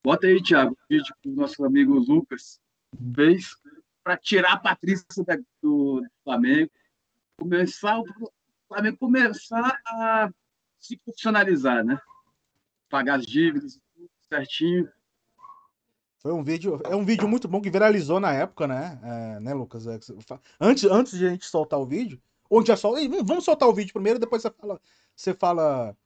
Bota 0.04 0.26
aí, 0.26 0.42
Thiago, 0.42 0.72
o 0.72 0.86
vídeo 0.88 1.14
que 1.20 1.28
o 1.28 1.34
nosso 1.34 1.64
amigo 1.64 1.94
Lucas 1.94 2.60
fez 3.14 3.56
para 4.02 4.16
tirar 4.16 4.54
a 4.54 4.58
Patrícia 4.58 5.06
do, 5.62 6.00
do 6.00 6.06
Flamengo, 6.24 6.70
começar 7.38 8.00
o 8.00 8.04
Flamengo 8.68 8.96
começar 8.98 9.80
a 9.86 10.30
se 10.80 10.96
profissionalizar, 10.98 11.84
né? 11.84 12.00
Pagar 12.88 13.18
as 13.18 13.26
dívidas, 13.26 13.78
tudo 13.94 14.10
certinho. 14.28 14.90
Foi 16.18 16.32
um 16.32 16.42
vídeo, 16.42 16.80
é 16.84 16.94
um 16.94 17.04
vídeo 17.04 17.28
muito 17.28 17.48
bom 17.48 17.60
que 17.60 17.70
viralizou 17.70 18.20
na 18.20 18.32
época, 18.32 18.68
né, 18.68 19.00
é, 19.02 19.40
né, 19.40 19.52
Lucas? 19.52 19.88
É, 19.88 19.98
antes, 20.60 20.84
antes 20.84 21.18
de 21.18 21.26
a 21.26 21.30
gente 21.30 21.46
soltar 21.46 21.80
o 21.80 21.86
vídeo, 21.86 22.22
Onde 22.54 22.68
já 22.68 22.76
sol... 22.76 22.96
Vamos 23.24 23.46
soltar 23.46 23.66
o 23.66 23.72
vídeo 23.72 23.94
primeiro, 23.94 24.18
depois 24.18 24.42
você 24.42 24.50
fala. 24.50 24.78
Você 25.16 25.32
fala. 25.32 25.96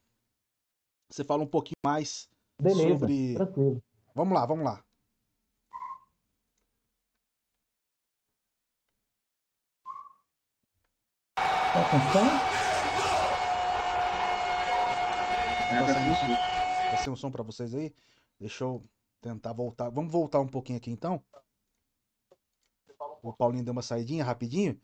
Você 1.10 1.24
fala 1.24 1.42
um 1.42 1.46
pouquinho 1.46 1.78
mais 1.84 2.28
Beleza, 2.62 3.00
sobre. 3.00 3.34
Tranquilo. 3.34 3.82
Vamos 4.14 4.32
lá, 4.32 4.46
vamos 4.46 4.64
lá. 4.64 4.84
Tá 11.86 11.90
com 11.90 12.00
som? 12.12 12.26
É, 15.74 15.82
Tá. 15.82 16.90
Vai 16.90 16.96
ser 17.02 17.10
um 17.10 17.16
som 17.16 17.30
pra 17.30 17.42
vocês 17.42 17.74
aí? 17.74 17.92
Deixa 18.40 18.64
eu 18.64 18.82
tentar 19.20 19.52
voltar. 19.52 19.90
Vamos 19.90 20.10
voltar 20.12 20.40
um 20.40 20.46
pouquinho 20.46 20.78
aqui 20.78 20.90
então? 20.90 21.20
O 23.22 23.32
Paulinho 23.32 23.64
deu 23.64 23.72
uma 23.72 23.82
saidinha 23.82 24.24
rapidinho. 24.24 24.78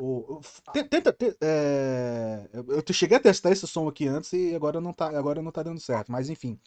O, 0.00 0.34
o- 0.36 0.40
te- 0.72 0.84
tenta. 0.84 1.12
te- 1.12 1.36
é, 1.40 2.48
eu, 2.52 2.92
cheguei 2.94 3.16
a 3.16 3.20
testar 3.20 3.50
esse 3.50 3.66
som 3.66 3.88
aqui 3.88 4.06
antes 4.06 4.32
e 4.32 4.54
agora 4.54 4.80
não 4.80 4.92
tá, 4.92 5.06
agora 5.08 5.42
não 5.42 5.50
tá 5.50 5.62
dando 5.62 5.80
certo. 5.80 6.12
Mas 6.12 6.28
enfim. 6.30 6.58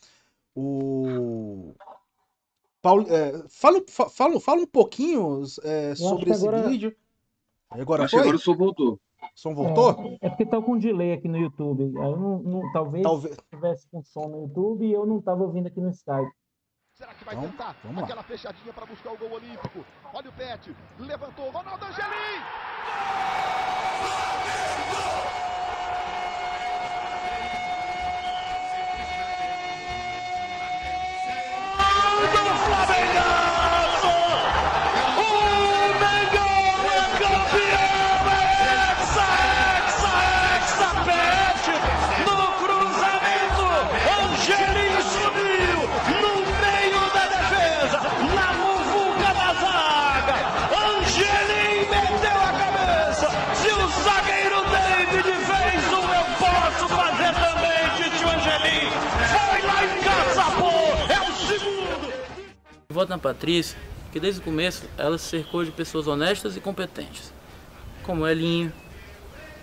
O. 0.55 1.73
Paulo, 2.81 3.05
é, 3.09 3.47
fala, 3.47 3.81
fa- 3.87 4.09
fala, 4.09 4.39
fala 4.39 4.61
um 4.61 4.67
pouquinho 4.67 5.43
é, 5.63 5.95
sobre 5.95 6.31
esse 6.31 6.45
agora- 6.47 6.67
vídeo. 6.67 6.95
Agora 7.69 8.03
Acho 8.03 8.11
que 8.11 8.17
foi? 8.17 8.21
agora 8.27 8.35
o 8.35 8.39
som 8.39 8.55
voltou. 8.55 8.99
O 9.23 9.27
som 9.39 9.53
voltou? 9.53 10.17
É, 10.21 10.27
é 10.27 10.29
porque 10.29 10.45
tá 10.45 10.61
com 10.61 10.77
delay 10.77 11.13
aqui 11.13 11.27
no 11.27 11.37
YouTube. 11.37 11.83
Aí 11.83 12.11
eu 12.11 12.17
não, 12.17 12.39
não- 12.39 12.71
talvez 12.71 13.03
Talvez. 13.03 13.37
tivesse 13.49 13.87
com 13.89 14.03
som 14.03 14.27
no 14.27 14.41
YouTube 14.41 14.85
e 14.85 14.91
eu 14.91 15.05
não 15.05 15.21
tava 15.21 15.43
ouvindo 15.43 15.67
aqui 15.67 15.79
no 15.79 15.89
Skype. 15.89 16.31
Será 16.93 17.13
que 17.13 17.23
vai 17.23 17.35
Então, 17.35 17.49
tentar 17.49 17.75
vamos 17.83 17.97
lá. 17.99 18.03
aquela 18.03 18.23
fechadinha 18.23 18.73
para 18.73 18.85
buscar 18.85 19.11
o 19.13 19.17
gol 19.17 19.31
olímpico? 19.31 19.83
Olha 20.13 20.29
o 20.29 20.33
Pet, 20.33 20.75
levantou, 20.99 21.49
Ronaldo 21.49 21.85
Angelim! 21.85 22.41
No 32.21 33.30
Voto 63.01 63.09
na 63.09 63.17
Patrícia, 63.17 63.75
que 64.11 64.19
desde 64.19 64.41
o 64.41 64.43
começo 64.43 64.83
ela 64.95 65.17
se 65.17 65.25
cercou 65.25 65.65
de 65.65 65.71
pessoas 65.71 66.05
honestas 66.05 66.55
e 66.55 66.59
competentes, 66.59 67.33
como 68.03 68.27
Elinho, 68.27 68.71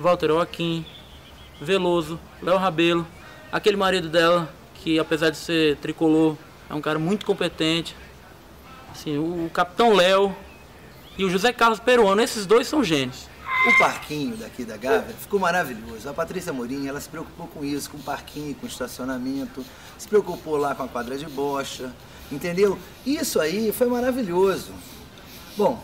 Walter 0.00 0.26
Joaquim, 0.26 0.84
Veloso, 1.60 2.18
Léo 2.42 2.56
Rabelo, 2.56 3.06
aquele 3.52 3.76
marido 3.76 4.08
dela, 4.08 4.52
que 4.74 4.98
apesar 4.98 5.30
de 5.30 5.36
ser 5.36 5.76
tricolor, 5.76 6.36
é 6.68 6.74
um 6.74 6.80
cara 6.80 6.98
muito 6.98 7.24
competente, 7.24 7.94
assim, 8.90 9.16
o, 9.16 9.46
o 9.46 9.50
Capitão 9.50 9.94
Léo 9.94 10.34
e 11.16 11.24
o 11.24 11.30
José 11.30 11.52
Carlos 11.52 11.78
Peruano, 11.78 12.20
esses 12.20 12.44
dois 12.44 12.66
são 12.66 12.82
gênios. 12.82 13.28
O 13.68 13.78
parquinho 13.78 14.36
daqui 14.36 14.64
da 14.64 14.76
Gávea 14.76 15.14
ficou 15.14 15.38
maravilhoso. 15.38 16.08
A 16.08 16.12
Patrícia 16.12 16.52
Morim, 16.52 16.88
ela 16.88 17.00
se 17.00 17.08
preocupou 17.08 17.46
com 17.46 17.64
isso, 17.64 17.88
com 17.88 17.98
o 17.98 18.02
parquinho, 18.02 18.52
com 18.56 18.66
o 18.66 18.68
estacionamento, 18.68 19.64
se 19.96 20.08
preocupou 20.08 20.56
lá 20.56 20.74
com 20.74 20.82
a 20.82 20.88
quadra 20.88 21.16
de 21.16 21.26
bocha, 21.26 21.92
entendeu? 22.30 22.78
Isso 23.06 23.40
aí 23.40 23.72
foi 23.72 23.88
maravilhoso. 23.88 24.72
Bom, 25.56 25.82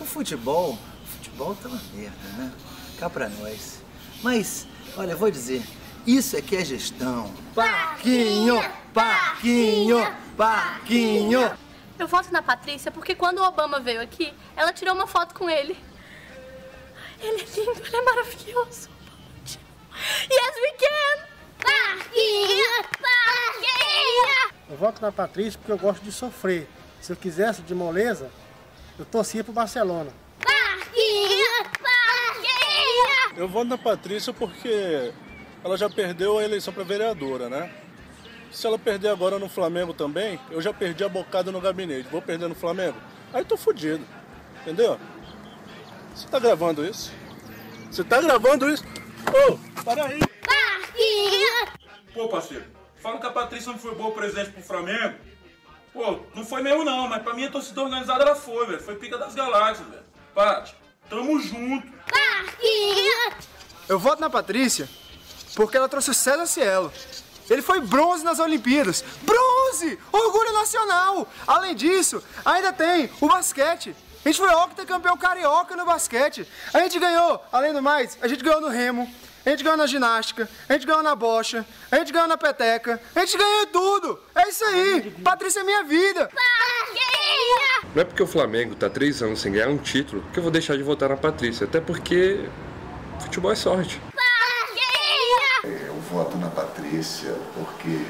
o 0.00 0.04
futebol, 0.04 0.78
o 1.04 1.06
futebol 1.06 1.54
tá 1.54 1.68
uma 1.68 1.80
merda, 1.94 2.28
né? 2.36 2.52
Cá 2.98 3.08
pra 3.08 3.28
nós. 3.28 3.82
Mas, 4.22 4.66
olha, 4.96 5.14
vou 5.16 5.30
dizer, 5.30 5.62
isso 6.06 6.36
é 6.36 6.42
que 6.42 6.56
é 6.56 6.64
gestão. 6.64 7.32
Parquinho, 7.54 8.60
parquinho, 8.92 9.98
parquinho. 10.36 11.56
Eu 11.98 12.08
voto 12.08 12.32
na 12.32 12.42
Patrícia 12.42 12.90
porque 12.90 13.14
quando 13.14 13.38
o 13.38 13.44
Obama 13.44 13.78
veio 13.78 14.00
aqui, 14.00 14.32
ela 14.56 14.72
tirou 14.72 14.94
uma 14.94 15.06
foto 15.06 15.34
com 15.34 15.48
ele. 15.48 15.76
Ele 17.20 17.42
é 17.42 17.44
lindo, 17.44 17.80
ele 17.86 17.96
é 17.96 18.02
maravilhoso. 18.02 18.90
Yes, 19.94 20.56
we 20.56 20.72
can! 20.78 21.31
Parquinha! 21.62 22.82
Parquinha! 23.00 24.52
Eu 24.70 24.76
voto 24.76 25.00
na 25.00 25.12
Patrícia 25.12 25.58
porque 25.58 25.72
eu 25.72 25.78
gosto 25.78 26.02
de 26.02 26.12
sofrer. 26.12 26.68
Se 27.00 27.12
eu 27.12 27.16
quisesse 27.16 27.62
de 27.62 27.74
moleza, 27.74 28.30
eu 28.98 29.04
torcia 29.04 29.42
pro 29.42 29.52
Barcelona. 29.52 30.10
Parquinha! 30.40 31.64
Parquinha! 31.82 33.36
Eu 33.36 33.48
voto 33.48 33.68
na 33.68 33.78
Patrícia 33.78 34.32
porque 34.32 35.12
ela 35.64 35.76
já 35.76 35.88
perdeu 35.88 36.38
a 36.38 36.44
eleição 36.44 36.72
para 36.72 36.84
vereadora, 36.84 37.48
né? 37.48 37.72
Se 38.50 38.66
ela 38.66 38.78
perder 38.78 39.08
agora 39.08 39.38
no 39.38 39.48
Flamengo 39.48 39.94
também, 39.94 40.38
eu 40.50 40.60
já 40.60 40.74
perdi 40.74 41.02
a 41.02 41.08
bocada 41.08 41.50
no 41.50 41.60
gabinete. 41.60 42.08
Vou 42.10 42.20
perder 42.20 42.48
no 42.48 42.54
Flamengo? 42.54 42.96
Aí 43.32 43.44
tô 43.44 43.56
fudido. 43.56 44.06
Entendeu? 44.60 44.98
Você 46.14 46.28
tá 46.28 46.38
gravando 46.38 46.84
isso? 46.84 47.10
Você 47.90 48.04
tá 48.04 48.20
gravando 48.20 48.68
isso? 48.68 48.84
Ô, 49.26 49.82
para 49.82 50.04
aí! 50.04 50.20
Pô, 52.14 52.28
parceiro, 52.28 52.64
fala 53.02 53.18
que 53.18 53.26
a 53.26 53.30
Patrícia 53.30 53.72
não 53.72 53.78
foi 53.78 53.94
boa 53.94 54.12
presidente 54.12 54.50
pro 54.50 54.62
Flamengo. 54.62 55.18
Pô, 55.92 56.20
não 56.34 56.44
foi 56.44 56.62
mesmo 56.62 56.84
não, 56.84 57.08
mas 57.08 57.22
pra 57.22 57.34
mim 57.34 57.44
a 57.44 57.50
torcida 57.50 57.82
organizada 57.82 58.22
ela 58.22 58.34
foi, 58.34 58.66
velho. 58.66 58.82
Foi 58.82 58.96
pica 58.96 59.18
das 59.18 59.34
galáxias, 59.34 59.86
velho. 59.88 60.02
Pati, 60.34 60.74
tamo 61.08 61.38
junto. 61.40 61.92
Eu 63.88 63.98
voto 63.98 64.20
na 64.20 64.30
Patrícia 64.30 64.88
porque 65.54 65.76
ela 65.76 65.88
trouxe 65.88 66.10
o 66.10 66.14
César 66.14 66.46
Cielo. 66.46 66.92
Ele 67.50 67.60
foi 67.60 67.80
bronze 67.80 68.24
nas 68.24 68.38
Olimpíadas. 68.38 69.04
Bronze! 69.22 69.98
Orgulho 70.10 70.52
nacional! 70.52 71.28
Além 71.46 71.74
disso, 71.74 72.22
ainda 72.44 72.72
tem 72.72 73.10
o 73.20 73.28
basquete. 73.28 73.94
A 74.24 74.28
gente 74.28 74.38
foi 74.38 74.48
octacampeão 74.54 75.16
carioca 75.16 75.76
no 75.76 75.84
basquete. 75.84 76.48
A 76.72 76.78
gente 76.78 76.98
ganhou, 76.98 77.44
além 77.50 77.72
do 77.72 77.82
mais, 77.82 78.16
a 78.22 78.28
gente 78.28 78.42
ganhou 78.42 78.60
no 78.60 78.68
remo, 78.68 79.12
a 79.44 79.50
gente 79.50 79.64
ganhou 79.64 79.76
na 79.76 79.86
ginástica, 79.86 80.48
a 80.68 80.72
gente 80.72 80.86
ganhou 80.86 81.02
na 81.02 81.14
bocha, 81.14 81.66
a 81.90 81.96
gente 81.96 82.12
ganhou 82.12 82.28
na 82.28 82.36
peteca, 82.36 83.00
a 83.14 83.20
gente 83.20 83.36
ganhou 83.36 83.62
em 83.62 83.66
tudo. 83.66 84.20
É 84.34 84.48
isso 84.48 84.64
aí. 84.64 85.10
Patrícia 85.22 85.60
é 85.60 85.64
minha 85.64 85.82
vida. 85.84 86.30
Não 87.94 88.02
é 88.02 88.04
porque 88.04 88.22
o 88.22 88.26
Flamengo 88.26 88.74
tá 88.74 88.88
três 88.88 89.22
anos 89.22 89.40
sem 89.40 89.52
ganhar 89.52 89.68
um 89.68 89.78
título 89.78 90.24
que 90.32 90.38
eu 90.38 90.42
vou 90.42 90.52
deixar 90.52 90.76
de 90.76 90.82
votar 90.82 91.08
na 91.08 91.16
Patrícia. 91.16 91.66
Até 91.66 91.80
porque 91.80 92.48
futebol 93.20 93.52
é 93.52 93.56
sorte. 93.56 94.00
Eu 95.64 95.94
voto 96.10 96.36
na 96.38 96.48
Patrícia 96.48 97.34
porque 97.54 98.04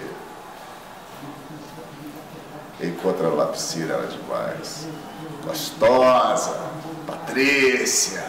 encontra 2.80 3.26
a 3.26 3.30
lapicina 3.30 3.94
ela 3.94 4.04
é 4.04 4.06
demais. 4.06 4.86
Gostosa, 5.44 6.70
Patrícia. 7.06 8.22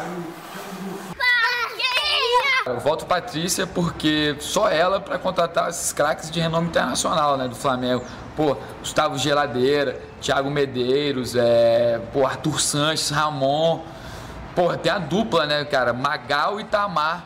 Eu 2.65 2.79
voto 2.79 3.05
Patrícia 3.05 3.67
porque 3.67 4.37
só 4.39 4.69
ela 4.69 4.99
para 4.99 5.19
contratar 5.19 5.69
esses 5.69 5.91
craques 5.91 6.31
de 6.31 6.39
renome 6.39 6.69
internacional, 6.69 7.37
né, 7.37 7.47
do 7.47 7.55
Flamengo. 7.55 8.03
Pô, 8.37 8.55
Gustavo 8.79 9.17
Geladeira, 9.17 10.01
Thiago 10.21 10.49
Medeiros, 10.49 11.35
é, 11.35 11.99
pô, 12.13 12.25
Arthur 12.25 12.61
Sanches, 12.61 13.09
Ramon. 13.09 13.83
Pô, 14.55 14.75
tem 14.77 14.91
a 14.91 14.97
dupla, 14.97 15.45
né, 15.45 15.65
cara? 15.65 15.91
Magal 15.91 16.59
e 16.59 16.63
Tamar. 16.63 17.25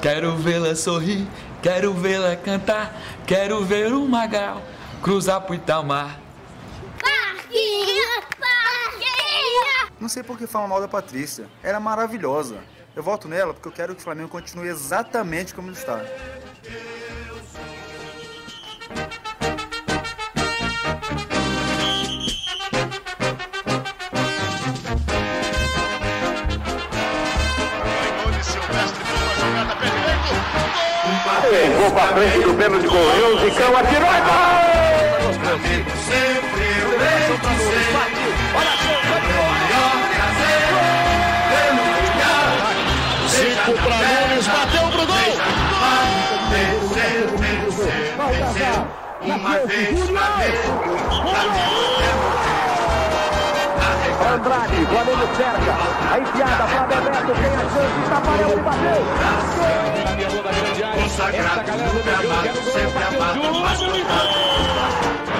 Quero 0.00 0.36
vê-la 0.36 0.74
sorrir, 0.76 1.26
quero 1.62 1.92
vê-la 1.92 2.36
cantar, 2.36 2.94
quero 3.26 3.64
ver 3.64 3.92
o 3.92 4.06
Magal 4.06 4.62
cruzar 5.02 5.40
pro 5.40 5.54
Itamar. 5.54 6.18
Parquinha! 7.00 8.22
Parquinha! 8.38 9.92
Não 10.00 10.08
sei 10.08 10.22
por 10.22 10.36
que 10.38 10.46
falam 10.46 10.68
mal 10.68 10.80
da 10.80 10.88
Patrícia. 10.88 11.46
Ela 11.62 11.76
é 11.76 11.80
maravilhosa. 11.80 12.56
Eu 12.96 13.02
voto 13.02 13.28
nela 13.28 13.52
porque 13.52 13.68
eu 13.68 13.72
quero 13.72 13.94
que 13.94 14.00
o 14.00 14.02
Flamengo 14.02 14.30
continue 14.30 14.68
exatamente 14.68 15.52
como 15.52 15.68
ele 15.68 15.76
está. 15.76 16.02
Vou 31.78 31.90
pra 31.92 32.08
frente 32.14 32.46
do 32.46 32.54
pênalti 32.54 32.82
de 32.82 32.88
Correios, 32.88 33.42
Zicão 33.42 33.76
atirou 33.76 34.08
e 34.08 34.20
gol! 34.22 34.66
Uma 49.46 49.58
vez, 49.58 50.10
uma 50.10 50.26
vez, 50.38 50.58
Andrade, 54.34 54.86
Flamengo 54.86 55.26
cerca. 55.36 55.74
A 56.12 56.18
enfiada 56.18 56.64
para 56.66 56.86
Bebeto, 56.88 57.32
tem 57.32 57.54
a 57.54 57.62
chance, 57.70 57.94
ele 58.50 58.60
bateu. 58.60 58.98
Gol! 58.98 60.42
da 60.42 60.50
grande 60.50 60.82
área. 60.82 61.00
Essa 61.00 61.30
galera 61.30 61.62
do 61.62 62.04
Mengão 62.04 62.42
quer 62.42 62.54
o 62.54 62.62
gol, 63.52 63.62
bateu. 63.62 63.94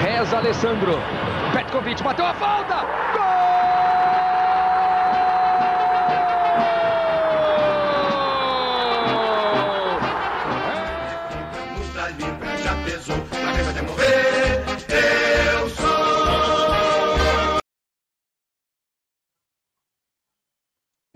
Reza 0.01 0.37
Alessandro. 0.37 1.03
Petkovic 1.53 2.01
bateu 2.05 2.27
a 2.27 2.35
falta. 2.35 2.87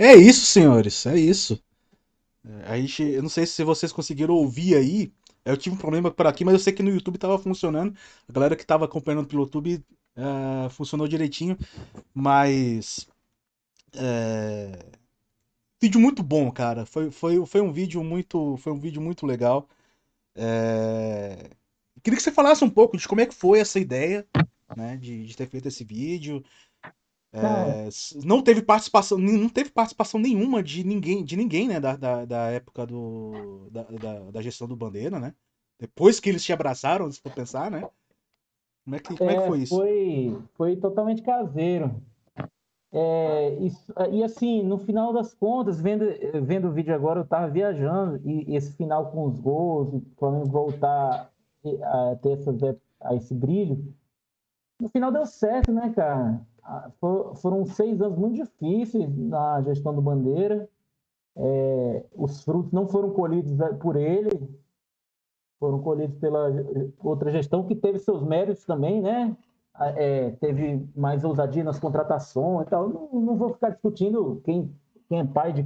É 0.01 0.15
isso, 0.17 0.47
senhores, 0.47 1.07
é 1.07 1.17
isso. 1.19 1.63
É, 2.47 2.73
A 2.73 2.81
gente, 2.81 3.03
eu 3.03 3.23
não 3.23 3.29
sei 3.31 3.47
se 3.47 3.65
vocês 3.65 3.93
conseguiram 3.93 4.35
ouvir 4.35 4.77
aí. 4.77 5.13
Eu 5.45 5.57
tive 5.57 5.77
um 5.77 5.79
problema 5.79 6.11
por 6.11 6.27
aqui, 6.27 6.45
mas 6.45 6.55
eu 6.55 6.61
sei 6.61 6.73
que 6.73 6.83
no 6.83 6.91
YouTube 6.91 7.19
tava 7.19 7.39
funcionando. 7.39 7.97
A 8.29 8.33
galera 8.33 8.57
que 8.57 8.67
tava 8.67 8.85
acompanhando 8.87 9.29
pelo 9.29 9.45
YouTube 9.45 9.85
eh, 10.17 10.69
funcionou 10.71 11.09
direitinho. 11.09 11.59
Mas. 12.15 13.09
É... 13.95 14.73
Vídeo 15.81 16.01
muito 16.01 16.23
bom, 16.23 16.51
cara. 16.51 16.85
Foi, 16.87 17.11
foi, 17.11 17.45
foi 17.47 17.61
um 17.61 17.73
vídeo 17.73 18.03
muito, 18.05 18.57
foi 18.59 18.73
um 18.73 18.79
vídeo 18.79 19.01
muito 19.01 19.27
legal. 19.27 19.69
É, 20.35 21.51
Queria 22.03 22.17
que 22.17 22.23
você 22.23 22.33
falasse 22.33 22.65
um 22.65 22.71
pouco 22.71 22.97
de 22.97 23.07
como 23.09 23.21
é 23.21 23.27
que 23.27 23.35
foi 23.35 23.61
essa 23.61 23.79
ideia, 23.81 24.27
né, 24.77 24.97
de, 24.97 25.27
de 25.27 25.37
ter 25.37 25.47
feito 25.49 25.69
esse 25.69 25.85
vídeo. 25.85 26.45
É, 27.33 27.89
não 28.25 28.43
teve 28.43 28.61
participação, 28.63 29.17
não 29.19 29.49
teve 29.49 29.71
participação 29.71 30.19
nenhuma 30.21 30.63
de 30.63 30.83
ninguém, 30.83 31.25
de 31.25 31.37
ninguém, 31.37 31.69
né, 31.69 31.79
da, 31.79 31.95
da, 31.97 32.25
da 32.25 32.51
época 32.51 32.85
do, 32.87 33.69
da, 33.71 33.85
da, 33.85 34.31
da 34.33 34.43
gestão 34.43 34.67
do 34.67 34.75
Bandeira, 34.77 35.21
né? 35.21 35.33
Depois 35.79 36.19
que 36.19 36.29
eles 36.29 36.43
te 36.45 36.53
abraçaram, 36.53 37.11
se 37.11 37.21
for 37.21 37.33
pensar, 37.33 37.71
né? 37.71 37.89
Como 38.85 38.97
é 38.97 38.99
que, 38.99 39.17
como 39.17 39.31
é 39.31 39.37
que 39.37 39.43
É, 39.43 39.47
foi 39.47 39.59
isso? 39.61 39.77
Foi, 39.77 40.37
foi 40.57 40.77
totalmente 40.77 41.23
caseiro. 41.23 41.95
É, 42.93 43.55
isso- 43.61 43.93
e 44.13 44.23
assim, 44.25 44.63
no 44.63 44.79
final 44.79 45.13
das 45.13 45.33
contas, 45.33 45.81
vendo, 45.81 46.05
vendo 46.45 46.69
o 46.69 46.73
vídeo 46.73 46.95
agora, 46.95 47.21
eu 47.21 47.27
tava 47.27 47.49
viajando, 47.49 48.21
e 48.29 48.57
esse 48.57 48.73
final 48.77 49.11
com 49.13 49.27
os 49.27 49.39
gols, 49.39 49.95
o 49.95 50.03
Flamengo 50.19 50.47
voltar 50.47 51.31
a 51.85 52.17
ter 52.17 52.33
essas, 52.33 52.59
a 53.01 53.15
esse 53.15 53.35
brilho, 53.35 53.95
no 54.81 54.89
final 54.89 55.13
deu 55.13 55.27
certo, 55.27 55.73
né, 55.73 55.93
cara? 55.95 56.41
Fo- 57.01 57.35
Foram 57.37 57.65
seis 57.67 58.01
anos 58.01 58.19
muito 58.19 58.37
difíceis 58.37 59.09
na 59.17 59.61
gestão 59.63 59.95
do 59.95 60.03
Bandeira. 60.03 60.69
É, 61.37 62.05
os 62.15 62.43
frutos 62.45 62.73
não 62.73 62.89
foram 62.89 63.11
colhidos 63.11 63.59
eh, 63.61 63.73
por 63.75 63.97
ele, 63.97 64.31
foram 65.59 65.81
colhidos 65.83 66.19
pela 66.19 66.49
outra 67.03 67.31
gestão 67.31 67.67
que 67.67 67.75
teve 67.75 67.99
seus 67.99 68.23
méritos 68.23 68.65
também, 68.65 69.01
né? 69.01 69.37
É, 69.97 70.31
teve 70.33 70.87
mais 70.97 71.25
ousadia 71.25 71.65
nas 71.65 71.79
contratações 71.79 72.67
e 72.67 72.71
tal. 72.71 72.89
Não, 72.89 73.09
não 73.21 73.37
vou 73.37 73.51
ficar 73.55 73.71
discutindo 73.71 74.41
quem, 74.45 74.75
quem 75.09 75.21
é 75.21 75.25
pai 75.25 75.53
de. 75.53 75.65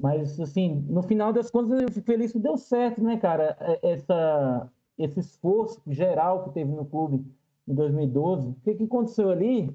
Mas, 0.00 0.40
assim, 0.40 0.74
no 0.88 1.02
final 1.02 1.32
das 1.32 1.50
contas, 1.50 1.80
eu 1.82 1.90
fico 1.90 2.06
feliz 2.06 2.32
que 2.32 2.38
deu 2.38 2.56
certo, 2.56 3.02
né, 3.02 3.16
cara? 3.18 3.56
É- 3.60 3.92
Essa, 3.92 4.70
esse 4.98 5.20
esforço 5.20 5.80
geral 5.86 6.44
que 6.44 6.50
teve 6.50 6.70
no 6.72 6.84
clube 6.84 7.24
em 7.66 7.74
2012. 7.74 8.48
O 8.48 8.54
que, 8.62 8.74
que 8.74 8.84
aconteceu 8.84 9.30
ali 9.30 9.74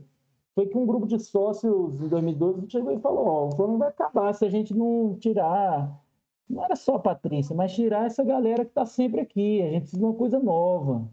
foi 0.55 0.67
que 0.67 0.77
um 0.77 0.85
grupo 0.85 1.07
de 1.07 1.19
sócios 1.19 2.01
em 2.01 2.07
2012 2.07 2.69
chegou 2.69 2.91
e 2.91 2.99
falou: 2.99 3.25
Ó, 3.25 3.47
o 3.47 3.55
Flamengo 3.55 3.79
vai 3.79 3.89
acabar 3.89 4.33
se 4.33 4.45
a 4.45 4.49
gente 4.49 4.73
não 4.73 5.17
tirar 5.19 5.97
não 6.49 6.63
era 6.63 6.75
só 6.75 6.95
a 6.95 6.99
Patrícia, 6.99 7.55
mas 7.55 7.73
tirar 7.73 8.05
essa 8.05 8.23
galera 8.23 8.63
que 8.63 8.71
está 8.71 8.85
sempre 8.85 9.19
aqui. 9.19 9.61
A 9.61 9.71
gente 9.71 9.81
precisa 9.81 9.97
de 9.97 10.05
uma 10.05 10.15
coisa 10.15 10.39
nova. 10.39 11.11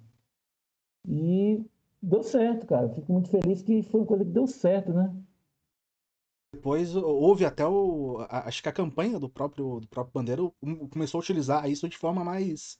E 1.07 1.65
deu 2.01 2.23
certo, 2.23 2.67
cara. 2.67 2.89
Fico 2.91 3.13
muito 3.13 3.29
feliz 3.29 3.61
que 3.63 3.83
foi 3.83 4.01
uma 4.01 4.07
coisa 4.07 4.25
que 4.25 4.31
deu 4.31 4.47
certo, 4.47 4.93
né? 4.93 5.15
Depois 6.53 6.95
houve 6.95 7.45
até 7.45 7.67
o. 7.67 8.25
Acho 8.29 8.63
que 8.63 8.69
a 8.69 8.73
campanha 8.73 9.19
do 9.19 9.29
próprio, 9.29 9.81
do 9.81 9.89
próprio 9.89 10.15
Bandeira 10.15 10.43
começou 10.91 11.19
a 11.19 11.23
utilizar 11.23 11.69
isso 11.69 11.89
de 11.89 11.99
forma 11.99 12.25
mais. 12.25 12.79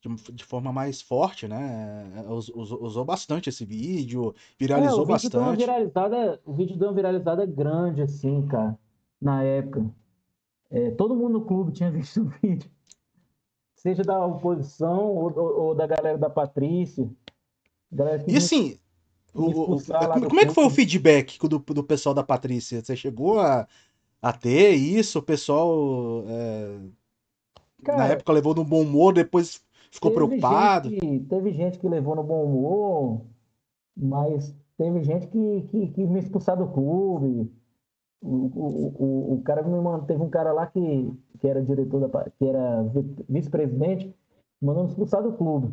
De, 0.00 0.32
de 0.32 0.44
forma 0.44 0.72
mais 0.72 1.02
forte, 1.02 1.48
né? 1.48 2.24
Us- 2.28 2.48
us- 2.54 2.70
Usou 2.70 3.04
bastante 3.04 3.48
esse 3.48 3.64
vídeo, 3.64 4.32
É, 4.32 4.56
viralizou 4.58 5.02
o 5.02 5.06
vídeo 5.06 5.28
deu 5.28 5.40
uma 5.40 5.50
bastante. 5.50 5.58
viralizada, 5.58 6.40
o 6.46 6.52
vídeo 6.52 6.76
deu 6.76 6.88
uma 6.88 6.94
viralizada 6.94 7.44
grande, 7.44 8.00
assim, 8.02 8.46
cara, 8.46 8.78
na 9.20 9.42
época. 9.42 9.84
É, 10.70 10.90
todo 10.92 11.16
mundo 11.16 11.40
no 11.40 11.44
clube 11.44 11.72
tinha 11.72 11.90
visto 11.92 12.22
o 12.22 12.26
vídeo. 12.42 12.70
Seja 13.74 14.02
da 14.02 14.24
oposição 14.24 15.06
ou, 15.06 15.32
ou- 15.38 15.60
ou 15.68 15.74
da 15.74 15.86
galera 15.86 16.18
da 16.18 16.28
Patrícia. 16.30 17.08
Galera 17.90 18.22
E 18.28 18.36
assim, 18.36 18.78
o- 19.34 19.50
o- 19.76 19.82
como, 19.84 20.28
como 20.28 20.40
é 20.40 20.46
que 20.46 20.54
foi 20.54 20.64
o 20.64 20.70
feedback 20.70 21.38
do, 21.48 21.58
do 21.58 21.84
pessoal 21.84 22.14
da 22.14 22.22
Patrícia? 22.22 22.82
Você 22.84 22.94
chegou 22.96 23.40
a, 23.40 23.66
a 24.22 24.32
ter 24.32 24.72
isso? 24.74 25.18
O 25.20 25.22
pessoal 25.22 26.24
é, 26.28 26.78
na 27.82 27.84
Cara, 27.84 28.12
época 28.14 28.32
levou 28.32 28.54
no 28.54 28.64
bom 28.64 28.82
humor, 28.82 29.12
depois 29.14 29.60
ficou 29.90 30.10
Teve 30.10 30.26
preocupado. 30.26 30.90
gente 30.90 31.20
teve 31.28 31.52
gente 31.52 31.78
que 31.78 31.88
levou 31.88 32.14
no 32.16 32.22
bom 32.22 32.44
humor, 32.44 33.22
mas 33.96 34.54
teve 34.76 35.02
gente 35.02 35.26
que, 35.28 35.62
que, 35.70 35.86
que 35.88 36.06
me 36.06 36.18
expulsar 36.20 36.56
do 36.56 36.68
clube. 36.68 37.50
O, 38.20 38.28
o, 38.28 38.94
o, 38.98 39.34
o 39.34 39.42
cara 39.42 39.62
me 39.62 39.80
mandou, 39.80 40.06
teve 40.06 40.22
um 40.22 40.28
cara 40.30 40.52
lá 40.52 40.66
que, 40.66 41.12
que 41.38 41.46
era 41.46 41.62
diretor 41.62 42.08
da, 42.08 42.30
que 42.30 42.44
era 42.44 42.82
vi- 42.82 43.24
vice-presidente, 43.28 44.12
mandou 44.60 44.82
me 44.84 44.88
expulsar 44.90 45.22
do 45.22 45.32
clube. 45.34 45.72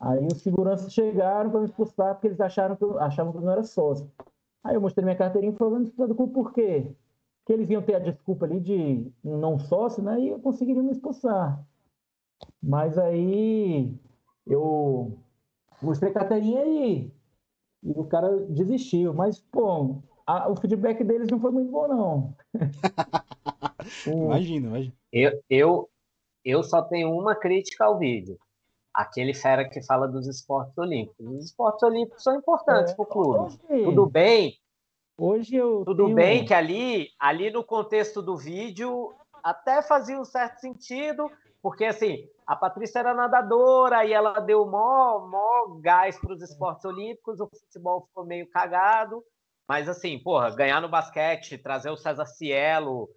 Aí 0.00 0.26
os 0.26 0.42
seguranças 0.42 0.92
chegaram 0.92 1.50
para 1.50 1.60
me 1.60 1.66
expulsar 1.66 2.14
porque 2.14 2.26
eles 2.26 2.40
acharam 2.40 2.74
que 2.74 2.82
eu, 2.82 2.98
achavam 2.98 3.32
que 3.32 3.38
eu 3.38 3.42
não 3.42 3.52
era 3.52 3.62
sócio. 3.62 4.10
Aí 4.64 4.74
eu 4.74 4.80
mostrei 4.80 5.04
minha 5.04 5.16
carteirinha 5.16 5.52
e 5.52 5.56
falei, 5.56 5.78
me 5.78 5.84
expulsar 5.84 6.08
do 6.08 6.14
clube 6.14 6.32
por 6.32 6.52
quê? 6.52 6.90
Porque 7.38 7.52
eles 7.52 7.70
iam 7.70 7.82
ter 7.82 7.94
a 7.94 7.98
desculpa 8.00 8.46
ali 8.46 8.60
de 8.60 9.06
não 9.22 9.58
sócio, 9.58 10.02
né? 10.02 10.18
E 10.20 10.28
eu 10.28 10.38
conseguiria 10.40 10.82
me 10.82 10.90
expulsar. 10.90 11.62
Mas 12.62 12.98
aí 12.98 13.92
eu 14.46 15.18
mostrei 15.82 16.10
a 16.10 16.14
carteirinha 16.14 16.64
e, 16.64 17.10
e 17.82 17.90
o 17.92 18.04
cara 18.04 18.36
desistiu. 18.48 19.14
Mas, 19.14 19.40
pô, 19.40 20.02
a- 20.26 20.48
o 20.50 20.56
feedback 20.56 21.02
deles 21.04 21.28
não 21.30 21.40
foi 21.40 21.50
muito 21.50 21.70
bom, 21.70 21.88
não. 21.88 22.34
Imagina, 24.06 24.66
imagina. 24.68 24.94
Eu, 25.12 25.42
eu, 25.48 25.90
eu 26.44 26.62
só 26.62 26.82
tenho 26.82 27.10
uma 27.12 27.34
crítica 27.34 27.84
ao 27.84 27.98
vídeo. 27.98 28.38
Aquele 28.92 29.32
fera 29.32 29.68
que 29.68 29.82
fala 29.82 30.06
dos 30.08 30.26
esportes 30.26 30.76
olímpicos. 30.76 31.26
Os 31.26 31.44
esportes 31.46 31.82
olímpicos 31.82 32.22
são 32.22 32.36
importantes 32.36 32.92
É, 32.92 32.96
para 32.96 33.02
o 33.02 33.06
clube. 33.06 33.38
hoje- 33.68 33.84
Tudo 33.84 34.06
bem, 34.06 34.54
Hoje 35.18 35.54
eu 35.54 35.84
tudo 35.84 36.04
tenho- 36.04 36.16
bem 36.16 36.44
que 36.46 36.54
ali, 36.54 37.08
ali 37.18 37.50
no 37.50 37.62
contexto 37.62 38.22
do 38.22 38.38
vídeo 38.38 39.12
até 39.42 39.82
fazia 39.82 40.18
um 40.18 40.24
certo 40.24 40.58
sentido, 40.60 41.30
porque 41.62 41.84
assim, 41.84 42.26
a 42.50 42.56
Patrícia 42.56 42.98
era 42.98 43.14
nadadora 43.14 44.04
e 44.04 44.12
ela 44.12 44.40
deu 44.40 44.66
mó, 44.66 45.20
mó 45.20 45.78
gás 45.80 46.18
para 46.18 46.32
os 46.32 46.42
esportes 46.42 46.84
olímpicos, 46.84 47.38
o 47.38 47.46
futebol 47.48 48.04
ficou 48.08 48.26
meio 48.26 48.50
cagado, 48.50 49.22
mas 49.68 49.88
assim, 49.88 50.18
porra, 50.18 50.50
ganhar 50.50 50.80
no 50.80 50.88
basquete, 50.88 51.56
trazer 51.56 51.90
o 51.90 51.96
César 51.96 52.26
Cielo, 52.26 53.08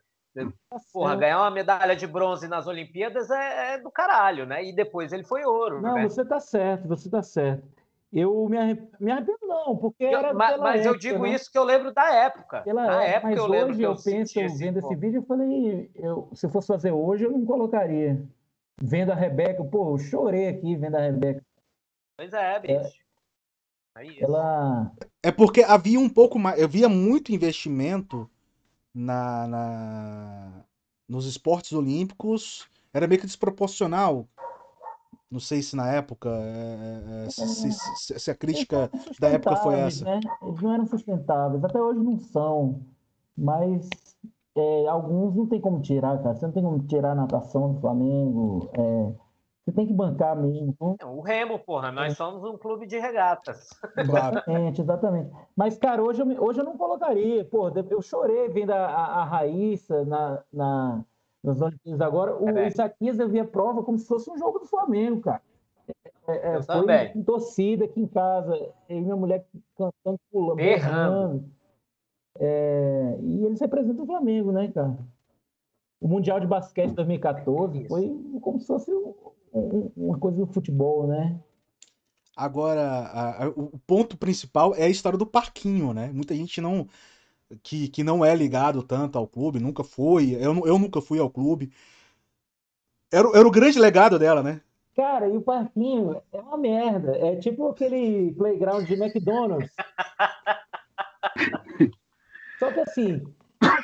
porra, 0.93 1.09
certo. 1.09 1.19
ganhar 1.19 1.39
uma 1.39 1.49
medalha 1.49 1.95
de 1.95 2.05
bronze 2.05 2.47
nas 2.47 2.67
Olimpíadas 2.67 3.31
é, 3.31 3.73
é 3.73 3.77
do 3.79 3.89
caralho, 3.89 4.45
né? 4.45 4.63
E 4.63 4.71
depois 4.71 5.11
ele 5.11 5.23
foi 5.23 5.43
ouro, 5.43 5.81
Não, 5.81 5.95
né? 5.95 6.07
você 6.07 6.23
tá 6.23 6.39
certo, 6.39 6.87
você 6.87 7.09
tá 7.09 7.23
certo. 7.23 7.67
Eu 8.11 8.47
me 8.47 8.59
arrependo, 8.59 8.91
me 8.99 9.11
arrependo 9.11 9.39
não, 9.47 9.75
porque 9.75 10.03
Eu- 10.03 10.19
era 10.19 10.31
mas 10.31 10.85
eu 10.85 10.91
época, 10.91 10.99
digo 10.99 11.23
né? 11.23 11.29
isso 11.29 11.51
que 11.51 11.57
eu 11.57 11.63
lembro 11.63 11.91
da 11.91 12.07
época. 12.13 12.61
Pela 12.61 12.83
Na 12.85 13.03
época, 13.03 13.29
mas 13.29 13.37
eu 13.39 13.47
lembro 13.47 13.69
hoje 13.69 13.79
que 13.79 13.85
eu 13.87 13.89
eu 13.93 13.95
penso, 13.95 14.39
assim, 14.39 14.57
vendo 14.59 14.77
esse 14.77 14.95
vídeo, 14.95 15.17
eu 15.17 15.25
falei, 15.25 15.89
eu, 15.95 16.29
se 16.35 16.45
eu 16.45 16.51
fosse 16.51 16.67
fazer 16.67 16.91
hoje, 16.91 17.23
eu 17.23 17.31
não 17.31 17.43
colocaria. 17.43 18.21
Vendo 18.81 19.11
a 19.11 19.15
Rebeca, 19.15 19.63
pô, 19.63 19.93
eu 19.93 19.97
chorei 19.97 20.47
aqui 20.47 20.75
vendo 20.75 20.95
a 20.95 21.01
Rebeca. 21.01 21.43
Pois 22.17 22.33
é, 22.33 22.59
bicho. 22.59 22.73
É. 22.75 23.03
Ela, 24.19 24.91
É 25.21 25.31
porque 25.31 25.61
havia 25.61 25.99
um 25.99 26.09
pouco 26.09 26.39
mais, 26.39 26.61
havia 26.61 26.89
muito 26.89 27.31
investimento 27.31 28.29
na, 28.93 29.47
na- 29.47 30.65
nos 31.07 31.25
esportes 31.25 31.73
olímpicos, 31.73 32.67
era 32.93 33.07
meio 33.07 33.21
que 33.21 33.27
desproporcional. 33.27 34.27
Não 35.29 35.39
sei 35.39 35.61
se 35.61 35.75
na 35.75 35.91
época, 35.91 36.29
é, 36.29 37.25
é, 37.25 37.29
se, 37.29 37.71
se- 37.71 38.19
se- 38.19 38.31
a 38.31 38.35
crítica 38.35 38.89
da 39.19 39.29
época 39.29 39.55
foi 39.57 39.75
essa. 39.79 40.05
né? 40.05 40.19
Eles 40.43 40.61
não 40.61 40.73
eram 40.73 40.85
sustentáveis, 40.85 41.63
até 41.63 41.81
hoje 41.81 41.99
não 41.99 42.19
são, 42.19 42.81
mas 43.35 43.89
é, 44.55 44.87
alguns 44.87 45.35
não 45.35 45.47
tem 45.47 45.59
como 45.59 45.81
tirar, 45.81 46.21
cara. 46.21 46.35
Você 46.35 46.45
não 46.45 46.53
tem 46.53 46.63
como 46.63 46.79
tirar 46.83 47.11
a 47.11 47.15
natação 47.15 47.73
do 47.73 47.81
Flamengo, 47.81 48.69
é, 48.73 49.13
Você 49.65 49.71
tem 49.71 49.87
que 49.87 49.93
bancar 49.93 50.35
mesmo. 50.35 50.75
Né? 50.79 50.95
O 51.05 51.21
Remo, 51.21 51.57
porra, 51.59 51.91
nós 51.91 52.15
somos 52.15 52.43
um 52.43 52.57
clube 52.57 52.85
de 52.85 52.99
regatas. 52.99 53.69
Exatamente, 53.97 54.81
exatamente. 54.81 55.31
Mas, 55.55 55.77
cara, 55.77 56.03
hoje 56.03 56.21
eu, 56.21 56.43
hoje 56.43 56.59
eu 56.59 56.65
não 56.65 56.77
colocaria. 56.77 57.43
Pô, 57.45 57.69
eu 57.69 58.01
chorei 58.01 58.49
vendo 58.49 58.71
a, 58.71 58.85
a, 58.85 59.21
a 59.21 59.23
Raíssa 59.23 60.05
na, 60.05 60.43
na, 60.51 61.03
nas 61.43 61.59
Olimpíadas 61.59 62.01
agora. 62.01 62.35
O 62.35 62.49
é 62.49 62.67
Isaquias 62.67 63.19
eu 63.19 63.29
vi 63.29 63.39
a 63.39 63.45
prova 63.45 63.83
como 63.83 63.97
se 63.97 64.07
fosse 64.07 64.29
um 64.29 64.37
jogo 64.37 64.59
do 64.59 64.67
Flamengo, 64.67 65.21
cara. 65.21 65.41
É, 66.27 66.55
é, 66.55 66.61
foi 66.61 66.75
também. 66.75 67.23
torcida 67.23 67.85
aqui 67.85 67.99
em 67.99 68.07
casa, 68.07 68.55
eu 68.87 68.97
e 68.97 69.01
minha 69.01 69.15
mulher 69.15 69.45
cantando, 69.75 70.19
pulando, 70.31 70.55
berrando. 70.55 71.45
É, 72.39 73.17
e 73.21 73.45
eles 73.45 73.59
representam 73.59 74.03
o 74.03 74.07
Flamengo, 74.07 74.51
né, 74.51 74.67
cara? 74.69 74.97
O 76.01 76.07
Mundial 76.07 76.39
de 76.39 76.47
Basquete 76.47 76.93
2014 76.93 77.87
foi 77.87 78.09
como 78.41 78.59
se 78.59 78.67
fosse 78.67 78.91
um, 78.91 79.13
um, 79.53 79.91
uma 79.95 80.19
coisa 80.19 80.37
do 80.37 80.47
futebol, 80.47 81.07
né? 81.07 81.39
Agora, 82.35 82.81
a, 82.81 83.45
a, 83.45 83.49
o 83.49 83.79
ponto 83.85 84.17
principal 84.17 84.73
é 84.75 84.83
a 84.83 84.89
história 84.89 85.17
do 85.17 85.25
parquinho, 85.25 85.93
né? 85.93 86.11
Muita 86.11 86.35
gente 86.35 86.59
não 86.59 86.87
que, 87.61 87.87
que 87.87 88.03
não 88.03 88.25
é 88.25 88.35
ligado 88.35 88.81
tanto 88.81 89.17
ao 89.17 89.27
clube, 89.27 89.59
nunca 89.59 89.83
foi. 89.83 90.31
Eu, 90.31 90.65
eu 90.65 90.79
nunca 90.79 91.01
fui 91.01 91.19
ao 91.19 91.29
clube. 91.29 91.71
Era, 93.11 93.29
era 93.37 93.47
o 93.47 93.51
grande 93.51 93.77
legado 93.79 94.17
dela, 94.17 94.41
né? 94.41 94.61
Cara, 94.95 95.27
e 95.27 95.37
o 95.37 95.41
parquinho 95.41 96.21
é 96.31 96.39
uma 96.39 96.57
merda. 96.57 97.15
É 97.17 97.35
tipo 97.35 97.67
aquele 97.67 98.33
playground 98.33 98.87
de 98.87 98.93
McDonald's. 98.93 99.71
Só 102.63 102.71
que 102.71 102.79
assim, 102.79 103.21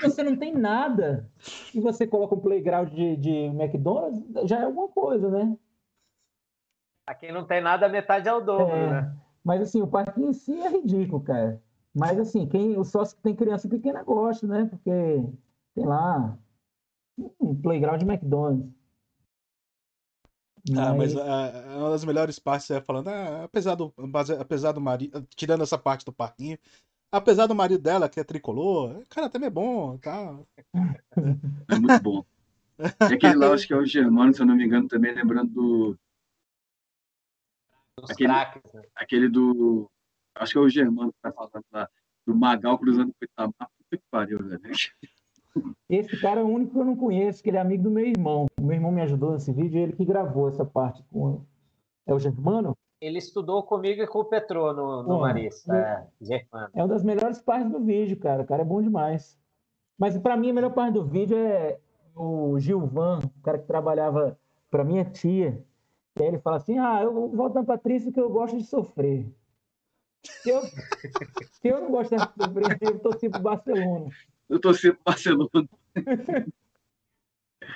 você 0.02 0.24
não 0.24 0.38
tem 0.38 0.54
nada 0.54 1.30
e 1.76 1.82
você 1.82 2.08
coloca 2.08 2.36
um 2.36 2.40
playground 2.40 2.90
de, 2.90 3.18
de 3.18 3.32
McDonald's, 3.48 4.24
já 4.48 4.60
é 4.60 4.64
alguma 4.64 4.88
coisa, 4.88 5.30
né? 5.30 5.58
A 7.06 7.14
quem 7.14 7.34
não 7.34 7.46
tem 7.46 7.60
nada, 7.60 7.90
metade 7.90 8.30
é 8.30 8.34
o 8.34 8.40
dobro, 8.40 8.74
é, 8.74 8.90
né? 8.90 9.18
Mas 9.44 9.62
assim, 9.62 9.82
o 9.82 9.88
parquinho 9.88 10.30
em 10.30 10.34
si 10.34 10.58
é 10.62 10.70
ridículo, 10.70 11.22
cara. 11.22 11.62
Mas 11.94 12.18
assim, 12.18 12.48
quem, 12.48 12.78
o 12.78 12.86
sócio 12.86 13.18
que 13.18 13.24
tem 13.24 13.36
criança 13.36 13.68
pequena 13.68 14.02
gosta, 14.02 14.48
né? 14.48 14.66
Porque 14.66 14.92
tem 15.76 15.86
lá 15.86 16.38
um 17.38 17.60
playground 17.62 18.00
de 18.00 18.06
McDonald's. 18.06 18.72
Ah, 20.78 20.94
mas 20.94 21.16
é 21.16 21.78
uma 21.78 21.90
das 21.90 22.06
melhores 22.06 22.38
partes 22.38 22.70
é 22.70 22.80
falando, 22.80 23.08
ah, 23.08 23.44
apesar 23.44 23.76
do, 23.76 23.94
apesar 24.40 24.72
do 24.72 24.80
marido, 24.80 25.26
tirando 25.36 25.64
essa 25.64 25.78
parte 25.78 26.06
do 26.06 26.14
parquinho, 26.14 26.58
apesar 27.12 27.48
do 27.48 27.56
marido 27.56 27.82
dela, 27.82 28.10
que 28.10 28.20
é 28.20 28.24
tricolor, 28.24 29.04
cara, 29.10 29.30
também 29.30 29.48
é 29.48 29.52
bom, 29.52 29.98
tá? 29.98 30.40
É 31.68 31.80
muito 31.80 32.02
bom. 32.02 32.26
E 33.10 33.14
aquele 33.14 33.36
lá, 33.36 33.54
acho 33.54 33.68
que 33.68 33.74
é 33.74 33.78
o 33.78 33.86
Germano, 33.86 34.34
se 34.34 34.42
eu 34.42 34.46
não 34.46 34.56
me 34.56 34.66
engano, 34.66 34.88
também 34.88 35.14
lembrando 35.14 35.52
do. 35.52 35.98
Dos 38.00 38.12
aquele, 38.12 38.30
craques, 38.30 38.74
né? 38.74 38.82
aquele 38.96 39.28
do. 39.28 39.90
Acho 40.36 40.54
que 40.54 40.58
é 40.58 40.62
o 40.62 40.70
Germano 40.70 41.12
que 41.12 41.20
tá 41.22 41.32
falando 41.32 41.66
lá, 41.72 41.90
do 42.26 42.36
Magal 42.36 42.78
cruzando 42.78 43.08
com 43.08 43.18
o 43.22 43.26
Itamar. 43.26 43.70
Puta 43.78 43.98
que 43.98 44.04
pariu, 44.10 44.40
velho. 44.40 44.62
Esse 45.90 46.20
cara 46.22 46.40
é 46.40 46.44
o 46.44 46.48
único 46.48 46.74
que 46.74 46.80
eu 46.80 46.86
não 46.86 46.96
conheço, 46.96 47.44
que 47.44 47.50
ele 47.50 47.58
é 47.58 47.60
amigo 47.60 47.84
do 47.84 47.92
meu 47.92 48.06
irmão. 48.06 48.46
O 48.58 48.64
meu 48.64 48.76
irmão 48.76 48.92
me 48.92 49.02
ajudou 49.02 49.34
nesse 49.34 49.52
vídeo, 49.52 49.80
ele 49.80 49.94
que 49.94 50.06
gravou 50.06 50.48
essa 50.48 50.64
parte 50.64 51.04
com. 51.12 51.44
É 52.06 52.14
o 52.14 52.20
Germano? 52.20 52.78
Ele 53.02 53.18
estudou 53.18 53.64
comigo 53.64 54.02
e 54.02 54.08
com 54.08 54.20
o 54.20 54.26
Petrô 54.26 54.74
no, 54.74 55.04
no 55.04 55.20
Marista. 55.22 55.74
É, 55.74 56.08
Germano. 56.22 56.70
É 56.74 56.82
uma 56.82 56.88
das 56.90 57.04
melhores 57.04 57.42
partes 57.42 57.72
do 57.72 57.80
vídeo, 57.80 58.18
cara. 58.18 58.44
O 58.44 58.46
cara 58.46 58.62
é 58.62 58.66
bom 58.66 58.82
demais. 58.82 59.40
Mas 59.98 60.18
para 60.18 60.36
mim 60.36 60.50
a 60.50 60.54
melhor 60.54 60.74
parte 60.74 60.94
do 60.94 61.06
vídeo 61.06 61.38
é 61.38 61.80
o 62.16 62.60
Gilvan, 62.60 63.20
o 63.20 63.42
cara 63.42 63.58
que 63.58 63.68
trabalhava 63.68 64.38
para 64.70 64.84
minha 64.84 65.06
tia. 65.06 65.64
E 66.18 66.22
aí 66.22 66.28
ele 66.28 66.40
fala 66.40 66.58
assim: 66.58 66.78
Ah, 66.78 67.02
eu 67.02 67.30
volto 67.30 67.56
na 67.56 67.64
Patrícia 67.64 68.12
que 68.12 68.20
eu 68.20 68.30
gosto 68.30 68.58
de 68.58 68.66
sofrer. 68.66 69.26
Se 70.26 70.50
eu, 70.50 70.62
se 70.62 71.68
eu 71.68 71.82
não 71.82 71.92
gosto 71.92 72.16
de 72.16 72.22
sofrer, 72.22 72.78
eu 72.82 73.00
torci 73.00 73.30
pro 73.30 73.42
Barcelona. 73.42 74.10
Eu 74.50 74.60
torci 74.60 74.92
pro 74.92 75.04
Barcelona. 75.06 75.70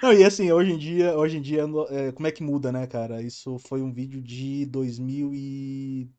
Não, 0.02 0.14
e 0.14 0.24
assim, 0.24 0.52
hoje 0.52 0.72
em 0.72 0.78
dia, 0.78 1.18
hoje 1.18 1.38
em 1.38 1.42
dia, 1.42 1.64
é, 1.90 2.12
como 2.12 2.28
é 2.28 2.32
que 2.32 2.44
muda, 2.44 2.72
né, 2.72 2.88
cara? 2.88 3.22
Isso 3.22 3.58
foi 3.60 3.82
um 3.82 3.92
vídeo 3.92 4.22
de 4.22 4.66
2012. 4.66 6.10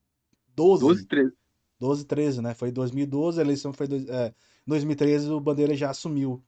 12, 0.55 1.05
13. 1.05 1.33
12, 1.79 2.05
13, 2.05 2.41
né? 2.41 2.53
Foi 2.53 2.71
2012, 2.71 3.39
a 3.39 3.43
eleição 3.43 3.73
foi 3.73 3.87
dois, 3.87 4.07
é, 4.07 4.33
2013, 4.65 5.29
o 5.29 5.39
Bandeira 5.39 5.75
já 5.75 5.89
assumiu. 5.89 6.43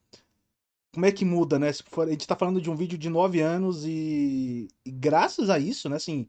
Como 0.94 1.06
é 1.06 1.12
que 1.12 1.26
muda, 1.26 1.60
né? 1.60 1.72
For, 1.74 2.08
a 2.08 2.12
gente 2.12 2.28
tá 2.28 2.36
falando 2.36 2.62
de 2.62 2.70
um 2.70 2.76
vídeo 2.76 2.98
de 2.98 3.10
9 3.10 3.42
anos 3.42 3.86
e, 3.86 4.68
e 4.86 4.92
graças 4.92 5.50
a 5.50 5.60
isso, 5.60 5.90
né, 5.90 5.98
assim, 5.98 6.28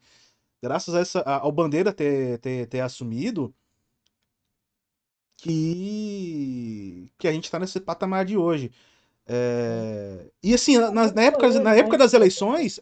graças 0.62 0.94
a 0.94 1.00
essa, 1.00 1.20
ao 1.20 1.52
Bandeira 1.52 1.92
ter, 1.92 2.38
ter, 2.38 2.66
ter 2.66 2.80
assumido, 2.80 3.54
que, 5.38 7.10
que 7.16 7.28
a 7.28 7.32
gente 7.32 7.50
tá 7.50 7.58
nesse 7.58 7.80
patamar 7.80 8.24
de 8.24 8.36
hoje. 8.36 8.70
É... 9.28 10.30
E 10.42 10.54
assim, 10.54 10.78
na, 10.78 10.90
na, 10.90 11.22
época, 11.22 11.60
na 11.60 11.74
época 11.74 11.98
das 11.98 12.14
eleições. 12.14 12.80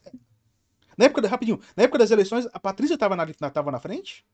Na 0.96 1.06
época, 1.06 1.26
rapidinho, 1.26 1.60
na 1.76 1.82
época 1.82 1.98
das 1.98 2.10
eleições, 2.10 2.48
a 2.52 2.60
Patrícia 2.60 2.94
estava 2.94 3.16
na, 3.16 3.26
tava 3.50 3.70
na 3.70 3.80
frente? 3.80 4.24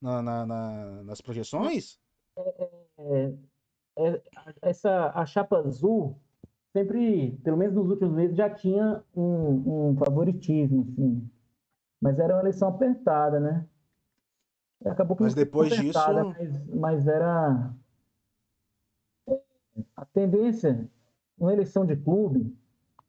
Na, 0.00 0.22
na, 0.22 0.46
na, 0.46 1.02
nas 1.04 1.20
projeções? 1.20 1.98
É, 2.36 2.72
é, 2.98 3.34
é, 3.98 4.22
essa, 4.62 5.12
a 5.14 5.26
chapa 5.26 5.58
azul 5.58 6.16
sempre, 6.72 7.32
pelo 7.44 7.56
menos 7.56 7.74
nos 7.74 7.90
últimos 7.90 8.14
meses, 8.14 8.36
já 8.36 8.48
tinha 8.48 9.02
um, 9.14 9.90
um 9.90 9.96
favoritismo, 9.96 10.88
assim. 10.92 11.30
Mas 12.00 12.18
era 12.18 12.34
uma 12.34 12.42
eleição 12.42 12.68
apertada, 12.68 13.38
né? 13.40 13.66
Acabou 14.84 15.16
mas 15.20 15.34
depois 15.34 15.74
disso. 15.74 15.98
Mas, 15.98 16.66
mas 16.68 17.08
era. 17.08 17.74
A 19.96 20.04
tendência 20.04 20.88
uma 21.38 21.52
eleição 21.52 21.84
de 21.86 21.96
clube, 21.96 22.54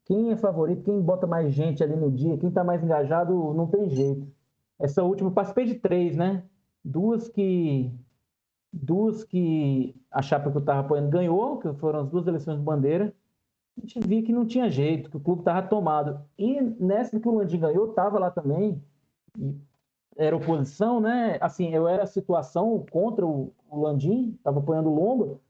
quem 0.04 0.30
é 0.30 0.36
favorito, 0.36 0.82
quem 0.82 1.00
bota 1.00 1.26
mais 1.26 1.52
gente 1.52 1.82
ali 1.82 1.96
no 1.96 2.10
dia, 2.10 2.36
quem 2.38 2.48
está 2.48 2.64
mais 2.64 2.82
engajado, 2.82 3.54
não 3.54 3.66
tem 3.66 3.88
jeito. 3.88 4.26
Essa 4.78 5.02
última, 5.02 5.30
participei 5.30 5.66
de 5.66 5.74
três, 5.74 6.16
né? 6.16 6.44
Duas 6.84 7.28
que 7.28 7.92
duas 8.72 9.24
que 9.24 9.94
a 10.10 10.22
chapa 10.22 10.50
que 10.50 10.56
eu 10.56 10.60
estava 10.60 10.80
apoiando 10.80 11.10
ganhou, 11.10 11.58
que 11.58 11.72
foram 11.74 12.00
as 12.00 12.08
duas 12.08 12.26
eleições 12.26 12.58
de 12.58 12.64
bandeira. 12.64 13.14
A 13.76 13.80
gente 13.80 14.00
via 14.00 14.22
que 14.22 14.32
não 14.32 14.46
tinha 14.46 14.68
jeito, 14.70 15.10
que 15.10 15.16
o 15.16 15.20
clube 15.20 15.40
estava 15.42 15.66
tomado. 15.66 16.20
E 16.38 16.60
nessa 16.60 17.18
que 17.18 17.28
o 17.28 17.34
Landim 17.34 17.58
ganhou, 17.58 17.90
estava 17.90 18.18
lá 18.18 18.30
também. 18.30 18.82
era 20.16 20.36
oposição, 20.36 21.00
né? 21.00 21.38
Assim, 21.40 21.70
eu 21.74 21.88
era 21.88 22.02
a 22.04 22.06
situação 22.06 22.84
contra 22.90 23.26
o, 23.26 23.52
o 23.68 23.80
Landim, 23.80 24.34
estava 24.36 24.58
apoiando 24.60 24.90
o 24.90 24.94
Lomba. 24.94 25.40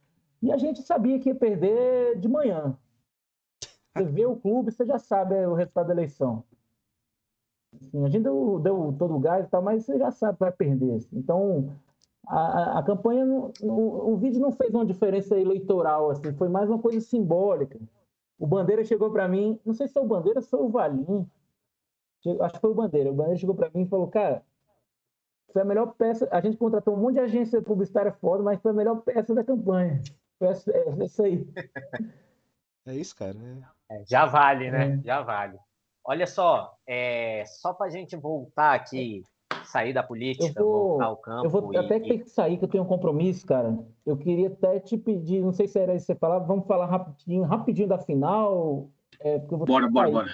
E 0.42 0.50
a 0.52 0.56
gente 0.56 0.82
sabia 0.82 1.18
que 1.18 1.28
ia 1.28 1.34
perder 1.34 2.18
de 2.18 2.28
manhã. 2.28 2.76
Você 3.94 4.04
vê 4.04 4.24
o 4.24 4.36
clube, 4.36 4.70
você 4.70 4.86
já 4.86 4.98
sabe 4.98 5.34
o 5.46 5.54
resultado 5.54 5.88
da 5.88 5.92
eleição. 5.92 6.44
Assim, 7.74 8.04
a 8.04 8.08
gente 8.08 8.22
deu, 8.22 8.58
deu 8.58 8.94
todo 8.98 9.16
o 9.16 9.20
gás 9.20 9.46
e 9.46 9.48
tal, 9.48 9.62
mas 9.62 9.84
você 9.84 9.98
já 9.98 10.10
sabe 10.10 10.34
que 10.38 10.44
vai 10.44 10.52
perder. 10.52 11.06
Então, 11.12 11.70
a, 12.26 12.78
a 12.78 12.82
campanha, 12.82 13.24
o, 13.60 14.12
o 14.12 14.16
vídeo 14.16 14.40
não 14.40 14.52
fez 14.52 14.72
uma 14.72 14.86
diferença 14.86 15.38
eleitoral, 15.38 16.10
assim, 16.10 16.32
foi 16.32 16.48
mais 16.48 16.68
uma 16.68 16.78
coisa 16.78 17.00
simbólica. 17.00 17.78
O 18.38 18.46
Bandeira 18.46 18.84
chegou 18.84 19.10
para 19.10 19.28
mim, 19.28 19.58
não 19.64 19.74
sei 19.74 19.86
se 19.86 19.92
foi 19.92 20.02
o 20.02 20.06
Bandeira 20.06 20.40
ou 20.40 20.46
foi 20.46 20.60
o 20.60 20.68
Valim, 20.68 21.28
acho 22.40 22.54
que 22.54 22.60
foi 22.60 22.70
o 22.70 22.74
Bandeira. 22.74 23.10
O 23.10 23.14
Bandeira 23.14 23.38
chegou 23.38 23.54
para 23.54 23.70
mim 23.70 23.82
e 23.82 23.88
falou: 23.88 24.08
Cara, 24.08 24.42
foi 25.52 25.62
a 25.62 25.64
melhor 25.64 25.94
peça. 25.94 26.28
A 26.30 26.40
gente 26.40 26.56
contratou 26.56 26.94
um 26.94 26.98
monte 26.98 27.14
de 27.14 27.20
agência 27.20 27.60
publicitária 27.62 28.12
foda, 28.12 28.42
mas 28.42 28.60
foi 28.60 28.70
a 28.70 28.74
melhor 28.74 29.02
peça 29.02 29.34
da 29.34 29.44
campanha. 29.44 30.00
É, 30.40 31.04
isso 31.04 31.22
aí. 31.22 31.46
É 32.86 32.94
isso, 32.94 33.14
cara. 33.14 33.36
É. 33.90 34.00
é 34.00 34.04
já 34.06 34.24
vale, 34.26 34.70
né? 34.70 34.94
É. 34.94 35.02
Já 35.04 35.20
vale. 35.20 35.58
Olha 36.04 36.26
só, 36.26 36.74
é, 36.86 37.44
só 37.46 37.74
para 37.74 37.86
a 37.86 37.90
gente 37.90 38.16
voltar 38.16 38.74
aqui, 38.74 39.22
sair 39.64 39.92
da 39.92 40.02
política, 40.02 40.62
vou, 40.62 40.88
voltar 40.88 41.04
ao 41.04 41.16
campo. 41.18 41.46
Eu 41.46 41.50
vou 41.50 41.72
e, 41.74 41.76
até 41.76 42.00
ter 42.00 42.18
que 42.18 42.30
sair, 42.30 42.56
que 42.56 42.64
eu 42.64 42.68
tenho 42.68 42.84
um 42.84 42.88
compromisso, 42.88 43.46
cara. 43.46 43.78
Eu 44.04 44.16
queria 44.16 44.48
até 44.48 44.80
te 44.80 44.96
pedir, 44.96 45.42
não 45.42 45.52
sei 45.52 45.68
se 45.68 45.78
era 45.78 45.94
isso 45.94 46.06
que 46.06 46.12
você 46.12 46.18
falava, 46.18 46.44
vamos 46.44 46.66
falar 46.66 46.86
rapidinho, 46.86 47.44
rapidinho 47.44 47.88
da 47.88 47.98
final. 47.98 48.88
É, 49.20 49.38
bora, 49.38 49.88
bora, 49.88 50.10
bora. 50.10 50.30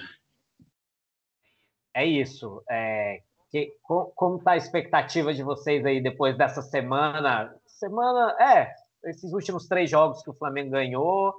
É 1.93 2.05
isso. 2.05 2.63
É, 2.69 3.21
que, 3.51 3.73
como 3.83 4.37
está 4.37 4.51
a 4.51 4.57
expectativa 4.57 5.33
de 5.33 5.43
vocês 5.43 5.85
aí 5.85 6.01
depois 6.01 6.37
dessa 6.37 6.61
semana? 6.61 7.53
Semana, 7.65 8.35
é, 8.41 8.73
esses 9.03 9.31
últimos 9.33 9.67
três 9.67 9.89
jogos 9.89 10.21
que 10.21 10.29
o 10.29 10.33
Flamengo 10.33 10.71
ganhou, 10.71 11.33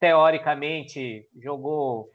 teoricamente 0.00 1.28
jogou 1.36 2.10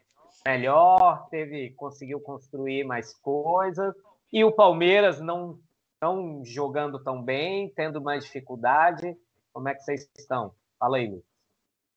melhor, 0.46 1.28
teve 1.30 1.72
conseguiu 1.72 2.20
construir 2.20 2.84
mais 2.84 3.14
coisas 3.16 3.94
e 4.32 4.44
o 4.44 4.52
Palmeiras 4.52 5.20
não 5.20 5.60
não 6.02 6.44
jogando 6.44 7.02
tão 7.02 7.24
bem, 7.24 7.70
tendo 7.70 8.02
mais 8.02 8.26
dificuldade. 8.26 9.18
Como 9.54 9.70
é 9.70 9.74
que 9.74 9.84
vocês 9.84 10.10
estão? 10.18 10.52
Fala 10.78 10.98
aí, 10.98 11.08
Lucas. 11.08 11.24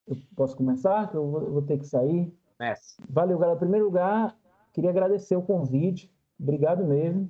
Eu 0.07 0.17
posso 0.37 0.57
começar? 0.57 1.11
Eu 1.13 1.29
vou, 1.29 1.51
vou 1.51 1.63
ter 1.63 1.77
que 1.77 1.87
sair. 1.87 2.33
Comece. 2.57 2.97
Valeu, 3.11 3.37
galera. 3.37 3.57
Em 3.57 3.61
primeiro 3.61 3.87
lugar, 3.87 4.37
queria 4.73 4.91
agradecer 4.91 5.35
o 5.35 5.43
convite. 5.43 6.09
Obrigado 6.39 6.85
mesmo. 6.85 7.29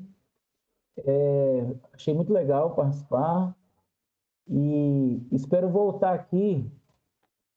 É, 0.99 1.67
achei 1.95 2.13
muito 2.13 2.31
legal 2.31 2.75
participar 2.75 3.57
e 4.49 5.27
espero 5.33 5.69
voltar 5.69 6.15
aqui 6.15 6.65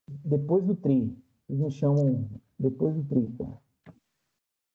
depois 0.07 0.65
do 0.65 0.75
tri. 0.75 1.15
Eles 1.47 1.61
me 1.61 1.71
chamam 1.71 2.27
depois 2.57 2.95
do 2.95 3.03
tri. 3.03 3.27
Cara. 3.37 3.57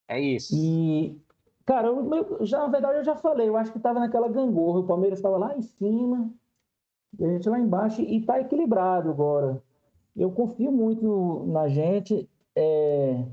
É 0.09 0.21
isso. 0.21 0.55
E, 0.57 1.21
cara, 1.65 1.89
eu, 1.89 2.45
já, 2.45 2.59
na 2.59 2.69
verdade 2.69 2.99
eu 2.99 3.05
já 3.05 3.17
falei, 3.17 3.49
eu 3.49 3.57
acho 3.57 3.73
que 3.73 3.79
estava 3.79 4.01
naquela 4.01 4.29
gangorra, 4.29 4.81
o 4.81 4.87
Palmeiras 4.87 5.19
estava 5.19 5.37
lá 5.37 5.57
em 5.57 5.63
cima, 5.63 6.31
e 7.19 7.25
a 7.25 7.29
gente 7.29 7.49
lá 7.49 7.59
embaixo, 7.59 8.01
e 8.03 8.19
está 8.19 8.41
equilibrado 8.41 9.11
agora. 9.11 9.63
Eu 10.17 10.31
confio 10.31 10.71
muito 10.71 11.45
na 11.49 11.69
gente. 11.69 12.29
É, 12.55 13.25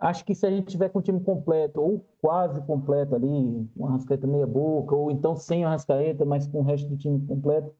acho 0.00 0.24
que 0.24 0.34
se 0.34 0.46
a 0.46 0.50
gente 0.50 0.68
tiver 0.68 0.88
com 0.88 1.00
o 1.00 1.02
time 1.02 1.20
completo, 1.20 1.80
ou 1.80 2.04
quase 2.20 2.60
completo 2.62 3.14
ali, 3.14 3.68
uma 3.74 3.90
rascaeta 3.90 4.26
meia 4.26 4.46
boca, 4.46 4.94
ou 4.94 5.10
então 5.10 5.34
sem 5.34 5.64
a 5.64 5.70
rascaeta, 5.70 6.24
mas 6.24 6.46
com 6.46 6.60
o 6.60 6.62
resto 6.62 6.88
do 6.88 6.96
time 6.96 7.24
completo, 7.26 7.74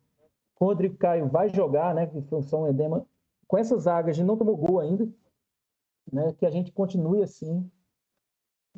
Rodrigo 0.64 0.96
Caio 0.96 1.28
vai 1.28 1.48
jogar, 1.48 1.94
né? 1.94 2.06
Foi 2.28 2.42
só 2.42 2.62
um 2.62 2.68
edema. 2.68 3.06
Com 3.46 3.58
essas 3.58 3.82
zagas, 3.82 4.10
a 4.10 4.12
gente 4.14 4.26
não 4.26 4.36
tomou 4.36 4.56
gol 4.56 4.80
ainda, 4.80 5.08
né? 6.12 6.32
Que 6.34 6.46
a 6.46 6.50
gente 6.50 6.72
continue 6.72 7.22
assim. 7.22 7.70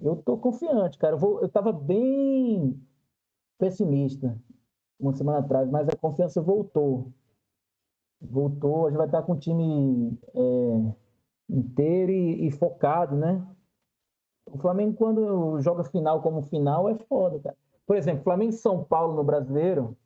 Eu 0.01 0.17
tô 0.17 0.37
confiante, 0.37 0.99
cara. 0.99 1.15
Eu, 1.15 1.19
vou, 1.19 1.41
eu 1.41 1.49
tava 1.49 1.73
bem 1.73 2.81
pessimista 3.59 4.39
uma 4.99 5.13
semana 5.13 5.39
atrás, 5.39 5.69
mas 5.71 5.89
a 5.89 5.97
confiança 5.97 6.41
voltou. 6.43 7.13
Voltou, 8.21 8.87
a 8.87 8.91
gente 8.91 8.99
vai 8.99 9.07
estar 9.07 9.23
com 9.23 9.33
o 9.33 9.39
time 9.39 10.19
é, 10.35 10.95
inteiro 11.49 12.11
e, 12.11 12.47
e, 12.47 12.51
focado, 12.51 13.17
né? 13.17 13.47
O 14.47 14.59
Flamengo, 14.59 14.97
quando 14.97 15.61
joga 15.61 15.85
final 15.85 16.21
como 16.21 16.43
final, 16.43 16.89
é 16.89 16.97
foda, 16.97 17.39
cara. 17.39 17.57
Por 17.87 17.97
exemplo, 17.97 18.25
Flamengo 18.25 18.51
e 18.51 18.57
São 18.57 18.83
Paulo 18.83 19.15
no 19.15 19.23
brasileiro, 19.23 19.97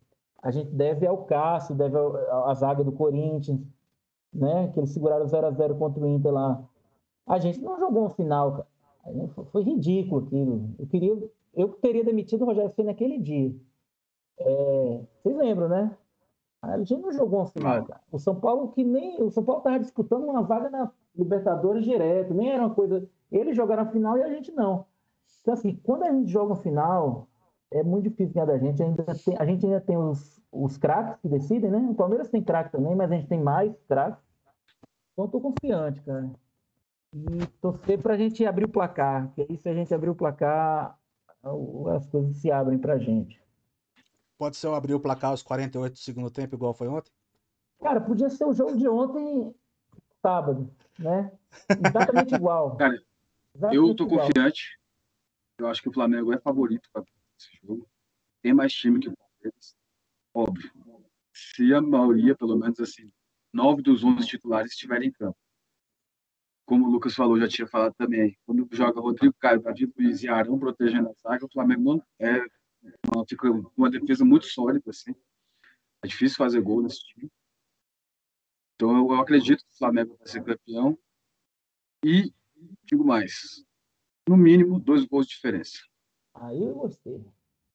a 0.43 0.51
gente 0.51 0.71
deve 0.71 1.07
ao 1.07 1.25
Cássio, 1.25 1.75
deve 1.75 1.97
à 1.97 2.53
zaga 2.55 2.83
do 2.83 2.91
Corinthians, 2.93 3.61
né? 4.35 4.69
Que 4.69 4.81
eles 4.81 4.91
seguraram 4.91 5.27
0 5.27 5.47
a 5.47 5.51
0 5.53 5.77
contra 5.77 6.03
o 6.03 6.09
Inter 6.09 6.33
lá. 6.33 6.63
A 7.27 7.39
gente 7.39 7.61
não 7.61 7.79
jogou 7.79 8.07
um 8.07 8.11
final, 8.11 8.53
cara. 8.53 8.67
Foi 9.53 9.63
ridículo 9.63 10.25
aquilo. 10.27 10.71
Eu 10.79 10.87
queria, 10.87 11.31
eu 11.55 11.69
teria 11.69 12.05
demitido 12.05 12.43
o 12.43 12.47
Rogério 12.47 12.71
Ceni 12.71 12.89
naquele 12.89 13.19
dia. 13.19 13.55
É, 14.39 15.01
vocês 15.23 15.37
lembram, 15.37 15.69
né? 15.69 15.97
A 16.61 16.79
gente 16.79 16.97
não 16.97 17.13
jogou 17.13 17.41
uma 17.41 17.47
final, 17.47 17.85
cara. 17.85 18.01
O 18.11 18.19
São 18.19 18.35
Paulo 18.35 18.69
que 18.73 18.85
nem 18.85 19.23
o 19.23 19.31
São 19.31 19.45
Paulo 19.45 19.61
estava 19.61 19.79
disputando 19.81 20.25
uma 20.25 20.43
vaga 20.43 20.71
na 20.71 20.91
Libertadores 21.15 21.85
direto, 21.85 22.33
nem 22.35 22.51
era 22.51 22.65
uma 22.65 22.75
coisa. 22.75 23.07
Eles 23.31 23.57
jogaram 23.57 23.83
a 23.83 23.87
final 23.87 24.17
e 24.17 24.23
a 24.23 24.29
gente 24.29 24.51
não. 24.53 24.87
Então 25.41 25.55
assim, 25.55 25.79
quando 25.83 26.05
a 26.05 26.13
gente 26.13 26.31
joga 26.31 26.55
uma 26.55 26.63
final, 26.63 27.29
é 27.73 27.83
muito 27.83 28.05
difícil 28.05 28.35
ganhar 28.35 28.47
da 28.47 28.59
gente. 28.59 28.83
Ainda 28.83 29.05
tem, 29.05 29.37
a 29.39 29.45
gente 29.45 29.67
ainda 29.67 29.81
tem 29.81 29.97
os, 29.97 30.32
os 30.53 30.77
craques 30.77 31.19
que 31.23 31.29
decidem, 31.29 31.71
né? 31.71 31.79
O 31.79 31.95
Palmeiras 31.95 32.29
tem 32.29 32.43
craque 32.43 32.73
também, 32.73 32.95
mas 32.95 33.11
a 33.11 33.15
gente 33.15 33.27
tem 33.27 33.41
mais 33.41 33.75
craques. 33.89 34.23
Então 35.13 35.25
eu 35.25 35.31
tô 35.31 35.41
confiante, 35.41 36.01
cara. 36.03 36.31
E 37.15 37.47
torcer 37.61 38.01
para 38.01 38.15
a 38.15 38.17
gente 38.17 38.45
abrir 38.45 38.67
o 38.67 38.69
placar, 38.69 39.33
que 39.35 39.43
aí 39.43 39.57
se 39.57 39.69
a 39.69 39.75
gente 39.75 39.93
abrir 39.95 40.11
o 40.11 40.15
placar, 40.15 40.99
as 41.97 42.07
coisas 42.07 42.37
se 42.37 42.51
abrem 42.51 42.79
para 42.79 42.95
a 42.95 42.99
gente. 42.99 43.43
Pode 44.39 44.57
ser 44.57 44.67
eu 44.67 44.75
abrir 44.75 44.95
o 44.95 45.01
placar 45.01 45.31
aos 45.31 45.43
48 45.43 45.93
do 45.93 45.99
segundo 45.99 46.31
tempo, 46.31 46.55
igual 46.55 46.75
foi 46.75 46.89
ontem? 46.89 47.13
Cara, 47.81 48.01
podia 48.01 48.29
ser 48.29 48.45
o 48.45 48.53
jogo 48.53 48.77
de 48.77 48.89
ontem, 48.89 49.55
sábado, 50.21 50.71
né? 50.99 51.33
Exatamente 51.69 52.35
igual. 52.35 52.77
Cara, 52.79 53.03
Exatamente 53.55 53.89
eu 53.89 53.95
tô 53.95 54.05
igual. 54.05 54.27
confiante. 54.27 54.79
Eu 55.59 55.67
acho 55.69 55.83
que 55.83 55.89
o 55.89 55.93
Flamengo 55.93 56.33
é 56.33 56.39
favorito 56.39 56.89
para 56.93 57.05
esse 57.39 57.51
jogo. 57.63 57.87
Tem 58.41 58.55
mais 58.55 58.73
time 58.73 58.99
que 58.99 59.09
o 59.09 59.15
Palmeiras. 59.17 59.77
Óbvio. 60.35 60.73
Se 61.33 61.73
a 61.73 61.81
maioria, 61.81 62.35
pelo 62.37 62.57
menos 62.57 62.81
assim, 62.81 63.13
nove 63.53 63.83
dos 63.83 64.03
onze 64.03 64.27
titulares 64.27 64.73
estiverem 64.73 65.09
em 65.09 65.13
campo. 65.13 65.37
Como 66.65 66.87
o 66.87 66.91
Lucas 66.91 67.15
falou, 67.15 67.39
já 67.39 67.49
tinha 67.49 67.67
falado 67.67 67.95
também. 67.95 68.39
Quando 68.47 68.69
joga 68.73 69.01
Rodrigo 69.01 69.35
Caio, 69.39 69.61
Davi 69.61 69.93
Luiz 69.97 70.23
e 70.23 70.29
Arão 70.29 70.59
protegendo 70.59 71.11
a 71.11 71.13
zaga, 71.15 71.45
o 71.45 71.53
Flamengo 71.53 72.03
é 72.19 72.41
uma, 73.15 73.27
fica 73.27 73.51
uma 73.77 73.91
defesa 73.91 74.25
muito 74.25 74.47
sólida, 74.47 74.91
assim. 74.91 75.15
É 76.03 76.07
difícil 76.07 76.37
fazer 76.37 76.61
gol 76.61 76.83
nesse 76.83 77.05
time. 77.05 77.31
Então 78.75 78.97
eu, 78.97 79.13
eu 79.13 79.21
acredito 79.21 79.65
que 79.65 79.73
o 79.73 79.79
Flamengo 79.79 80.17
vai 80.17 80.27
ser 80.27 80.43
campeão. 80.43 80.99
E 82.05 82.33
digo 82.85 83.05
mais, 83.05 83.65
no 84.29 84.37
mínimo 84.37 84.81
dois 84.81 85.05
gols 85.05 85.27
de 85.27 85.35
diferença. 85.35 85.79
Aí 86.35 86.63
eu 86.63 86.75
gostei. 86.75 87.25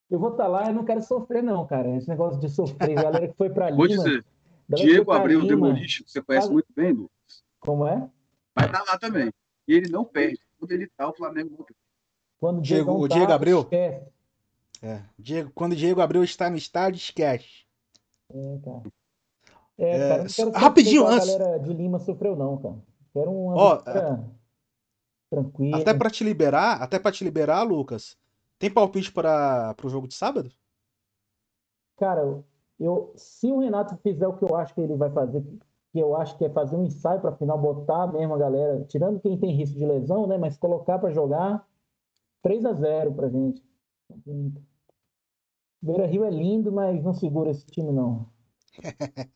Eu 0.10 0.20
vou 0.20 0.32
estar 0.32 0.44
tá 0.44 0.50
lá, 0.50 0.68
eu 0.68 0.74
não 0.74 0.86
quero 0.86 1.02
sofrer 1.02 1.44
não, 1.44 1.66
cara. 1.68 1.96
Esse 1.96 2.08
negócio 2.08 2.40
de 2.40 2.50
sofrer, 2.50 2.96
galera 2.96 3.28
que 3.28 3.36
foi 3.36 3.50
para 3.50 3.70
Lima. 3.70 3.78
Vou 3.78 3.88
dizer, 3.88 4.26
Diego 4.70 5.12
Abreu 5.12 5.46
Demolition, 5.46 6.04
que 6.06 6.12
você 6.12 6.22
conhece 6.22 6.48
Faz... 6.48 6.54
muito 6.54 6.68
bem, 6.76 6.94
Lucas. 6.94 7.44
Como 7.60 7.86
é? 7.86 8.10
Vai 8.56 8.66
estar 8.68 8.84
tá 8.84 8.92
lá 8.92 8.98
também. 8.98 9.32
E 9.68 9.74
ele 9.74 9.90
não 9.90 10.06
perde. 10.06 10.40
Quando 10.58 10.72
ele 10.72 10.88
tá, 10.96 11.10
o 11.10 11.14
Flamengo 11.14 11.50
não 11.52 11.66
perde. 11.66 11.82
Quando 12.40 12.62
Diego, 12.62 12.92
o 12.92 13.08
Diego 13.08 13.28
tá, 13.28 13.36
Abreu? 13.36 13.62
Esquece. 13.62 14.06
É. 14.82 15.02
Diego, 15.18 15.52
quando 15.54 15.76
Diego 15.76 16.02
Abreu 16.02 16.24
está 16.24 16.50
no 16.50 16.58
estádio, 16.58 16.98
esquece. 16.98 17.66
É, 18.30 18.60
cara. 18.64 18.84
É, 19.78 20.10
cara, 20.10 20.24
não 20.24 20.30
quero 20.30 20.52
rapidinho 20.52 21.08
antes. 21.08 21.30
A 21.30 21.38
galera 21.38 21.60
de 21.60 21.74
Lima 21.74 22.00
sofreu, 22.00 22.36
não, 22.36 22.58
cara. 22.58 22.78
Quero 23.14 23.32
uma 23.32 23.56
oh, 23.56 23.78
tranquila. 25.30 25.78
Até 25.78 25.94
para 25.94 26.10
te 26.10 26.24
liberar, 26.24 26.82
até 26.82 27.00
para 27.00 27.12
te 27.12 27.24
liberar, 27.24 27.64
Lucas. 27.64 28.18
Tem 28.60 28.74
palpite 28.74 29.12
para 29.12 29.76
o 29.84 29.90
jogo 29.90 30.08
de 30.08 30.16
sábado? 30.16 30.52
Cara, 31.98 32.44
eu, 32.80 33.14
se 33.16 33.52
o 33.52 33.60
Renato 33.60 33.98
fizer 33.98 34.28
o 34.28 34.38
que 34.38 34.44
eu 34.44 34.56
acho 34.56 34.74
que 34.74 34.82
ele 34.82 34.96
vai 34.96 35.12
fazer, 35.12 35.44
que 35.92 36.00
eu 36.00 36.16
acho 36.16 36.38
que 36.38 36.46
é 36.46 36.50
fazer 36.50 36.76
um 36.76 36.86
ensaio 36.86 37.22
para 37.22 37.36
final, 37.36 37.58
botar 37.58 38.08
mesmo 38.08 38.34
a 38.34 38.38
galera, 38.38 38.84
tirando 38.86 39.20
quem 39.20 39.38
tem 39.38 39.56
risco 39.56 39.78
de 39.78 39.86
lesão, 39.86 40.28
né? 40.28 40.38
Mas 40.38 40.58
colocar 40.58 41.00
para 41.00 41.12
jogar 41.12 41.68
3 42.42 42.66
a 42.66 42.74
0 42.74 43.14
pra 43.14 43.30
gente. 43.30 43.64
Beira 45.82 46.06
Rio 46.06 46.24
é 46.24 46.30
lindo, 46.30 46.72
mas 46.72 47.04
não 47.04 47.14
segura 47.14 47.52
esse 47.52 47.66
time, 47.68 47.92
não. 47.92 48.28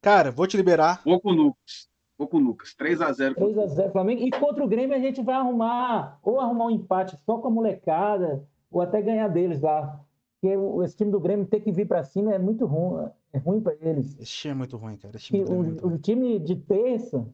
Cara, 0.00 0.30
vou 0.30 0.46
te 0.46 0.56
liberar. 0.56 1.02
Vou 1.04 1.20
com 1.20 1.30
o 1.30 1.32
Lucas. 1.32 1.88
Vou 2.16 2.28
com 2.28 2.36
o 2.36 2.40
Lucas. 2.40 2.74
3x0. 2.78 3.34
3x0 3.34 3.92
Flamengo. 3.92 4.22
E 4.22 4.30
contra 4.30 4.64
o 4.64 4.68
Grêmio 4.68 4.96
a 4.96 5.00
gente 5.00 5.22
vai 5.22 5.34
arrumar, 5.34 6.18
ou 6.22 6.40
arrumar 6.40 6.66
um 6.66 6.70
empate 6.70 7.16
só 7.24 7.38
com 7.38 7.48
a 7.48 7.50
molecada, 7.50 8.46
ou 8.70 8.80
até 8.80 9.02
ganhar 9.02 9.28
deles 9.28 9.60
lá. 9.60 10.00
Porque 10.40 10.56
esse 10.84 10.96
time 10.96 11.10
do 11.10 11.20
Grêmio 11.20 11.46
ter 11.46 11.60
que 11.60 11.72
vir 11.72 11.86
para 11.86 12.02
cima 12.02 12.34
é 12.34 12.38
muito 12.38 12.66
ruim. 12.66 13.08
É 13.32 13.38
ruim 13.38 13.60
para 13.60 13.74
eles. 13.80 14.16
Esse 14.18 14.32
time 14.32 14.52
é 14.52 14.54
muito 14.56 14.76
ruim, 14.76 14.96
cara. 14.96 15.18
Time 15.18 15.40
é 15.40 15.44
o, 15.44 15.86
o, 15.88 15.98
time 15.98 16.38
de 16.38 16.56
terça, 16.56 17.26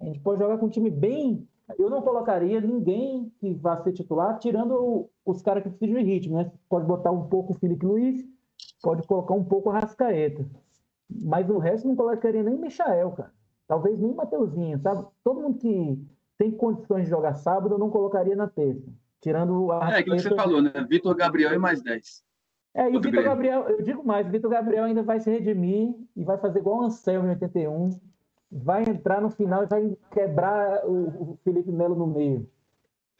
a 0.00 0.04
gente 0.04 0.20
pode 0.20 0.40
jogar 0.40 0.58
com 0.58 0.66
um 0.66 0.70
time 0.70 0.90
bem 0.90 1.46
eu 1.76 1.90
não 1.90 2.00
colocaria 2.00 2.60
ninguém 2.60 3.30
que 3.40 3.52
vá 3.54 3.76
ser 3.82 3.92
titular, 3.92 4.38
tirando 4.38 5.10
os 5.24 5.42
caras 5.42 5.62
que 5.62 5.68
precisam 5.68 6.02
de 6.02 6.08
ritmo, 6.08 6.38
né? 6.38 6.50
Pode 6.68 6.86
botar 6.86 7.10
um 7.10 7.28
pouco 7.28 7.52
o 7.52 7.56
Felipe 7.56 7.84
Luiz, 7.84 8.24
pode 8.80 9.06
colocar 9.06 9.34
um 9.34 9.44
pouco 9.44 9.68
o 9.68 9.72
Rascaeta. 9.72 10.46
Mas 11.10 11.50
o 11.50 11.58
resto 11.58 11.86
não 11.86 11.96
colocaria 11.96 12.42
nem 12.42 12.56
Michael, 12.56 13.10
cara. 13.12 13.32
Talvez 13.68 13.98
nem 13.98 14.14
Mateuzinho, 14.14 14.80
sabe? 14.80 15.06
Todo 15.22 15.40
mundo 15.40 15.58
que 15.58 16.04
tem 16.36 16.50
condições 16.50 17.04
de 17.04 17.10
jogar 17.10 17.34
sábado, 17.34 17.74
eu 17.74 17.78
não 17.78 17.90
colocaria 17.90 18.34
na 18.34 18.48
terça. 18.48 18.88
Tirando 19.20 19.70
a. 19.70 19.92
É, 19.92 19.98
aquilo 19.98 20.16
que 20.16 20.22
você 20.22 20.34
falou, 20.34 20.60
né? 20.60 20.72
Vitor 20.88 21.14
Gabriel 21.14 21.52
e 21.52 21.58
mais 21.58 21.82
10. 21.82 22.24
É, 22.74 22.90
e 22.90 22.96
o 22.96 23.00
Vitor 23.00 23.22
Gabriel, 23.22 23.68
eu 23.68 23.82
digo 23.82 24.04
mais, 24.04 24.26
o 24.26 24.30
Vitor 24.30 24.50
Gabriel 24.50 24.84
ainda 24.84 25.02
vai 25.02 25.20
se 25.20 25.30
redimir 25.30 25.94
e 26.16 26.24
vai 26.24 26.38
fazer 26.38 26.60
igual 26.60 26.80
o 26.80 26.84
Anselmo 26.84 27.28
em 27.28 27.30
81 27.30 27.90
vai 28.50 28.82
entrar 28.82 29.20
no 29.20 29.30
final 29.30 29.62
e 29.62 29.66
vai 29.66 29.96
quebrar 30.10 30.84
o, 30.86 31.32
o 31.32 31.38
Felipe 31.44 31.70
Melo 31.70 31.94
no 31.94 32.06
meio. 32.06 32.50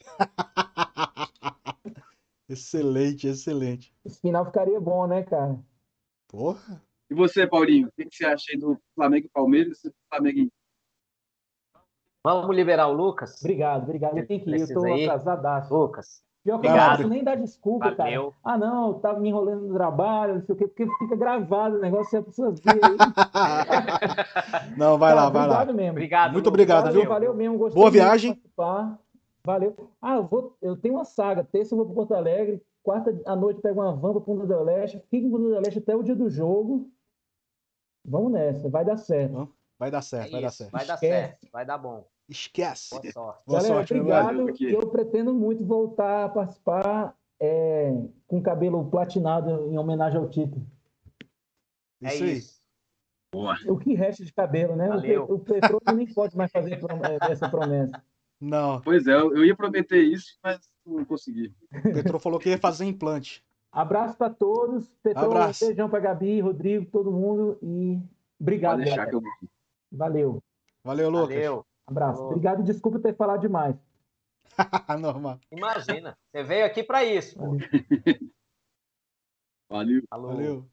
excelente, 2.49 3.29
excelente. 3.29 3.95
Esse 4.05 4.20
final 4.20 4.47
ficaria 4.47 4.81
bom, 4.81 5.07
né, 5.07 5.23
cara? 5.23 5.59
Porra. 6.29 6.83
E 7.10 7.14
você, 7.14 7.47
Paulinho, 7.47 7.89
o 7.89 7.93
que, 7.93 8.09
você 8.10 8.26
acha 8.26 8.52
aí 8.52 8.59
do 8.59 8.78
Flamengo 8.94 9.26
e 9.26 9.30
Palmeiras? 9.30 9.80
Flamengo 10.10 10.51
Vamos 12.22 12.55
liberar 12.55 12.89
o 12.89 12.93
Lucas? 12.93 13.40
Obrigado, 13.40 13.85
obrigado. 13.85 14.18
Eu 14.18 14.26
tenho 14.26 14.43
que 14.43 14.51
ir, 14.51 14.60
eu 14.60 14.68
tô 14.68 14.93
atrasadaço. 14.93 15.74
Lucas. 15.74 16.22
Pior 16.44 16.60
que 16.60 16.66
eu 16.66 16.70
não 16.70 16.89
posso 16.90 17.09
nem 17.09 17.24
dar 17.24 17.36
desculpa, 17.36 17.90
Valeu. 17.94 18.32
cara. 18.32 18.36
Ah, 18.43 18.59
não, 18.59 18.94
tava 18.94 19.20
me 19.20 19.28
enrolando 19.28 19.66
no 19.66 19.74
trabalho, 19.74 20.35
não 20.35 20.43
sei 20.43 20.55
o 20.55 20.59
quê, 20.59 20.66
porque 20.66 20.86
fica 20.98 21.16
gravado 21.16 21.76
o 21.76 21.80
negócio, 21.80 22.16
é 22.16 22.20
a 22.20 22.22
pessoa 22.22 22.51
ver 22.51 22.80
aí. 22.85 22.97
não, 24.76 24.98
vai 24.98 25.14
cara, 25.14 25.24
lá, 25.24 25.30
vai 25.30 25.47
lá. 25.47 25.72
Mesmo. 25.72 25.93
Obrigado. 25.93 26.32
Muito 26.32 26.48
obrigado, 26.48 26.85
valeu, 26.85 27.01
viu? 27.01 27.09
Valeu 27.09 27.35
mesmo, 27.35 27.59
gostei 27.59 27.80
Boa 27.80 27.90
viagem. 27.90 28.40
Valeu. 29.44 29.90
Ah, 30.01 30.16
eu, 30.16 30.24
vou, 30.24 30.56
eu 30.62 30.76
tenho 30.76 30.94
uma 30.94 31.05
saga. 31.05 31.44
Terça 31.44 31.74
eu 31.74 31.76
vou 31.76 31.86
para 31.86 31.94
Porto 31.94 32.14
Alegre, 32.14 32.62
quarta 32.82 33.14
à 33.26 33.36
noite 33.36 33.60
pego 33.60 33.80
uma 33.80 33.94
van 33.94 34.12
para 34.12 34.20
Punta 34.20 34.47
do 34.47 34.62
Leste, 34.62 35.02
fico 35.10 35.26
em 35.26 35.30
Punta 35.30 35.43
do 35.44 35.60
Leste 35.60 35.78
até 35.78 35.94
o 35.97 36.02
dia 36.02 36.16
do 36.16 36.30
jogo. 36.30 36.89
Vamos 38.09 38.32
nessa, 38.32 38.68
vai 38.68 38.85
dar 38.85 38.97
certo. 38.97 39.48
Vai 39.78 39.90
dar 39.90 40.02
certo, 40.02 40.28
é 40.28 40.40
vai 40.40 40.40
isso, 40.40 40.47
dar 40.47 40.51
certo. 40.51 40.72
Vai 40.72 40.86
dar 40.86 40.97
certo, 40.97 41.48
vai 41.52 41.66
dar 41.66 41.78
bom. 41.78 42.05
Esquece. 42.28 42.90
Boa 42.90 43.12
sorte. 43.12 43.43
Boa 43.47 43.59
Galera, 43.60 43.74
sorte, 43.74 43.94
obrigado. 43.94 44.48
eu 44.60 44.89
pretendo 44.90 45.32
muito 45.32 45.64
voltar 45.64 46.24
a 46.24 46.28
participar 46.28 47.16
é, 47.40 47.90
com 48.26 48.43
cabelo 48.43 48.90
platinado 48.90 49.70
em 49.70 49.78
homenagem 49.78 50.18
ao 50.18 50.28
título. 50.28 50.66
É 52.02 52.14
Isso 52.14 52.24
aí. 52.24 52.36
isso. 52.39 52.59
O 53.68 53.78
que 53.78 53.94
resta 53.94 54.24
de 54.24 54.32
cabelo, 54.32 54.74
né? 54.74 54.89
Valeu. 54.89 55.24
o 55.24 55.39
Petróleo 55.39 55.82
nem 55.94 56.06
pode 56.12 56.36
mais 56.36 56.51
fazer 56.51 56.74
é, 56.74 57.32
essa 57.32 57.48
promessa. 57.48 58.02
Não, 58.40 58.80
Pois 58.80 59.06
é, 59.06 59.12
eu 59.12 59.36
eu 59.36 59.44
ia 59.44 59.55
prometer 59.55 60.01
isso, 60.02 60.39
mas 60.43 60.59
não 60.86 61.05
consegui. 61.05 61.55
o 61.72 61.82
Petro 61.93 62.18
falou 62.18 62.39
que 62.39 62.48
ia 62.48 62.59
fazer 62.59 62.85
implante. 62.85 63.44
Abraço 63.70 64.16
para 64.16 64.32
todos. 64.32 64.89
Petróleo, 65.03 65.31
Abraço. 65.32 65.66
beijão 65.66 65.89
para 65.89 66.01
Gabi, 66.01 66.40
Rodrigo, 66.40 66.86
todo 66.90 67.12
mundo. 67.12 67.59
E 67.62 68.01
obrigado, 68.40 68.81
eu. 68.82 69.23
Valeu. 69.93 70.43
Valeu, 70.85 71.11
Lucas. 71.11 71.28
Valeu. 71.36 71.66
Abraço. 71.86 72.23
Obrigado 72.23 72.61
e 72.61 72.65
desculpa 72.65 72.99
ter 72.99 73.15
falado 73.15 73.40
demais. 73.40 73.77
Normal. 75.01 75.39
Imagina. 75.51 76.16
Você 76.31 76.43
veio 76.43 76.66
aqui 76.66 76.82
para 76.82 77.05
isso. 77.05 77.39
Valeu. 79.69 80.03
Falou. 80.09 80.32
Valeu. 80.32 80.70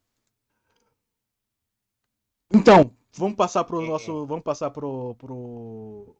Então, 2.53 2.91
vamos 3.13 3.35
passar 3.35 3.63
pro 3.63 3.81
É. 3.84 3.88
nosso. 3.88 4.26
Vamos 4.26 4.43
passar 4.43 4.72
pro. 4.72 5.15
pro... 5.15 6.15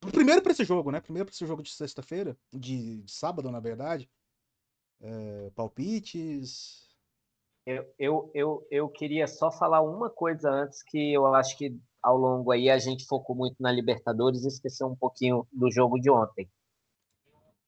pro 0.00 0.12
primeiro 0.12 0.42
pra 0.42 0.52
esse 0.52 0.64
jogo, 0.64 0.90
né? 0.90 1.00
Primeiro 1.00 1.26
pra 1.26 1.32
esse 1.32 1.46
jogo 1.46 1.62
de 1.62 1.70
sexta-feira. 1.72 2.36
De, 2.52 3.02
de 3.02 3.12
sábado, 3.12 3.50
na 3.50 3.60
verdade. 3.60 4.08
É, 5.00 5.50
palpites. 5.54 6.86
Eu, 7.66 7.84
eu, 7.98 8.30
eu, 8.32 8.66
eu 8.70 8.88
queria 8.88 9.26
só 9.26 9.50
falar 9.50 9.82
uma 9.82 10.08
coisa 10.08 10.50
antes 10.50 10.82
que 10.82 11.12
eu 11.12 11.26
acho 11.34 11.58
que 11.58 11.76
ao 12.02 12.16
longo 12.16 12.52
aí 12.52 12.70
a 12.70 12.78
gente 12.78 13.04
focou 13.04 13.34
muito 13.34 13.56
na 13.58 13.72
Libertadores 13.72 14.44
e 14.44 14.48
esqueceu 14.48 14.86
um 14.86 14.94
pouquinho 14.94 15.46
do 15.52 15.70
jogo 15.70 15.98
de 15.98 16.08
ontem. 16.08 16.48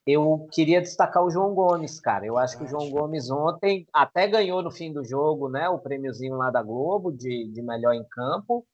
Eu 0.06 0.48
queria 0.52 0.80
destacar 0.80 1.22
o 1.22 1.30
João 1.30 1.54
Gomes, 1.54 2.00
cara. 2.00 2.24
Eu 2.24 2.38
acho 2.38 2.56
que 2.56 2.64
o 2.64 2.66
João 2.66 2.88
Gomes 2.88 3.30
ontem 3.30 3.86
até 3.92 4.26
ganhou 4.26 4.62
no 4.62 4.70
fim 4.70 4.90
do 4.90 5.04
jogo, 5.04 5.50
né? 5.50 5.68
O 5.68 5.78
prêmiozinho 5.78 6.36
lá 6.36 6.50
da 6.50 6.62
Globo 6.62 7.12
de, 7.12 7.46
de 7.52 7.60
melhor 7.60 7.92
em 7.92 8.04
campo. 8.04 8.66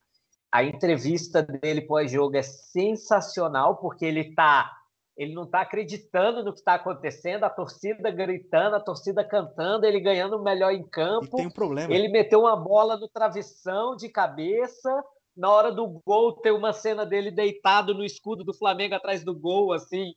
A 0.53 0.63
entrevista 0.63 1.43
dele 1.43 1.81
pós-jogo 1.81 2.37
é 2.37 2.43
sensacional, 2.43 3.79
porque 3.79 4.05
ele 4.05 4.33
tá. 4.33 4.71
Ele 5.16 5.32
não 5.32 5.45
está 5.45 5.61
acreditando 5.61 6.43
no 6.43 6.53
que 6.53 6.59
está 6.59 6.74
acontecendo, 6.74 7.45
a 7.45 7.51
torcida 7.51 8.11
gritando, 8.11 8.74
a 8.77 8.81
torcida 8.81 9.24
cantando, 9.24 9.86
ele 9.86 10.01
ganhando 10.01 10.36
o 10.36 10.43
melhor 10.43 10.73
em 10.73 10.81
E 10.81 10.89
campo. 10.89 11.36
tem 11.36 11.47
um 11.47 11.51
problema. 11.51 11.95
Ele 11.95 12.09
meteu 12.09 12.41
uma 12.41 12.57
bola 12.57 12.97
no 12.97 13.09
travessão 13.09 13.95
de 13.95 14.09
cabeça. 14.09 14.91
Na 15.36 15.51
hora 15.51 15.73
do 15.73 15.86
gol, 16.05 16.32
tem 16.35 16.53
uma 16.53 16.73
cena 16.73 17.05
dele 17.05 17.31
deitado 17.31 17.93
no 17.95 18.05
escudo 18.05 18.45
do 18.45 18.55
Flamengo 18.55 18.95
atrás 18.95 19.24
do 19.24 19.35
gol, 19.35 19.73
assim, 19.73 20.15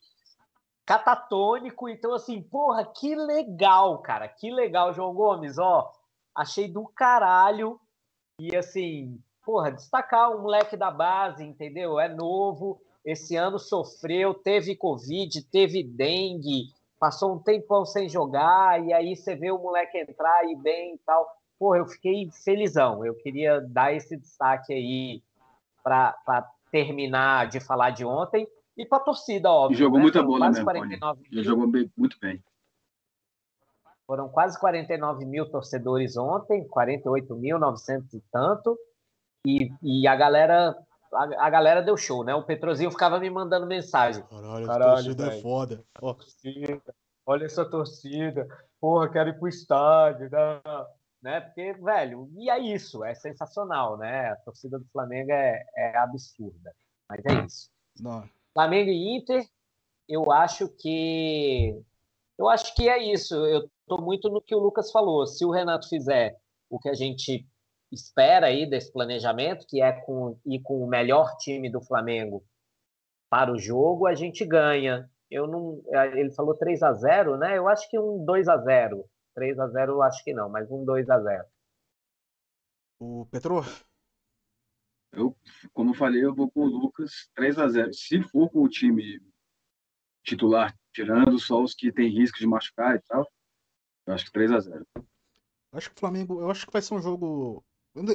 catatônico. 0.86 1.90
Então, 1.90 2.14
assim, 2.14 2.42
porra, 2.42 2.86
que 2.86 3.16
legal, 3.16 4.00
cara. 4.00 4.28
Que 4.28 4.50
legal, 4.52 4.94
João 4.94 5.14
Gomes, 5.14 5.58
ó. 5.58 5.92
Achei 6.36 6.68
do 6.68 6.88
caralho. 6.88 7.80
E, 8.40 8.56
assim, 8.56 9.20
porra, 9.44 9.72
destacar 9.72 10.32
um 10.32 10.42
moleque 10.44 10.78
da 10.78 10.92
base, 10.92 11.44
entendeu? 11.44 12.00
É 12.00 12.08
novo. 12.08 12.80
Esse 13.08 13.38
ano 13.38 13.58
sofreu, 13.58 14.34
teve 14.34 14.76
Covid, 14.76 15.42
teve 15.46 15.82
dengue, 15.82 16.66
passou 17.00 17.34
um 17.36 17.40
tempão 17.40 17.86
sem 17.86 18.10
jogar, 18.10 18.84
e 18.84 18.92
aí 18.92 19.16
você 19.16 19.34
vê 19.34 19.50
o 19.50 19.58
moleque 19.58 19.98
entrar 19.98 20.44
e 20.50 20.56
bem 20.58 20.96
e 20.96 20.98
tal. 21.06 21.26
Porra, 21.58 21.78
eu 21.78 21.88
fiquei 21.88 22.30
felizão. 22.44 23.06
Eu 23.06 23.16
queria 23.16 23.62
dar 23.62 23.94
esse 23.94 24.18
destaque 24.18 24.74
aí 24.74 25.24
para 25.82 26.52
terminar 26.70 27.48
de 27.48 27.62
falar 27.62 27.92
de 27.92 28.04
ontem. 28.04 28.46
E 28.78 28.86
para 28.86 28.98
a 28.98 29.02
torcida, 29.06 29.48
E 29.48 29.52
óbvio. 29.52 29.78
jogou 29.78 29.98
né? 30.00 30.04
muita 30.04 30.22
bola 30.22 30.50
mesmo, 30.50 30.66
49 30.66 31.00
Paulinho. 31.00 31.28
Ele 31.32 31.44
jogou 31.44 31.66
bem- 31.66 31.90
muito 31.96 32.18
bem. 32.20 32.44
Foram 34.06 34.28
quase 34.30 34.60
49 34.60 35.26
mil 35.26 35.50
torcedores 35.50 36.18
ontem, 36.18 36.68
48.900 36.68 38.14
e 38.14 38.22
tanto. 38.32 38.78
E, 39.46 39.72
e 39.82 40.08
a 40.08 40.16
galera 40.16 40.78
a, 41.14 41.48
a 41.48 41.50
galera 41.50 41.82
deu 41.82 41.98
show, 41.98 42.24
né? 42.24 42.34
O 42.36 42.44
Petrozinho 42.44 42.92
ficava 42.92 43.20
me 43.20 43.30
mandando 43.30 43.66
mensagem. 43.66 44.24
Caralho, 44.24 44.66
Caralho, 44.66 44.94
torcida 44.94 45.28
é 45.28 45.42
foda. 45.42 45.84
Torcida, 46.00 46.96
olha 47.26 47.46
essa 47.46 47.66
torcida. 47.66 48.48
Porra, 48.80 49.10
quero 49.10 49.30
ir 49.30 49.40
pro 49.40 49.48
estádio. 49.48 50.30
Né? 50.30 50.62
né? 51.22 51.42
Porque, 51.42 51.74
velho, 51.74 52.30
e 52.38 52.50
é 52.50 52.60
isso, 52.60 53.04
é 53.04 53.14
sensacional, 53.16 53.98
né? 53.98 54.32
A 54.32 54.36
torcida 54.38 54.78
do 54.78 54.86
Flamengo 54.92 55.32
é, 55.32 55.64
é 55.76 55.98
absurda. 55.98 56.74
Mas 57.10 57.26
é 57.26 57.46
isso. 57.46 57.70
não. 58.00 58.28
Flamengo 58.54 58.90
e 58.90 59.16
Inter, 59.16 59.46
eu 60.10 60.32
acho 60.32 60.68
que 60.68 61.80
eu 62.38 62.48
acho 62.48 62.74
que 62.76 62.88
é 62.88 63.12
isso. 63.12 63.36
Eu 63.36 63.70
estou 63.82 64.02
muito 64.02 64.30
no 64.30 64.42
que 64.42 64.56
o 64.56 64.60
Lucas 64.60 64.92
falou. 64.92 65.26
Se 65.26 65.46
o 65.46 65.52
Renato 65.52 65.88
fizer 65.90 66.38
o 66.70 66.80
que 66.80 66.90
a 66.90 66.94
gente 66.94 67.48
espera 67.92 68.48
aí 68.48 68.70
desse 68.70 68.92
planejamento, 68.92 69.66
que 69.68 69.82
é 69.82 69.92
com, 69.92 70.40
ir 70.46 70.62
com 70.62 70.84
o 70.84 70.88
melhor 70.88 71.36
time 71.38 71.70
do 71.70 71.82
Flamengo 71.82 72.44
para 73.30 73.52
o 73.52 73.60
jogo, 73.60 74.08
a 74.08 74.16
gente 74.16 74.46
ganha. 74.46 75.10
Eu 75.30 75.48
não, 75.48 75.82
ele 76.14 76.32
falou 76.32 76.56
3 76.56 76.82
a 76.84 76.94
0, 76.94 77.38
né? 77.38 77.58
Eu 77.58 77.68
acho 77.68 77.90
que 77.90 78.00
um 78.00 78.24
2 78.24 78.48
a 78.48 78.58
0. 78.58 79.06
3 79.36 79.60
a 79.60 79.68
0 79.68 79.92
eu 79.94 80.02
acho 80.02 80.24
que 80.24 80.34
não, 80.34 80.50
mas 80.50 80.70
um 80.72 80.86
2 80.86 81.10
a 81.10 81.20
0. 81.20 81.46
O 83.00 83.26
Petro, 83.28 83.62
Eu, 85.12 85.36
como 85.74 85.92
eu 85.92 85.96
falei, 85.96 86.24
eu 86.24 86.34
vou 86.34 86.50
com 86.50 86.62
o 86.62 86.66
Lucas 86.66 87.30
3 87.36 87.60
a 87.60 87.68
0 87.68 87.94
Se 87.94 88.22
for 88.24 88.50
com 88.50 88.64
o 88.64 88.70
time 88.70 89.22
titular, 90.24 90.76
tirando 90.94 91.38
só 91.38 91.62
os 91.62 91.74
que 91.74 91.92
tem 91.92 92.10
risco 92.10 92.40
de 92.40 92.48
machucar 92.48 92.96
e 92.96 93.02
tal, 93.02 93.30
eu 94.08 94.14
acho 94.14 94.26
que 94.26 94.32
3 94.32 94.52
a 94.52 94.60
0 94.60 94.86
acho 95.78 95.90
que 95.90 95.98
o 95.98 96.00
Flamengo. 96.00 96.42
Eu 96.42 96.52
acho 96.52 96.66
que 96.66 96.74
vai 96.74 96.82
ser 96.82 96.94
um 96.94 97.02
jogo. 97.02 97.64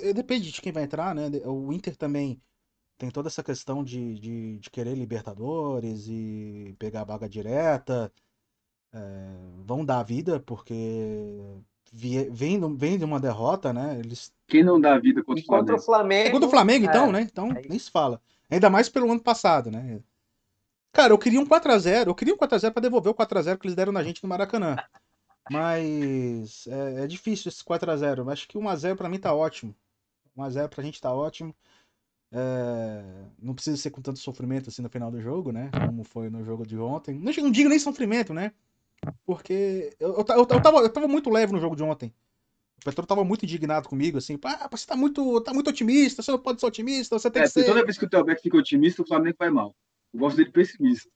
Eh, 0.02 0.12
Depende 0.12 0.50
de 0.52 0.60
quem 0.60 0.72
vai 0.72 0.84
entrar, 0.84 1.14
né? 1.14 1.28
O 1.46 1.72
Inter 1.72 1.96
também 1.96 2.40
tem 2.98 3.10
toda 3.10 3.28
essa 3.28 3.42
questão 3.42 3.84
de, 3.84 4.18
de, 4.18 4.58
de 4.58 4.70
querer 4.70 4.94
Libertadores 4.96 6.06
e 6.08 6.74
pegar 6.78 7.02
a 7.02 7.04
vaga 7.04 7.28
direta. 7.28 8.12
É, 8.92 8.98
vão 9.64 9.84
dar 9.84 10.00
a 10.00 10.02
vida, 10.02 10.38
porque 10.40 10.74
vem, 11.92 12.60
de- 12.60 12.76
vem 12.76 12.98
de 12.98 13.04
uma 13.04 13.18
derrota, 13.20 13.72
né? 13.72 13.98
Eles 13.98 14.32
Quem 14.48 14.62
não 14.62 14.80
dá 14.80 14.98
vida 14.98 15.22
contra 15.24 15.42
o 15.42 15.46
contra 15.46 15.76
o 15.76 15.78
Flamengo? 15.78 15.82
Flamengo. 15.82 16.28
É 16.28 16.30
contra 16.30 16.46
o 16.48 16.50
Flamengo, 16.50 16.84
então, 16.86 17.08
é, 17.08 17.12
né? 17.12 17.20
Então, 17.22 17.52
é 17.52 17.62
nem 17.68 17.78
se 17.78 17.90
fala. 17.90 18.20
Ainda 18.50 18.68
mais 18.68 18.88
pelo 18.88 19.10
ano 19.10 19.22
passado, 19.22 19.70
né? 19.70 20.00
Cara, 20.92 21.12
eu 21.12 21.18
queria 21.18 21.40
um 21.40 21.46
4x0. 21.46 22.10
Eu 22.10 22.14
queria 22.14 22.34
um 22.34 22.36
4x0 22.36 22.74
pra 22.74 22.82
devolver 22.82 23.10
o 23.10 23.14
4x0 23.14 23.58
que 23.58 23.66
eles 23.66 23.74
deram 23.74 23.92
na 23.92 24.02
gente 24.02 24.22
no 24.22 24.28
Maracanã. 24.28 24.76
Mas 25.50 26.66
é, 26.66 27.04
é 27.04 27.06
difícil 27.06 27.48
esse 27.48 27.64
4x0. 27.64 28.30
Acho 28.30 28.48
que 28.48 28.58
1x0 28.58 28.96
pra 28.96 29.08
mim 29.08 29.18
tá 29.18 29.34
ótimo. 29.34 29.74
1x0 30.36 30.68
pra 30.68 30.82
gente 30.82 31.00
tá 31.00 31.12
ótimo. 31.12 31.54
É, 32.34 33.02
não 33.38 33.54
precisa 33.54 33.76
ser 33.76 33.90
com 33.90 34.00
tanto 34.00 34.18
sofrimento 34.18 34.70
assim 34.70 34.80
no 34.82 34.88
final 34.88 35.10
do 35.10 35.20
jogo, 35.20 35.52
né? 35.52 35.70
Como 35.86 36.02
foi 36.04 36.30
no 36.30 36.44
jogo 36.44 36.66
de 36.66 36.78
ontem. 36.78 37.18
Não, 37.18 37.32
não 37.32 37.50
digo 37.50 37.68
nem 37.68 37.78
sofrimento, 37.78 38.32
né? 38.32 38.52
Porque 39.26 39.94
eu, 40.00 40.10
eu, 40.14 40.26
eu, 40.36 40.46
tava, 40.46 40.78
eu 40.78 40.90
tava 40.90 41.08
muito 41.08 41.28
leve 41.28 41.52
no 41.52 41.60
jogo 41.60 41.76
de 41.76 41.82
ontem. 41.82 42.12
O 42.80 42.84
Petro 42.84 43.06
tava 43.06 43.24
muito 43.24 43.44
indignado 43.44 43.88
comigo, 43.88 44.18
assim, 44.18 44.36
ah, 44.44 44.68
você 44.68 44.84
tá 44.84 44.96
muito, 44.96 45.40
tá 45.42 45.54
muito 45.54 45.70
otimista, 45.70 46.20
você 46.20 46.32
não 46.32 46.38
pode 46.38 46.58
ser 46.58 46.66
otimista, 46.66 47.16
você 47.16 47.30
tem 47.30 47.42
É, 47.42 47.44
que 47.44 47.50
ser. 47.52 47.64
toda 47.64 47.84
vez 47.84 47.96
que 47.96 48.04
o 48.04 48.08
Telbeck 48.10 48.42
fica 48.42 48.56
otimista, 48.56 49.02
o 49.02 49.06
Flamengo 49.06 49.36
vai 49.38 49.50
mal. 49.50 49.72
Eu 50.12 50.20
gosto 50.20 50.36
dele 50.36 50.50
pessimista. 50.50 51.10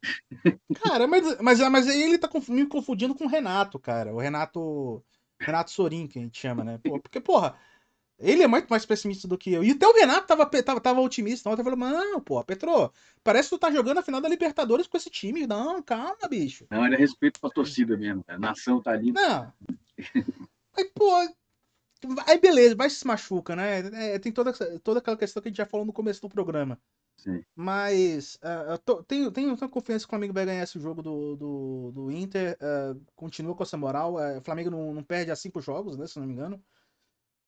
Cara, 0.83 1.07
mas, 1.07 1.41
mas, 1.41 1.61
mas 1.61 1.89
aí 1.89 2.03
ele 2.03 2.19
tá 2.19 2.29
me 2.49 2.67
confundindo 2.67 3.15
com 3.15 3.25
o 3.25 3.29
Renato, 3.29 3.79
cara. 3.79 4.15
O 4.15 4.19
Renato. 4.19 5.05
Renato 5.39 5.71
Sorin, 5.71 6.07
que 6.07 6.19
a 6.19 6.23
gente 6.23 6.39
chama, 6.39 6.65
né? 6.65 6.81
Pô, 6.83 6.99
porque, 6.99 7.21
porra, 7.21 7.59
ele 8.19 8.43
é 8.43 8.47
muito 8.47 8.69
mais 8.69 8.87
pessimista 8.87 9.29
do 9.29 9.37
que 9.37 9.53
eu. 9.53 9.63
E 9.63 9.73
até 9.73 9.87
o 9.87 9.93
Renato 9.93 10.27
tava, 10.27 10.47
tava, 10.47 10.81
tava 10.81 11.01
otimista 11.03 11.51
ontem. 11.51 11.63
Falou, 11.63 11.79
não, 11.79 12.21
pô, 12.21 12.43
Petro, 12.43 12.91
parece 13.23 13.51
que 13.51 13.57
tu 13.57 13.59
tá 13.59 13.71
jogando 13.71 13.99
a 13.99 14.03
final 14.03 14.21
da 14.21 14.29
Libertadores 14.29 14.87
com 14.87 14.97
esse 14.97 15.11
time. 15.11 15.47
Não, 15.47 15.83
calma, 15.83 16.27
bicho. 16.29 16.67
Não, 16.71 16.87
ele 16.87 16.95
é 16.95 16.99
respeito 16.99 17.39
pra 17.39 17.51
torcida 17.51 17.97
mesmo. 17.97 18.25
A 18.27 18.39
nação 18.39 18.81
tá 18.81 18.93
ali. 18.93 19.13
Não. 19.13 19.53
Aí, 20.75 20.91
pô. 20.95 21.11
Aí 22.27 22.39
beleza, 22.39 22.75
vai 22.75 22.91
se 22.91 23.07
machuca, 23.07 23.57
né? 23.57 23.79
É, 24.15 24.19
tem 24.19 24.33
toda, 24.33 24.53
toda 24.81 24.99
aquela 25.01 25.17
questão 25.17 25.43
que 25.43 25.49
a 25.49 25.51
gente 25.51 25.59
já 25.59 25.67
falou 25.67 25.87
no 25.87 25.93
começo 25.93 26.21
do 26.21 26.29
programa. 26.29 26.79
Sim. 27.17 27.43
Mas 27.55 28.39
eu 28.71 28.79
tô- 28.79 29.03
tenho, 29.03 29.31
tenho, 29.33 29.57
tenho 29.57 29.71
confiança 29.71 30.05
que 30.05 30.09
o 30.09 30.11
Flamengo 30.11 30.35
vai 30.35 30.45
ganhar 30.45 30.63
esse 30.63 30.79
jogo 30.79 31.03
do, 31.03 31.37
do, 31.37 31.93
do 31.93 32.11
Inter. 32.11 32.57
ah, 32.61 32.95
continua 33.15 33.55
com 33.55 33.63
essa 33.63 33.77
moral. 33.77 34.19
ah, 34.19 34.39
o 34.39 34.43
Flamengo 34.43 34.71
não, 34.71 34.93
não 34.93 35.03
perde 35.03 35.31
há 35.31 35.37
cinco 35.37 35.61
jogos, 35.61 35.97
né? 35.97 36.07
Se 36.07 36.19
não 36.19 36.27
me 36.27 36.35
engano. 36.35 36.63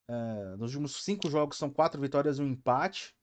Ah, 0.09 0.57
nos 0.57 0.73
últimos 0.73 1.03
cinco 1.05 1.29
jogos 1.31 1.59
são 1.59 1.71
quatro 1.71 2.01
vitórias 2.01 2.39
e 2.39 2.43
um 2.43 2.49
empate. 2.49 3.15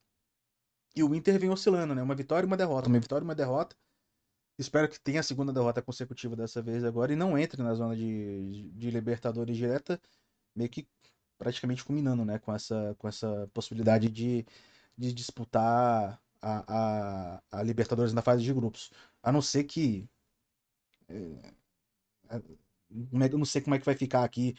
E 0.95 1.03
o 1.03 1.13
Inter 1.13 1.39
vem 1.39 1.49
oscilando, 1.49 1.93
né? 1.95 2.01
Uma 2.01 2.15
vitória 2.15 2.45
e 2.45 2.47
uma 2.47 2.55
derrota. 2.55 2.87
Uma 2.87 2.99
vitória 2.99 3.23
e 3.23 3.27
uma 3.27 3.35
derrota. 3.35 3.75
Espero 4.57 4.87
que 4.87 4.99
tenha 4.99 5.19
a 5.19 5.23
segunda 5.23 5.51
derrota 5.51 5.81
consecutiva 5.81 6.35
dessa 6.35 6.61
vez 6.61 6.83
agora 6.85 7.11
e 7.11 7.15
não 7.15 7.37
entre 7.37 7.61
na 7.61 7.73
zona 7.73 7.95
de, 7.95 8.71
de 8.71 8.89
Libertadores 8.89 9.57
direta, 9.57 9.99
meio 10.55 10.69
que 10.69 10.87
praticamente 11.37 11.83
culminando, 11.83 12.25
né? 12.25 12.39
Com 12.39 12.53
essa, 12.53 12.95
com 12.99 13.07
essa 13.07 13.49
possibilidade 13.53 14.09
de, 14.09 14.45
de 14.97 15.13
disputar 15.13 16.21
a, 16.41 17.35
a, 17.37 17.43
a 17.51 17.63
Libertadores 17.63 18.13
na 18.13 18.21
fase 18.21 18.43
de 18.43 18.53
grupos. 18.53 18.91
A 19.23 19.31
não 19.31 19.41
ser 19.41 19.63
que. 19.65 20.07
é, 21.09 21.53
é, 22.29 22.37
é 22.37 23.29
que- 23.29 23.35
eu 23.35 23.37
não 23.39 23.45
sei 23.45 23.61
como 23.61 23.75
é 23.75 23.79
que 23.79 23.85
vai 23.85 23.95
ficar 23.95 24.23
aqui. 24.23 24.55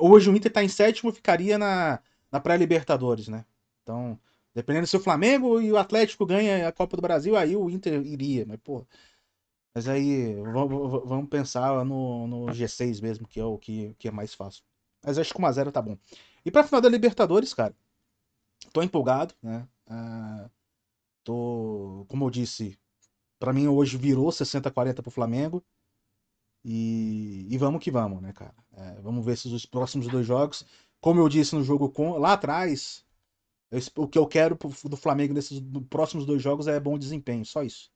Hoje 0.00 0.30
o 0.30 0.36
Inter 0.36 0.52
tá 0.52 0.62
em 0.64 0.68
sétimo, 0.68 1.12
ficaria 1.12 1.58
na, 1.58 2.00
na 2.30 2.40
pré-Libertadores, 2.40 3.28
né? 3.28 3.44
Então, 3.82 4.18
dependendo 4.54 4.86
se 4.86 4.96
o 4.96 5.00
Flamengo 5.00 5.60
e 5.60 5.72
o 5.72 5.76
Atlético 5.78 6.26
ganham 6.26 6.68
a 6.68 6.72
Copa 6.72 6.96
do 6.96 7.02
Brasil, 7.02 7.36
aí 7.36 7.56
o 7.56 7.70
Inter 7.70 8.04
iria, 8.06 8.44
mas, 8.46 8.58
pô. 8.62 8.86
Mas 9.74 9.88
aí, 9.88 10.34
vamos 11.06 11.28
pensar 11.30 11.84
no, 11.84 12.26
no 12.28 12.52
G6 12.52 13.00
mesmo, 13.00 13.26
que 13.28 13.40
é 13.40 13.44
o 13.44 13.58
que, 13.58 13.94
que 13.98 14.08
é 14.08 14.10
mais 14.12 14.34
fácil. 14.34 14.64
Mas 15.04 15.18
acho 15.18 15.32
que 15.34 15.40
1x0 15.40 15.72
tá 15.72 15.82
bom. 15.82 15.96
E 16.44 16.50
pra 16.50 16.64
final 16.64 16.80
da 16.80 16.88
Libertadores, 16.88 17.54
cara, 17.54 17.74
tô 18.72 18.82
empolgado, 18.82 19.34
né? 19.42 19.66
Ah, 19.88 20.50
tô, 21.24 22.06
como 22.08 22.26
eu 22.26 22.30
disse, 22.30 22.78
pra 23.40 23.52
mim 23.52 23.68
hoje 23.68 23.96
virou 23.98 24.32
60-40 24.32 25.02
pro 25.02 25.10
Flamengo. 25.12 25.64
E, 26.64 27.46
e 27.50 27.56
vamos 27.58 27.82
que 27.82 27.90
vamos, 27.90 28.20
né, 28.20 28.32
cara? 28.32 28.54
É, 28.72 29.00
vamos 29.00 29.24
ver 29.24 29.36
se 29.36 29.48
os 29.48 29.64
próximos 29.66 30.08
dois 30.08 30.26
jogos, 30.26 30.64
como 31.00 31.20
eu 31.20 31.28
disse 31.28 31.54
no 31.54 31.64
jogo 31.64 31.90
com 31.90 32.18
lá 32.18 32.34
atrás, 32.34 33.04
eu 33.70 33.80
o 34.04 34.08
que 34.08 34.18
eu 34.18 34.26
quero 34.28 34.56
pro- 34.56 34.70
do 34.90 34.96
Flamengo 34.96 35.34
nesses 35.34 35.60
próximos 35.90 36.26
dois 36.26 36.42
jogos 36.42 36.68
é 36.68 36.80
bom 36.80 36.98
desempenho, 36.98 37.44
só 37.46 37.62
isso. 37.64 37.90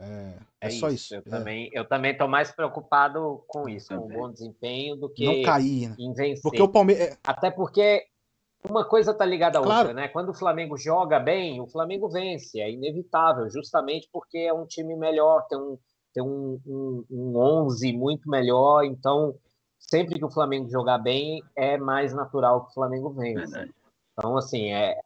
É, 0.00 0.34
é 0.62 0.66
É, 0.68 0.70
só 0.70 0.88
isso. 0.88 1.14
isso. 1.14 1.14
Eu, 1.14 1.18
é. 1.18 1.22
também, 1.22 1.70
eu 1.72 1.86
também 1.86 2.16
tô 2.16 2.26
mais 2.26 2.50
preocupado 2.50 3.44
com 3.46 3.68
isso, 3.68 3.88
com 3.94 4.06
o 4.06 4.08
bom 4.08 4.30
desempenho, 4.30 4.96
do 4.96 5.08
que 5.08 5.24
Não 5.24 5.42
cair, 5.42 5.90
né? 5.90 5.96
em 5.98 6.12
vencer. 6.12 6.42
Porque 6.42 6.62
o 6.62 6.68
Palmeiras. 6.68 7.18
Até 7.22 7.50
porque 7.50 8.04
uma 8.68 8.84
coisa 8.84 9.12
tá 9.14 9.24
ligada 9.24 9.58
à 9.58 9.62
Claro. 9.62 9.88
outra, 9.88 9.94
né? 9.94 10.08
Quando 10.08 10.30
o 10.30 10.34
Flamengo 10.34 10.76
joga 10.76 11.18
bem, 11.18 11.60
o 11.60 11.66
Flamengo 11.66 12.08
vence, 12.08 12.60
é 12.60 12.70
inevitável, 12.70 13.48
justamente 13.50 14.08
porque 14.12 14.38
é 14.38 14.52
um 14.52 14.66
time 14.66 14.96
melhor, 14.96 15.46
tem 15.48 15.58
um, 15.58 15.78
tem 16.14 16.22
um, 16.22 16.58
um, 16.66 17.04
um 17.10 17.36
11 17.38 17.92
muito 17.92 18.28
melhor, 18.28 18.84
então 18.84 19.34
sempre 19.78 20.18
que 20.18 20.24
o 20.24 20.30
Flamengo 20.30 20.68
jogar 20.70 20.98
bem, 20.98 21.42
é 21.56 21.76
mais 21.78 22.12
natural 22.12 22.64
que 22.64 22.70
o 22.70 22.74
Flamengo 22.74 23.10
vença. 23.10 23.66
Então, 24.12 24.36
assim, 24.36 24.70
é, 24.72 24.98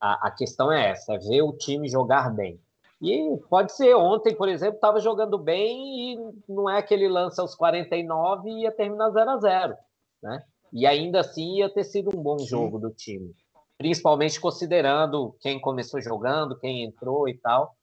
a, 0.00 0.28
a 0.28 0.30
questão 0.30 0.70
é 0.72 0.90
essa, 0.90 1.14
é 1.14 1.18
ver 1.18 1.42
o 1.42 1.52
time 1.52 1.88
jogar 1.88 2.30
bem. 2.34 2.60
E 3.02 3.36
pode 3.50 3.72
ser, 3.72 3.94
ontem, 3.96 4.32
por 4.32 4.48
exemplo, 4.48 4.76
estava 4.76 5.00
jogando 5.00 5.36
bem 5.36 6.12
e 6.14 6.34
não 6.48 6.70
é 6.70 6.80
que 6.80 6.94
ele 6.94 7.08
lança 7.08 7.42
aos 7.42 7.52
49 7.56 8.48
e 8.48 8.62
ia 8.62 8.70
terminar 8.70 9.10
0 9.10 9.30
a 9.30 9.36
0 9.38 9.76
né? 10.22 10.44
E 10.72 10.86
ainda 10.86 11.18
assim 11.20 11.58
ia 11.58 11.68
ter 11.68 11.82
sido 11.82 12.16
um 12.16 12.22
bom 12.22 12.38
jogo 12.38 12.78
do 12.78 12.90
time. 12.90 13.34
Principalmente 13.76 14.40
considerando 14.40 15.34
quem 15.40 15.60
começou 15.60 16.00
jogando, 16.00 16.56
quem 16.58 16.84
entrou 16.84 17.28
e 17.28 17.36
tal. 17.36 17.74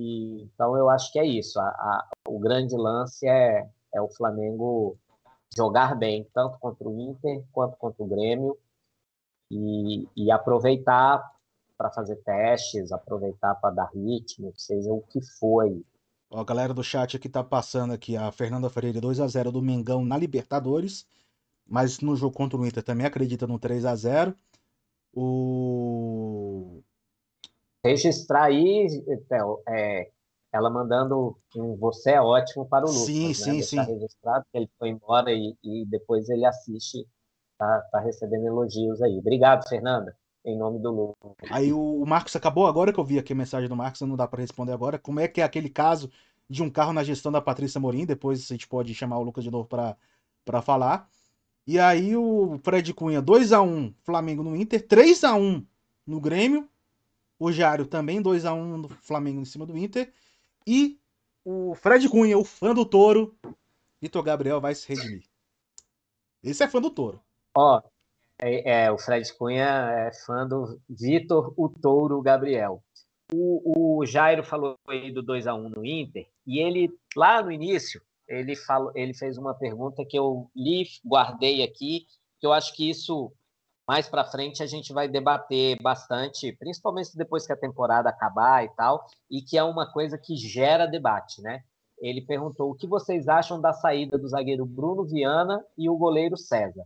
E, 0.00 0.42
então 0.42 0.76
eu 0.76 0.90
acho 0.90 1.12
que 1.12 1.18
é 1.20 1.24
isso. 1.24 1.60
A, 1.60 1.68
a- 1.68 2.08
o 2.28 2.38
grande 2.40 2.74
lance 2.76 3.26
é, 3.28 3.68
é 3.94 4.02
o 4.02 4.08
Flamengo 4.08 4.98
jogar 5.56 5.94
bem, 5.94 6.26
tanto 6.34 6.58
contra 6.58 6.88
o 6.88 7.00
Inter 7.00 7.44
quanto 7.52 7.76
contra 7.76 8.02
o 8.02 8.08
Grêmio. 8.08 8.58
E, 9.50 10.08
e 10.16 10.30
aproveitar 10.32 11.35
para 11.76 11.90
fazer 11.90 12.16
testes, 12.16 12.92
aproveitar 12.92 13.54
para 13.56 13.74
dar 13.74 13.90
ritmo, 13.94 14.52
seja 14.56 14.92
o 14.92 15.02
que 15.02 15.20
for 15.38 15.60
aí. 15.62 15.84
Ó, 16.30 16.40
a 16.40 16.44
galera 16.44 16.74
do 16.74 16.82
chat 16.82 17.16
aqui 17.16 17.28
tá 17.28 17.44
passando 17.44 17.92
aqui 17.92 18.16
a 18.16 18.30
Fernanda 18.32 18.68
Freire 18.68 19.00
2 19.00 19.20
a 19.20 19.26
0 19.26 19.52
do 19.52 19.62
Mengão 19.62 20.04
na 20.04 20.16
Libertadores, 20.16 21.06
mas 21.66 22.00
no 22.00 22.16
jogo 22.16 22.36
contra 22.36 22.58
o 22.58 22.66
Inter 22.66 22.82
também 22.82 23.06
acredita 23.06 23.46
no 23.46 23.58
3 23.58 23.84
a 23.84 23.94
0. 23.94 24.34
O 25.12 26.82
registrar 27.84 28.44
aí, 28.44 28.88
Theo, 29.28 29.62
é, 29.68 30.10
ela 30.52 30.68
mandando 30.68 31.38
um 31.54 31.76
você 31.76 32.12
é 32.12 32.20
ótimo 32.20 32.66
para 32.66 32.84
o 32.84 32.88
Lucas, 32.88 33.06
Sim, 33.06 33.28
né? 33.28 33.34
sim, 33.34 33.52
Deixar 33.52 33.84
sim. 33.84 33.92
registrado 33.92 34.44
que 34.50 34.58
ele 34.58 34.70
foi 34.78 34.88
embora 34.88 35.32
e, 35.32 35.56
e 35.62 35.86
depois 35.86 36.28
ele 36.28 36.44
assiste, 36.44 37.06
tá, 37.56 37.80
tá 37.92 38.00
recebendo 38.00 38.46
elogios 38.46 39.00
aí. 39.02 39.18
Obrigado, 39.18 39.68
Fernanda, 39.68 40.16
em 40.46 40.56
nome 40.56 40.78
do 40.78 40.90
Lucas. 40.90 41.32
Aí 41.50 41.72
o 41.72 42.04
Marcos 42.06 42.34
acabou 42.36 42.66
agora 42.66 42.92
que 42.92 43.00
eu 43.00 43.04
vi 43.04 43.18
aqui 43.18 43.32
a 43.32 43.36
mensagem 43.36 43.68
do 43.68 43.76
Marcos, 43.76 44.00
não 44.02 44.16
dá 44.16 44.26
pra 44.28 44.40
responder 44.40 44.72
agora. 44.72 44.98
Como 44.98 45.20
é 45.20 45.26
que 45.26 45.40
é 45.40 45.44
aquele 45.44 45.68
caso 45.68 46.10
de 46.48 46.62
um 46.62 46.70
carro 46.70 46.92
na 46.92 47.02
gestão 47.02 47.32
da 47.32 47.42
Patrícia 47.42 47.80
Morim? 47.80 48.06
Depois 48.06 48.44
a 48.44 48.54
gente 48.54 48.68
pode 48.68 48.94
chamar 48.94 49.18
o 49.18 49.24
Lucas 49.24 49.42
de 49.42 49.50
novo 49.50 49.66
pra 49.66 49.96
para 50.46 50.62
falar. 50.62 51.10
E 51.66 51.78
aí 51.78 52.16
o 52.16 52.58
Fred 52.62 52.94
Cunha 52.94 53.20
2 53.20 53.52
a 53.52 53.60
1 53.60 53.92
Flamengo 54.04 54.44
no 54.44 54.54
Inter, 54.54 54.86
3 54.86 55.24
a 55.24 55.34
1 55.34 55.66
no 56.06 56.20
Grêmio. 56.20 56.68
O 57.38 57.50
Jário 57.52 57.84
também 57.84 58.22
2 58.22 58.46
a 58.46 58.54
1 58.54 58.78
no 58.78 58.88
Flamengo 58.88 59.40
em 59.40 59.44
cima 59.44 59.66
do 59.66 59.76
Inter. 59.76 60.10
E 60.64 60.98
o 61.44 61.74
Fred 61.74 62.08
Cunha, 62.08 62.38
o 62.38 62.44
fã 62.44 62.72
do 62.72 62.86
Touro, 62.86 63.36
Vitor 64.00 64.22
Gabriel 64.22 64.60
vai 64.60 64.74
se 64.74 64.88
redimir. 64.88 65.24
Esse 66.42 66.62
é 66.62 66.68
fã 66.68 66.80
do 66.80 66.90
Touro. 66.90 67.20
Ó, 67.54 67.82
é, 68.38 68.84
é, 68.84 68.92
o 68.92 68.98
Fred 68.98 69.32
Cunha 69.34 69.64
é 69.64 70.12
fã 70.24 70.46
do 70.46 70.80
Vitor, 70.88 71.54
o 71.56 71.68
Touro 71.68 72.20
Gabriel. 72.20 72.82
O, 73.32 73.98
o 74.00 74.06
Jairo 74.06 74.44
falou 74.44 74.76
aí 74.86 75.12
do 75.12 75.22
2 75.22 75.46
a 75.46 75.54
1 75.54 75.70
no 75.70 75.84
Inter, 75.84 76.28
e 76.46 76.60
ele, 76.60 76.90
lá 77.16 77.42
no 77.42 77.50
início, 77.50 78.00
ele, 78.28 78.54
falou, 78.54 78.92
ele 78.94 79.14
fez 79.14 79.36
uma 79.36 79.54
pergunta 79.54 80.04
que 80.04 80.18
eu 80.18 80.50
li, 80.54 80.84
guardei 81.04 81.62
aqui, 81.62 82.06
que 82.38 82.46
eu 82.46 82.52
acho 82.52 82.74
que 82.74 82.88
isso, 82.88 83.32
mais 83.88 84.08
para 84.08 84.24
frente, 84.24 84.62
a 84.62 84.66
gente 84.66 84.92
vai 84.92 85.08
debater 85.08 85.76
bastante, 85.82 86.52
principalmente 86.52 87.16
depois 87.16 87.46
que 87.46 87.52
a 87.52 87.56
temporada 87.56 88.08
acabar 88.08 88.64
e 88.64 88.68
tal, 88.76 89.04
e 89.30 89.42
que 89.42 89.58
é 89.58 89.64
uma 89.64 89.90
coisa 89.90 90.18
que 90.18 90.36
gera 90.36 90.86
debate, 90.86 91.40
né? 91.40 91.62
Ele 91.98 92.20
perguntou 92.20 92.70
o 92.70 92.74
que 92.74 92.86
vocês 92.86 93.26
acham 93.26 93.60
da 93.60 93.72
saída 93.72 94.18
do 94.18 94.28
zagueiro 94.28 94.66
Bruno 94.66 95.04
Viana 95.04 95.64
e 95.78 95.88
o 95.88 95.96
goleiro 95.96 96.36
César. 96.36 96.84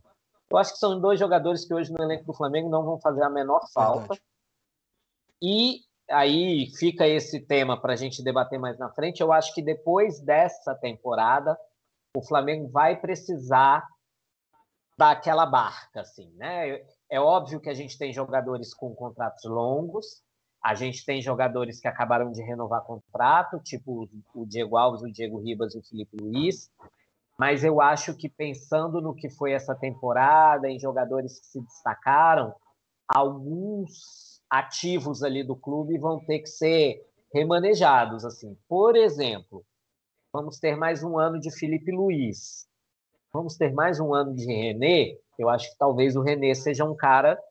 Eu 0.51 0.57
acho 0.57 0.73
que 0.73 0.79
são 0.79 0.99
dois 0.99 1.17
jogadores 1.17 1.65
que 1.65 1.73
hoje 1.73 1.91
no 1.91 2.03
elenco 2.03 2.25
do 2.25 2.33
Flamengo 2.33 2.69
não 2.69 2.83
vão 2.83 2.99
fazer 2.99 3.23
a 3.23 3.29
menor 3.29 3.61
falta. 3.73 4.19
E 5.41 5.79
aí 6.09 6.69
fica 6.77 7.07
esse 7.07 7.39
tema 7.39 7.79
para 7.79 7.93
a 7.93 7.95
gente 7.95 8.21
debater 8.21 8.59
mais 8.59 8.77
na 8.77 8.89
frente. 8.89 9.21
Eu 9.21 9.31
acho 9.31 9.53
que 9.53 9.61
depois 9.61 10.19
dessa 10.19 10.75
temporada, 10.75 11.57
o 12.15 12.21
Flamengo 12.21 12.67
vai 12.67 12.99
precisar 12.99 13.87
daquela 14.97 15.45
barca, 15.45 16.01
assim, 16.01 16.29
né? 16.35 16.83
É 17.09 17.19
óbvio 17.19 17.61
que 17.61 17.69
a 17.69 17.73
gente 17.73 17.97
tem 17.97 18.13
jogadores 18.13 18.73
com 18.73 18.93
contratos 18.93 19.45
longos, 19.45 20.21
a 20.61 20.75
gente 20.75 21.03
tem 21.05 21.21
jogadores 21.21 21.79
que 21.79 21.87
acabaram 21.87 22.31
de 22.31 22.41
renovar 22.43 22.83
contrato, 22.83 23.59
tipo 23.59 24.07
o 24.35 24.45
Diego 24.45 24.77
Alves, 24.77 25.01
o 25.01 25.11
Diego 25.11 25.39
Ribas 25.39 25.73
e 25.73 25.79
o 25.79 25.83
Felipe 25.83 26.17
Luiz, 26.21 26.69
mas 27.41 27.63
eu 27.63 27.81
acho 27.81 28.13
que 28.13 28.29
pensando 28.29 29.01
no 29.01 29.15
que 29.15 29.27
foi 29.27 29.53
essa 29.53 29.73
temporada, 29.73 30.69
em 30.69 30.79
jogadores 30.79 31.39
que 31.39 31.47
se 31.47 31.59
destacaram, 31.59 32.53
alguns 33.07 34.39
ativos 34.47 35.23
ali 35.23 35.43
do 35.43 35.55
clube 35.55 35.97
vão 35.97 36.23
ter 36.23 36.37
que 36.41 36.49
ser 36.49 37.03
remanejados, 37.33 38.23
assim. 38.23 38.55
Por 38.69 38.95
exemplo, 38.95 39.65
vamos 40.31 40.59
ter 40.59 40.75
mais 40.75 41.03
um 41.03 41.17
ano 41.17 41.39
de 41.39 41.49
Felipe 41.49 41.91
Luiz. 41.91 42.67
Vamos 43.33 43.57
ter 43.57 43.73
mais 43.73 43.99
um 43.99 44.13
ano 44.13 44.35
de 44.35 44.45
René. 44.45 45.17
Eu 45.39 45.49
acho 45.49 45.71
que 45.71 45.77
talvez 45.79 46.15
o 46.15 46.21
René 46.21 46.53
seja 46.53 46.85
um 46.85 46.95
cara 46.95 47.41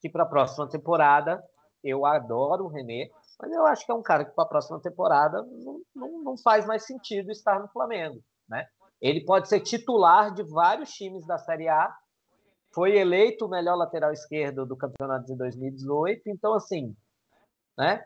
que 0.00 0.08
para 0.08 0.22
a 0.22 0.28
próxima 0.28 0.68
temporada, 0.68 1.42
eu 1.82 2.06
adoro 2.06 2.66
o 2.66 2.68
René, 2.68 3.10
mas 3.36 3.50
eu 3.50 3.66
acho 3.66 3.84
que 3.84 3.90
é 3.90 3.96
um 3.96 4.02
cara 4.02 4.24
que 4.24 4.30
para 4.30 4.44
a 4.44 4.48
próxima 4.48 4.78
temporada 4.78 5.42
não, 5.42 5.80
não, 5.92 6.22
não 6.22 6.38
faz 6.38 6.64
mais 6.66 6.86
sentido 6.86 7.32
estar 7.32 7.58
no 7.58 7.66
Flamengo, 7.66 8.22
né? 8.48 8.64
Ele 9.00 9.24
pode 9.24 9.48
ser 9.48 9.60
titular 9.60 10.32
de 10.32 10.42
vários 10.42 10.90
times 10.90 11.26
da 11.26 11.38
Série 11.38 11.68
A, 11.68 11.94
foi 12.72 12.96
eleito 12.96 13.46
o 13.46 13.48
melhor 13.48 13.76
lateral 13.76 14.12
esquerdo 14.12 14.64
do 14.64 14.76
campeonato 14.76 15.26
de 15.26 15.36
2018, 15.36 16.22
então 16.26 16.54
assim, 16.54 16.94
né? 17.76 18.04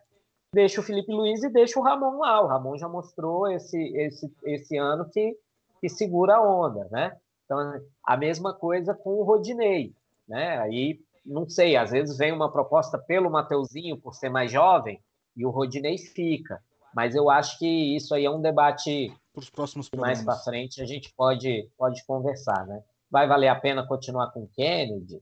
Deixa 0.55 0.81
o 0.81 0.85
Felipe 0.85 1.13
Luiz 1.13 1.43
e 1.43 1.51
deixa 1.51 1.79
o 1.79 1.83
Ramon 1.83 2.19
lá. 2.19 2.41
O 2.41 2.47
Ramon 2.47 2.79
já 2.79 2.89
mostrou 2.89 3.51
esse, 3.51 3.77
esse, 3.97 4.33
esse 4.45 4.77
ano 4.77 5.09
que, 5.11 5.37
que 5.81 5.89
segura 5.89 6.37
a 6.37 6.43
onda, 6.43 6.89
né? 6.91 7.17
Então, 7.45 7.59
a 8.07 8.17
mesma 8.17 8.55
coisa 8.55 8.95
com 8.95 9.15
o 9.15 9.25
Rodinei, 9.25 9.93
né? 10.29 10.59
Aí, 10.59 11.01
não 11.27 11.49
sei, 11.49 11.77
às 11.77 11.91
vezes 11.91 12.17
vem 12.17 12.33
uma 12.33 12.51
proposta 12.51 12.97
pelo 12.97 13.31
Mateuzinho 13.31 13.99
por 13.99 14.15
ser 14.15 14.29
mais 14.29 14.51
jovem 14.51 15.03
e 15.37 15.45
o 15.45 15.51
Rodinei 15.51 15.99
fica. 15.99 16.63
Mas 16.95 17.15
eu 17.15 17.29
acho 17.29 17.59
que 17.59 17.97
isso 17.97 18.15
aí 18.15 18.25
é 18.25 18.31
um 18.31 18.41
debate 18.41 19.13
para 19.35 19.41
os 19.41 19.51
próximos 19.51 19.91
mais 19.97 20.19
programas. 20.19 20.25
para 20.25 20.45
frente 20.45 20.81
a 20.81 20.87
gente 20.87 21.13
pode, 21.15 21.69
pode 21.77 22.05
conversar, 22.07 22.65
né? 22.67 22.83
Vai 23.11 23.27
valer 23.27 23.49
a 23.49 23.57
pena 23.57 23.87
continuar 23.87 24.31
com 24.31 24.45
o 24.45 24.49
Kennedy? 24.49 25.21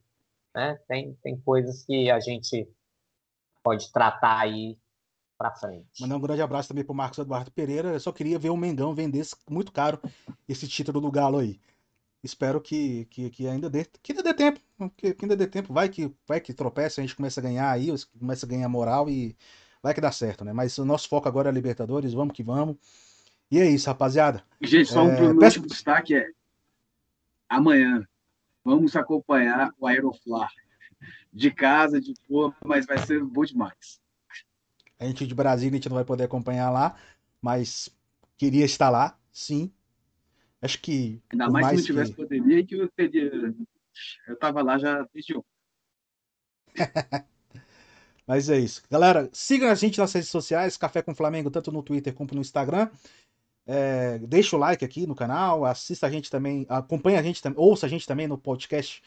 Né? 0.54 0.78
Tem, 0.86 1.14
tem 1.22 1.40
coisas 1.40 1.82
que 1.84 2.10
a 2.10 2.20
gente 2.20 2.68
pode 3.62 3.90
tratar 3.90 4.38
aí 4.38 4.78
para 5.38 5.50
frente. 5.54 6.00
Mandar 6.00 6.16
um 6.16 6.20
grande 6.20 6.42
abraço 6.42 6.68
também 6.68 6.84
pro 6.84 6.94
Marcos 6.94 7.18
Eduardo 7.18 7.50
Pereira. 7.50 7.88
Eu 7.88 8.00
só 8.00 8.12
queria 8.12 8.38
ver 8.38 8.50
o 8.50 8.56
Mengão 8.56 8.94
vender 8.94 9.26
muito 9.48 9.72
caro 9.72 9.98
esse 10.46 10.68
título 10.68 11.00
do 11.00 11.10
Galo 11.10 11.38
aí. 11.38 11.58
Espero 12.22 12.60
que, 12.60 13.06
que, 13.06 13.30
que 13.30 13.48
ainda 13.48 13.68
dê, 13.68 13.84
que 13.84 14.12
ainda 14.12 14.22
dê 14.22 14.32
tempo, 14.32 14.60
que, 14.96 15.12
que 15.12 15.24
ainda 15.24 15.36
dê 15.36 15.46
tempo. 15.46 15.72
Vai 15.72 15.88
que 15.88 16.14
vai 16.26 16.40
que 16.40 16.54
tropeça, 16.54 17.00
a 17.00 17.02
gente 17.02 17.16
começa 17.16 17.40
a 17.40 17.42
ganhar 17.42 17.70
aí, 17.70 17.88
começa 18.18 18.46
a 18.46 18.48
ganhar 18.48 18.68
moral 18.68 19.08
e 19.10 19.36
vai 19.82 19.92
que 19.92 20.00
dá 20.00 20.12
certo, 20.12 20.44
né? 20.44 20.52
Mas 20.52 20.78
o 20.78 20.84
nosso 20.84 21.08
foco 21.08 21.26
agora 21.26 21.48
é 21.48 21.52
Libertadores, 21.52 22.12
vamos 22.12 22.34
que 22.34 22.42
vamos. 22.42 22.76
E 23.52 23.60
é 23.60 23.68
isso, 23.70 23.86
rapaziada. 23.88 24.42
Gente, 24.62 24.90
só 24.90 25.04
um 25.04 25.10
É, 25.10 25.16
peço- 25.34 25.58
último 25.58 25.66
destaque 25.66 26.14
é 26.16 26.26
amanhã 27.48 28.02
vamos 28.64 28.96
acompanhar 28.96 29.70
o 29.78 29.86
Aeroflá 29.86 30.48
de 31.30 31.50
casa, 31.50 32.00
de 32.00 32.14
boa, 32.28 32.54
mas 32.64 32.86
vai 32.86 32.96
ser 32.98 33.22
bom 33.22 33.44
demais. 33.44 34.00
A 34.98 35.04
gente 35.04 35.26
de 35.26 35.34
Brasília, 35.34 35.72
a 35.72 35.76
gente 35.76 35.88
não 35.90 35.96
vai 35.96 36.04
poder 36.04 36.24
acompanhar 36.24 36.70
lá, 36.70 36.96
mas 37.42 37.90
queria 38.38 38.64
estar 38.64 38.88
lá, 38.88 39.18
sim. 39.30 39.70
Acho 40.62 40.80
que. 40.80 41.20
Ainda 41.30 41.44
por 41.46 41.52
mais, 41.52 41.66
se 41.66 41.74
não 41.74 41.80
que- 41.80 41.86
tivesse 41.86 42.12
pandemia, 42.14 42.64
que 42.64 42.74
eu 42.76 42.88
teria. 42.88 43.54
Eu 44.26 44.36
tava 44.38 44.62
lá 44.62 44.78
já 44.78 45.06
desde 45.12 45.36
ontem. 45.36 45.46
Mas 48.26 48.48
é 48.48 48.58
isso. 48.58 48.82
Galera, 48.88 49.28
sigam 49.32 49.68
a 49.68 49.74
gente 49.74 49.98
nas 49.98 50.12
redes 50.12 50.30
sociais, 50.30 50.76
Café 50.76 51.02
com 51.02 51.14
Flamengo, 51.14 51.50
tanto 51.50 51.72
no 51.72 51.82
Twitter 51.82 52.14
como 52.14 52.30
no 52.32 52.40
Instagram. 52.40 52.88
É, 53.66 54.18
deixa 54.18 54.56
o 54.56 54.58
like 54.58 54.84
aqui 54.84 55.06
no 55.06 55.14
canal, 55.14 55.64
assista 55.64 56.06
a 56.06 56.10
gente 56.10 56.30
também, 56.30 56.66
acompanha 56.68 57.20
a 57.20 57.22
gente 57.22 57.40
também, 57.40 57.58
ouça 57.62 57.86
a 57.86 57.88
gente 57.88 58.06
também 58.06 58.26
no 58.26 58.36
podcast, 58.36 59.02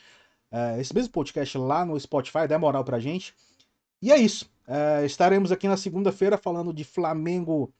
é, 0.49 0.80
esse 0.80 0.94
mesmo 0.95 1.11
podcast 1.11 1.57
lá 1.57 1.86
no 1.86 1.99
Spotify, 1.99 2.48
dá 2.48 2.57
moral 2.57 2.84
pra 2.84 2.99
gente. 2.99 3.34
E 4.02 4.11
é 4.11 4.18
isso. 4.18 4.49
É, 4.68 5.06
estaremos 5.06 5.52
aqui 5.52 5.68
na 5.68 5.77
segunda-feira 5.77 6.38
falando 6.38 6.73
de 6.73 6.84
Flamengo 6.84 7.72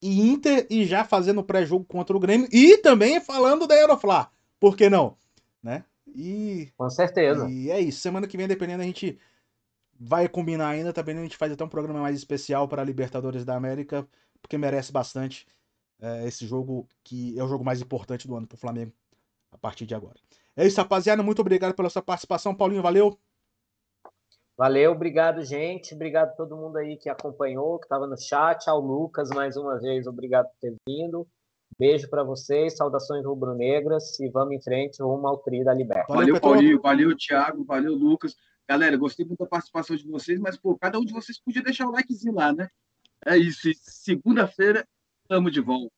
e 0.00 0.20
Inter 0.30 0.66
e 0.70 0.84
já 0.84 1.04
fazendo 1.04 1.42
pré-jogo 1.42 1.84
contra 1.84 2.16
o 2.16 2.20
Grêmio 2.20 2.48
e 2.52 2.78
também 2.78 3.20
falando 3.20 3.66
da 3.66 3.74
Aeroflá. 3.74 4.30
Por 4.60 4.76
que 4.76 4.88
não? 4.88 5.16
Né? 5.62 5.84
E, 6.14 6.68
Com 6.76 6.88
certeza. 6.90 7.48
e 7.48 7.70
é 7.70 7.80
isso. 7.80 8.00
Semana 8.00 8.26
que 8.26 8.36
vem, 8.36 8.46
dependendo, 8.48 8.82
a 8.82 8.86
gente 8.86 9.18
vai 9.98 10.28
combinar 10.28 10.68
ainda. 10.68 10.92
Também 10.92 11.18
a 11.18 11.22
gente 11.22 11.36
faz 11.36 11.52
até 11.52 11.64
um 11.64 11.68
programa 11.68 12.00
mais 12.00 12.16
especial 12.16 12.68
para 12.68 12.82
a 12.82 12.84
Libertadores 12.84 13.44
da 13.44 13.56
América, 13.56 14.06
porque 14.40 14.56
merece 14.56 14.92
bastante 14.92 15.46
é, 16.00 16.26
esse 16.26 16.46
jogo, 16.46 16.88
que 17.02 17.38
é 17.38 17.42
o 17.42 17.48
jogo 17.48 17.64
mais 17.64 17.80
importante 17.80 18.26
do 18.26 18.36
ano 18.36 18.46
para 18.46 18.56
o 18.56 18.58
Flamengo 18.58 18.92
a 19.50 19.58
partir 19.58 19.86
de 19.86 19.94
agora. 19.94 20.16
É 20.56 20.66
isso, 20.66 20.80
rapaziada. 20.80 21.22
Muito 21.22 21.40
obrigado 21.40 21.74
pela 21.74 21.90
sua 21.90 22.02
participação. 22.02 22.54
Paulinho, 22.54 22.82
valeu. 22.82 23.18
Valeu, 24.56 24.90
obrigado, 24.90 25.44
gente. 25.44 25.94
Obrigado 25.94 26.30
a 26.30 26.32
todo 26.32 26.56
mundo 26.56 26.78
aí 26.78 26.96
que 26.96 27.08
acompanhou, 27.08 27.78
que 27.78 27.86
estava 27.86 28.06
no 28.06 28.20
chat. 28.20 28.68
Ao 28.68 28.80
Lucas, 28.80 29.30
mais 29.30 29.56
uma 29.56 29.78
vez, 29.78 30.06
obrigado 30.06 30.46
por 30.46 30.56
ter 30.60 30.74
vindo. 30.86 31.26
Beijo 31.78 32.10
para 32.10 32.24
vocês, 32.24 32.76
saudações 32.76 33.24
rubro-negras 33.24 34.18
e 34.18 34.28
vamos 34.28 34.54
em 34.54 34.60
frente 34.60 35.00
rumo 35.00 35.28
ao 35.28 35.38
Tri 35.38 35.62
da 35.62 35.72
Liberta. 35.72 36.12
Valeu, 36.12 36.40
Paulinho, 36.40 36.80
valeu, 36.80 37.16
Thiago, 37.16 37.64
valeu, 37.64 37.94
Lucas. 37.94 38.34
Galera, 38.68 38.96
gostei 38.96 39.24
muito 39.24 39.38
da 39.38 39.46
participação 39.46 39.94
de 39.94 40.06
vocês, 40.08 40.40
mas, 40.40 40.56
pô, 40.56 40.76
cada 40.76 40.98
um 40.98 41.04
de 41.04 41.12
vocês 41.12 41.38
podia 41.38 41.62
deixar 41.62 41.86
o 41.86 41.92
likezinho 41.92 42.34
lá, 42.34 42.52
né? 42.52 42.68
É 43.24 43.36
isso. 43.36 43.70
Segunda-feira, 43.80 44.84
Estamos 45.28 45.52
de 45.52 45.60
volta. 45.60 45.92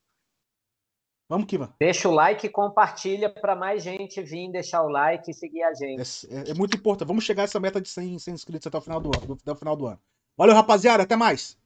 Vamos 1.28 1.46
que 1.46 1.56
vamos. 1.56 1.76
Deixa 1.78 2.08
o 2.08 2.12
like 2.12 2.44
e 2.44 2.50
compartilha 2.50 3.32
para 3.32 3.54
mais 3.54 3.80
gente 3.80 4.20
vir 4.20 4.50
deixar 4.50 4.82
o 4.82 4.88
like 4.88 5.30
e 5.30 5.34
seguir 5.34 5.62
a 5.62 5.72
gente. 5.72 6.26
É, 6.28 6.48
é, 6.48 6.50
é, 6.50 6.54
muito 6.54 6.76
importante. 6.76 7.06
Vamos 7.06 7.22
chegar 7.22 7.42
a 7.42 7.44
essa 7.44 7.60
meta 7.60 7.80
de 7.80 7.88
100, 7.88 8.18
100 8.18 8.34
inscritos 8.34 8.66
até 8.66 8.76
o 8.76 8.80
final 8.80 9.00
do 9.00 9.08
ano. 9.16 9.38
Até 9.40 9.52
o 9.52 9.54
final 9.54 9.76
do 9.76 9.86
ano. 9.86 10.00
Valeu, 10.36 10.56
rapaziada. 10.56 11.04
Até 11.04 11.14
mais. 11.14 11.56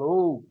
Uh. 0.00 0.44